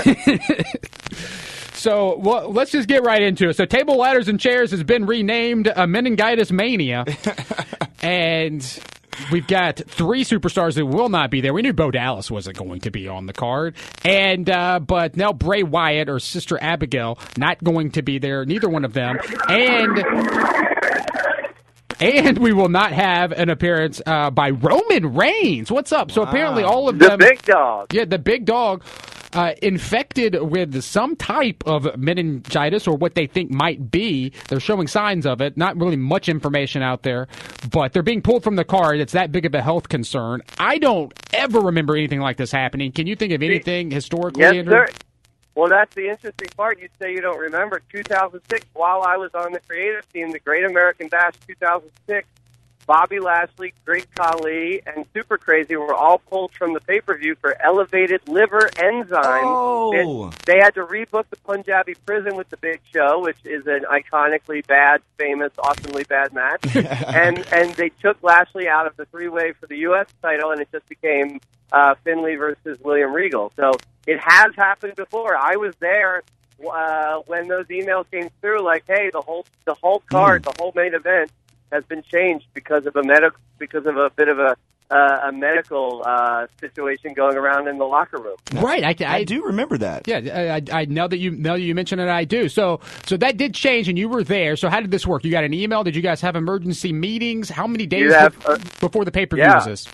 So 1.78 2.18
well, 2.18 2.52
let's 2.52 2.72
just 2.72 2.88
get 2.88 3.04
right 3.04 3.22
into 3.22 3.50
it. 3.50 3.58
So, 3.58 3.66
Table, 3.66 3.98
Ladders, 3.98 4.28
and 4.28 4.40
Chairs 4.40 4.72
has 4.72 4.82
been 4.84 5.06
renamed 5.06 5.68
uh, 5.68 5.86
Meningitis 5.86 6.50
Mania, 6.52 7.06
and 8.02 8.64
we've 9.32 9.48
got 9.48 9.78
three 9.88 10.24
superstars 10.24 10.76
that 10.76 10.86
will 10.86 11.10
not 11.10 11.32
be 11.32 11.42
there. 11.42 11.54
We 11.54 11.62
knew 11.62 11.74
Bo 11.74 11.92
Dallas 11.92 12.30
wasn't 12.30 12.58
going 12.58 12.82
to 12.82 12.92
be 12.92 13.08
on 13.08 13.26
the 13.26 13.34
card, 13.34 13.76
and 14.04 14.50
uh, 14.50 14.80
but 14.80 15.16
now 15.16 15.34
Bray 15.34 15.64
Wyatt 15.64 16.10
or 16.10 16.20
Sister 16.20 16.58
Abigail 16.62 17.20
not 17.38 17.64
going 17.64 17.92
to 17.92 18.02
be 18.02 18.18
there. 18.18 18.46
Neither 18.46 18.70
one 18.70 18.86
of 18.86 18.94
them, 18.94 19.18
and. 19.50 20.04
And 22.00 22.38
we 22.40 22.52
will 22.54 22.70
not 22.70 22.92
have 22.92 23.32
an 23.32 23.50
appearance 23.50 24.02
uh, 24.06 24.30
by 24.30 24.50
Roman 24.50 25.14
Reigns. 25.14 25.72
What's 25.72 25.92
up? 25.92 26.12
So 26.12 26.24
apparently, 26.24 26.64
all 26.64 26.90
of 26.90 27.00
The 27.00 27.10
them, 27.10 27.20
big 27.20 27.42
dog. 27.44 27.94
yeah, 27.94 28.06
the 28.06 28.20
big 28.20 28.46
dog 28.46 28.84
uh, 29.34 29.54
infected 29.62 30.38
with 30.42 30.82
some 30.82 31.16
type 31.16 31.64
of 31.66 31.98
meningitis 31.98 32.88
or 32.88 32.98
what 32.98 33.16
they 33.16 33.28
think 33.28 33.50
might 33.52 33.92
be. 33.92 34.34
They're 34.50 34.60
showing 34.60 34.88
signs 34.88 35.26
of 35.26 35.40
it. 35.42 35.56
Not 35.58 35.78
really 35.78 35.96
much 35.98 36.28
information 36.30 36.82
out 36.82 37.04
there, 37.04 37.28
but 37.72 37.94
they're 37.94 38.04
being 38.04 38.22
pulled 38.22 38.44
from 38.44 38.56
the 38.58 38.66
card. 38.66 39.00
It's 39.00 39.14
that 39.14 39.32
big 39.32 39.46
of 39.46 39.54
a 39.56 39.62
health 39.62 39.88
concern. 39.90 40.42
I 40.60 40.78
don't 40.78 41.14
ever 41.34 41.60
remember 41.62 41.96
anything 41.96 42.20
like 42.20 42.38
this 42.38 42.52
happening. 42.52 42.92
Can 42.92 43.08
you 43.08 43.16
think 43.16 43.32
of 43.34 43.42
anything 43.42 43.90
historically, 43.92 44.42
Yes, 44.42 44.54
Andrew? 44.54 44.86
sir. 44.86 44.88
Well, 45.56 45.70
that's 45.70 45.96
the 45.96 46.10
interesting 46.10 46.50
part. 46.56 46.82
You 46.82 46.90
say 47.00 47.14
you 47.14 47.22
don't 47.22 47.40
remember. 47.40 47.82
2006, 47.90 48.66
while 48.74 49.04
I 49.04 49.16
was 49.16 49.32
on 49.34 49.54
the 49.54 49.62
creative 49.62 50.08
team, 50.12 50.32
the 50.32 50.40
Great 50.40 50.66
American 50.66 51.08
Bash 51.08 51.36
2006, 51.48 52.28
Bobby 52.86 53.20
Lashley, 53.20 53.74
Great 53.84 54.08
Khali, 54.16 54.82
and 54.86 55.06
Super 55.14 55.38
Crazy 55.38 55.76
were 55.76 55.94
all 55.94 56.20
pulled 56.20 56.52
from 56.54 56.74
the 56.74 56.80
pay 56.80 57.02
per 57.02 57.18
view 57.18 57.36
for 57.36 57.60
elevated 57.62 58.22
liver 58.28 58.70
enzymes. 58.76 59.42
Oh. 59.44 60.32
They, 60.46 60.54
they 60.54 60.60
had 60.60 60.76
to 60.76 60.86
rebook 60.86 61.26
the 61.30 61.38
Punjabi 61.38 61.96
prison 62.06 62.36
with 62.36 62.50
the 62.50 62.58
Big 62.58 62.82
Show, 62.94 63.22
which 63.22 63.38
is 63.44 63.66
an 63.66 63.86
iconically 63.90 64.66
bad, 64.68 65.02
famous, 65.18 65.52
awesomely 65.58 66.04
bad 66.04 66.34
match. 66.34 66.64
and 66.76 67.40
and 67.52 67.74
they 67.76 67.90
took 68.02 68.22
Lashley 68.22 68.68
out 68.68 68.86
of 68.88 68.96
the 68.98 69.06
three 69.06 69.30
way 69.30 69.54
for 69.54 69.66
the 69.68 69.78
U.S. 69.78 70.08
title, 70.22 70.52
and 70.52 70.62
it 70.62 70.70
just 70.72 70.88
became 70.88 71.40
uh, 71.72 71.96
Finlay 72.04 72.36
versus 72.36 72.80
William 72.84 73.14
Regal. 73.14 73.52
So 73.56 73.72
it 74.06 74.20
has 74.20 74.54
happened 74.56 74.96
before. 74.96 75.36
I 75.36 75.56
was 75.56 75.76
there 75.80 76.22
uh, 76.72 77.20
when 77.26 77.48
those 77.48 77.66
emails 77.68 78.10
came 78.12 78.30
through, 78.42 78.64
like, 78.64 78.84
hey, 78.88 79.10
the 79.12 79.22
whole 79.22 79.46
the 79.66 79.74
whole 79.74 80.04
card, 80.12 80.44
the 80.44 80.54
whole 80.60 80.72
main 80.76 80.94
event 80.94 81.32
has 81.72 81.84
been 81.86 82.04
changed 82.04 82.46
because 82.54 82.86
of 82.86 82.96
a 82.96 83.04
medical 83.04 83.40
because 83.58 83.86
of 83.86 83.98
a 83.98 84.10
bit 84.10 84.28
of 84.28 84.40
a 84.40 84.56
uh, 84.92 85.30
a 85.30 85.32
medical 85.32 86.04
uh, 86.06 86.46
situation 86.60 87.14
going 87.14 87.36
around 87.36 87.68
in 87.68 87.78
the 87.78 87.86
locker 87.86 88.18
room. 88.18 88.36
Right. 88.54 88.84
I, 88.84 89.06
I, 89.06 89.16
I 89.18 89.24
do 89.24 89.46
remember 89.46 89.78
that. 89.80 90.08
Yeah, 90.08 90.18
I, 90.18 90.78
I, 90.78 90.82
I 90.82 90.86
now 90.86 91.08
that 91.08 91.18
you 91.18 91.32
now 91.32 91.54
that 91.54 91.62
you 91.62 91.74
mention 91.74 92.00
it, 92.00 92.08
I 92.08 92.24
do. 92.24 92.50
So, 92.50 92.82
so 93.06 93.18
that 93.18 93.38
did 93.38 93.54
change, 93.54 93.90
and 93.90 93.98
you 93.98 94.10
were 94.10 94.24
there. 94.24 94.56
So, 94.56 94.70
how 94.70 94.82
did 94.82 94.92
this 94.92 95.08
work? 95.08 95.24
You 95.24 95.32
got 95.32 95.44
an 95.44 95.54
email? 95.54 95.84
Did 95.84 95.96
you 95.96 96.02
guys 96.02 96.22
have 96.22 96.36
emergency 96.36 96.94
meetings? 96.94 97.50
How 97.50 97.68
many 97.68 97.86
days 97.86 98.14
have, 98.14 98.38
be- 98.40 98.46
uh, 98.46 98.58
before 98.80 99.06
the 99.06 99.12
pay 99.12 99.26
per 99.26 99.38
view 99.38 99.46
yeah. 99.46 99.56
was 99.56 99.66
this? 99.66 99.88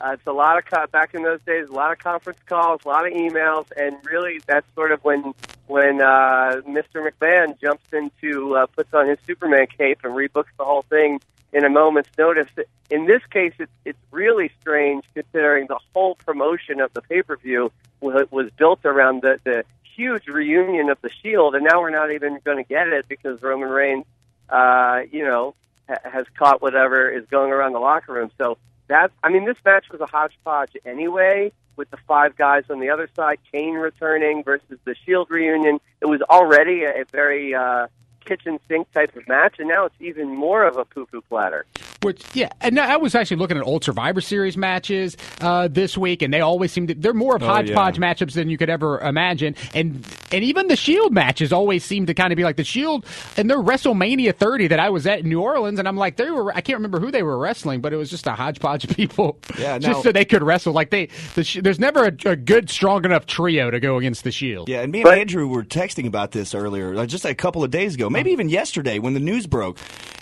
Uh, 0.00 0.10
it's 0.12 0.26
a 0.26 0.32
lot 0.32 0.58
of 0.58 0.64
co- 0.66 0.86
back 0.88 1.14
in 1.14 1.22
those 1.22 1.40
days, 1.46 1.68
a 1.68 1.72
lot 1.72 1.92
of 1.92 1.98
conference 1.98 2.38
calls, 2.46 2.80
a 2.84 2.88
lot 2.88 3.06
of 3.06 3.12
emails, 3.12 3.66
and 3.76 3.96
really 4.04 4.40
that's 4.46 4.66
sort 4.74 4.92
of 4.92 5.02
when 5.04 5.32
when 5.66 6.00
uh, 6.00 6.60
Mr. 6.66 7.08
McMahon 7.08 7.58
jumps 7.60 7.84
into 7.92 8.56
uh, 8.56 8.66
puts 8.66 8.92
on 8.92 9.08
his 9.08 9.18
Superman 9.26 9.66
cape 9.78 10.00
and 10.04 10.12
rebooks 10.14 10.52
the 10.58 10.64
whole 10.64 10.82
thing 10.82 11.20
in 11.52 11.64
a 11.64 11.70
moment's 11.70 12.10
notice. 12.18 12.48
In 12.90 13.06
this 13.06 13.22
case, 13.30 13.54
it's 13.58 13.72
it's 13.84 13.98
really 14.10 14.50
strange 14.60 15.04
considering 15.14 15.66
the 15.68 15.78
whole 15.94 16.16
promotion 16.16 16.80
of 16.80 16.92
the 16.92 17.00
pay 17.00 17.22
per 17.22 17.36
view 17.36 17.70
was, 18.00 18.50
built 18.58 18.80
around 18.84 19.22
the 19.22 19.38
the 19.44 19.64
huge 19.96 20.26
reunion 20.26 20.90
of 20.90 21.00
the 21.00 21.10
Shield, 21.22 21.54
and 21.54 21.64
now 21.64 21.80
we're 21.80 21.90
not 21.90 22.10
even 22.10 22.40
going 22.44 22.56
to 22.56 22.68
get 22.68 22.88
it 22.88 23.06
because 23.08 23.40
Roman 23.40 23.68
Reigns, 23.68 24.04
uh, 24.48 25.02
you 25.10 25.24
know, 25.24 25.54
ha- 25.88 25.98
has 26.02 26.26
caught 26.36 26.60
whatever 26.60 27.08
is 27.08 27.24
going 27.30 27.52
around 27.52 27.72
the 27.72 27.78
locker 27.78 28.12
room. 28.12 28.30
So 28.36 28.58
that 28.88 29.12
I 29.22 29.30
mean, 29.30 29.44
this 29.44 29.56
match 29.64 29.86
was 29.90 30.00
a 30.00 30.06
hodgepodge 30.06 30.76
anyway, 30.84 31.52
with 31.76 31.90
the 31.90 31.98
five 32.06 32.36
guys 32.36 32.64
on 32.70 32.80
the 32.80 32.90
other 32.90 33.08
side, 33.16 33.38
Kane 33.52 33.74
returning 33.74 34.44
versus 34.44 34.78
the 34.84 34.94
Shield 35.04 35.30
reunion. 35.30 35.80
It 36.00 36.06
was 36.06 36.20
already 36.22 36.84
a, 36.84 37.02
a 37.02 37.04
very 37.10 37.54
uh, 37.54 37.88
kitchen 38.24 38.58
sink 38.68 38.90
type 38.92 39.14
of 39.16 39.26
match, 39.28 39.56
and 39.58 39.68
now 39.68 39.86
it's 39.86 39.94
even 40.00 40.28
more 40.28 40.64
of 40.66 40.76
a 40.76 40.84
poo 40.84 41.06
poo 41.06 41.20
platter. 41.22 41.66
Which, 42.02 42.22
yeah, 42.34 42.50
and 42.60 42.78
I 42.78 42.96
was 42.98 43.14
actually 43.14 43.38
looking 43.38 43.56
at 43.56 43.64
old 43.64 43.82
Survivor 43.84 44.20
Series 44.20 44.56
matches 44.56 45.16
uh, 45.40 45.68
this 45.68 45.96
week, 45.96 46.20
and 46.22 46.32
they 46.34 46.40
always 46.40 46.70
seem 46.72 46.86
to 46.88 46.94
they're 46.94 47.14
more 47.14 47.36
of 47.36 47.42
Oh, 47.42 47.46
hodgepodge 47.46 47.98
yeah. 47.98 48.12
matchups 48.14 48.32
than 48.32 48.48
you 48.50 48.58
could 48.58 48.70
ever 48.70 48.98
imagine, 49.00 49.54
and 49.74 50.06
and 50.32 50.44
even 50.44 50.68
the 50.68 50.76
Shield 50.76 51.12
matches 51.12 51.52
always 51.52 51.84
seem 51.84 52.06
to 52.06 52.14
kind 52.14 52.32
of 52.32 52.36
be 52.36 52.44
like 52.44 52.56
the 52.56 52.64
Shield 52.64 53.06
and 53.36 53.48
their 53.50 53.58
WrestleMania 53.58 54.34
30 54.34 54.68
that 54.68 54.80
I 54.80 54.90
was 54.90 55.06
at 55.06 55.20
in 55.20 55.28
New 55.28 55.40
Orleans, 55.40 55.78
and 55.78 55.88
I'm 55.88 55.96
like 55.96 56.16
they 56.16 56.30
were 56.30 56.52
I 56.54 56.60
can't 56.60 56.76
remember 56.78 57.00
who 57.00 57.10
they 57.10 57.22
were 57.22 57.38
wrestling, 57.38 57.80
but 57.80 57.92
it 57.92 57.96
was 57.96 58.10
just 58.10 58.26
a 58.26 58.32
hodgepodge 58.32 58.84
of 58.84 58.96
people, 58.96 59.38
Yeah, 59.58 59.78
just 59.78 59.98
now- 59.98 60.02
so 60.02 60.12
they 60.12 60.24
could 60.24 60.42
wrestle. 60.42 60.72
Like 60.74 60.90
they, 60.90 61.06
the, 61.34 61.60
there's 61.62 61.78
never 61.80 62.04
a, 62.04 62.12
a 62.30 62.36
good 62.36 62.68
strong 62.70 63.04
enough 63.04 63.26
trio 63.26 63.70
to 63.70 63.80
go 63.80 63.96
against 63.98 64.24
the 64.24 64.32
Shield. 64.32 64.68
Yeah, 64.68 64.82
and 64.82 64.92
me 64.92 64.98
and 65.00 65.04
But- 65.04 65.18
Andrew 65.18 65.46
were 65.48 65.64
texting 65.64 66.06
about 66.06 66.32
this 66.32 66.54
earlier, 66.54 67.06
just 67.06 67.24
a 67.24 67.34
couple 67.34 67.64
of 67.64 67.70
days 67.70 67.94
ago, 67.94 68.10
maybe 68.14 68.30
even 68.30 68.48
yesterday 68.48 68.98
when 68.98 69.12
the 69.12 69.20
news 69.20 69.46
broke. 69.46 69.78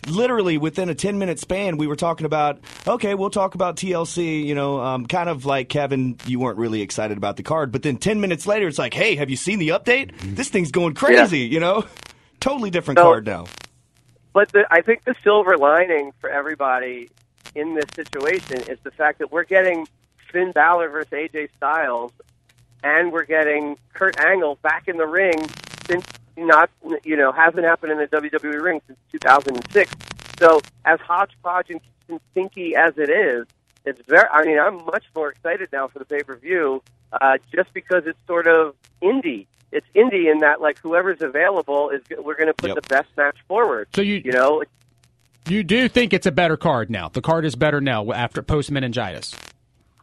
Literally 0.08 0.58
within 0.58 0.88
a 0.88 0.94
10 0.96 1.16
minute 1.18 1.38
span, 1.38 1.76
we 1.76 1.86
were 1.86 1.94
talking 1.94 2.26
about, 2.26 2.58
okay, 2.88 3.14
we'll 3.14 3.30
talk 3.30 3.54
about 3.54 3.76
TLC, 3.76 4.44
you 4.44 4.56
know, 4.56 4.80
um, 4.80 5.06
kind 5.06 5.28
of 5.28 5.46
like 5.46 5.68
Kevin, 5.68 6.16
you 6.26 6.40
weren't 6.40 6.58
really 6.58 6.82
excited 6.82 7.16
about 7.16 7.36
the 7.36 7.44
card. 7.44 7.70
But 7.70 7.82
then 7.84 7.98
10 7.98 8.20
minutes 8.20 8.44
later, 8.44 8.66
it's 8.66 8.78
like, 8.78 8.94
hey, 8.94 9.14
have 9.14 9.30
you 9.30 9.36
seen 9.36 9.60
the 9.60 9.68
update? 9.68 10.10
This 10.34 10.48
thing's 10.48 10.72
going 10.72 10.94
crazy, 10.94 11.40
you 11.40 11.60
know? 11.60 11.84
Totally 12.40 12.70
different 12.70 12.98
So- 12.98 13.04
card 13.04 13.26
now. 13.26 13.44
But 14.32 14.50
the, 14.50 14.64
I 14.70 14.80
think 14.80 15.04
the 15.04 15.14
silver 15.22 15.56
lining 15.58 16.12
for 16.20 16.30
everybody 16.30 17.10
in 17.54 17.74
this 17.74 17.84
situation 17.94 18.62
is 18.62 18.78
the 18.82 18.90
fact 18.90 19.18
that 19.18 19.30
we're 19.30 19.44
getting 19.44 19.86
Finn 20.32 20.52
Balor 20.52 20.88
versus 20.88 21.10
AJ 21.12 21.50
Styles, 21.58 22.12
and 22.82 23.12
we're 23.12 23.26
getting 23.26 23.76
Kurt 23.92 24.18
Angle 24.18 24.58
back 24.62 24.88
in 24.88 24.96
the 24.96 25.06
ring 25.06 25.34
since 25.86 26.06
not 26.36 26.70
you 27.04 27.16
know 27.16 27.32
hasn't 27.32 27.64
happened 27.64 27.92
in 27.92 27.98
the 27.98 28.06
WWE 28.06 28.62
ring 28.62 28.80
since 28.86 28.98
2006. 29.12 29.92
So 30.38 30.60
as 30.84 30.98
hodgepodge 31.00 31.70
and 31.70 31.80
stinky 32.32 32.74
as 32.76 32.94
it 32.98 33.10
is, 33.10 33.46
it's 33.84 34.00
very. 34.06 34.28
I 34.30 34.44
mean, 34.44 34.58
I'm 34.58 34.84
much 34.86 35.04
more 35.14 35.30
excited 35.30 35.68
now 35.72 35.88
for 35.88 35.98
the 35.98 36.04
pay 36.04 36.22
per 36.22 36.36
view, 36.36 36.82
uh, 37.12 37.38
just 37.54 37.72
because 37.74 38.04
it's 38.06 38.18
sort 38.26 38.46
of 38.46 38.74
indie. 39.02 39.46
It's 39.70 39.86
indie 39.96 40.30
in 40.30 40.40
that 40.40 40.60
like 40.60 40.78
whoever's 40.78 41.22
available 41.22 41.90
is 41.90 42.02
we're 42.18 42.34
going 42.36 42.48
to 42.48 42.54
put 42.54 42.68
Yep. 42.68 42.76
the 42.82 42.88
best 42.88 43.08
match 43.16 43.36
forward. 43.48 43.88
So 43.94 44.02
you 44.02 44.20
you 44.24 44.32
know 44.32 44.62
you 45.48 45.62
do 45.64 45.88
think 45.88 46.12
it's 46.12 46.26
a 46.26 46.32
better 46.32 46.56
card 46.56 46.90
now? 46.90 47.08
The 47.08 47.22
card 47.22 47.44
is 47.44 47.56
better 47.56 47.80
now 47.80 48.12
after 48.12 48.42
post 48.42 48.70
meningitis. 48.70 49.34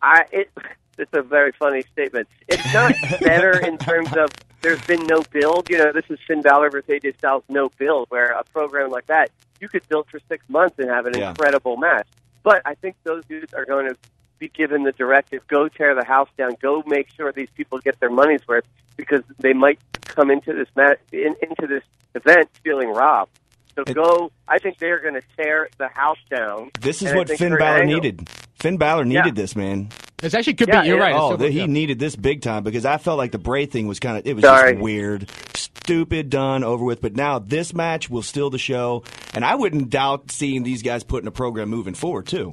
I 0.01 0.23
it 0.31 0.49
it's 0.97 1.13
a 1.13 1.21
very 1.21 1.51
funny 1.53 1.83
statement. 1.93 2.27
It's 2.47 2.73
not 2.73 2.93
better 3.21 3.57
in 3.59 3.77
terms 3.77 4.09
of 4.17 4.29
there's 4.61 4.81
been 4.81 5.05
no 5.07 5.21
build. 5.31 5.69
You 5.69 5.77
know, 5.77 5.91
this 5.93 6.05
is 6.09 6.19
Finn 6.27 6.41
Balor 6.41 6.69
versus 6.71 6.89
AJ 6.89 7.17
Styles, 7.17 7.43
no 7.49 7.69
build. 7.77 8.07
Where 8.09 8.27
a 8.31 8.43
program 8.43 8.89
like 8.91 9.07
that, 9.07 9.29
you 9.59 9.67
could 9.69 9.87
build 9.89 10.07
for 10.09 10.19
six 10.29 10.43
months 10.49 10.75
and 10.79 10.89
have 10.89 11.05
an 11.05 11.17
Yeah. 11.17 11.29
incredible 11.29 11.77
match. 11.77 12.07
But 12.43 12.61
I 12.65 12.75
think 12.75 12.95
those 13.03 13.23
dudes 13.25 13.53
are 13.53 13.65
going 13.65 13.87
to 13.87 13.95
be 14.39 14.47
given 14.49 14.83
the 14.83 14.91
directive: 14.93 15.45
go 15.47 15.67
tear 15.67 15.95
the 15.95 16.05
house 16.05 16.29
down, 16.37 16.55
go 16.61 16.83
make 16.87 17.09
sure 17.15 17.31
these 17.31 17.49
people 17.55 17.79
get 17.79 17.99
their 17.99 18.09
money's 18.09 18.47
worth, 18.47 18.65
because 18.95 19.21
they 19.39 19.53
might 19.53 19.79
come 20.05 20.31
into 20.31 20.53
this 20.53 20.67
match 20.75 20.99
in, 21.11 21.35
into 21.41 21.67
this 21.67 21.83
event 22.15 22.49
feeling 22.63 22.89
robbed. 22.89 23.31
So 23.75 23.83
go. 23.83 24.31
I 24.47 24.57
think 24.59 24.77
they're 24.79 24.99
going 24.99 25.13
to 25.13 25.21
tear 25.37 25.69
the 25.77 25.87
house 25.89 26.17
down. 26.29 26.71
This 26.81 27.01
is 27.01 27.13
what 27.13 27.29
Finn 27.29 27.55
Balor 27.57 27.85
needed. 27.85 28.27
Finn 28.55 28.77
Balor 28.77 29.05
needed 29.05 29.25
Yeah. 29.25 29.31
this, 29.31 29.55
man. 29.55 29.89
It 30.21 30.33
actually 30.33 30.55
could 30.55 30.67
Yeah, 30.67 30.81
be. 30.81 30.87
You're 30.89 30.97
yeah. 30.97 31.03
right. 31.03 31.15
Oh, 31.15 31.37
the, 31.37 31.49
he 31.49 31.65
needed 31.67 31.99
this 31.99 32.15
big 32.15 32.41
time 32.41 32.63
because 32.63 32.85
I 32.85 32.97
felt 32.97 33.17
like 33.17 33.31
the 33.31 33.37
Bray 33.37 33.65
thing 33.65 33.87
was 33.87 33.99
kind 33.99 34.17
of 34.17 34.27
it 34.27 34.33
was 34.35 34.43
Sorry. 34.43 34.73
just 34.73 34.81
weird, 34.83 35.29
stupid, 35.55 36.29
done, 36.29 36.63
over 36.63 36.83
with. 36.83 37.01
But 37.01 37.15
now 37.15 37.39
this 37.39 37.73
match 37.73 38.09
will 38.09 38.21
steal 38.21 38.49
the 38.49 38.57
show, 38.57 39.03
and 39.33 39.45
I 39.45 39.55
wouldn't 39.55 39.89
doubt 39.89 40.31
seeing 40.31 40.63
these 40.63 40.83
guys 40.83 41.03
put 41.03 41.23
in 41.23 41.27
a 41.27 41.31
program 41.31 41.69
moving 41.69 41.93
forward 41.93 42.27
too. 42.27 42.51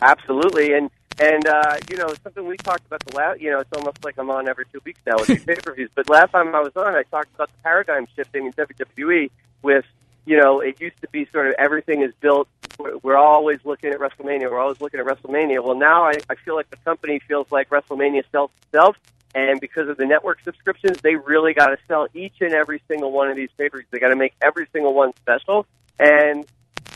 Absolutely, 0.00 0.72
and 0.74 0.90
and 1.20 1.46
uh, 1.46 1.76
you 1.90 1.96
know 1.96 2.12
something 2.22 2.46
we 2.46 2.56
talked 2.56 2.86
about 2.86 3.04
the 3.04 3.16
last. 3.16 3.40
You 3.40 3.50
know, 3.52 3.60
it's 3.60 3.72
almost 3.76 4.04
like 4.04 4.18
I'm 4.18 4.30
on 4.30 4.48
every 4.48 4.64
two 4.72 4.80
weeks 4.84 5.00
now 5.06 5.14
with 5.18 5.28
these 5.28 5.44
pay 5.46 5.54
per 5.56 5.74
views. 5.74 5.90
But 5.94 6.08
last 6.08 6.32
time 6.32 6.54
I 6.54 6.60
was 6.60 6.72
on, 6.76 6.94
I 6.94 7.02
talked 7.04 7.34
about 7.34 7.48
the 7.48 7.62
paradigm 7.62 8.06
shifting 8.16 8.46
in 8.46 8.52
WWE. 8.52 9.30
With 9.62 9.84
you 10.24 10.38
know, 10.38 10.60
it 10.60 10.80
used 10.80 11.00
to 11.02 11.08
be 11.10 11.26
sort 11.32 11.48
of 11.48 11.54
everything 11.58 12.02
is 12.02 12.12
built. 12.20 12.48
We're, 12.78 12.96
we're 12.98 13.16
always 13.16 13.58
looking 13.64 13.90
at 13.90 13.98
WrestleMania. 13.98 14.50
We're 14.50 14.60
always 14.60 14.80
looking 14.80 15.00
at 15.00 15.06
WrestleMania. 15.06 15.62
Well, 15.64 15.76
now 15.76 16.04
I, 16.04 16.14
I 16.30 16.34
feel 16.36 16.54
like 16.54 16.70
the 16.70 16.76
company 16.78 17.20
feels 17.26 17.46
like 17.50 17.70
WrestleMania 17.70 18.22
sells 18.30 18.50
itself. 18.62 18.96
And 19.34 19.60
because 19.60 19.88
of 19.88 19.96
the 19.96 20.04
network 20.04 20.42
subscriptions, 20.44 21.00
they 21.00 21.16
really 21.16 21.54
got 21.54 21.68
to 21.68 21.78
sell 21.88 22.06
each 22.12 22.34
and 22.40 22.52
every 22.52 22.82
single 22.86 23.12
one 23.12 23.30
of 23.30 23.36
these 23.36 23.48
pay 23.56 23.68
per 23.68 23.78
views. 23.78 23.88
They 23.90 23.98
got 23.98 24.08
to 24.08 24.16
make 24.16 24.34
every 24.42 24.66
single 24.72 24.92
one 24.94 25.12
special. 25.16 25.66
And 25.98 26.44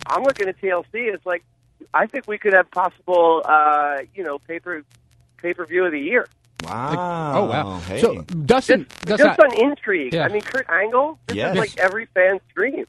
I'm 0.07 0.23
looking 0.23 0.49
at 0.49 0.61
TLC 0.61 0.87
It's 0.95 1.25
like 1.25 1.45
I 1.95 2.07
think 2.07 2.27
we 2.27 2.39
could 2.39 2.53
have 2.53 2.71
possible, 2.71 3.43
uh, 3.45 3.99
you 4.15 4.23
know, 4.23 4.39
paper 4.39 4.83
pay 5.39 5.55
per 5.55 5.65
view 5.65 5.85
of 5.85 5.93
the 5.93 6.01
year. 6.01 6.27
Wow. 6.65 7.33
Oh 7.37 7.45
wow. 7.47 7.79
Hey. 7.81 8.01
So 8.01 8.23
Dustin, 8.23 8.87
Just, 9.07 9.07
Dustin, 9.07 9.27
just 9.27 9.41
on 9.41 9.55
intrigue. 9.59 10.15
Yeah. 10.15 10.25
I 10.25 10.29
mean, 10.29 10.43
Kurt 10.43 10.69
Angle. 10.69 11.19
This 11.27 11.37
Yes. 11.37 11.53
is 11.55 11.59
like 11.59 11.79
every 11.79 12.07
fan's 12.15 12.41
dream. 12.55 12.87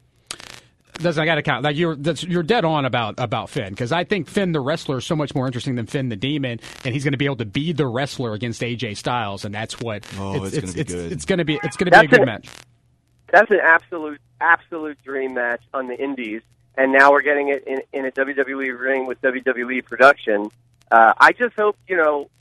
Dustin, 0.98 1.22
I 1.22 1.26
got 1.26 1.36
to 1.36 1.42
count. 1.42 1.64
Like 1.64 1.76
you're, 1.76 1.96
that's, 1.96 2.22
you're 2.22 2.42
dead 2.42 2.64
on 2.64 2.84
about 2.84 3.14
about 3.18 3.50
Finn 3.50 3.70
because 3.70 3.92
I 3.92 4.04
think 4.04 4.28
Finn 4.28 4.52
the 4.52 4.60
wrestler 4.60 4.98
is 4.98 5.06
so 5.06 5.16
much 5.16 5.34
more 5.34 5.46
interesting 5.46 5.74
than 5.74 5.86
Finn 5.86 6.08
the 6.08 6.16
demon, 6.16 6.60
and 6.84 6.94
he's 6.94 7.04
going 7.04 7.12
to 7.12 7.18
be 7.18 7.24
able 7.24 7.36
to 7.36 7.44
be 7.44 7.72
the 7.72 7.86
wrestler 7.86 8.32
against 8.34 8.62
AJ 8.62 8.96
Styles, 8.96 9.44
and 9.44 9.54
that's 9.54 9.80
what. 9.80 10.04
Oh, 10.18 10.44
it's 10.44 10.58
gonna 10.58 10.72
be 10.72 10.80
it's, 10.80 10.92
good. 10.92 11.12
It's 11.12 11.24
going 11.24 11.38
to 11.38 11.44
be. 11.44 11.58
It's 11.62 11.76
going 11.76 11.90
to 11.90 11.98
be 11.98 12.06
a 12.06 12.08
good 12.08 12.20
an- 12.20 12.26
match. 12.26 12.48
That's 13.30 13.50
an 13.50 13.60
absolute, 13.62 14.20
absolute 14.40 14.98
dream 15.02 15.34
match 15.34 15.62
on 15.74 15.86
the 15.88 16.02
Indies, 16.02 16.42
and 16.76 16.92
now 16.92 17.12
we're 17.12 17.22
getting 17.22 17.48
it 17.48 17.66
in, 17.66 17.82
in 17.92 18.06
a 18.06 18.10
WWE 18.10 18.78
ring 18.78 19.06
with 19.06 19.20
WWE 19.20 19.84
production. 19.84 20.50
Uh, 20.90 21.12
I 21.18 21.32
just 21.32 21.54
hope, 21.54 21.76
you 21.86 21.96
know, 21.96 22.22
I- 22.22 22.37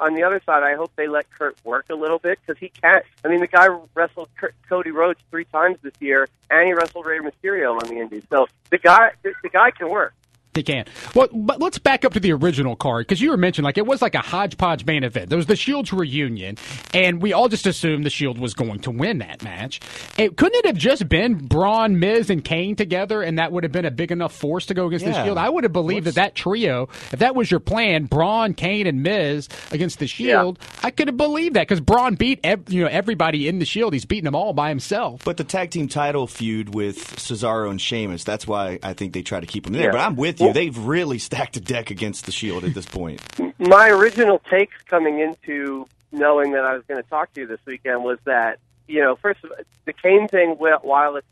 on 0.00 0.14
the 0.14 0.22
other 0.22 0.40
side, 0.44 0.62
I 0.62 0.74
hope 0.74 0.90
they 0.96 1.08
let 1.08 1.30
Kurt 1.30 1.56
work 1.64 1.86
a 1.90 1.94
little 1.94 2.18
bit 2.18 2.38
because 2.44 2.58
he 2.58 2.68
can't. 2.68 3.04
I 3.24 3.28
mean, 3.28 3.40
the 3.40 3.46
guy 3.46 3.68
wrestled 3.94 4.28
Kurt, 4.36 4.54
Cody 4.68 4.90
Rhodes 4.90 5.20
three 5.30 5.44
times 5.44 5.78
this 5.82 5.94
year, 6.00 6.28
and 6.50 6.66
he 6.66 6.72
wrestled 6.72 7.06
Rey 7.06 7.20
Mysterio 7.20 7.80
on 7.80 7.88
the 7.88 8.00
Indies. 8.00 8.24
So 8.30 8.46
the 8.70 8.78
guy, 8.78 9.12
the, 9.22 9.32
the 9.42 9.48
guy 9.48 9.70
can 9.70 9.88
work. 9.88 10.14
He 10.54 10.62
can't. 10.62 10.88
Well, 11.14 11.28
but 11.32 11.60
let's 11.60 11.78
back 11.78 12.04
up 12.04 12.14
to 12.14 12.20
the 12.20 12.32
original 12.32 12.74
card 12.74 13.06
because 13.06 13.20
you 13.20 13.30
were 13.30 13.36
mentioning 13.36 13.64
like 13.64 13.78
it 13.78 13.86
was 13.86 14.02
like 14.02 14.14
a 14.14 14.20
hodgepodge 14.20 14.84
main 14.86 15.04
event. 15.04 15.28
There 15.28 15.36
was 15.36 15.46
the 15.46 15.54
Shield's 15.54 15.92
reunion, 15.92 16.56
and 16.92 17.22
we 17.22 17.32
all 17.32 17.48
just 17.48 17.66
assumed 17.66 18.04
the 18.04 18.10
Shield 18.10 18.38
was 18.38 18.54
going 18.54 18.80
to 18.80 18.90
win 18.90 19.18
that 19.18 19.42
match. 19.44 19.80
It, 20.16 20.36
couldn't 20.36 20.58
it 20.58 20.66
have 20.66 20.76
just 20.76 21.08
been 21.08 21.34
Braun, 21.46 22.00
Miz, 22.00 22.28
and 22.30 22.44
Kane 22.44 22.74
together, 22.74 23.22
and 23.22 23.38
that 23.38 23.52
would 23.52 23.62
have 23.62 23.72
been 23.72 23.84
a 23.84 23.90
big 23.90 24.10
enough 24.10 24.34
force 24.34 24.66
to 24.66 24.74
go 24.74 24.86
against 24.86 25.04
the 25.04 25.12
Shield? 25.24 25.38
I 25.38 25.48
would 25.48 25.64
have 25.64 25.72
believed 25.72 26.06
that 26.06 26.16
that 26.16 26.34
trio, 26.34 26.88
if 27.12 27.20
that 27.20 27.36
was 27.36 27.50
your 27.50 27.60
plan, 27.60 28.06
Braun, 28.06 28.54
Kane, 28.54 28.86
and 28.86 29.02
Miz 29.02 29.48
against 29.70 29.98
the 30.00 30.06
Shield, 30.08 30.58
I 30.82 30.90
could 30.90 31.06
have 31.08 31.16
believed 31.16 31.54
that 31.54 31.68
because 31.68 31.80
Braun 31.80 32.16
beat 32.16 32.40
ev- 32.42 32.64
you 32.72 32.82
know 32.82 32.88
everybody 32.88 33.46
in 33.48 33.58
the 33.60 33.64
Shield. 33.64 33.92
He's 33.92 34.06
beating 34.06 34.24
them 34.24 34.34
all 34.34 34.52
by 34.54 34.70
himself. 34.70 35.24
But 35.24 35.36
the 35.36 35.44
tag 35.44 35.70
team 35.70 35.86
title 35.88 36.26
feud 36.26 36.74
with 36.74 36.98
Cesaro 37.16 37.70
and 37.70 37.80
Sheamus, 37.80 38.24
that's 38.24 38.46
why 38.46 38.78
I 38.82 38.92
think 38.94 39.12
they 39.12 39.22
try 39.22 39.38
to 39.40 39.46
keep 39.46 39.64
them 39.64 39.74
there. 39.74 39.84
Yeah. 39.84 39.92
But 39.92 40.00
I'm 40.00 40.16
with 40.16 40.37
you. 40.40 40.52
They've 40.52 40.78
really 40.78 41.18
stacked 41.18 41.56
a 41.56 41.60
deck 41.60 41.90
against 41.90 42.26
the 42.26 42.32
Shield 42.32 42.64
at 42.64 42.74
this 42.74 42.86
point. 42.86 43.20
my 43.58 43.88
original 43.90 44.40
takes 44.50 44.76
coming 44.86 45.20
into 45.20 45.86
knowing 46.12 46.52
that 46.52 46.64
I 46.64 46.74
was 46.74 46.82
going 46.88 47.02
to 47.02 47.08
talk 47.08 47.32
to 47.34 47.42
you 47.42 47.46
this 47.46 47.60
weekend 47.66 48.02
was 48.02 48.18
that 48.24 48.58
you 48.86 49.00
know 49.02 49.16
first 49.16 49.44
of 49.44 49.50
all, 49.50 49.58
the 49.84 49.92
Kane 49.92 50.28
thing 50.28 50.56
wh- 50.56 50.84
while 50.84 51.16
it 51.16 51.24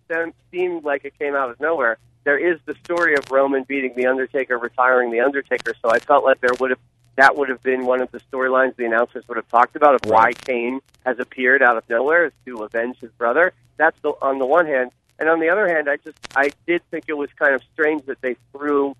seemed 0.50 0.84
like 0.84 1.04
it 1.04 1.18
came 1.18 1.34
out 1.34 1.50
of 1.50 1.60
nowhere 1.60 1.98
there 2.24 2.38
is 2.38 2.58
the 2.66 2.74
story 2.84 3.14
of 3.14 3.30
Roman 3.30 3.62
beating 3.62 3.94
the 3.96 4.06
Undertaker 4.06 4.58
retiring 4.58 5.10
the 5.10 5.20
Undertaker 5.20 5.72
so 5.82 5.90
I 5.90 5.98
felt 5.98 6.24
like 6.24 6.40
there 6.40 6.50
would 6.60 6.70
have 6.70 6.78
that 7.16 7.36
would 7.36 7.48
have 7.48 7.62
been 7.62 7.86
one 7.86 8.02
of 8.02 8.10
the 8.10 8.20
storylines 8.30 8.76
the 8.76 8.84
announcers 8.84 9.26
would 9.28 9.38
have 9.38 9.48
talked 9.48 9.76
about 9.76 9.94
of 9.94 10.10
why 10.10 10.32
Kane 10.32 10.80
has 11.06 11.18
appeared 11.18 11.62
out 11.62 11.78
of 11.78 11.88
nowhere 11.88 12.26
is 12.26 12.32
to 12.44 12.64
avenge 12.64 12.98
his 12.98 13.10
brother 13.12 13.52
that's 13.78 13.98
the, 14.00 14.10
on 14.20 14.38
the 14.38 14.46
one 14.46 14.66
hand 14.66 14.90
and 15.18 15.28
on 15.28 15.40
the 15.40 15.48
other 15.48 15.66
hand 15.68 15.88
I 15.88 15.96
just 15.96 16.18
I 16.34 16.50
did 16.66 16.82
think 16.90 17.04
it 17.08 17.16
was 17.16 17.30
kind 17.38 17.54
of 17.54 17.62
strange 17.72 18.06
that 18.06 18.20
they 18.20 18.36
threw 18.52 18.94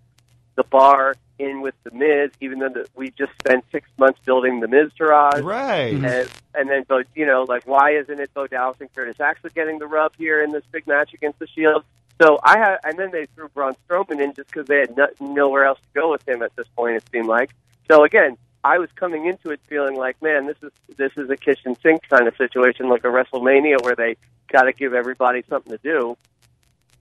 the 0.57 0.65
bar 0.65 1.15
in 1.39 1.61
with 1.61 1.75
the 1.85 1.91
Miz, 1.91 2.31
even 2.41 2.59
though 2.59 2.71
the, 2.71 2.89
we 2.95 3.11
just 3.11 3.33
spent 3.39 3.65
six 3.71 3.89
months 3.99 4.19
building 4.25 4.61
the 4.61 4.67
Miztourage. 4.67 5.43
Right. 5.43 5.95
And, 5.95 6.31
and 6.55 6.71
then, 6.71 6.85
Bo, 6.89 7.03
you 7.15 7.27
know, 7.27 7.45
like, 7.47 7.67
why 7.67 7.93
isn't 7.93 8.19
it 8.19 8.33
Bo 8.35 8.47
Dallas 8.47 8.79
and 8.81 8.93
Curtis 8.95 9.21
actually 9.21 9.51
getting 9.51 9.79
the 9.79 9.87
rub 9.87 10.17
here 10.17 10.43
in 10.43 10.53
this 10.53 10.65
big 10.73 10.87
match 10.87 11.13
against 11.15 11.39
the 11.39 11.47
Shield? 11.47 11.85
So 12.21 12.39
I 12.43 12.59
had, 12.59 12.79
and 12.85 12.99
then 12.99 13.11
they 13.11 13.27
threw 13.35 13.49
Braun 13.51 13.75
Strowman 13.87 14.21
in 14.23 14.33
just 14.33 14.49
because 14.49 14.67
they 14.67 14.79
had 14.79 14.97
no, 14.97 15.09
nowhere 15.21 15.65
else 15.65 15.79
to 15.79 16.01
go 16.01 16.11
with 16.11 16.27
him 16.27 16.43
at 16.43 16.57
this 16.57 16.67
point. 16.75 16.97
It 16.97 17.05
seemed 17.13 17.27
like. 17.27 17.51
So 17.91 18.05
again, 18.05 18.39
I 18.67 18.79
was 18.79 18.91
coming 18.97 19.27
into 19.27 19.51
it 19.51 19.61
feeling 19.69 19.97
like, 19.97 20.21
man, 20.21 20.47
this 20.47 20.57
is 20.63 20.73
this 20.97 21.13
is 21.17 21.31
a 21.31 21.37
kitchen 21.37 21.77
sink 21.83 22.03
kind 22.09 22.27
of 22.27 22.37
situation, 22.37 22.89
like 22.89 23.05
a 23.05 23.09
WrestleMania 23.09 23.83
where 23.83 23.95
they 23.95 24.17
got 24.53 24.63
to 24.63 24.73
give 24.73 24.95
everybody 24.95 25.43
something 25.49 25.73
to 25.73 25.79
do 25.83 26.17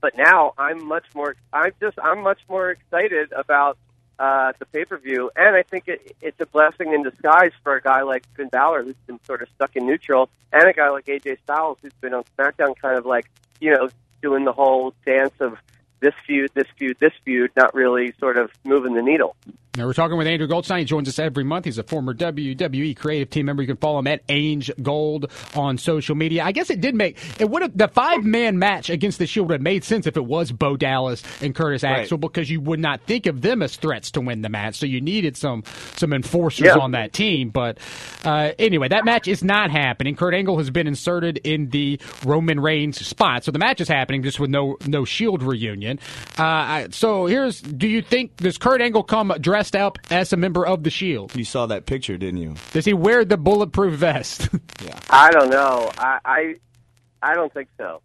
but 0.06 0.16
now 0.16 0.54
I'm 0.56 0.86
much 0.86 1.06
more. 1.16 1.36
I'm 1.52 1.72
just 1.82 1.98
I'm 1.98 2.22
much 2.22 2.38
more 2.48 2.70
excited 2.70 3.32
about 3.32 3.76
uh, 4.20 4.54
the 4.60 4.66
pay 4.68 4.86
per 4.86 5.00
view, 5.00 5.32
and 5.36 5.56
I 5.56 5.64
think 5.64 5.88
it, 5.88 6.16
it's 6.22 6.40
a 6.40 6.46
blessing 6.46 6.94
in 6.94 7.02
disguise 7.02 7.54
for 7.64 7.76
a 7.76 7.82
guy 7.82 8.04
like 8.04 8.24
Finn 8.36 8.50
Balor 8.50 8.84
who's 8.84 9.02
been 9.08 9.20
sort 9.26 9.42
of 9.42 9.48
stuck 9.56 9.76
in 9.76 9.88
neutral, 9.88 10.30
and 10.54 10.68
a 10.68 10.74
guy 10.74 10.92
like 10.92 11.06
AJ 11.06 11.40
Styles 11.44 11.80
who's 11.82 11.94
been 12.02 12.14
on 12.14 12.24
SmackDown, 12.38 12.76
kind 12.80 13.00
of 13.00 13.08
like 13.08 13.26
you 13.60 13.72
know 13.72 13.90
doing 14.22 14.46
the 14.46 14.54
whole 14.54 14.94
dance 15.08 15.34
of 15.40 15.58
this 16.02 16.14
feud, 16.28 16.52
this 16.54 16.68
feud, 16.78 16.98
this 17.00 17.14
feud, 17.24 17.50
not 17.56 17.74
really 17.74 18.14
sort 18.20 18.38
of 18.38 18.52
moving 18.64 18.94
the 18.94 19.02
needle. 19.02 19.36
Now 19.78 19.86
we're 19.86 19.94
talking 19.94 20.18
with 20.18 20.26
Andrew 20.28 20.48
Goldstein. 20.48 20.80
He 20.80 20.86
joins 20.86 21.10
us 21.10 21.20
every 21.20 21.44
month. 21.44 21.66
He's 21.66 21.78
a 21.78 21.84
former 21.84 22.14
WWE 22.14 22.96
creative 22.96 23.30
team 23.30 23.48
member. 23.48 23.62
You 23.62 23.68
can 23.68 23.76
follow 23.78 24.00
him 24.00 24.08
at 24.08 24.26
Ainge 24.28 24.72
Gold 24.82 25.30
on 25.54 25.78
social 25.78 26.16
media. 26.16 26.46
I 26.46 26.54
guess 26.54 26.70
it 26.70 26.80
did 26.80 26.96
make 26.96 27.18
it 27.42 27.50
would 27.50 27.62
have 27.62 27.78
the 27.78 27.90
five 27.90 28.24
man 28.24 28.58
match 28.58 28.90
against 28.90 29.20
the 29.20 29.28
Shield 29.28 29.50
would 29.50 29.56
have 29.56 29.62
made 29.62 29.84
sense 29.84 30.08
if 30.08 30.16
it 30.16 30.24
was 30.26 30.52
Bo 30.54 30.78
Dallas 30.78 31.24
and 31.42 31.54
Curtis 31.54 31.84
Right. 31.84 32.00
Axel 32.00 32.18
because 32.18 32.50
you 32.50 32.62
would 32.62 32.80
not 32.80 33.02
think 33.02 33.26
of 33.26 33.42
them 33.42 33.62
as 33.62 33.76
threats 33.76 34.12
to 34.12 34.22
win 34.22 34.42
the 34.44 34.50
match. 34.50 34.76
So 34.76 34.86
you 34.86 35.02
needed 35.02 35.36
some 35.36 35.64
some 35.98 36.14
enforcers 36.14 36.68
Yeah. 36.68 36.78
on 36.78 36.92
that 36.92 37.12
team. 37.12 37.50
But 37.50 37.78
uh, 38.24 38.52
anyway, 38.58 38.88
that 38.88 39.04
match 39.04 39.28
is 39.28 39.44
not 39.44 39.72
happening. 39.72 40.16
Kurt 40.16 40.34
Angle 40.34 40.58
has 40.58 40.70
been 40.70 40.88
inserted 40.88 41.38
in 41.44 41.70
the 41.72 42.00
Roman 42.24 42.62
Reigns 42.62 43.06
spot, 43.06 43.44
so 43.44 43.52
the 43.52 43.60
match 43.60 43.82
is 43.82 43.90
happening 43.90 44.24
just 44.24 44.40
with 44.40 44.50
no 44.50 44.78
no 44.88 45.04
Shield 45.04 45.44
reunion. 45.44 46.00
Uh, 46.38 46.88
so 46.92 47.26
here's: 47.26 47.60
Do 47.62 47.90
you 47.90 48.02
think 48.02 48.38
does 48.38 48.58
Kurt 48.58 48.80
Angle 48.82 49.04
come 49.04 49.34
dressed 49.42 49.65
up 49.74 49.98
as 50.12 50.34
a 50.34 50.38
member 50.38 50.68
of 50.68 50.84
the 50.84 50.90
Shield? 50.90 51.34
You 51.34 51.46
saw 51.46 51.66
that 51.68 51.86
picture, 51.86 52.18
didn't 52.18 52.42
you? 52.42 52.56
Does 52.74 52.84
he 52.84 52.94
wear 52.94 53.24
the 53.24 53.38
bulletproof 53.38 53.94
vest? 53.94 54.50
yeah. 54.84 55.00
I 55.10 55.32
don't 55.32 55.50
know. 55.50 55.90
I 55.98 56.20
I, 56.26 56.56
I 57.24 57.34
don't 57.36 57.54
think 57.54 57.70
so. 57.78 58.02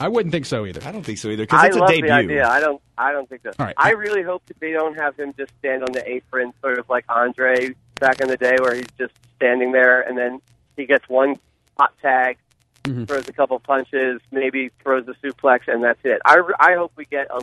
I 0.00 0.08
wouldn't 0.08 0.32
think 0.32 0.46
so 0.46 0.66
either. 0.66 0.80
I 0.84 0.90
don't 0.90 1.04
think 1.04 1.18
so 1.18 1.28
either 1.28 1.44
because 1.44 1.60
I 1.60 1.66
it's 1.68 1.76
a 1.76 1.78
love 1.78 1.88
debut. 1.90 2.08
the 2.08 2.12
idea. 2.14 2.48
I 2.48 2.58
don't. 2.58 2.82
I 2.98 3.12
don't 3.12 3.28
think 3.28 3.42
so. 3.44 3.52
All 3.58 3.66
right. 3.66 3.74
I 3.78 3.92
really 3.92 4.22
hope 4.22 4.44
that 4.46 4.58
they 4.58 4.72
don't 4.72 4.96
have 4.98 5.16
him 5.16 5.32
just 5.38 5.52
stand 5.60 5.84
on 5.84 5.92
the 5.92 6.02
apron, 6.10 6.52
sort 6.60 6.80
of 6.80 6.88
like 6.88 7.04
Andre 7.08 7.74
back 8.00 8.20
in 8.20 8.26
the 8.26 8.36
day, 8.36 8.56
where 8.60 8.74
he's 8.74 8.90
just 8.98 9.14
standing 9.36 9.70
there 9.70 10.00
and 10.00 10.18
then 10.18 10.40
he 10.76 10.86
gets 10.86 11.08
one 11.08 11.36
hot 11.78 11.92
tag, 12.02 12.36
Mm-hmm. 12.84 13.04
throws 13.04 13.28
a 13.28 13.32
couple 13.32 13.60
punches, 13.60 14.20
maybe 14.32 14.72
throws 14.82 15.06
a 15.06 15.14
suplex, 15.24 15.60
and 15.68 15.84
that's 15.84 16.00
it. 16.02 16.20
I, 16.24 16.38
I 16.58 16.74
hope 16.74 16.90
we 16.96 17.04
get 17.04 17.28
a, 17.30 17.40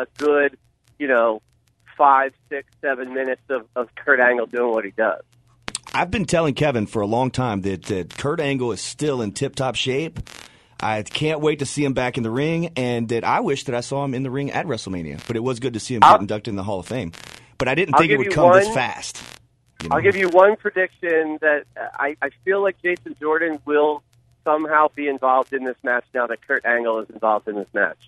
a 0.00 0.06
good, 0.18 0.58
you 0.98 1.06
know, 1.06 1.42
five, 2.00 2.32
six, 2.48 2.66
seven 2.80 3.12
minutes 3.12 3.42
of, 3.50 3.66
of 3.76 3.94
Kurt 3.94 4.20
Angle 4.20 4.46
doing 4.46 4.72
what 4.72 4.86
he 4.86 4.90
does. 4.90 5.20
I've 5.92 6.10
been 6.10 6.24
telling 6.24 6.54
Kevin 6.54 6.86
for 6.86 7.02
a 7.02 7.06
long 7.06 7.30
time 7.30 7.60
that, 7.60 7.82
that 7.84 8.16
Kurt 8.16 8.40
Angle 8.40 8.72
is 8.72 8.80
still 8.80 9.20
in 9.20 9.32
tip 9.32 9.54
top 9.54 9.74
shape. 9.74 10.18
I 10.80 11.02
can't 11.02 11.42
wait 11.42 11.58
to 11.58 11.66
see 11.66 11.84
him 11.84 11.92
back 11.92 12.16
in 12.16 12.22
the 12.22 12.30
ring, 12.30 12.72
and 12.74 13.10
that 13.10 13.22
I 13.22 13.40
wish 13.40 13.64
that 13.64 13.74
I 13.74 13.80
saw 13.80 14.02
him 14.02 14.14
in 14.14 14.22
the 14.22 14.30
ring 14.30 14.50
at 14.50 14.64
WrestleMania. 14.64 15.20
But 15.26 15.36
it 15.36 15.40
was 15.40 15.60
good 15.60 15.74
to 15.74 15.80
see 15.80 15.94
him 15.94 16.02
I'll, 16.02 16.14
get 16.14 16.22
inducted 16.22 16.52
in 16.52 16.56
the 16.56 16.62
Hall 16.62 16.80
of 16.80 16.86
Fame. 16.86 17.12
But 17.58 17.68
I 17.68 17.74
didn't 17.74 17.96
I'll 17.96 18.00
think 18.00 18.12
it 18.12 18.16
would 18.16 18.32
come 18.32 18.48
one, 18.48 18.60
this 18.60 18.72
fast. 18.72 19.22
You 19.82 19.90
know? 19.90 19.96
I'll 19.96 20.02
give 20.02 20.16
you 20.16 20.30
one 20.30 20.56
prediction 20.56 21.36
that 21.42 21.64
I, 21.76 22.16
I 22.22 22.30
feel 22.46 22.62
like 22.62 22.80
Jason 22.82 23.14
Jordan 23.20 23.58
will 23.66 24.02
somehow 24.42 24.88
be 24.94 25.06
involved 25.06 25.52
in 25.52 25.64
this 25.64 25.76
match 25.82 26.04
now 26.14 26.26
that 26.28 26.46
Kurt 26.46 26.64
Angle 26.64 27.00
is 27.00 27.10
involved 27.10 27.46
in 27.46 27.56
this 27.56 27.68
match. 27.74 27.98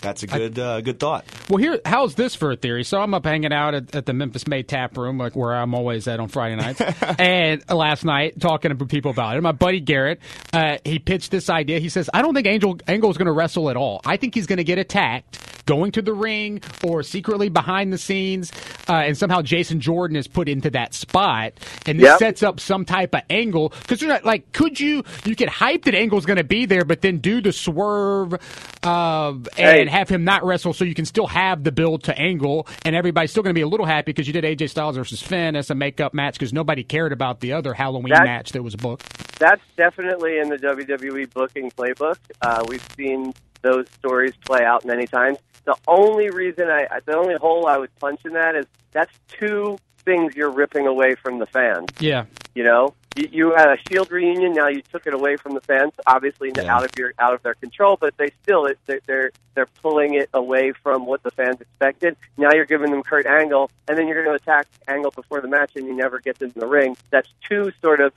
That's 0.00 0.22
a 0.22 0.26
good 0.26 0.58
uh, 0.58 0.80
good 0.80 0.98
thought. 0.98 1.24
Well, 1.48 1.58
here, 1.58 1.80
how's 1.84 2.14
this 2.14 2.34
for 2.34 2.52
a 2.52 2.56
theory? 2.56 2.84
So 2.84 3.00
I'm 3.00 3.12
up 3.12 3.24
hanging 3.24 3.52
out 3.52 3.74
at, 3.74 3.94
at 3.94 4.06
the 4.06 4.12
Memphis 4.12 4.46
Made 4.46 4.66
Tap 4.66 4.96
Room, 4.96 5.18
like 5.18 5.36
where 5.36 5.52
I'm 5.52 5.74
always 5.74 6.08
at 6.08 6.20
on 6.20 6.28
Friday 6.28 6.56
nights, 6.56 6.80
and 7.18 7.62
last 7.68 8.04
night 8.04 8.40
talking 8.40 8.76
to 8.76 8.86
people 8.86 9.10
about 9.10 9.36
it. 9.36 9.42
My 9.42 9.52
buddy 9.52 9.80
Garrett, 9.80 10.20
uh, 10.52 10.78
he 10.84 10.98
pitched 10.98 11.30
this 11.30 11.50
idea. 11.50 11.78
He 11.80 11.88
says, 11.88 12.08
"I 12.14 12.22
don't 12.22 12.34
think 12.34 12.46
Angel 12.46 12.78
Angle's 12.86 13.18
going 13.18 13.26
to 13.26 13.32
wrestle 13.32 13.68
at 13.68 13.76
all. 13.76 14.00
I 14.04 14.16
think 14.16 14.34
he's 14.34 14.46
going 14.46 14.56
to 14.58 14.64
get 14.64 14.78
attacked, 14.78 15.38
going 15.70 15.92
to 15.92 16.02
the 16.02 16.12
ring 16.12 16.60
or 16.82 17.04
secretly 17.04 17.48
behind 17.48 17.92
the 17.92 17.98
scenes, 17.98 18.50
uh, 18.88 18.94
and 18.94 19.16
somehow 19.16 19.42
Jason 19.42 19.80
Jordan 19.80 20.16
is 20.16 20.26
put 20.26 20.48
into 20.48 20.70
that 20.70 20.92
spot, 20.92 21.52
and 21.86 22.00
this 22.00 22.06
yep. 22.06 22.18
sets 22.18 22.42
up 22.42 22.58
some 22.58 22.84
type 22.84 23.14
of 23.14 23.22
angle. 23.30 23.68
Because 23.82 24.02
you're 24.02 24.10
not 24.10 24.24
like, 24.24 24.50
could 24.52 24.80
you? 24.80 25.04
You 25.24 25.36
could 25.36 25.48
hype 25.48 25.84
that 25.84 25.94
Angle's 25.94 26.26
going 26.26 26.38
to 26.38 26.44
be 26.44 26.66
there, 26.66 26.84
but 26.84 27.00
then 27.00 27.18
do 27.18 27.40
the 27.40 27.52
swerve 27.52 28.34
uh, 28.82 29.34
and." 29.56 29.88
Hey 29.88 30.00
have 30.00 30.08
him 30.08 30.24
not 30.24 30.44
wrestle 30.44 30.72
so 30.72 30.84
you 30.84 30.94
can 30.94 31.04
still 31.04 31.26
have 31.26 31.62
the 31.62 31.72
build 31.72 32.04
to 32.04 32.18
angle 32.18 32.66
and 32.84 32.96
everybody's 32.96 33.30
still 33.30 33.42
going 33.42 33.54
to 33.54 33.58
be 33.58 33.62
a 33.62 33.68
little 33.68 33.86
happy 33.86 34.12
because 34.12 34.26
you 34.26 34.32
did 34.32 34.44
AJ 34.44 34.70
Styles 34.70 34.96
versus 34.96 35.22
Finn 35.22 35.56
as 35.56 35.70
a 35.70 35.74
makeup 35.74 36.14
match 36.14 36.34
because 36.34 36.52
nobody 36.52 36.82
cared 36.82 37.12
about 37.12 37.40
the 37.40 37.52
other 37.52 37.74
Halloween 37.74 38.14
that, 38.14 38.24
match 38.24 38.52
that 38.52 38.62
was 38.62 38.76
booked. 38.76 39.38
That's 39.38 39.62
definitely 39.76 40.38
in 40.38 40.48
the 40.48 40.56
WWE 40.56 41.32
booking 41.32 41.70
playbook. 41.72 42.16
Uh, 42.40 42.64
we've 42.68 42.86
seen 42.96 43.34
those 43.62 43.86
stories 43.90 44.32
play 44.46 44.64
out 44.64 44.84
many 44.84 45.06
times. 45.06 45.38
The 45.64 45.76
only 45.86 46.30
reason 46.30 46.68
I, 46.68 46.86
the 47.04 47.16
only 47.16 47.34
hole 47.36 47.66
I 47.66 47.76
would 47.76 47.94
punch 47.98 48.20
in 48.24 48.32
that 48.32 48.56
is 48.56 48.66
that's 48.92 49.12
two 49.28 49.78
things 49.98 50.34
you're 50.34 50.50
ripping 50.50 50.86
away 50.86 51.14
from 51.14 51.38
the 51.38 51.46
fans. 51.46 51.88
Yeah. 52.00 52.24
You 52.54 52.64
know, 52.64 52.94
you, 53.16 53.28
you 53.30 53.54
had 53.54 53.68
a 53.68 53.76
Shield 53.88 54.10
reunion. 54.10 54.52
Now 54.52 54.68
you 54.68 54.82
took 54.82 55.06
it 55.06 55.14
away 55.14 55.36
from 55.36 55.54
the 55.54 55.60
fans, 55.60 55.92
obviously 56.06 56.52
yeah. 56.56 56.74
out 56.74 56.84
of 56.84 56.90
your 56.96 57.12
out 57.18 57.34
of 57.34 57.42
their 57.42 57.54
control. 57.54 57.96
But 58.00 58.16
they 58.16 58.30
still 58.42 58.68
they're, 58.86 59.00
they're 59.06 59.30
they're 59.54 59.68
pulling 59.82 60.14
it 60.14 60.30
away 60.34 60.72
from 60.82 61.06
what 61.06 61.22
the 61.22 61.30
fans 61.30 61.60
expected. 61.60 62.16
Now 62.36 62.52
you're 62.52 62.66
giving 62.66 62.90
them 62.90 63.02
Kurt 63.02 63.26
Angle, 63.26 63.70
and 63.88 63.96
then 63.96 64.08
you're 64.08 64.24
going 64.24 64.36
to 64.36 64.42
attack 64.42 64.66
Angle 64.88 65.12
before 65.12 65.40
the 65.40 65.48
match, 65.48 65.72
and 65.76 65.86
you 65.86 65.94
never 65.94 66.20
get 66.20 66.40
in 66.42 66.52
the 66.56 66.66
ring. 66.66 66.96
That's 67.10 67.28
two 67.48 67.72
sort 67.80 68.00
of 68.00 68.12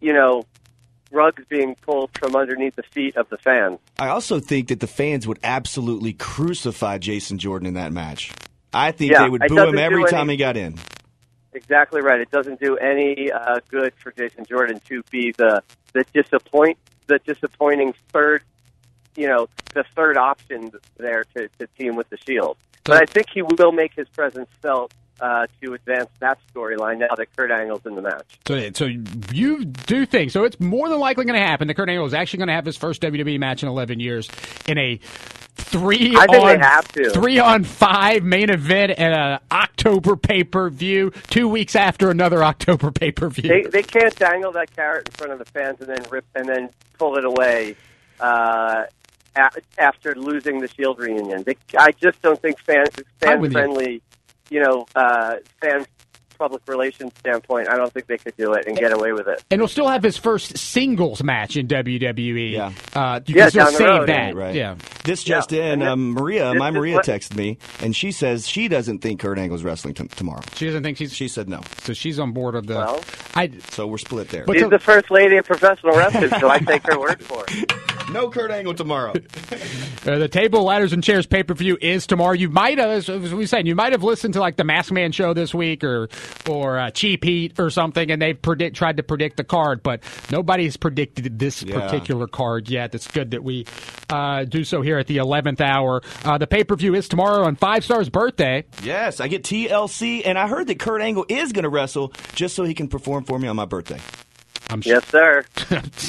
you 0.00 0.12
know 0.12 0.44
rugs 1.10 1.42
being 1.48 1.74
pulled 1.76 2.10
from 2.18 2.36
underneath 2.36 2.76
the 2.76 2.82
feet 2.82 3.16
of 3.16 3.28
the 3.28 3.38
fans. 3.38 3.78
I 3.98 4.08
also 4.08 4.40
think 4.40 4.68
that 4.68 4.80
the 4.80 4.86
fans 4.86 5.26
would 5.26 5.38
absolutely 5.42 6.12
crucify 6.12 6.98
Jason 6.98 7.38
Jordan 7.38 7.66
in 7.66 7.74
that 7.74 7.92
match. 7.92 8.32
I 8.72 8.92
think 8.92 9.12
yeah, 9.12 9.22
they 9.22 9.28
would 9.30 9.42
boo 9.48 9.68
him 9.68 9.78
every 9.78 10.04
time 10.04 10.28
he 10.28 10.36
got 10.36 10.56
in. 10.56 10.76
Exactly 11.52 12.02
right. 12.02 12.20
It 12.20 12.30
doesn't 12.30 12.60
do 12.60 12.76
any 12.76 13.32
uh, 13.32 13.60
good 13.68 13.94
for 13.96 14.12
Jason 14.12 14.44
Jordan 14.44 14.80
to 14.86 15.02
be 15.10 15.32
the 15.36 15.62
the 15.94 16.04
disappoint 16.12 16.78
the 17.06 17.18
disappointing 17.20 17.94
third, 18.12 18.42
you 19.16 19.26
know, 19.26 19.48
the 19.74 19.84
third 19.96 20.16
option 20.16 20.70
there 20.98 21.24
to, 21.34 21.48
to 21.58 21.66
team 21.78 21.96
with 21.96 22.08
the 22.10 22.18
Shield. 22.18 22.56
But 22.84 23.02
I 23.02 23.06
think 23.06 23.28
he 23.32 23.42
will 23.42 23.72
make 23.72 23.94
his 23.94 24.08
presence 24.08 24.48
felt 24.62 24.92
uh, 25.20 25.46
to 25.62 25.74
advance 25.74 26.08
that 26.20 26.38
storyline 26.52 26.98
now 26.98 27.14
that 27.16 27.34
Kurt 27.36 27.50
Angle's 27.50 27.84
in 27.86 27.94
the 27.94 28.02
match. 28.02 28.38
So, 28.46 28.70
so 28.72 28.86
you 29.32 29.64
do 29.64 30.06
think 30.06 30.30
so? 30.30 30.44
It's 30.44 30.58
more 30.60 30.88
than 30.88 30.98
likely 30.98 31.24
going 31.24 31.38
to 31.38 31.46
happen 31.46 31.68
that 31.68 31.74
Kurt 31.74 31.88
Angle 31.88 32.06
is 32.06 32.14
actually 32.14 32.38
going 32.38 32.48
to 32.48 32.54
have 32.54 32.64
his 32.64 32.76
first 32.76 33.02
WWE 33.02 33.38
match 33.38 33.62
in 33.62 33.68
11 33.68 34.00
years 34.00 34.28
in 34.66 34.78
a 34.78 35.00
three 35.58 36.14
on 36.14 36.26
they 36.30 36.58
have 36.58 36.88
to. 36.92 37.10
three 37.10 37.38
on 37.38 37.64
five 37.64 38.22
main 38.22 38.48
event 38.48 38.92
and 38.96 39.12
an 39.12 39.40
October 39.50 40.16
pay 40.16 40.44
per 40.44 40.70
view 40.70 41.10
two 41.30 41.48
weeks 41.48 41.76
after 41.76 42.10
another 42.10 42.42
October 42.44 42.90
pay 42.90 43.10
per 43.10 43.28
view. 43.28 43.48
They, 43.48 43.62
they 43.62 43.82
can't 43.82 44.14
dangle 44.16 44.52
that 44.52 44.74
carrot 44.74 45.08
in 45.08 45.12
front 45.12 45.32
of 45.32 45.38
the 45.38 45.44
fans 45.46 45.80
and 45.80 45.88
then 45.88 46.04
rip 46.10 46.24
and 46.34 46.48
then 46.48 46.70
pull 46.98 47.16
it 47.16 47.24
away. 47.24 47.76
Uh, 48.20 48.84
after 49.78 50.14
losing 50.16 50.58
the 50.58 50.68
Shield 50.68 50.98
reunion, 50.98 51.44
I 51.78 51.92
just 51.92 52.20
don't 52.22 52.40
think 52.40 52.58
fan 52.58 52.86
fan 53.20 53.50
friendly, 53.52 54.02
you. 54.50 54.60
know, 54.60 54.86
uh, 54.94 55.36
fans 55.60 55.86
public 56.38 56.62
relations 56.68 57.12
standpoint, 57.18 57.68
I 57.68 57.76
don't 57.76 57.92
think 57.92 58.06
they 58.06 58.18
could 58.18 58.36
do 58.36 58.52
it 58.54 58.66
and 58.66 58.76
get 58.76 58.92
away 58.92 59.12
with 59.12 59.26
it. 59.28 59.42
And 59.50 59.60
he'll 59.60 59.68
still 59.68 59.88
have 59.88 60.02
his 60.02 60.16
first 60.16 60.56
singles 60.56 61.22
match 61.22 61.56
in 61.56 61.66
WWE. 61.68 62.52
Yeah, 62.52 62.72
uh, 62.94 63.20
you 63.26 63.34
yeah, 63.36 63.50
can 63.50 63.66
still 63.66 63.66
save 63.72 63.86
road. 63.88 64.08
that. 64.08 64.34
Right. 64.36 64.54
Yeah. 64.54 64.76
This 65.04 65.24
just 65.24 65.52
Yeah. 65.52 65.72
in, 65.72 65.82
And 65.82 65.82
um, 65.82 66.10
Maria, 66.12 66.50
this 66.52 66.58
my 66.58 66.70
Maria 66.70 66.96
what- 66.96 67.06
texted 67.06 67.36
me, 67.36 67.58
and 67.80 67.94
she 67.96 68.12
says 68.12 68.46
she 68.48 68.68
doesn't 68.68 68.98
think 69.00 69.20
Kurt 69.20 69.38
Angle's 69.38 69.62
wrestling 69.64 69.94
t- 69.94 70.06
tomorrow. 70.08 70.42
She 70.54 70.66
doesn't 70.66 70.82
think 70.82 70.98
she's. 70.98 71.12
She 71.14 71.28
said 71.28 71.48
no. 71.48 71.60
So 71.82 71.92
she's 71.92 72.18
on 72.18 72.32
board 72.32 72.54
of 72.54 72.66
the. 72.66 72.74
Well, 72.76 73.00
I. 73.34 73.50
So 73.70 73.86
we're 73.86 73.98
split 73.98 74.28
there. 74.28 74.44
But 74.44 74.54
She's 74.54 74.62
the- 74.62 74.68
the 74.70 74.78
first 74.78 75.10
lady 75.10 75.36
of 75.36 75.44
professional 75.46 75.96
wrestling, 75.96 76.30
so 76.40 76.48
I 76.48 76.58
take 76.58 76.86
her 76.86 76.98
word 76.98 77.22
for 77.22 77.44
it. 77.48 77.72
no 78.12 78.28
Kurt 78.30 78.50
Angle 78.50 78.74
tomorrow. 78.74 79.14
Uh, 80.06 80.16
the 80.16 80.28
table, 80.28 80.62
ladders, 80.62 80.94
and 80.94 81.02
chairs 81.04 81.26
pay 81.26 81.42
per 81.42 81.52
view 81.52 81.76
is 81.82 82.06
tomorrow. 82.06 82.32
You 82.32 82.48
might 82.48 82.78
have, 82.78 82.88
as 82.88 83.08
we 83.08 83.34
were 83.34 83.46
saying, 83.46 83.66
you 83.66 83.74
might 83.74 83.92
have 83.92 84.02
listened 84.04 84.32
to 84.34 84.40
like 84.40 84.56
the 84.56 84.64
Masked 84.64 84.92
Man 84.92 85.12
show 85.12 85.34
this 85.34 85.52
week, 85.52 85.84
or 85.84 86.08
or 86.48 86.78
uh, 86.78 86.90
Cheap 86.90 87.24
Heat 87.24 87.58
or 87.58 87.70
something, 87.70 88.10
and 88.10 88.20
they 88.20 88.34
predict 88.34 88.76
tried 88.76 88.96
to 88.98 89.02
predict 89.02 89.36
the 89.36 89.44
card, 89.44 89.82
but 89.82 90.02
nobody's 90.30 90.76
predicted 90.76 91.38
this 91.38 91.62
Yeah. 91.62 91.80
particular 91.80 92.26
card 92.26 92.68
yet. 92.68 92.94
It's 92.94 93.06
good 93.08 93.32
that 93.32 93.42
we 93.44 93.66
uh, 94.10 94.44
do 94.44 94.64
so 94.64 94.82
here 94.82 94.98
at 94.98 95.06
the 95.06 95.18
eleventh 95.18 95.60
hour. 95.60 96.02
Uh, 96.24 96.38
the 96.38 96.46
pay 96.46 96.64
per 96.64 96.76
view 96.76 96.94
is 96.94 97.08
tomorrow 97.08 97.44
on 97.44 97.56
Five 97.56 97.84
Starr's 97.84 98.08
birthday. 98.08 98.64
yes, 98.82 99.20
I 99.20 99.28
get 99.28 99.42
TLC, 99.44 100.22
and 100.24 100.38
I 100.38 100.48
heard 100.48 100.66
that 100.68 100.78
Kurt 100.78 101.00
Angle 101.02 101.26
is 101.28 101.52
going 101.52 101.64
to 101.64 101.68
wrestle 101.68 102.12
just 102.34 102.54
so 102.54 102.64
he 102.64 102.74
can 102.74 102.88
perform 102.88 103.24
for 103.24 103.38
me 103.38 103.48
on 103.48 103.56
my 103.56 103.64
birthday. 103.64 104.00
I'm 104.70 104.82
sure. 104.82 104.94
Yes, 104.94 105.08
sir. 105.08 105.44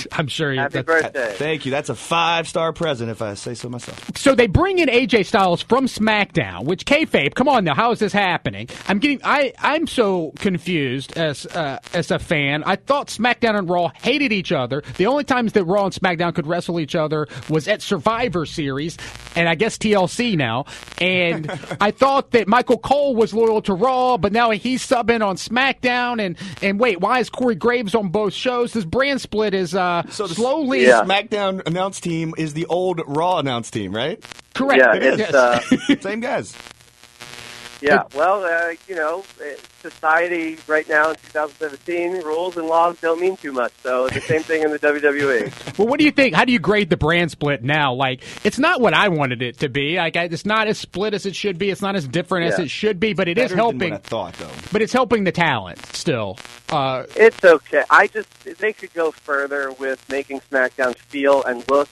I'm 0.11 0.27
sure. 0.27 0.51
you- 0.53 0.59
Happy 0.59 0.81
that's- 0.81 1.01
birthday. 1.01 1.33
Thank 1.37 1.65
you. 1.65 1.71
That's 1.71 1.89
a 1.89 1.95
five 1.95 2.47
star 2.47 2.73
present, 2.73 3.09
if 3.09 3.21
I 3.21 3.33
say 3.35 3.53
so 3.53 3.69
myself. 3.69 4.11
So 4.17 4.35
they 4.35 4.47
bring 4.47 4.79
in 4.79 4.89
AJ 4.89 5.25
Styles 5.27 5.61
from 5.61 5.85
SmackDown, 5.85 6.65
which 6.65 6.85
kayfabe. 6.85 7.35
Come 7.35 7.47
on 7.47 7.63
now, 7.63 7.73
how 7.73 7.91
is 7.91 7.99
this 7.99 8.11
happening? 8.11 8.67
I'm 8.87 8.99
getting, 8.99 9.21
I, 9.23 9.53
I'm 9.59 9.87
so 9.87 10.33
confused 10.39 11.17
as 11.17 11.45
uh, 11.45 11.79
as 11.93 12.11
a 12.11 12.19
fan. 12.19 12.63
I 12.65 12.75
thought 12.75 13.07
SmackDown 13.07 13.57
and 13.57 13.69
Raw 13.69 13.91
hated 14.01 14.33
each 14.33 14.51
other. 14.51 14.83
The 14.97 15.05
only 15.05 15.23
times 15.23 15.53
that 15.53 15.63
Raw 15.63 15.85
and 15.85 15.93
SmackDown 15.93 16.35
could 16.35 16.45
wrestle 16.45 16.81
each 16.81 16.95
other 16.95 17.27
was 17.49 17.67
at 17.69 17.81
Survivor 17.81 18.45
Series, 18.45 18.97
and 19.37 19.47
I 19.47 19.55
guess 19.55 19.77
TLC 19.77 20.35
now. 20.35 20.65
And 20.99 21.49
I 21.79 21.91
thought 21.91 22.31
that 22.31 22.47
Michael 22.49 22.77
Cole 22.77 23.15
was 23.15 23.33
loyal 23.33 23.61
to 23.61 23.73
Raw, 23.73 24.17
but 24.17 24.33
now 24.33 24.49
he's 24.51 24.85
subbing 24.85 25.25
on 25.25 25.37
SmackDown. 25.37 26.21
And 26.21 26.37
and 26.61 26.77
wait, 26.77 26.99
why 26.99 27.19
is 27.19 27.29
Corey 27.29 27.55
Graves 27.55 27.95
on 27.95 28.09
both 28.09 28.33
shows? 28.33 28.48
This 28.49 28.83
brand 28.85 29.21
split 29.21 29.53
is 29.53 29.75
uh, 29.75 30.03
So 30.09 30.27
the 30.27 30.35
slowly 30.35 30.85
Yeah. 30.85 31.01
SmackDown 31.03 31.61
announce 31.67 31.99
team 31.99 32.33
is 32.37 32.53
the 32.53 32.65
old 32.65 33.01
Raw 33.07 33.37
announce 33.39 33.69
team, 33.71 33.93
right? 33.95 34.23
correct. 34.55 34.79
Yeah, 34.79 34.95
It 34.95 35.03
is. 35.03 35.19
it's, 35.19 35.33
uh, 35.33 35.59
Same 36.01 36.19
guys. 36.19 36.55
Yeah, 37.81 38.03
well, 38.13 38.43
uh, 38.43 38.73
you 38.87 38.95
know, 38.95 39.23
uh, 39.41 39.45
society 39.81 40.57
right 40.67 40.87
now 40.89 41.09
in 41.11 41.15
2017, 41.15 42.23
rules 42.25 42.57
and 42.57 42.67
laws 42.67 42.97
don't 42.99 43.21
mean 43.21 43.37
too 43.37 43.51
much. 43.53 43.71
So 43.83 44.09
the 44.09 44.19
same 44.21 44.43
thing 44.43 44.63
in 44.63 44.71
the. 44.71 44.79
WWE. 44.79 45.53
Well, 45.79 45.87
what 45.87 45.97
do 45.99 46.03
you 46.05 46.11
think? 46.11 46.35
How 46.35 46.43
do 46.43 46.51
you 46.51 46.59
grade 46.59 46.89
the 46.89 46.97
brand 46.97 47.31
split 47.31 47.63
now? 47.63 47.93
Like, 47.93 48.21
it's 48.43 48.59
not 48.59 48.81
what 48.81 48.93
I 48.93 49.07
wanted 49.07 49.41
it 49.41 49.59
to 49.59 49.69
be. 49.69 49.95
Like, 49.95 50.17
I- 50.17 50.25
it's 50.25 50.45
not 50.45 50.67
as 50.67 50.77
split 50.77 51.13
as 51.13 51.25
it 51.25 51.35
should 51.37 51.57
be. 51.57 51.69
It's 51.69 51.81
not 51.81 51.95
as 51.95 52.05
different 52.07 52.51
as 52.51 52.59
it 52.59 52.69
should 52.69 52.99
be. 52.99 53.13
But 53.13 53.29
it 53.29 53.37
is 53.37 53.43
Better 53.43 53.49
than 53.49 53.57
helping. 53.57 53.91
what 53.91 53.93
I 53.93 53.97
thought, 54.09 54.33
though. 54.35 54.49
But 54.73 54.81
it's 54.81 54.91
helping 54.91 55.23
the 55.23 55.31
talent 55.31 55.85
still. 55.95 56.37
Uh, 56.69 57.03
It's 57.15 57.43
okay. 57.45 57.83
I 57.89 58.07
just 58.07 58.27
they 58.59 58.73
could 58.73 58.93
go 58.93 59.11
further 59.11 59.71
with 59.73 60.03
making 60.09 60.41
SmackDown 60.51 60.97
feel 60.97 61.43
and 61.43 61.63
look 61.69 61.87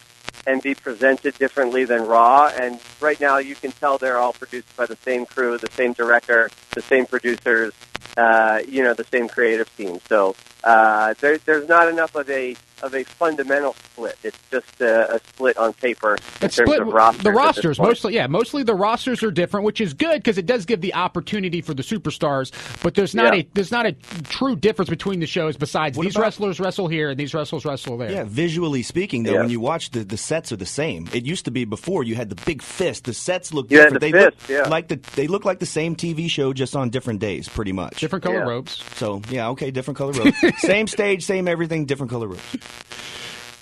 and 0.48 0.62
be 0.64 0.74
presented 0.74 1.38
differently 1.38 1.84
than 1.84 2.08
Raw. 2.08 2.48
And 2.48 2.80
right 3.02 3.20
now, 3.20 3.38
you 3.38 3.54
can 3.54 3.72
tell 3.74 3.98
they're 3.98 4.18
all 4.18 4.34
produced 4.34 4.76
by 4.78 4.86
the 4.86 4.96
same 4.96 5.26
crew, 5.26 5.58
the 5.58 5.70
same 5.74 5.92
director, 5.94 6.50
the 6.74 6.82
same 6.82 7.06
producers, 7.06 7.74
uh, 8.16 8.62
you 8.68 8.82
know, 8.82 8.94
the 8.94 9.04
same 9.04 9.28
creative 9.28 9.70
team. 9.76 10.00
So 10.08 10.36
uh, 10.64 11.14
there, 11.20 11.38
there's 11.38 11.68
not 11.68 11.90
enough 11.90 12.16
of 12.16 12.30
a 12.30 12.56
of 12.84 12.94
a 12.94 13.04
fundamental 13.04 13.74
split. 13.74 14.18
It's 14.24 14.38
just 14.52 14.82
a, 14.82 15.16
a 15.16 15.20
split 15.20 15.58
on 15.58 15.74
paper 15.74 16.16
in 16.16 16.46
It's 16.46 16.56
terms 16.56 16.70
split 16.70 16.82
of 16.82 16.88
rosters. 16.88 17.24
the 17.24 17.32
rosters 17.32 17.78
point. 17.78 17.90
mostly 17.90 18.14
yeah 18.16 18.28
mostly 18.28 18.64
the 18.64 18.76
rosters 18.76 19.24
are 19.24 19.32
different 19.32 19.66
which 19.66 19.82
is 19.82 19.94
good 19.94 20.18
because 20.24 20.38
it 20.38 20.46
does 20.46 20.66
give 20.66 20.82
the 20.82 20.94
opportunity 20.94 21.62
for 21.62 21.74
the 21.74 21.84
superstars 21.84 22.52
but 22.84 22.94
there's 22.96 23.16
not 23.16 23.34
Yeah. 23.34 23.42
a 23.42 23.48
there's 23.54 23.72
not 23.72 23.86
a 23.86 23.94
true 24.30 24.56
difference 24.56 24.90
between 24.90 25.20
the 25.20 25.26
shows 25.28 25.58
besides 25.58 25.98
What 25.98 26.04
these 26.06 26.16
about- 26.16 26.24
wrestlers 26.24 26.60
wrestle 26.60 26.88
here 26.88 27.10
and 27.10 27.20
these 27.20 27.34
wrestlers 27.34 27.66
wrestle 27.66 27.98
there 27.98 28.12
Yeah, 28.12 28.24
visually 28.26 28.84
speaking, 28.84 29.24
though, 29.24 29.34
Yeah. 29.34 29.40
when 29.42 29.50
you 29.50 29.60
watch 29.60 29.92
the, 29.92 30.04
the 30.04 30.18
sets 30.18 30.52
are 30.52 30.56
the 30.58 30.66
same. 30.66 31.08
It 31.14 31.26
used 31.26 31.46
to 31.46 31.52
be 31.52 31.66
before 31.66 32.04
you 32.04 32.16
had 32.16 32.30
the 32.30 32.36
big 32.46 32.62
fist. 32.62 33.06
The 33.06 33.14
sets 33.14 33.54
look 33.54 33.70
You 33.72 33.78
different. 33.78 33.94
the 33.96 34.00
they 34.00 34.12
fist, 34.12 34.26
look 34.26 34.50
yeah. 34.50 34.70
like 34.70 34.88
the 34.88 35.00
they 35.16 35.28
look 35.28 35.46
like 35.46 35.60
the 35.60 35.66
same 35.66 35.96
TV 35.96 36.30
show 36.30 36.54
just 36.54 36.76
on 36.76 36.90
different 36.90 37.20
days, 37.20 37.48
pretty 37.50 37.72
much. 37.72 38.00
different 38.00 38.24
color 38.24 38.38
Yeah. 38.40 38.44
robes 38.50 38.84
So 38.96 39.22
yeah, 39.30 39.50
okay, 39.50 39.72
different 39.72 39.98
color 39.98 40.14
robes, 40.14 40.38
same 40.60 40.88
stage, 40.88 41.26
same 41.26 41.48
everything, 41.48 41.86
different 41.86 42.12
color 42.12 42.28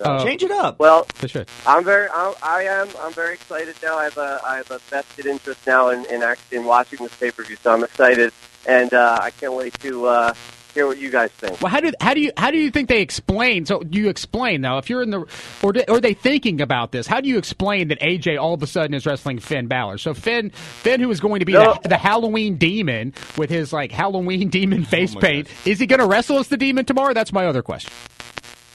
Uh, 0.00 0.22
Change 0.24 0.42
it 0.42 0.50
up. 0.50 0.78
Well, 0.78 1.06
they 1.20 1.28
should. 1.28 1.48
I'm 1.66 1.82
very, 1.84 2.08
I'm, 2.14 2.34
I 2.42 2.64
am, 2.64 2.88
I'm 3.00 3.12
very 3.12 3.34
excited 3.34 3.74
now. 3.82 3.96
I 3.96 4.04
have 4.04 4.18
a, 4.18 4.40
I 4.44 4.56
have 4.58 4.70
a 4.70 4.78
vested 4.78 5.26
interest 5.26 5.66
now 5.66 5.88
in, 5.88 6.04
in 6.06 6.22
actually 6.22 6.58
in 6.58 6.64
watching 6.64 6.98
this 7.02 7.14
pay 7.16 7.30
per 7.30 7.42
view, 7.44 7.56
so 7.56 7.72
I'm 7.72 7.82
excited, 7.84 8.32
and 8.66 8.92
uh, 8.92 9.18
I 9.22 9.30
can't 9.30 9.54
wait 9.54 9.72
to 9.80 10.04
uh, 10.06 10.34
hear 10.74 10.86
what 10.86 10.98
you 10.98 11.08
guys 11.10 11.30
think. 11.30 11.62
Well, 11.62 11.70
how 11.70 11.80
do 11.80 11.92
how 11.98 12.12
do 12.12 12.20
you 12.20 12.30
how 12.36 12.50
do 12.50 12.58
you 12.58 12.70
think 12.70 12.90
they 12.90 13.00
explain? 13.00 13.64
So 13.64 13.80
do 13.80 13.98
you 13.98 14.10
explain 14.10 14.60
now 14.60 14.76
if 14.76 14.90
you're 14.90 15.02
in 15.02 15.08
the 15.08 15.24
or 15.62 15.72
do, 15.72 15.82
or 15.88 15.96
are 15.96 16.00
they 16.02 16.12
thinking 16.12 16.60
about 16.60 16.92
this? 16.92 17.06
How 17.06 17.22
do 17.22 17.28
you 17.30 17.38
explain 17.38 17.88
that 17.88 17.98
AJ 18.00 18.38
all 18.38 18.52
of 18.52 18.62
a 18.62 18.66
sudden 18.66 18.92
is 18.92 19.06
wrestling 19.06 19.38
Finn 19.38 19.66
Balor? 19.66 19.96
So 19.96 20.12
Finn 20.12 20.50
Finn 20.50 21.00
who 21.00 21.10
is 21.10 21.20
going 21.20 21.38
to 21.40 21.46
be 21.46 21.54
No. 21.54 21.78
the, 21.82 21.88
the 21.88 21.96
Halloween 21.96 22.56
demon 22.56 23.14
with 23.38 23.48
his 23.48 23.72
like 23.72 23.92
Halloween 23.92 24.50
demon 24.50 24.84
face 24.84 25.14
my 25.14 25.22
paint, 25.22 25.48
is 25.66 25.78
he 25.78 25.86
going 25.86 26.00
to 26.00 26.06
wrestle 26.06 26.38
as 26.38 26.48
the 26.48 26.58
demon 26.58 26.84
tomorrow? 26.84 27.14
That's 27.14 27.32
my 27.32 27.46
other 27.46 27.62
question. 27.62 27.90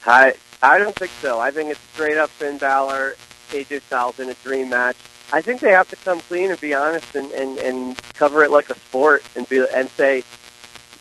I, 0.06 0.34
I 0.62 0.78
don't 0.78 0.94
think 0.94 1.10
so. 1.20 1.38
I 1.40 1.50
think 1.50 1.70
it's 1.70 1.80
straight 1.92 2.18
up 2.18 2.30
Finn 2.30 2.58
Balor, 2.58 3.14
AJ 3.50 3.82
Styles 3.82 4.18
in 4.20 4.28
a 4.28 4.34
dream 4.34 4.70
match. 4.70 4.96
I 5.32 5.40
think 5.40 5.60
they 5.60 5.70
have 5.70 5.88
to 5.90 5.96
come 5.96 6.20
clean 6.20 6.50
and 6.50 6.60
be 6.60 6.74
honest 6.74 7.14
and, 7.14 7.30
and, 7.32 7.58
and 7.58 7.96
cover 8.14 8.42
it 8.44 8.50
like 8.50 8.68
a 8.70 8.74
sport 8.74 9.22
and 9.34 9.48
be 9.48 9.64
and 9.74 9.88
say 9.90 10.22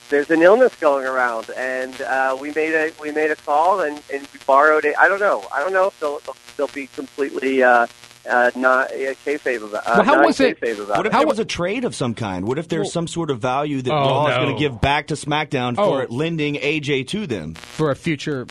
there's 0.10 0.30
an 0.30 0.42
illness 0.42 0.74
going 0.76 1.06
around 1.06 1.50
and 1.58 2.00
uh, 2.02 2.38
we 2.40 2.52
made 2.54 2.74
a 2.74 2.92
we 3.02 3.12
made 3.12 3.32
a 3.32 3.36
call 3.36 3.82
and, 3.82 4.02
and 4.14 4.22
we 4.34 4.40
borrowed 4.46 4.86
it. 4.86 4.96
I 4.98 5.08
don't 5.10 5.20
know. 5.20 5.44
I 5.54 5.60
don't 5.62 5.74
know 5.74 5.88
if 5.88 6.00
they'll 6.00 6.22
they'll 6.56 6.68
be 6.74 6.88
completely 6.88 7.62
uh, 7.62 7.88
uh, 8.30 8.52
not 8.56 8.92
uh, 8.92 9.14
kayfabe 9.26 9.64
about. 9.68 9.86
Uh, 9.86 9.94
Well, 9.98 10.04
how 10.04 10.26
was 10.26 10.40
it- 10.40 10.58
about 10.62 10.98
What 10.98 11.08
if 11.08 11.14
it. 11.14 11.18
there 11.18 11.28
was 11.28 11.40
a 11.40 11.46
trade 11.46 11.84
of 11.86 11.94
some 11.96 12.14
kind? 12.14 12.48
What 12.48 12.58
if 12.58 12.68
there's 12.70 12.94
some 12.94 13.08
sort 13.08 13.32
of 13.32 13.40
value 13.40 13.82
that 13.82 13.92
Oh, 13.92 13.96
Raw 13.98 14.28
is 14.28 14.38
going 14.38 14.54
to 14.56 14.60
give 14.60 14.80
back 14.80 15.08
to 15.08 15.16
SmackDown 15.16 15.76
Oh. 15.78 15.90
for 15.92 16.08
lending 16.08 16.56
AJ 16.56 17.08
to 17.10 17.28
them? 17.28 17.56
for 17.56 17.90
a 17.92 17.96
future 17.96 18.46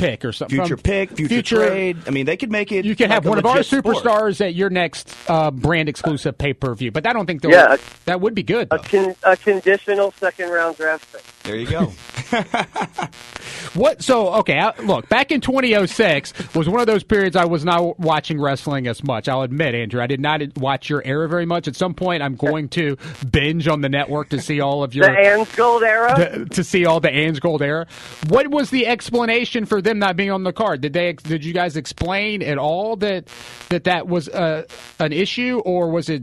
pick 0.00 0.24
or 0.24 0.32
something. 0.32 0.58
Future 0.58 0.76
From- 0.76 0.82
pick, 0.82 1.10
future, 1.16 1.68
trade. 1.68 1.98
I 2.06 2.10
mean, 2.10 2.26
they 2.26 2.36
could 2.36 2.50
make 2.50 2.72
it. 2.72 2.84
You 2.84 2.96
can 2.96 3.10
like 3.10 3.16
have 3.16 3.26
one 3.26 3.38
of 3.38 3.46
our 3.46 3.56
legit 3.56 3.66
sport. 3.78 3.96
superstars 3.96 4.40
at 4.40 4.54
your 4.54 4.70
next 4.70 5.14
uh, 5.28 5.50
brand 5.50 5.88
exclusive 5.88 6.36
pay 6.38 6.52
per 6.52 6.74
view, 6.74 6.90
but 6.90 7.06
I 7.06 7.12
don't 7.12 7.26
think 7.26 7.42
they'll. 7.42 7.50
Yeah. 7.52 7.76
that 8.06 8.20
would 8.20 8.34
be 8.34 8.42
good. 8.42 8.68
a, 8.70 8.78
con- 8.78 9.14
a 9.22 9.36
conditional 9.36 10.12
second 10.12 10.50
round 10.50 10.76
draft 10.76 11.12
pick? 11.12 11.22
There 11.44 11.56
you 11.56 11.66
go. 11.66 11.92
What? 13.74 14.02
So 14.02 14.34
okay, 14.34 14.58
I, 14.58 14.76
look. 14.80 15.08
Back 15.08 15.30
in 15.30 15.40
2006 15.40 16.54
was 16.56 16.68
one 16.68 16.80
of 16.80 16.86
those 16.86 17.04
periods 17.04 17.36
I 17.36 17.44
was 17.44 17.64
not 17.64 18.00
watching 18.00 18.40
wrestling 18.40 18.88
as 18.88 19.04
much. 19.04 19.28
I'll 19.28 19.42
admit, 19.42 19.74
Andrew, 19.74 20.02
I 20.02 20.08
did 20.08 20.20
not 20.20 20.40
watch 20.58 20.90
your 20.90 21.02
era 21.04 21.28
very 21.28 21.46
much. 21.46 21.68
At 21.68 21.76
some 21.76 21.94
point, 21.94 22.22
I'm 22.22 22.34
going 22.34 22.68
to 22.70 22.96
binge 23.30 23.68
on 23.68 23.80
the 23.80 23.88
network 23.88 24.30
to 24.30 24.40
see 24.40 24.60
all 24.60 24.82
of 24.82 24.94
your 24.94 25.06
The 25.06 25.12
Ann's 25.12 25.54
Gold 25.54 25.84
era. 25.84 26.14
to, 26.16 26.44
to 26.46 26.64
see 26.64 26.84
all 26.84 26.98
the 26.98 27.10
Ann's 27.10 27.38
Gold 27.38 27.62
era. 27.62 27.86
What 28.28 28.48
was 28.48 28.70
the 28.70 28.86
explanation 28.88 29.66
for 29.66 29.80
them 29.90 29.98
not 29.98 30.16
being 30.16 30.30
on 30.30 30.42
the 30.44 30.52
card? 30.52 30.80
Did 30.80 30.92
they? 30.92 31.12
Did 31.12 31.44
you 31.44 31.52
guys 31.52 31.76
explain 31.76 32.42
at 32.42 32.58
all 32.58 32.96
that 32.96 33.26
that 33.68 33.84
that 33.84 34.06
was 34.08 34.28
uh, 34.28 34.64
an 34.98 35.12
issue, 35.12 35.60
or 35.64 35.90
was 35.90 36.08
it? 36.08 36.22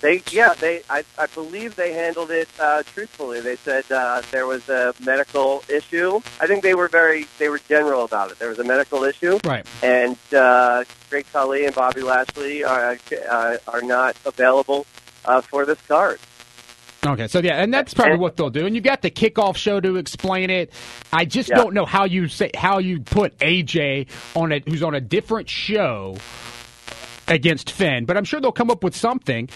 They, 0.00 0.22
yeah, 0.30 0.54
they. 0.54 0.82
I, 0.88 1.02
I 1.18 1.26
believe 1.26 1.74
they 1.74 1.92
handled 1.92 2.30
it 2.30 2.48
uh, 2.60 2.84
truthfully. 2.84 3.40
They 3.40 3.56
said 3.56 3.84
uh, 3.90 4.22
there 4.30 4.46
was 4.46 4.68
a 4.68 4.94
medical 5.04 5.64
issue. 5.68 6.20
I 6.40 6.46
think 6.46 6.62
they 6.62 6.76
were 6.76 6.86
very, 6.86 7.26
they 7.40 7.48
were 7.48 7.58
general 7.58 8.04
about 8.04 8.30
it. 8.30 8.38
There 8.38 8.48
was 8.48 8.60
a 8.60 8.64
medical 8.64 9.02
issue, 9.02 9.40
Right. 9.44 9.66
and 9.82 10.16
uh, 10.32 10.84
Great 11.10 11.26
Khali 11.32 11.66
and 11.66 11.74
Bobby 11.74 12.02
Lashley 12.02 12.62
are 12.62 12.96
uh, 13.28 13.56
are 13.66 13.82
not 13.82 14.14
available 14.24 14.86
uh, 15.24 15.40
for 15.40 15.66
this 15.66 15.80
card. 15.88 16.20
Okay, 17.06 17.28
so 17.28 17.38
yeah, 17.38 17.62
and 17.62 17.72
that's 17.72 17.94
probably 17.94 18.14
And- 18.14 18.20
what 18.22 18.36
they'll 18.36 18.50
do. 18.50 18.66
And 18.66 18.74
you 18.74 18.80
got 18.80 19.02
the 19.02 19.10
kickoff 19.10 19.56
show 19.56 19.80
to 19.80 19.96
explain 19.96 20.50
it. 20.50 20.72
I 21.12 21.24
just 21.24 21.48
Yeah. 21.48 21.56
don't 21.56 21.72
know 21.72 21.84
how 21.86 22.04
you 22.04 22.26
say 22.26 22.50
how 22.56 22.78
you 22.78 23.00
put 23.00 23.38
AJ 23.38 24.06
on 24.34 24.50
it, 24.50 24.68
who's 24.68 24.82
on 24.82 24.94
a 24.94 25.00
different 25.00 25.48
show 25.48 26.16
against 27.28 27.70
Finn. 27.70 28.04
But 28.04 28.16
I'm 28.16 28.24
sure 28.24 28.40
they'll 28.40 28.52
come 28.52 28.70
up 28.70 28.82
with 28.82 28.96
something. 28.96 29.48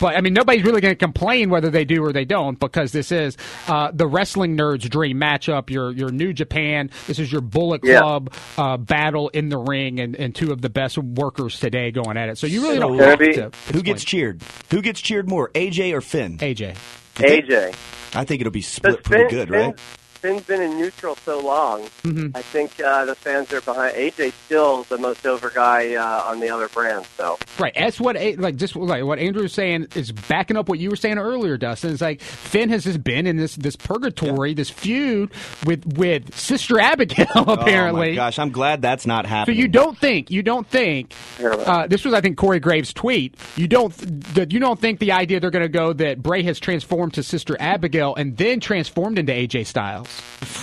But 0.00 0.16
I 0.16 0.20
mean, 0.20 0.32
nobody's 0.34 0.64
really 0.64 0.80
going 0.80 0.92
to 0.92 0.98
complain 0.98 1.50
whether 1.50 1.70
they 1.70 1.84
do 1.84 2.02
or 2.04 2.12
they 2.12 2.24
don't 2.24 2.58
because 2.58 2.92
this 2.92 3.12
is 3.12 3.36
uh, 3.68 3.90
the 3.92 4.06
wrestling 4.06 4.56
nerds' 4.56 4.88
dream 4.88 5.18
matchup. 5.18 5.70
Your 5.70 5.92
your 5.92 6.10
New 6.10 6.32
Japan. 6.32 6.90
This 7.06 7.18
is 7.18 7.30
your 7.30 7.40
Bullet 7.40 7.82
Yeah. 7.84 8.00
Club 8.00 8.32
uh, 8.56 8.76
battle 8.76 9.28
in 9.30 9.48
the 9.48 9.58
ring, 9.58 10.00
and, 10.00 10.14
and 10.16 10.34
two 10.34 10.52
of 10.52 10.60
the 10.62 10.70
best 10.70 10.98
workers 10.98 11.58
today 11.60 11.90
going 11.90 12.16
at 12.16 12.28
it. 12.28 12.38
So 12.38 12.46
you 12.46 12.62
really 12.62 12.76
So- 12.76 12.80
don't 12.80 12.98
have 12.98 13.18
be- 13.18 13.32
to. 13.34 13.50
Who 13.72 13.82
gets 13.82 14.04
cheered? 14.04 14.42
Who 14.70 14.82
gets 14.82 15.00
cheered 15.00 15.28
more, 15.28 15.50
AJ 15.54 15.92
or 15.92 16.00
Finn? 16.00 16.38
AJ? 16.38 16.76
AJ. 17.16 17.74
I 18.14 18.24
think 18.24 18.40
it'll 18.40 18.50
be 18.50 18.60
Because 18.60 18.72
split 18.72 19.04
pretty 19.04 19.24
Finn, 19.28 19.38
good, 19.38 19.48
Finn, 19.50 19.60
right? 19.70 19.78
Finn's 20.18 20.42
been 20.42 20.60
in 20.62 20.76
neutral 20.78 21.16
so 21.16 21.38
long. 21.40 21.82
Mhm. 22.02 22.32
I 22.36 22.42
think 22.42 22.78
uh, 22.80 23.04
the 23.04 23.14
fans 23.14 23.52
are 23.52 23.60
behind. 23.60 23.94
AJ's 23.94 24.34
still 24.46 24.82
the 24.84 24.98
most 24.98 25.26
over 25.26 25.50
guy 25.50 25.94
uh, 25.94 26.30
on 26.30 26.40
the 26.40 26.50
other 26.50 26.68
brand. 26.68 27.06
So 27.16 27.38
Right. 27.58 27.72
That's 27.74 27.98
what 28.00 28.16
like 28.38 28.56
just 28.56 28.76
like 28.76 29.04
what 29.04 29.18
Andrew 29.18 29.42
was 29.42 29.52
saying 29.52 29.88
is 29.94 30.12
backing 30.12 30.56
up 30.56 30.68
what 30.68 30.78
you 30.78 30.90
were 30.90 30.96
saying 30.96 31.18
earlier, 31.18 31.56
Dustin. 31.56 31.92
It's 31.92 32.00
like 32.00 32.20
Finn 32.20 32.68
has 32.70 32.84
just 32.84 33.02
been 33.02 33.26
in 33.26 33.36
this 33.36 33.56
this 33.56 33.76
purgatory, 33.76 34.54
this 34.54 34.70
feud 34.70 35.30
with 35.66 35.84
with 35.96 36.34
Sister 36.36 36.78
Abigail 36.80 37.26
apparently. 37.48 37.98
Oh 38.08 38.10
my 38.10 38.14
gosh, 38.14 38.38
I'm 38.38 38.50
glad 38.50 38.82
that's 38.82 39.06
not 39.06 39.26
happening. 39.26 39.56
so 39.56 39.60
you 39.62 39.68
don't 39.68 39.96
think 39.98 40.30
you 40.30 40.42
don't 40.42 40.66
think 40.68 41.14
uh, 41.42 41.86
this 41.86 42.04
was 42.04 42.14
I 42.14 42.20
think 42.20 42.36
Corey 42.36 42.60
Graves' 42.60 42.92
tweet. 42.92 43.34
You 43.56 43.66
don't 43.68 43.92
that 44.34 44.52
you 44.52 44.58
don't 44.58 44.78
think 44.80 44.98
the 44.98 45.12
idea 45.12 45.40
they're 45.40 45.50
going 45.50 45.64
to 45.64 45.68
go 45.68 45.92
that 45.92 46.22
Bray 46.22 46.42
has 46.44 46.58
transformed 46.58 47.14
to 47.14 47.22
Sister 47.22 47.56
Abigail 47.60 48.14
and 48.14 48.36
then 48.36 48.60
transformed 48.60 49.18
into 49.18 49.32
AJ 49.32 49.66
Styles. 49.66 50.07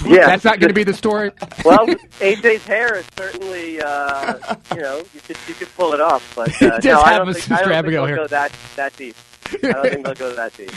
Yeah, 0.05 0.25
That's 0.27 0.43
not 0.43 0.59
going 0.59 0.69
to 0.69 0.73
be 0.73 0.83
the 0.83 0.93
story. 0.93 1.31
well, 1.63 1.85
AJ's 1.87 2.65
hair 2.65 2.95
is 2.97 3.05
certainly, 3.17 3.81
uh, 3.81 4.55
you 4.73 4.81
know, 4.81 4.97
you 5.13 5.21
could 5.21 5.37
you 5.47 5.53
could 5.53 5.73
pull 5.75 5.93
it 5.93 6.01
off, 6.01 6.33
but 6.35 6.49
uh, 6.61 6.79
Just 6.81 6.85
no, 6.85 7.01
I 7.01 7.17
don't 7.17 7.29
a 7.29 7.33
think, 7.33 7.51
I 7.51 7.61
don't 7.63 7.71
think 7.83 7.93
hair. 7.93 8.05
they'll 8.05 8.15
go 8.15 8.27
that 8.27 8.51
that 8.75 8.95
deep. 8.95 9.15
I 9.63 9.71
don't 9.71 9.89
think 9.89 10.05
they'll 10.05 10.13
go 10.15 10.35
that 10.35 10.53
deep. 10.55 10.71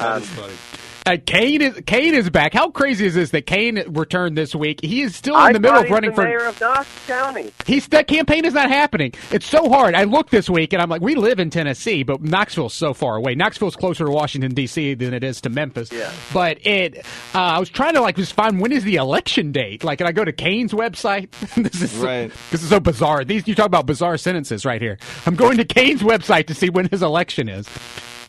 Um, 0.00 0.22
Uh, 1.04 1.16
Kane 1.26 1.60
is 1.60 1.80
Kane 1.84 2.14
is 2.14 2.30
back. 2.30 2.54
How 2.54 2.70
crazy 2.70 3.06
is 3.06 3.14
this 3.14 3.30
that 3.30 3.44
Kane 3.46 3.82
returned 3.88 4.38
this 4.38 4.54
week? 4.54 4.80
He 4.82 5.02
is 5.02 5.16
still 5.16 5.34
in 5.34 5.40
I 5.40 5.52
the 5.52 5.58
middle 5.58 5.74
thought 5.76 5.80
of 5.80 5.86
he's 5.86 5.92
running 5.92 6.10
the 6.10 6.16
for 6.16 6.24
mayor 6.24 6.44
of 6.44 6.60
Knox 6.60 7.06
County. 7.06 7.52
He's 7.66 7.88
that 7.88 8.06
campaign 8.06 8.44
is 8.44 8.54
not 8.54 8.70
happening. 8.70 9.12
It's 9.32 9.46
so 9.46 9.68
hard. 9.68 9.96
I 9.96 10.04
looked 10.04 10.30
this 10.30 10.48
week 10.48 10.72
and 10.72 10.80
I'm 10.80 10.88
like, 10.88 11.02
we 11.02 11.16
live 11.16 11.40
in 11.40 11.50
Tennessee, 11.50 12.04
but 12.04 12.22
Knoxville's 12.22 12.74
so 12.74 12.94
far 12.94 13.16
away. 13.16 13.34
Knoxville's 13.34 13.74
closer 13.74 14.04
to 14.04 14.10
Washington 14.12 14.54
D.C. 14.54 14.94
than 14.94 15.12
it 15.12 15.24
is 15.24 15.40
to 15.40 15.50
Memphis. 15.50 15.90
Yeah. 15.90 16.12
But 16.32 16.64
it, 16.64 16.98
uh, 17.34 17.38
I 17.38 17.58
was 17.58 17.68
trying 17.68 17.94
to 17.94 18.00
like 18.00 18.14
just 18.14 18.34
find 18.34 18.60
when 18.60 18.70
is 18.70 18.84
the 18.84 18.96
election 18.96 19.50
date. 19.50 19.82
Like, 19.82 20.00
and 20.00 20.06
I 20.06 20.12
go 20.12 20.24
to 20.24 20.32
Kane's 20.32 20.72
website. 20.72 21.30
this 21.56 21.82
is 21.82 21.92
Right. 21.96 22.32
This 22.50 22.62
is 22.62 22.68
so 22.68 22.80
bizarre. 22.80 23.24
These 23.24 23.46
you 23.48 23.54
talk 23.54 23.66
about 23.66 23.86
bizarre 23.86 24.16
sentences 24.16 24.64
right 24.64 24.80
here. 24.80 24.98
I'm 25.26 25.34
going 25.34 25.56
to 25.58 25.64
Kane's 25.64 26.02
website 26.02 26.46
to 26.46 26.54
see 26.54 26.70
when 26.70 26.88
his 26.88 27.02
election 27.02 27.48
is. 27.48 27.68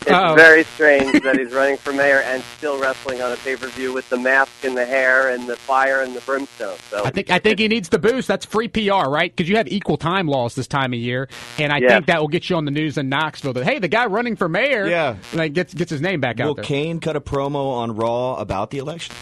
It's 0.01 0.11
Uh-oh. 0.11 0.35
very 0.35 0.63
strange 0.65 1.23
that 1.23 1.37
he's 1.37 1.53
running 1.53 1.77
for 1.77 1.93
mayor 1.93 2.19
and 2.25 2.43
still 2.57 2.77
wrestling 2.79 3.21
on 3.21 3.31
a 3.31 3.37
pay 3.37 3.55
per 3.55 3.67
view 3.67 3.93
with 3.93 4.09
the 4.09 4.17
mask 4.17 4.65
and 4.65 4.75
the 4.75 4.85
hair 4.85 5.29
and 5.29 5.47
the 5.47 5.55
fire 5.55 6.01
and 6.01 6.13
the 6.13 6.19
brimstone. 6.21 6.77
So 6.89 7.05
I 7.05 7.09
think 7.11 7.29
I 7.29 7.39
think 7.39 7.59
he 7.59 7.67
needs 7.69 7.87
the 7.89 7.99
boost. 7.99 8.27
That's 8.27 8.45
free 8.45 8.67
PR, 8.67 9.07
right? 9.09 9.33
Because 9.33 9.49
you 9.49 9.55
have 9.57 9.67
equal 9.69 9.95
time 9.97 10.27
laws 10.27 10.55
this 10.55 10.67
time 10.67 10.91
of 10.93 10.99
year, 10.99 11.29
and 11.57 11.71
I 11.71 11.77
Yeah. 11.77 11.87
think 11.89 12.07
that 12.07 12.19
will 12.19 12.27
get 12.27 12.49
you 12.49 12.57
on 12.57 12.65
the 12.65 12.71
news 12.71 12.97
in 12.97 13.07
Knoxville. 13.07 13.53
That 13.53 13.63
hey, 13.63 13.79
the 13.79 13.87
guy 13.87 14.05
running 14.07 14.35
for 14.35 14.49
mayor, 14.49 14.85
Yeah. 14.87 15.15
like 15.33 15.53
gets 15.53 15.73
gets 15.73 15.89
his 15.91 16.01
name 16.01 16.19
back 16.19 16.37
Will 16.37 16.49
out 16.49 16.55
there. 16.57 16.63
Will 16.63 16.67
Kane 16.67 16.99
cut 16.99 17.15
a 17.15 17.21
promo 17.21 17.71
on 17.73 17.95
Raw 17.95 18.35
about 18.35 18.71
the 18.71 18.79
election? 18.79 19.15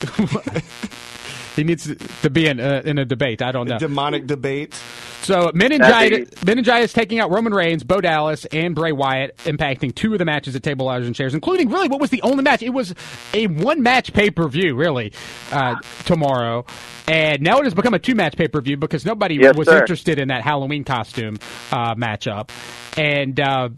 He 1.56 1.64
needs 1.64 1.94
to 2.22 2.30
be 2.30 2.46
in 2.46 2.58
uh, 2.60 2.82
in 2.84 2.98
a 2.98 3.04
debate. 3.04 3.42
I 3.42 3.52
don't 3.52 3.68
know. 3.68 3.78
Demonic 3.78 4.26
debate. 4.26 4.74
So 5.22 5.50
meningitis, 5.54 6.28
That'd 6.28 6.46
meningitis 6.46 6.92
taking 6.92 7.18
out 7.18 7.30
Roman 7.30 7.54
Reigns, 7.54 7.82
Bo 7.82 8.00
Dallas, 8.02 8.44
and 8.46 8.74
Bray 8.74 8.92
Wyatt, 8.92 9.36
impacting 9.38 9.94
two 9.94 10.12
of 10.12 10.18
the 10.18 10.26
matches 10.26 10.54
at 10.54 10.62
Table 10.62 10.86
Ladders 10.86 11.06
and 11.06 11.16
Chairs, 11.16 11.32
including 11.32 11.70
really 11.70 11.88
what 11.88 11.98
was 12.00 12.10
the 12.10 12.20
only 12.22 12.42
match. 12.42 12.62
It 12.62 12.70
was 12.70 12.94
a 13.32 13.46
one 13.46 13.82
match 13.82 14.12
pay 14.12 14.30
per 14.30 14.48
view, 14.48 14.74
really, 14.74 15.12
uh, 15.50 15.76
tomorrow. 16.04 16.66
And 17.08 17.40
now 17.42 17.58
it 17.60 17.64
has 17.64 17.74
become 17.74 17.94
a 17.94 17.98
two 17.98 18.14
match 18.14 18.36
pay 18.36 18.48
per 18.48 18.60
view 18.60 18.76
because 18.76 19.06
nobody 19.06 19.36
Yes, 19.36 19.56
was 19.56 19.68
sir. 19.68 19.78
interested 19.78 20.18
in 20.18 20.28
that 20.28 20.42
Halloween 20.42 20.84
costume 20.84 21.38
uh, 21.72 21.94
matchup. 21.94 22.50
And 22.98 23.38
uh, 23.40 23.70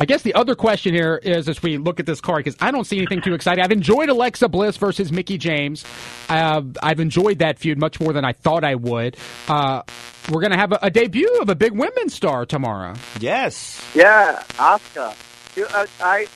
I 0.00 0.06
guess 0.06 0.22
the 0.22 0.32
other 0.32 0.54
question 0.54 0.94
here 0.94 1.20
is 1.22 1.46
as 1.46 1.62
we 1.62 1.76
look 1.76 2.00
at 2.00 2.06
this 2.06 2.22
card, 2.22 2.42
because 2.42 2.56
I 2.58 2.70
don't 2.70 2.84
see 2.84 2.96
anything 2.96 3.20
too 3.20 3.34
exciting. 3.34 3.62
I've 3.62 3.70
enjoyed 3.70 4.08
Alexa 4.08 4.48
Bliss 4.48 4.78
versus 4.78 5.12
Mickie 5.12 5.36
James. 5.36 5.84
Uh, 6.26 6.62
I've 6.82 7.00
enjoyed 7.00 7.40
that 7.40 7.58
feud 7.58 7.78
much 7.78 8.00
more 8.00 8.14
than 8.14 8.24
I 8.24 8.32
thought 8.32 8.64
I 8.64 8.76
would. 8.76 9.18
Uh, 9.46 9.82
we're 10.30 10.40
going 10.40 10.52
to 10.52 10.56
have 10.56 10.72
a, 10.72 10.78
a, 10.82 10.90
debut 10.90 11.38
of 11.42 11.50
a 11.50 11.54
big 11.54 11.72
women's 11.72 12.14
star 12.14 12.46
tomorrow. 12.46 12.94
Yes. 13.18 13.84
Yeah, 13.94 14.42
Asuka. 14.52 15.14
Uh, 15.58 15.86
I 16.00 16.26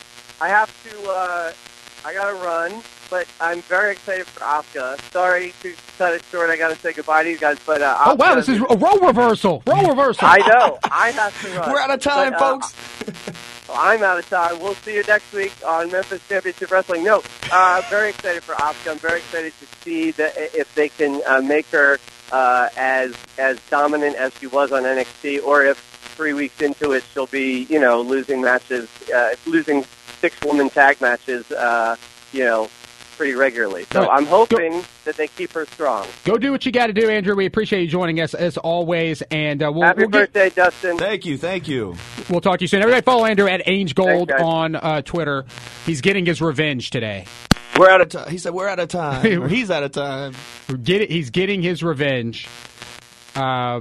I 0.43 0.49
have 0.49 0.91
to. 0.91 1.11
Uh, 1.11 1.53
I 2.05 2.12
got 2.12 2.28
to 2.28 2.35
run, 2.35 2.82
but 3.10 3.26
I'm 3.40 3.60
very 3.62 3.93
excited 3.93 4.26
for 4.26 4.40
Asuka. 4.40 5.01
Sorry 5.12 5.52
to 5.62 5.74
cut 5.98 6.14
it 6.14 6.24
short. 6.31 6.51
I 6.51 6.56
got 6.56 6.68
to 6.68 6.76
say 6.76 6.93
goodbye 6.93 7.24
to 7.24 7.31
you 7.31 7.39
guys, 7.39 7.59
but 7.64 7.82
uh, 7.82 7.97
oh 8.06 8.14
wow, 8.14 8.35
this 8.35 8.48
is 8.48 8.60
a 8.60 8.76
role 8.76 8.98
reversal. 8.98 9.62
Role 9.66 9.89
reversal. 9.89 10.26
I 10.26 10.39
know. 10.39 10.78
I 10.85 11.10
have 11.10 11.43
to 11.43 11.59
run. 11.59 11.72
We're 11.72 11.81
out 11.81 11.90
of 11.90 12.01
time, 12.01 12.32
but, 12.32 12.39
folks. 12.39 12.74
I'm 13.72 14.02
out 14.02 14.18
of 14.18 14.28
time. 14.28 14.60
We'll 14.60 14.74
see 14.74 14.94
you 14.94 15.02
next 15.09 15.32
week 15.32 15.52
on 15.66 15.90
Memphis 15.90 16.26
Championship 16.28 16.70
Wrestling. 16.70 17.02
No, 17.02 17.18
uh, 17.18 17.22
I'm 17.52 17.90
very 17.90 18.10
excited 18.10 18.43
for 18.43 18.55
Asuka. 18.55 18.93
I'm 18.93 18.98
very 18.98 19.18
excited 19.18 19.52
to 19.59 19.66
see 19.82 20.10
that 20.12 20.35
if 20.36 20.72
they 20.74 20.89
can 20.89 21.22
uh, 21.26 21.40
make 21.40 21.66
her 21.66 21.98
uh, 22.31 22.68
as 22.76 23.14
as 23.39 23.59
dominant 23.70 24.16
as 24.16 24.32
she 24.39 24.47
was 24.47 24.72
on 24.72 24.82
NXT, 24.82 25.43
or 25.44 25.64
if 25.64 25.78
three 26.14 26.32
weeks 26.32 26.60
into 26.60 26.93
it 26.93 27.02
she'll 27.12 27.26
be, 27.26 27.64
you 27.64 27.81
know, 27.81 28.01
losing 28.01 28.40
matches, 28.40 28.89
uh, 29.14 29.35
losing 29.47 29.85
six 30.20 30.40
woman 30.43 30.70
tag 30.70 31.01
matches, 31.01 31.51
uh, 31.52 31.97
you 32.32 32.44
know, 32.44 32.68
pretty 33.15 33.35
regularly. 33.35 33.85
So 33.93 34.01
right. 34.01 34.11
I'm 34.11 34.27
hoping 34.27 34.73
Go. 34.73 34.85
that 35.05 35.16
they 35.16 35.28
keep 35.28 35.53
her 35.53 35.66
strong. 35.66 36.07
Go 36.24 36.36
do 36.36 36.53
what 36.53 36.66
you 36.66 36.73
got 36.73 36.89
to 36.89 36.93
do, 36.93 37.09
Andrew. 37.09 37.35
We 37.35 37.47
appreciate 37.47 37.82
you 37.82 37.89
joining 37.89 38.20
us 38.20 38.35
as 38.35 38.57
always. 38.57 39.23
And 39.31 39.62
uh, 39.62 39.70
we'll, 39.73 39.85
happy 39.85 40.03
we'll 40.03 40.11
birthday, 40.11 40.51
get... 40.51 40.57
Dustin. 40.57 40.99
Thank 40.99 41.24
you, 41.24 41.39
thank 41.39 41.69
you. 41.69 41.97
We'll 42.28 42.41
talk 42.41 42.59
to 42.59 42.65
you 42.65 42.69
soon. 42.69 42.82
Everybody 42.82 43.05
follow 43.05 43.24
Andrew 43.24 43.49
at 43.49 43.65
Ainge 43.66 43.95
Gold 43.95 44.28
Thanks, 44.28 44.43
on 44.43 44.77
uh, 44.77 45.03
Twitter. 45.03 45.45
He's 45.86 46.01
getting 46.01 46.27
his 46.27 46.41
revenge 46.41 46.91
today. 46.91 47.27
We're 47.77 47.91
out 47.91 48.01
of 48.01 48.09
time. 48.09 48.31
He 48.31 48.39
said 48.39 48.55
we're 48.55 48.69
out 48.69 48.78
of 48.78 48.89
time. 48.89 49.49
he's 49.49 49.70
out 49.70 49.82
of 49.82 49.93
time. 49.93 50.35
Get 50.82 51.03
it. 51.03 51.11
He's 51.11 51.31
getting 51.31 51.62
his 51.62 51.82
revenge. 51.82 52.47
Uh, 53.35 53.81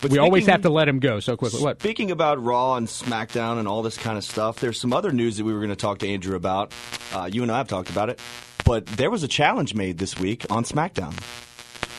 but 0.00 0.10
we 0.10 0.16
speaking, 0.16 0.24
always 0.24 0.46
have 0.46 0.62
to 0.62 0.70
let 0.70 0.88
him 0.88 1.00
go 1.00 1.20
so 1.20 1.36
quickly. 1.36 1.62
What? 1.62 1.80
Speaking 1.80 2.10
about 2.10 2.42
Raw 2.42 2.76
and 2.76 2.86
SmackDown 2.86 3.58
and 3.58 3.66
all 3.66 3.82
this 3.82 3.96
kind 3.96 4.16
of 4.16 4.24
stuff, 4.24 4.60
there's 4.60 4.80
some 4.80 4.92
other 4.92 5.12
news 5.12 5.36
that 5.38 5.44
we 5.44 5.52
were 5.52 5.58
going 5.60 5.70
to 5.70 5.76
talk 5.76 5.98
to 5.98 6.08
Andrew 6.08 6.36
about. 6.36 6.72
Uh, 7.12 7.28
you 7.30 7.42
and 7.42 7.50
I 7.50 7.58
have 7.58 7.68
talked 7.68 7.90
about 7.90 8.08
it, 8.10 8.20
but 8.64 8.86
there 8.86 9.10
was 9.10 9.22
a 9.22 9.28
challenge 9.28 9.74
made 9.74 9.98
this 9.98 10.18
week 10.18 10.46
on 10.50 10.64
SmackDown. 10.64 11.14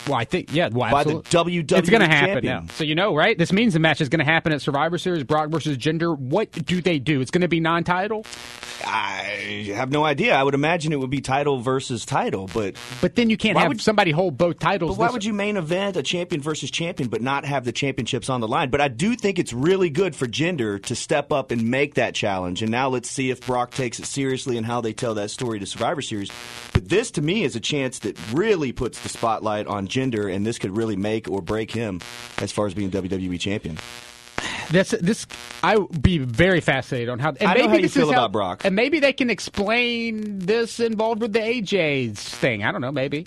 Well, 0.09 0.17
I 0.17 0.25
think 0.25 0.51
yeah. 0.53 0.69
Well, 0.71 0.91
by 0.91 1.03
the 1.03 1.21
WWE, 1.21 1.71
it's 1.71 1.89
going 1.89 2.01
to 2.01 2.07
happen 2.07 2.43
now. 2.43 2.65
So 2.73 2.83
you 2.83 2.95
know, 2.95 3.15
right? 3.15 3.37
This 3.37 3.53
means 3.53 3.73
the 3.73 3.79
match 3.79 4.01
is 4.01 4.09
going 4.09 4.19
to 4.19 4.25
happen 4.25 4.51
at 4.51 4.61
Survivor 4.61 4.97
Series. 4.97 5.23
Brock 5.23 5.49
versus 5.49 5.77
Jinder. 5.77 6.17
What 6.17 6.51
do 6.51 6.81
they 6.81 6.97
do? 6.97 7.21
It's 7.21 7.31
going 7.31 7.41
to 7.41 7.47
be 7.47 7.59
non-title. 7.59 8.25
I 8.83 9.71
have 9.75 9.91
no 9.91 10.03
idea. 10.03 10.35
I 10.35 10.41
would 10.41 10.55
imagine 10.55 10.91
it 10.91 10.99
would 10.99 11.09
be 11.09 11.21
title 11.21 11.59
versus 11.59 12.05
title, 12.05 12.49
but 12.53 12.75
but 13.01 13.15
then 13.15 13.29
you 13.29 13.37
can't 13.37 13.57
have 13.57 13.67
would, 13.67 13.81
somebody 13.81 14.11
hold 14.11 14.37
both 14.37 14.57
titles. 14.57 14.97
But 14.97 15.03
why 15.03 15.11
would 15.11 15.23
you 15.23 15.33
main 15.33 15.57
event 15.57 15.95
a 15.95 16.03
champion 16.03 16.41
versus 16.41 16.71
champion, 16.71 17.09
but 17.09 17.21
not 17.21 17.45
have 17.45 17.65
the 17.65 17.71
championships 17.71 18.29
on 18.29 18.41
the 18.41 18.47
line? 18.47 18.69
But 18.69 18.81
I 18.81 18.87
do 18.87 19.15
think 19.15 19.37
it's 19.37 19.53
really 19.53 19.89
good 19.89 20.15
for 20.15 20.25
Jinder 20.25 20.81
to 20.83 20.95
step 20.95 21.31
up 21.31 21.51
and 21.51 21.69
make 21.69 21.95
that 21.95 22.15
challenge. 22.15 22.63
And 22.63 22.71
now 22.71 22.89
let's 22.89 23.09
see 23.09 23.29
if 23.29 23.45
Brock 23.45 23.71
takes 23.71 23.99
it 23.99 24.05
seriously 24.05 24.57
and 24.57 24.65
how 24.65 24.81
they 24.81 24.93
tell 24.93 25.13
that 25.15 25.29
story 25.29 25.59
to 25.59 25.65
Survivor 25.65 26.01
Series. 26.01 26.31
But 26.73 26.89
this, 26.89 27.11
to 27.11 27.21
me, 27.21 27.43
is 27.43 27.55
a 27.55 27.59
chance 27.59 27.99
that 27.99 28.17
really 28.33 28.71
puts 28.71 28.99
the 29.01 29.09
spotlight 29.09 29.67
on 29.67 29.87
Jinder, 29.99 30.33
and 30.33 30.45
this 30.45 30.57
could 30.57 30.75
really 30.75 30.95
make 30.95 31.29
or 31.29 31.41
break 31.41 31.71
him 31.71 31.99
as 32.39 32.51
far 32.51 32.67
as 32.67 32.73
being 32.73 32.91
WWE 32.91 33.39
champion. 33.39 33.77
This, 34.69 34.91
this. 35.01 35.25
I 35.63 35.77
would 35.77 36.01
be 36.01 36.19
very 36.19 36.61
fascinated 36.61 37.09
on 37.09 37.19
how. 37.19 37.29
And 37.29 37.41
I 37.41 37.53
maybe 37.53 37.61
know 37.63 37.69
how 37.69 37.75
this 37.75 37.83
you 37.83 37.89
feel 37.89 38.03
is 38.03 38.09
about 38.09 38.21
how, 38.21 38.27
Brock. 38.27 38.65
And 38.65 38.75
maybe 38.75 38.99
they 38.99 39.13
can 39.13 39.29
explain 39.29 40.39
this 40.39 40.79
involved 40.79 41.21
with 41.21 41.33
the 41.33 41.39
AJ's 41.39 42.19
thing. 42.19 42.63
I 42.63 42.71
don't 42.71 42.81
know. 42.81 42.91
Maybe. 42.91 43.25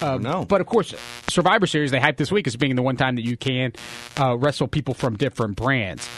Um, 0.00 0.22
no. 0.22 0.44
But 0.44 0.60
of 0.60 0.66
course, 0.66 0.94
Survivor 1.28 1.66
Series 1.66 1.90
they 1.90 2.00
hype 2.00 2.16
this 2.16 2.30
week 2.30 2.46
as 2.46 2.56
being 2.56 2.76
the 2.76 2.82
one 2.82 2.96
time 2.96 3.16
that 3.16 3.24
you 3.24 3.36
can 3.36 3.72
uh, 4.18 4.36
wrestle 4.36 4.68
people 4.68 4.94
from 4.94 5.16
different 5.16 5.56
brands. 5.56 6.08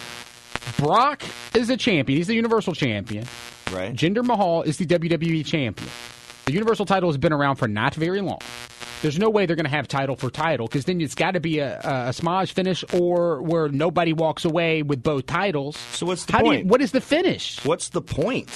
Brock 0.78 1.23
is 1.55 1.70
a 1.70 1.77
champion. 1.77 2.16
He's 2.16 2.27
the 2.27 2.35
Universal 2.35 2.74
Champion. 2.74 3.24
Right. 3.73 3.95
Jinder 3.95 4.24
Mahal 4.24 4.62
is 4.62 4.78
the 4.78 4.87
WWE 4.87 5.45
Champion. 5.45 5.89
The 6.47 6.52
Universal 6.52 6.86
title 6.86 7.09
has 7.09 7.18
been 7.18 7.32
around 7.32 7.56
for 7.56 7.66
not 7.66 7.97
very 7.97 8.20
long. 8.20 8.39
There's 9.02 9.18
no 9.18 9.28
way 9.31 9.47
they're 9.47 9.56
going 9.56 9.64
to 9.64 9.70
have 9.70 9.89
title 9.89 10.14
for 10.14 10.31
title 10.31 10.68
because 10.68 10.85
then 10.85 11.01
it's 11.01 11.16
got 11.16 11.32
to 11.32 11.40
be 11.40 11.59
a, 11.59 11.81
a, 11.81 12.12
smudge 12.12 12.52
finish 12.52 12.85
or 12.94 13.43
where 13.43 13.68
nobody 13.68 14.12
walks 14.12 14.44
away 14.44 14.85
with 14.85 15.02
both 15.02 15.27
titles. 15.27 15.77
So 15.77 16.06
what's 16.06 16.24
the 16.24 16.35
How 16.35 16.43
point? 16.43 16.62
You, 16.62 16.68
what 16.68 16.81
is 16.81 16.93
the 16.93 17.01
finish? 17.01 17.64
What's 17.64 17.89
the 17.89 18.01
point? 18.01 18.48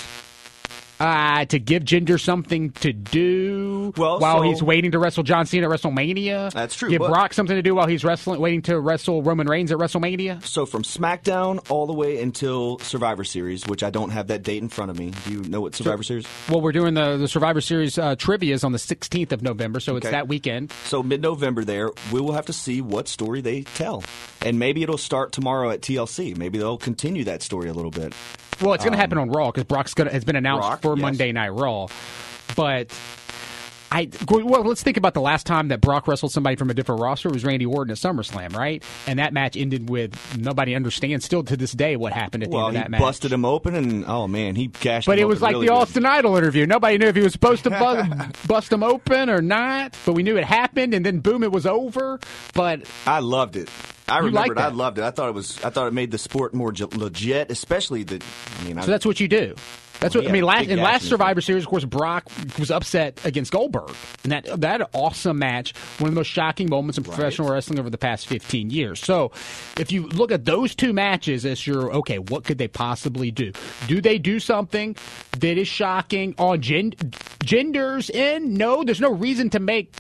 Uh, 1.01 1.47
to 1.47 1.59
give 1.59 1.83
Jinder 1.83 2.21
something 2.21 2.73
to 2.73 2.93
do 2.93 3.95
well, 3.97 4.21
while 4.21 4.39
so, 4.39 4.43
he's 4.43 4.63
waiting 4.63 4.91
to 4.91 4.99
wrestle 4.99 5.23
John 5.23 5.47
Cena 5.47 5.67
at 5.67 5.81
WrestleMania. 5.81 6.53
That's 6.53 6.77
true. 6.77 6.91
Give 6.91 6.99
but, 6.99 7.09
Brock 7.09 7.33
something 7.33 7.57
to 7.57 7.63
do 7.63 7.75
while 7.75 7.87
he's 7.87 8.05
wrestling, 8.05 8.39
waiting 8.39 8.61
to 8.63 8.79
wrestle 8.79 9.23
Roman 9.23 9.47
Reigns 9.47 9.73
at 9.73 9.79
WrestleMania. 9.79 10.45
So 10.45 10.67
from 10.67 10.83
SmackDown 10.83 11.71
all 11.71 11.87
the 11.87 11.95
way 11.95 12.21
until 12.23 12.79
Survivor 12.81 13.25
Series, 13.25 13.67
which 13.67 13.83
I 13.83 13.89
don't 13.89 14.11
have 14.11 14.27
that 14.27 14.43
date 14.43 14.63
in 14.63 14.69
front 14.69 14.91
of 14.91 14.99
me. 14.99 15.13
Do 15.25 15.33
you 15.33 15.43
know 15.43 15.63
what 15.63 15.75
Survivor 15.75 16.03
so, 16.03 16.09
Series? 16.09 16.27
Well, 16.51 16.61
we're 16.61 16.73
doing 16.73 16.93
the 16.93 17.17
the 17.17 17.29
Survivor 17.29 17.63
Series 17.63 17.97
uh, 17.97 18.15
trivia 18.17 18.53
is 18.53 18.63
on 18.63 18.73
the 18.73 18.79
16th 18.79 19.33
of 19.33 19.41
November, 19.41 19.81
so 19.81 19.95
okay. 19.95 20.09
it's 20.09 20.13
that 20.13 20.29
weekend. 20.29 20.71
So 20.85 21.03
mid-November, 21.03 21.65
there 21.65 21.91
we 22.13 22.21
will 22.21 22.33
have 22.33 22.47
to 22.47 22.53
see 22.53 22.83
what 22.83 23.09
story 23.09 23.41
they 23.41 23.63
tell, 23.63 24.05
and 24.43 24.59
maybe 24.59 24.83
it'll 24.83 24.99
start 24.99 25.33
tomorrow 25.33 25.71
at 25.71 25.81
TLC. 25.81 26.37
Maybe 26.37 26.59
they'll 26.59 26.77
continue 26.77 27.25
that 27.25 27.41
story 27.43 27.71
a 27.71 27.73
little 27.73 27.91
bit. 27.91 28.13
Well, 28.61 28.75
it's 28.75 28.85
going 28.85 28.93
to 28.93 28.99
um, 28.99 29.01
happen 29.01 29.19
on 29.19 29.31
Raw 29.31 29.51
because 29.51 29.65
Brock's 29.65 29.95
gonna, 29.95 30.13
has 30.13 30.25
been 30.25 30.37
announced 30.37 30.69
Brock, 30.69 30.83
for 30.83 30.90
yes. 30.97 31.03
Monday 31.03 31.33
Night 31.33 31.51
Raw. 31.51 31.87
But 32.57 32.93
I 33.93 34.09
well, 34.31 34.62
let's 34.62 34.83
think 34.83 34.97
about 34.97 35.15
the 35.15 35.21
last 35.21 35.47
time 35.47 35.69
that 35.69 35.81
Brock 35.81 36.07
wrestled 36.07 36.31
somebody 36.31 36.55
from 36.55 36.71
a 36.71 36.75
different 36.75 37.01
roster. 37.01 37.29
It 37.29 37.35
was 37.35 37.45
Randy 37.45 37.67
Orton 37.67 37.91
at 37.91 37.97
SummerSlam, 37.97 38.55
right? 38.55 38.85
And 39.09 39.19
that 39.19 39.33
match 39.33 39.57
ended 39.57 39.91
with 39.91 40.17
nobody 40.39 40.77
understands 40.77 41.25
still 41.25 41.43
to 41.45 41.57
this 41.57 41.73
day 41.73 41.97
what 41.97 42.12
happened 42.12 42.45
at 42.45 42.51
the 42.51 42.57
well, 42.57 42.69
end 42.69 42.77
of 42.77 42.83
that 42.83 42.87
he 42.87 42.91
match. 42.93 43.01
busted 43.01 43.33
him 43.33 43.45
open, 43.45 43.75
and 43.75 44.05
oh 44.07 44.29
man, 44.29 44.55
he 44.55 44.69
cashed. 44.69 45.07
But 45.07 45.19
it 45.19 45.25
was 45.25 45.43
like 45.43 45.55
really 45.55 45.67
the 45.67 45.73
good. 45.73 45.79
Austin 45.79 46.07
Idol 46.07 46.37
interview. 46.37 46.67
Nobody 46.67 46.99
knew 46.99 47.07
if 47.07 47.17
he 47.17 47.23
was 47.23 47.33
supposed 47.33 47.65
to 47.65 47.71
bust, 47.71 48.47
bust 48.47 48.73
him 48.73 48.85
open 48.85 49.29
or 49.29 49.43
not. 49.43 49.97
But 50.07 50.12
we 50.12 50.23
knew 50.23 50.37
it 50.37 50.45
happened, 50.45 50.95
and 50.95 51.05
then 51.05 51.19
boom, 51.19 51.43
it 51.43 51.51
was 51.51 51.67
over. 51.67 52.21
But 52.55 52.83
I 53.07 53.19
loved 53.19 53.57
it. 53.57 53.69
I 54.09 54.21
You 54.21 54.27
remember 54.27 54.53
it. 54.53 54.59
I 54.59 54.69
loved 54.69 54.99
it. 54.99 55.05
I 55.05 55.11
thought 55.11 55.29
it 55.29 55.35
was. 55.35 55.62
I 55.65 55.71
thought 55.71 55.89
it 55.89 55.95
made 55.95 56.12
the 56.12 56.19
sport 56.19 56.55
more 56.55 56.73
legit, 56.73 57.51
especially 57.51 58.05
the. 58.05 58.23
I 58.61 58.65
mean, 58.65 58.79
I, 58.79 58.83
So 58.83 58.91
that's 58.93 59.07
what 59.07 59.19
you 59.19 59.27
do. 59.27 59.57
That's 60.01 60.15
what 60.15 60.25
Well, 60.25 60.31
I 60.31 60.33
mean. 60.33 60.43
yeah, 60.45 60.49
Last 60.49 60.69
in 60.69 60.83
last 60.83 61.09
Survivor 61.09 61.41
Series, 61.43 61.65
of 61.65 61.69
course, 61.69 61.85
Brock 61.85 62.27
was 62.59 62.71
upset 62.71 63.21
against 63.25 63.53
Goldberg, 63.53 63.95
and 64.25 64.33
that 64.33 64.61
that 64.61 64.89
awesome 64.95 65.39
match, 65.39 65.75
one 65.99 66.09
of 66.09 66.15
the 66.15 66.19
most 66.21 66.29
shocking 66.29 66.71
moments 66.71 66.97
in 66.97 67.05
professional 67.05 67.51
wrestling 67.51 67.79
over 67.79 67.91
the 67.91 67.99
past 67.99 68.27
fifteen 68.27 68.71
years. 68.71 68.99
So, 69.01 69.31
if 69.79 69.93
you 69.93 70.07
look 70.09 70.33
at 70.33 70.47
those 70.47 70.75
two 70.75 70.93
matches 70.95 71.45
as 71.45 71.67
your 71.67 71.93
okay, 71.97 72.19
what 72.19 72.45
could 72.45 72.57
they 72.57 72.69
possibly 72.69 73.31
do? 73.31 73.53
Do 73.89 74.01
they 74.01 74.17
do 74.19 74.41
something 74.41 74.97
that 75.39 75.59
is 75.59 75.69
shocking 75.69 76.35
on 76.39 76.63
gen- 76.63 76.95
Jinder's 77.45 78.11
end? 78.13 78.55
No, 78.57 78.83
there's 78.85 79.01
no 79.03 79.13
reason 79.13 79.51
to 79.51 79.61
make. 79.61 79.93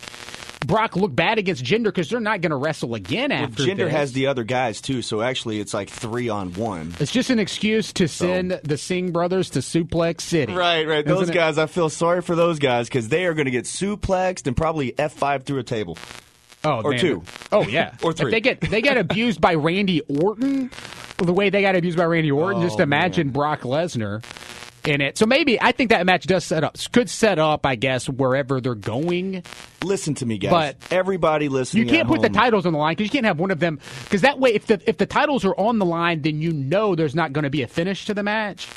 Brock 0.66 0.94
look 0.94 1.14
bad 1.14 1.38
against 1.38 1.64
Jinder 1.64 1.84
because 1.84 2.08
they're 2.10 2.20
not 2.20 2.42
going 2.42 2.50
to 2.50 2.56
wrestle 2.56 2.94
again 2.94 3.30
well, 3.30 3.44
after 3.44 3.62
Jinder 3.64 3.76
this. 3.78 3.92
has 3.92 4.12
the 4.12 4.26
other 4.26 4.44
guys 4.44 4.80
too, 4.80 5.02
so 5.02 5.20
actually 5.22 5.58
it's 5.58 5.72
like 5.74 5.88
three 5.88 6.28
on 6.28 6.52
one. 6.54 6.94
It's 7.00 7.10
just 7.12 7.30
an 7.30 7.38
excuse 7.38 7.92
to 7.94 8.06
send 8.06 8.52
the 8.62 8.76
Singh 8.76 9.10
brothers 9.10 9.50
to 9.50 9.60
Suplex 9.60 10.20
City. 10.20 10.52
Right, 10.52 10.86
right. 10.86 11.04
Isn't 11.04 11.08
Those 11.18 11.30
it? 11.30 11.34
guys, 11.34 11.58
I 11.58 11.66
feel 11.66 11.88
sorry 11.88 12.20
for 12.22 12.36
those 12.36 12.58
guys 12.58 12.88
because 12.88 13.08
they 13.08 13.24
are 13.26 13.34
going 13.34 13.46
to 13.46 13.50
get 13.50 13.64
suplexed 13.64 14.46
and 14.46 14.56
probably 14.56 14.96
F 14.98 15.12
five 15.14 15.44
through 15.44 15.58
a 15.60 15.64
table. 15.64 15.96
Oh, 16.62 16.82
Or 16.82 16.90
man. 16.90 17.00
two. 17.00 17.22
Oh 17.50 17.62
yeah, 17.62 17.94
Or 18.02 18.10
If 18.10 18.18
three. 18.18 18.30
they 18.30 18.40
get 18.42 18.60
they 18.60 18.82
get 18.82 18.98
abused 18.98 19.40
by 19.40 19.54
Randy 19.54 20.02
Orton, 20.02 20.70
the 21.16 21.32
way 21.32 21.48
they 21.48 21.62
got 21.62 21.74
abused 21.74 21.96
by 21.96 22.04
Randy 22.04 22.30
Orton. 22.30 22.60
just 22.60 22.78
Oh, 22.80 22.82
imagine 22.82 23.30
Brock 23.30 23.62
Lesnar 23.62 24.22
in 24.86 25.00
it. 25.00 25.18
So 25.18 25.26
maybe 25.26 25.60
I 25.60 25.72
think 25.72 25.90
that 25.90 26.04
match 26.06 26.26
does 26.26 26.44
set 26.44 26.64
up 26.64 26.76
could 26.92 27.10
set 27.10 27.38
up, 27.38 27.66
I 27.66 27.74
guess, 27.74 28.08
wherever 28.08 28.60
they're 28.60 28.74
going. 28.74 29.42
Listen 29.82 30.14
to 30.16 30.26
me, 30.26 30.38
guys. 30.38 30.50
But 30.50 30.76
everybody 30.92 31.48
listening, 31.48 31.84
You 31.84 31.90
can't 31.90 32.08
put 32.08 32.22
the 32.22 32.28
titles 32.28 32.66
on 32.66 32.72
the 32.72 32.78
line 32.78 32.92
because 32.92 33.04
you 33.04 33.10
can't 33.10 33.26
have 33.26 33.38
one 33.38 33.50
of 33.50 33.60
them. 33.60 33.80
Because 34.04 34.22
that 34.22 34.38
way, 34.38 34.54
if 34.54 34.66
the 34.66 34.80
if 34.86 34.98
the 34.98 35.06
titles 35.06 35.44
are 35.44 35.54
on 35.54 35.78
the 35.78 35.86
line, 35.86 36.22
then 36.22 36.40
you 36.40 36.52
know 36.52 36.94
there's 36.94 37.14
not 37.14 37.32
going 37.32 37.44
to 37.44 37.50
be 37.50 37.62
a 37.62 37.66
finish 37.66 38.06
to 38.06 38.14
the 38.14 38.22
match. 38.22 38.68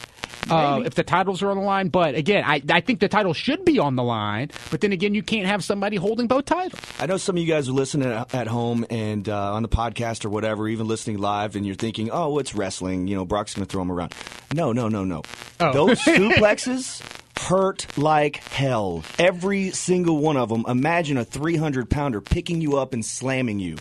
Uh, 0.50 0.84
if 0.86 0.96
the 0.96 1.04
titles 1.04 1.42
are 1.42 1.50
on 1.50 1.58
the 1.58 1.64
line, 1.64 1.90
but 1.90 2.16
again, 2.16 2.44
I, 2.46 2.62
I 2.70 2.82
think 2.82 3.00
the 3.00 3.08
title 3.08 3.34
should 3.34 3.66
be 3.66 3.80
on 3.80 3.96
the 3.96 4.04
line. 4.04 4.52
But 4.72 4.82
then 4.82 4.92
again, 4.92 5.14
you 5.14 5.24
can't 5.24 5.48
have 5.48 5.64
somebody 5.64 5.96
holding 5.98 6.28
both 6.28 6.46
titles. 6.46 6.80
I 7.00 7.06
know 7.06 7.18
some 7.18 7.36
of 7.38 7.42
you 7.42 7.48
guys 7.48 7.70
are 7.70 7.74
listening 7.74 8.12
at, 8.12 8.34
at 8.34 8.48
home 8.48 8.86
and 8.90 9.28
uh, 9.28 9.54
on 9.54 9.64
the 9.64 9.70
podcast 9.70 10.26
or 10.26 10.30
whatever, 10.30 10.68
even 10.68 10.88
listening 10.88 11.18
live, 11.20 11.56
and 11.56 11.66
you're 11.66 11.76
thinking, 11.76 12.10
"Oh, 12.12 12.40
it's 12.40 12.56
wrestling. 12.56 13.08
You 13.08 13.16
know, 13.16 13.26
Brock's 13.26 13.54
going 13.54 13.66
to 13.66 13.72
throw 13.72 13.82
him 13.82 13.92
around." 13.92 14.14
No, 14.54 14.74
no, 14.74 14.88
no, 14.90 15.04
no. 15.04 15.24
Oh. 15.60 15.74
Those 15.74 16.00
suplexes 16.02 17.02
hurt 17.40 17.86
like 17.98 18.38
hell. 18.38 19.04
Every 19.20 19.72
single 19.72 20.18
one 20.18 20.38
of 20.38 20.50
them. 20.50 20.66
Imagine 20.68 21.18
a 21.18 21.26
300 21.26 21.90
pounder 21.90 22.22
picking 22.22 22.62
you 22.62 22.78
up 22.78 22.94
and 22.94 23.06
slamming 23.06 23.60
you. 23.60 23.78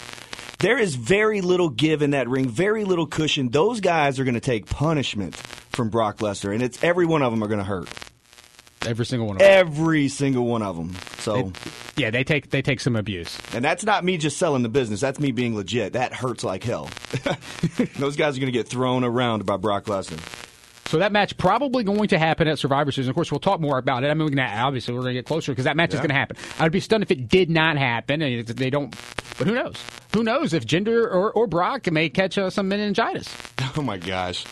There 0.63 0.79
is 0.79 0.95
very 0.95 1.41
little 1.41 1.71
give 1.71 2.03
in 2.03 2.11
that 2.11 2.29
ring, 2.29 2.49
very 2.49 2.85
little 2.85 3.09
cushion. 3.09 3.49
Those 3.49 3.81
guys 3.81 4.21
are 4.21 4.25
going 4.25 4.35
to 4.35 4.41
take 4.41 4.67
punishment 4.67 5.35
from 5.35 5.91
Brock 5.91 6.19
Lesnar, 6.19 6.55
and 6.55 6.63
it's 6.63 6.85
every 6.85 7.05
one 7.05 7.21
of 7.21 7.33
them 7.33 7.43
are 7.43 7.49
going 7.49 7.59
to 7.59 7.65
hurt. 7.65 7.89
Every 8.87 9.05
single 9.05 9.27
one 9.27 9.37
of 9.37 9.41
them. 9.41 9.49
Every 9.51 10.07
single 10.07 10.47
one 10.47 10.63
of 10.63 10.77
them. 10.77 10.95
So, 11.19 11.51
yeah, 11.97 12.11
they 12.11 12.23
take 12.23 12.51
they 12.51 12.63
take 12.63 12.79
some 12.79 12.95
abuse. 12.95 13.37
and 13.53 13.65
that's 13.65 13.83
not 13.83 14.05
me 14.05 14.17
just 14.19 14.39
selling 14.39 14.63
the 14.63 14.69
business. 14.69 15.01
That's 15.01 15.19
me 15.19 15.33
being 15.33 15.57
legit. 15.57 15.95
That 15.95 16.13
hurts 16.15 16.45
like 16.45 16.63
hell. 16.63 16.89
Those 17.97 18.15
guys 18.15 18.37
are 18.37 18.41
going 18.41 18.53
to 18.53 18.57
get 18.57 18.69
thrown 18.69 19.03
around 19.03 19.45
by 19.45 19.57
Brock 19.57 19.87
Lesnar. 19.87 20.21
So 20.93 20.99
that 20.99 21.11
match 21.11 21.39
probably 21.39 21.85
going 21.85 22.09
to 22.09 22.19
happen 22.19 22.47
at 22.49 22.59
Survivor 22.59 22.93
Series. 22.93 23.09
Of 23.09 23.15
course, 23.15 23.33
we'll 23.33 23.41
talk 23.41 23.61
more 23.61 23.79
about 23.79 24.05
it. 24.05 24.09
I 24.09 24.15
mean, 24.15 24.27
we're 24.27 24.37
gonna, 24.37 24.55
obviously 24.63 24.93
we're 24.93 25.01
going 25.01 25.15
to 25.15 25.21
get 25.21 25.25
closer 25.25 25.51
because 25.51 25.65
that 25.65 25.75
match 25.75 25.95
is 25.95 26.01
going 26.01 26.11
to 26.11 26.15
happen. 26.15 26.37
I'd 26.59 26.71
be 26.71 26.81
stunned 26.81 27.03
if 27.03 27.11
it 27.11 27.29
did 27.29 27.49
not 27.49 27.79
happen. 27.79 28.21
And 28.21 28.47
they 28.47 28.69
don't, 28.69 28.95
but 29.39 29.47
who 29.47 29.55
knows? 29.55 29.83
Who 30.13 30.23
knows 30.23 30.53
if 30.53 30.67
Jinder 30.67 31.05
or, 31.05 31.33
or 31.33 31.47
Brock 31.47 31.91
may 31.91 32.11
catch 32.11 32.37
uh, 32.37 32.51
some 32.51 32.69
meningitis? 32.69 33.35
Oh 33.75 33.81
my 33.81 33.97
gosh. 33.97 34.45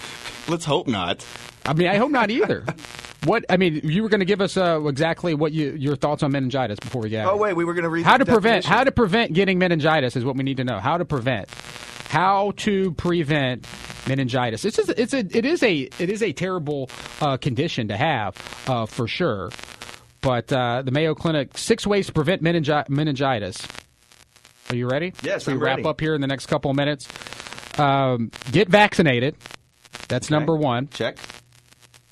Let's 0.49 0.65
hope 0.65 0.89
not. 0.89 1.27
I 1.67 1.75
mean, 1.75 1.89
I 1.89 1.97
hope 1.97 2.11
not 2.11 2.31
either. 2.31 2.65
what 3.25 3.45
I 3.51 3.59
mean, 3.59 3.83
you 3.85 4.03
were 4.03 4.09
going 4.09 4.21
to 4.21 4.25
give 4.27 4.41
us 4.41 4.57
uh, 4.57 4.81
exactly 4.87 5.35
what 5.35 5.53
you, 5.53 5.73
your 5.73 5.95
thoughts 5.95 6.23
on 6.23 6.33
meningitis 6.33 6.79
before 6.79 7.03
we 7.03 7.11
get. 7.11 7.27
Oh 7.27 7.37
wait, 7.37 7.53
we 7.53 7.67
were 7.67 7.75
going 7.75 7.85
to 7.85 7.91
read 7.91 8.07
how 8.07 8.17
to 8.17 8.25
prevent 8.25 8.63
definition. 8.63 8.73
how 8.73 8.85
to 8.85 8.93
prevent 8.93 9.35
getting 9.35 9.59
meningitis 9.59 10.17
is 10.17 10.25
what 10.25 10.37
we 10.37 10.43
need 10.43 10.57
to 10.57 10.65
know. 10.65 10.79
How 10.79 10.97
to 10.97 11.05
prevent 11.05 11.51
how 12.11 12.51
to 12.57 12.91
prevent 12.95 13.65
meningitis. 14.09 14.65
It's 14.65 14.77
just, 14.77 14.91
it's 14.91 15.15
a 15.15 15.19
it 15.19 15.45
is 15.45 15.63
a 15.63 15.89
it 15.99 16.11
is 16.11 16.23
a 16.23 16.33
terrible 16.33 16.91
uh, 17.21 17.37
condition 17.37 17.89
to 17.89 17.97
have 17.97 18.37
uh, 18.69 18.87
for 18.87 19.07
sure. 19.07 19.51
But 20.21 20.53
uh, 20.53 20.83
the 20.83 20.91
Mayo 20.91 21.15
Clinic 21.15 21.57
six 21.57 21.87
ways 21.87 22.07
to 22.07 22.13
prevent 22.13 22.43
meningi- 22.43 22.89
meningitis. 22.89 23.67
Are 24.69 24.77
you 24.77 24.89
ready? 24.89 25.13
Yes, 25.23 25.47
we 25.47 25.55
wrap 25.55 25.79
ready. 25.79 25.89
up 25.89 26.01
here 26.01 26.15
in 26.15 26.21
the 26.21 26.27
next 26.27 26.47
couple 26.47 26.71
of 26.71 26.77
minutes. 26.77 27.09
Um, 27.79 28.31
get 28.53 28.69
vaccinated. 28.69 29.37
That's 30.09 30.31
number 30.31 30.55
one. 30.55 30.89
Check. 30.89 31.19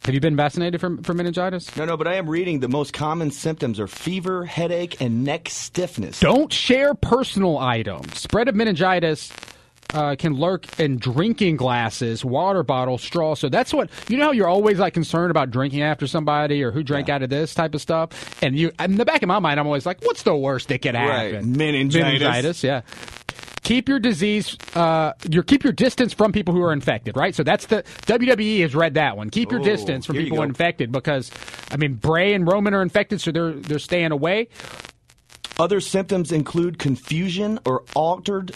Have 0.04 0.14
you 0.14 0.20
been 0.20 0.36
vaccinated 0.36 0.80
for, 0.80 0.96
for 1.02 1.12
meningitis? 1.12 1.76
No, 1.76 1.84
no, 1.84 1.96
but 1.96 2.08
I 2.08 2.14
am 2.14 2.30
reading 2.30 2.60
the 2.60 2.68
most 2.68 2.94
common 2.94 3.30
symptoms 3.30 3.78
are 3.78 3.86
fever, 3.86 4.46
headache, 4.46 5.02
and 5.02 5.22
neck 5.22 5.50
stiffness. 5.50 6.20
Don't 6.20 6.50
share 6.50 6.94
personal 6.94 7.58
items. 7.58 8.18
Spread 8.18 8.48
of 8.48 8.54
meningitis 8.54 9.30
uh, 9.94 10.16
can 10.18 10.34
lurk 10.34 10.78
in 10.78 10.98
drinking 10.98 11.56
glasses, 11.56 12.24
water 12.24 12.62
bottles, 12.62 13.02
straw. 13.02 13.34
So 13.34 13.48
that's 13.48 13.72
what 13.72 13.88
you 14.08 14.16
know. 14.18 14.26
how 14.26 14.32
You're 14.32 14.48
always 14.48 14.78
like 14.78 14.94
concerned 14.94 15.30
about 15.30 15.50
drinking 15.50 15.82
after 15.82 16.06
somebody 16.06 16.62
or 16.62 16.70
who 16.72 16.82
drank 16.82 17.08
out 17.08 17.22
of 17.22 17.30
this 17.30 17.54
type 17.54 17.74
of 17.74 17.80
stuff. 17.80 18.42
And 18.42 18.56
you, 18.58 18.70
in 18.78 18.96
the 18.96 19.04
back 19.04 19.22
of 19.22 19.28
my 19.28 19.38
mind, 19.38 19.58
I'm 19.58 19.66
always 19.66 19.86
like, 19.86 20.02
what's 20.04 20.22
the 20.22 20.36
worst 20.36 20.68
that 20.68 20.82
could 20.82 20.94
Right. 20.94 21.32
happen? 21.34 21.52
Meningitis. 21.56 22.02
Meningitis. 22.20 22.62
Yeah. 22.64 22.82
Keep 23.62 23.88
your 23.88 23.98
disease, 23.98 24.56
uh, 24.74 25.12
your 25.28 25.42
keep 25.42 25.62
your 25.62 25.72
distance 25.74 26.14
from 26.14 26.32
people 26.32 26.54
who 26.54 26.62
are 26.62 26.72
infected, 26.72 27.16
right? 27.18 27.34
So 27.34 27.42
that's 27.42 27.66
the 27.66 27.82
WWE 28.06 28.60
has 28.62 28.74
read 28.74 28.94
that 28.94 29.16
one. 29.18 29.28
Keep 29.28 29.50
your 29.50 29.60
Oh, 29.60 29.64
distance 29.64 30.06
from 30.06 30.14
here 30.16 30.22
you 30.24 30.30
people 30.30 30.42
infected 30.42 30.90
because, 30.90 31.30
I 31.70 31.76
mean, 31.76 31.94
Bray 31.94 32.32
and 32.32 32.46
Roman 32.50 32.72
are 32.72 32.80
infected, 32.80 33.20
so 33.20 33.30
they're 33.30 33.52
they're 33.52 33.78
staying 33.78 34.12
away. 34.12 34.48
Other 35.58 35.80
symptoms 35.80 36.30
include 36.32 36.78
confusion 36.78 37.58
or 37.66 37.82
altered 37.94 38.54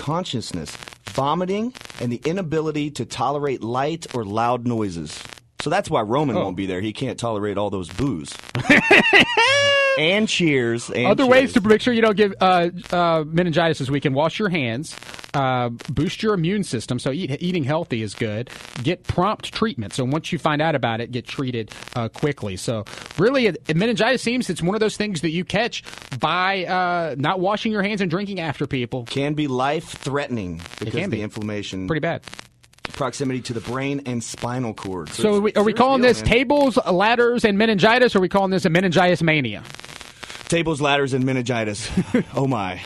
consciousness, 0.00 0.74
vomiting, 1.10 1.74
and 2.00 2.10
the 2.10 2.22
inability 2.24 2.90
to 2.90 3.04
tolerate 3.04 3.62
light 3.62 4.06
or 4.14 4.24
loud 4.24 4.66
noises. 4.66 5.22
So 5.60 5.70
that's 5.70 5.90
why 5.90 6.00
Roman 6.02 6.36
Oh. 6.36 6.44
won't 6.44 6.56
be 6.56 6.66
there. 6.66 6.80
He 6.80 6.92
can't 6.92 7.18
tolerate 7.18 7.58
all 7.58 7.70
those 7.70 7.88
boos. 7.88 8.34
and 9.98 10.28
cheers. 10.28 10.90
And 10.90 11.06
Other 11.06 11.24
cheers. 11.24 11.28
ways 11.30 11.52
to 11.54 11.60
make 11.60 11.80
sure 11.80 11.92
you 11.92 12.02
don't 12.02 12.16
get 12.16 12.32
uh, 12.40 12.70
uh, 12.90 13.24
meningitis 13.26 13.78
this 13.78 13.90
weekend: 13.90 14.14
wash 14.14 14.38
your 14.38 14.48
hands, 14.48 14.96
uh, 15.34 15.68
boost 15.90 16.22
your 16.22 16.34
immune 16.34 16.64
system. 16.64 16.98
So 16.98 17.10
eat, 17.12 17.36
eating 17.42 17.64
healthy 17.64 18.02
is 18.02 18.14
good. 18.14 18.50
Get 18.82 19.04
prompt 19.04 19.52
treatment. 19.52 19.92
So 19.92 20.04
once 20.04 20.32
you 20.32 20.38
find 20.38 20.62
out 20.62 20.74
about 20.74 21.00
it, 21.00 21.10
get 21.10 21.26
treated 21.26 21.70
uh, 21.94 22.08
quickly. 22.08 22.56
So 22.56 22.84
really, 23.18 23.46
it, 23.46 23.76
meningitis 23.76 24.22
seems 24.22 24.48
it's 24.50 24.62
one 24.62 24.74
of 24.74 24.80
those 24.80 24.96
things 24.96 25.20
that 25.22 25.30
you 25.30 25.44
catch 25.44 25.82
by 26.18 26.64
uh, 26.64 27.14
not 27.18 27.40
washing 27.40 27.72
your 27.72 27.82
hands 27.82 28.00
and 28.00 28.10
drinking 28.10 28.40
after 28.40 28.66
people. 28.66 29.04
can 29.04 29.34
be 29.34 29.46
life 29.46 29.84
threatening 29.88 30.60
because 30.78 30.94
can 30.94 31.04
of 31.04 31.10
the 31.10 31.16
be. 31.18 31.22
inflammation, 31.22 31.86
Pretty 31.86 32.00
bad. 32.00 32.22
Proximity 33.00 33.40
to 33.40 33.54
the 33.54 33.62
brain 33.62 34.02
and 34.04 34.22
spinal 34.22 34.74
cord. 34.74 35.08
So 35.08 35.14
it's 35.14 35.24
are 35.24 35.40
we, 35.40 35.52
are 35.54 35.64
we 35.64 35.72
calling 35.72 36.02
deal, 36.02 36.10
this 36.10 36.20
man. 36.20 36.30
tables, 36.30 36.78
ladders, 36.86 37.46
and 37.46 37.56
meningitis? 37.56 38.14
Or 38.14 38.18
are 38.18 38.20
we 38.20 38.28
calling 38.28 38.50
this 38.50 38.66
a 38.66 38.70
meningitis 38.70 39.22
mania? 39.22 39.62
tables, 40.50 40.80
ladders, 40.80 41.14
and 41.14 41.24
meningitis? 41.24 41.90
oh 42.34 42.46
my! 42.46 42.82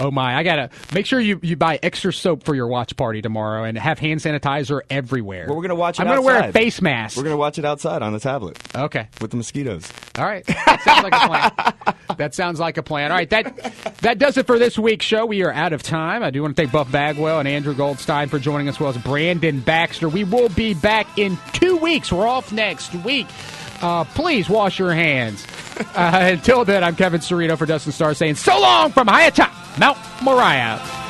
Oh 0.00 0.10
my! 0.10 0.34
I 0.36 0.42
gotta 0.42 0.70
make 0.92 1.06
sure 1.06 1.20
you, 1.20 1.38
you 1.42 1.56
buy 1.56 1.78
extra 1.82 2.12
soap 2.12 2.42
for 2.44 2.54
your 2.54 2.66
watch 2.66 2.96
party 2.96 3.22
tomorrow 3.22 3.62
and 3.64 3.78
have 3.78 3.98
hand 4.00 4.20
sanitizer 4.20 4.80
everywhere. 4.90 5.46
Well, 5.46 5.56
we're 5.56 5.62
gonna 5.62 5.76
watch 5.76 5.98
it 5.98 6.02
I'm 6.02 6.08
gonna 6.08 6.22
wear 6.22 6.48
a 6.48 6.52
face 6.52 6.82
mask. 6.82 7.16
We're 7.16 7.22
gonna 7.22 7.36
watch 7.36 7.58
it 7.58 7.64
outside 7.64 8.02
on 8.02 8.12
the 8.12 8.18
tablet 8.18 8.58
Okay. 8.74 9.06
with 9.20 9.30
the 9.30 9.36
mosquitoes. 9.36 9.88
All 10.18 10.24
right. 10.24 10.44
That 10.46 10.80
sounds 10.82 11.02
like 11.04 11.12
a 11.14 11.26
plan. 11.28 11.94
that 12.18 12.34
sounds 12.34 12.58
like 12.60 12.76
a 12.76 12.82
plan. 12.82 13.12
All 13.12 13.16
right. 13.18 13.30
That 13.30 13.72
that 14.00 14.18
does 14.18 14.36
it 14.36 14.46
for 14.46 14.58
this 14.58 14.76
week's 14.78 15.06
show. 15.06 15.26
We 15.26 15.42
are 15.44 15.52
out 15.52 15.72
of 15.72 15.82
time. 15.82 16.22
I 16.24 16.30
do 16.30 16.42
want 16.42 16.56
to 16.56 16.62
thank 16.62 16.72
Buff 16.72 16.90
Bagwell 16.90 17.38
and 17.38 17.46
Andrew 17.48 17.74
Goldstein 17.74 18.28
for 18.28 18.38
joining 18.40 18.68
us, 18.68 18.74
as 18.76 18.80
well 18.80 18.90
as 18.90 18.98
Brandon 18.98 19.60
Baxter. 19.60 20.08
We 20.08 20.24
will 20.24 20.48
be 20.48 20.74
back 20.74 21.18
in 21.18 21.38
two 21.52 21.76
weeks. 21.76 22.10
We're 22.12 22.26
off 22.26 22.52
next 22.52 22.92
week. 23.04 23.26
Uh, 23.80 24.04
please 24.04 24.48
wash 24.48 24.78
your 24.78 24.92
hands. 24.92 25.46
Uh, 25.94 26.30
until 26.32 26.64
then, 26.64 26.82
I'm 26.82 26.96
Kevin 26.96 27.20
Cerrito 27.20 27.56
for 27.56 27.66
Dustin 27.66 27.92
Starr 27.92 28.14
saying 28.14 28.34
so 28.34 28.60
long 28.60 28.90
from 28.90 29.06
high 29.06 29.26
atop 29.26 29.52
Mount 29.78 29.96
Moriah. 30.22 31.03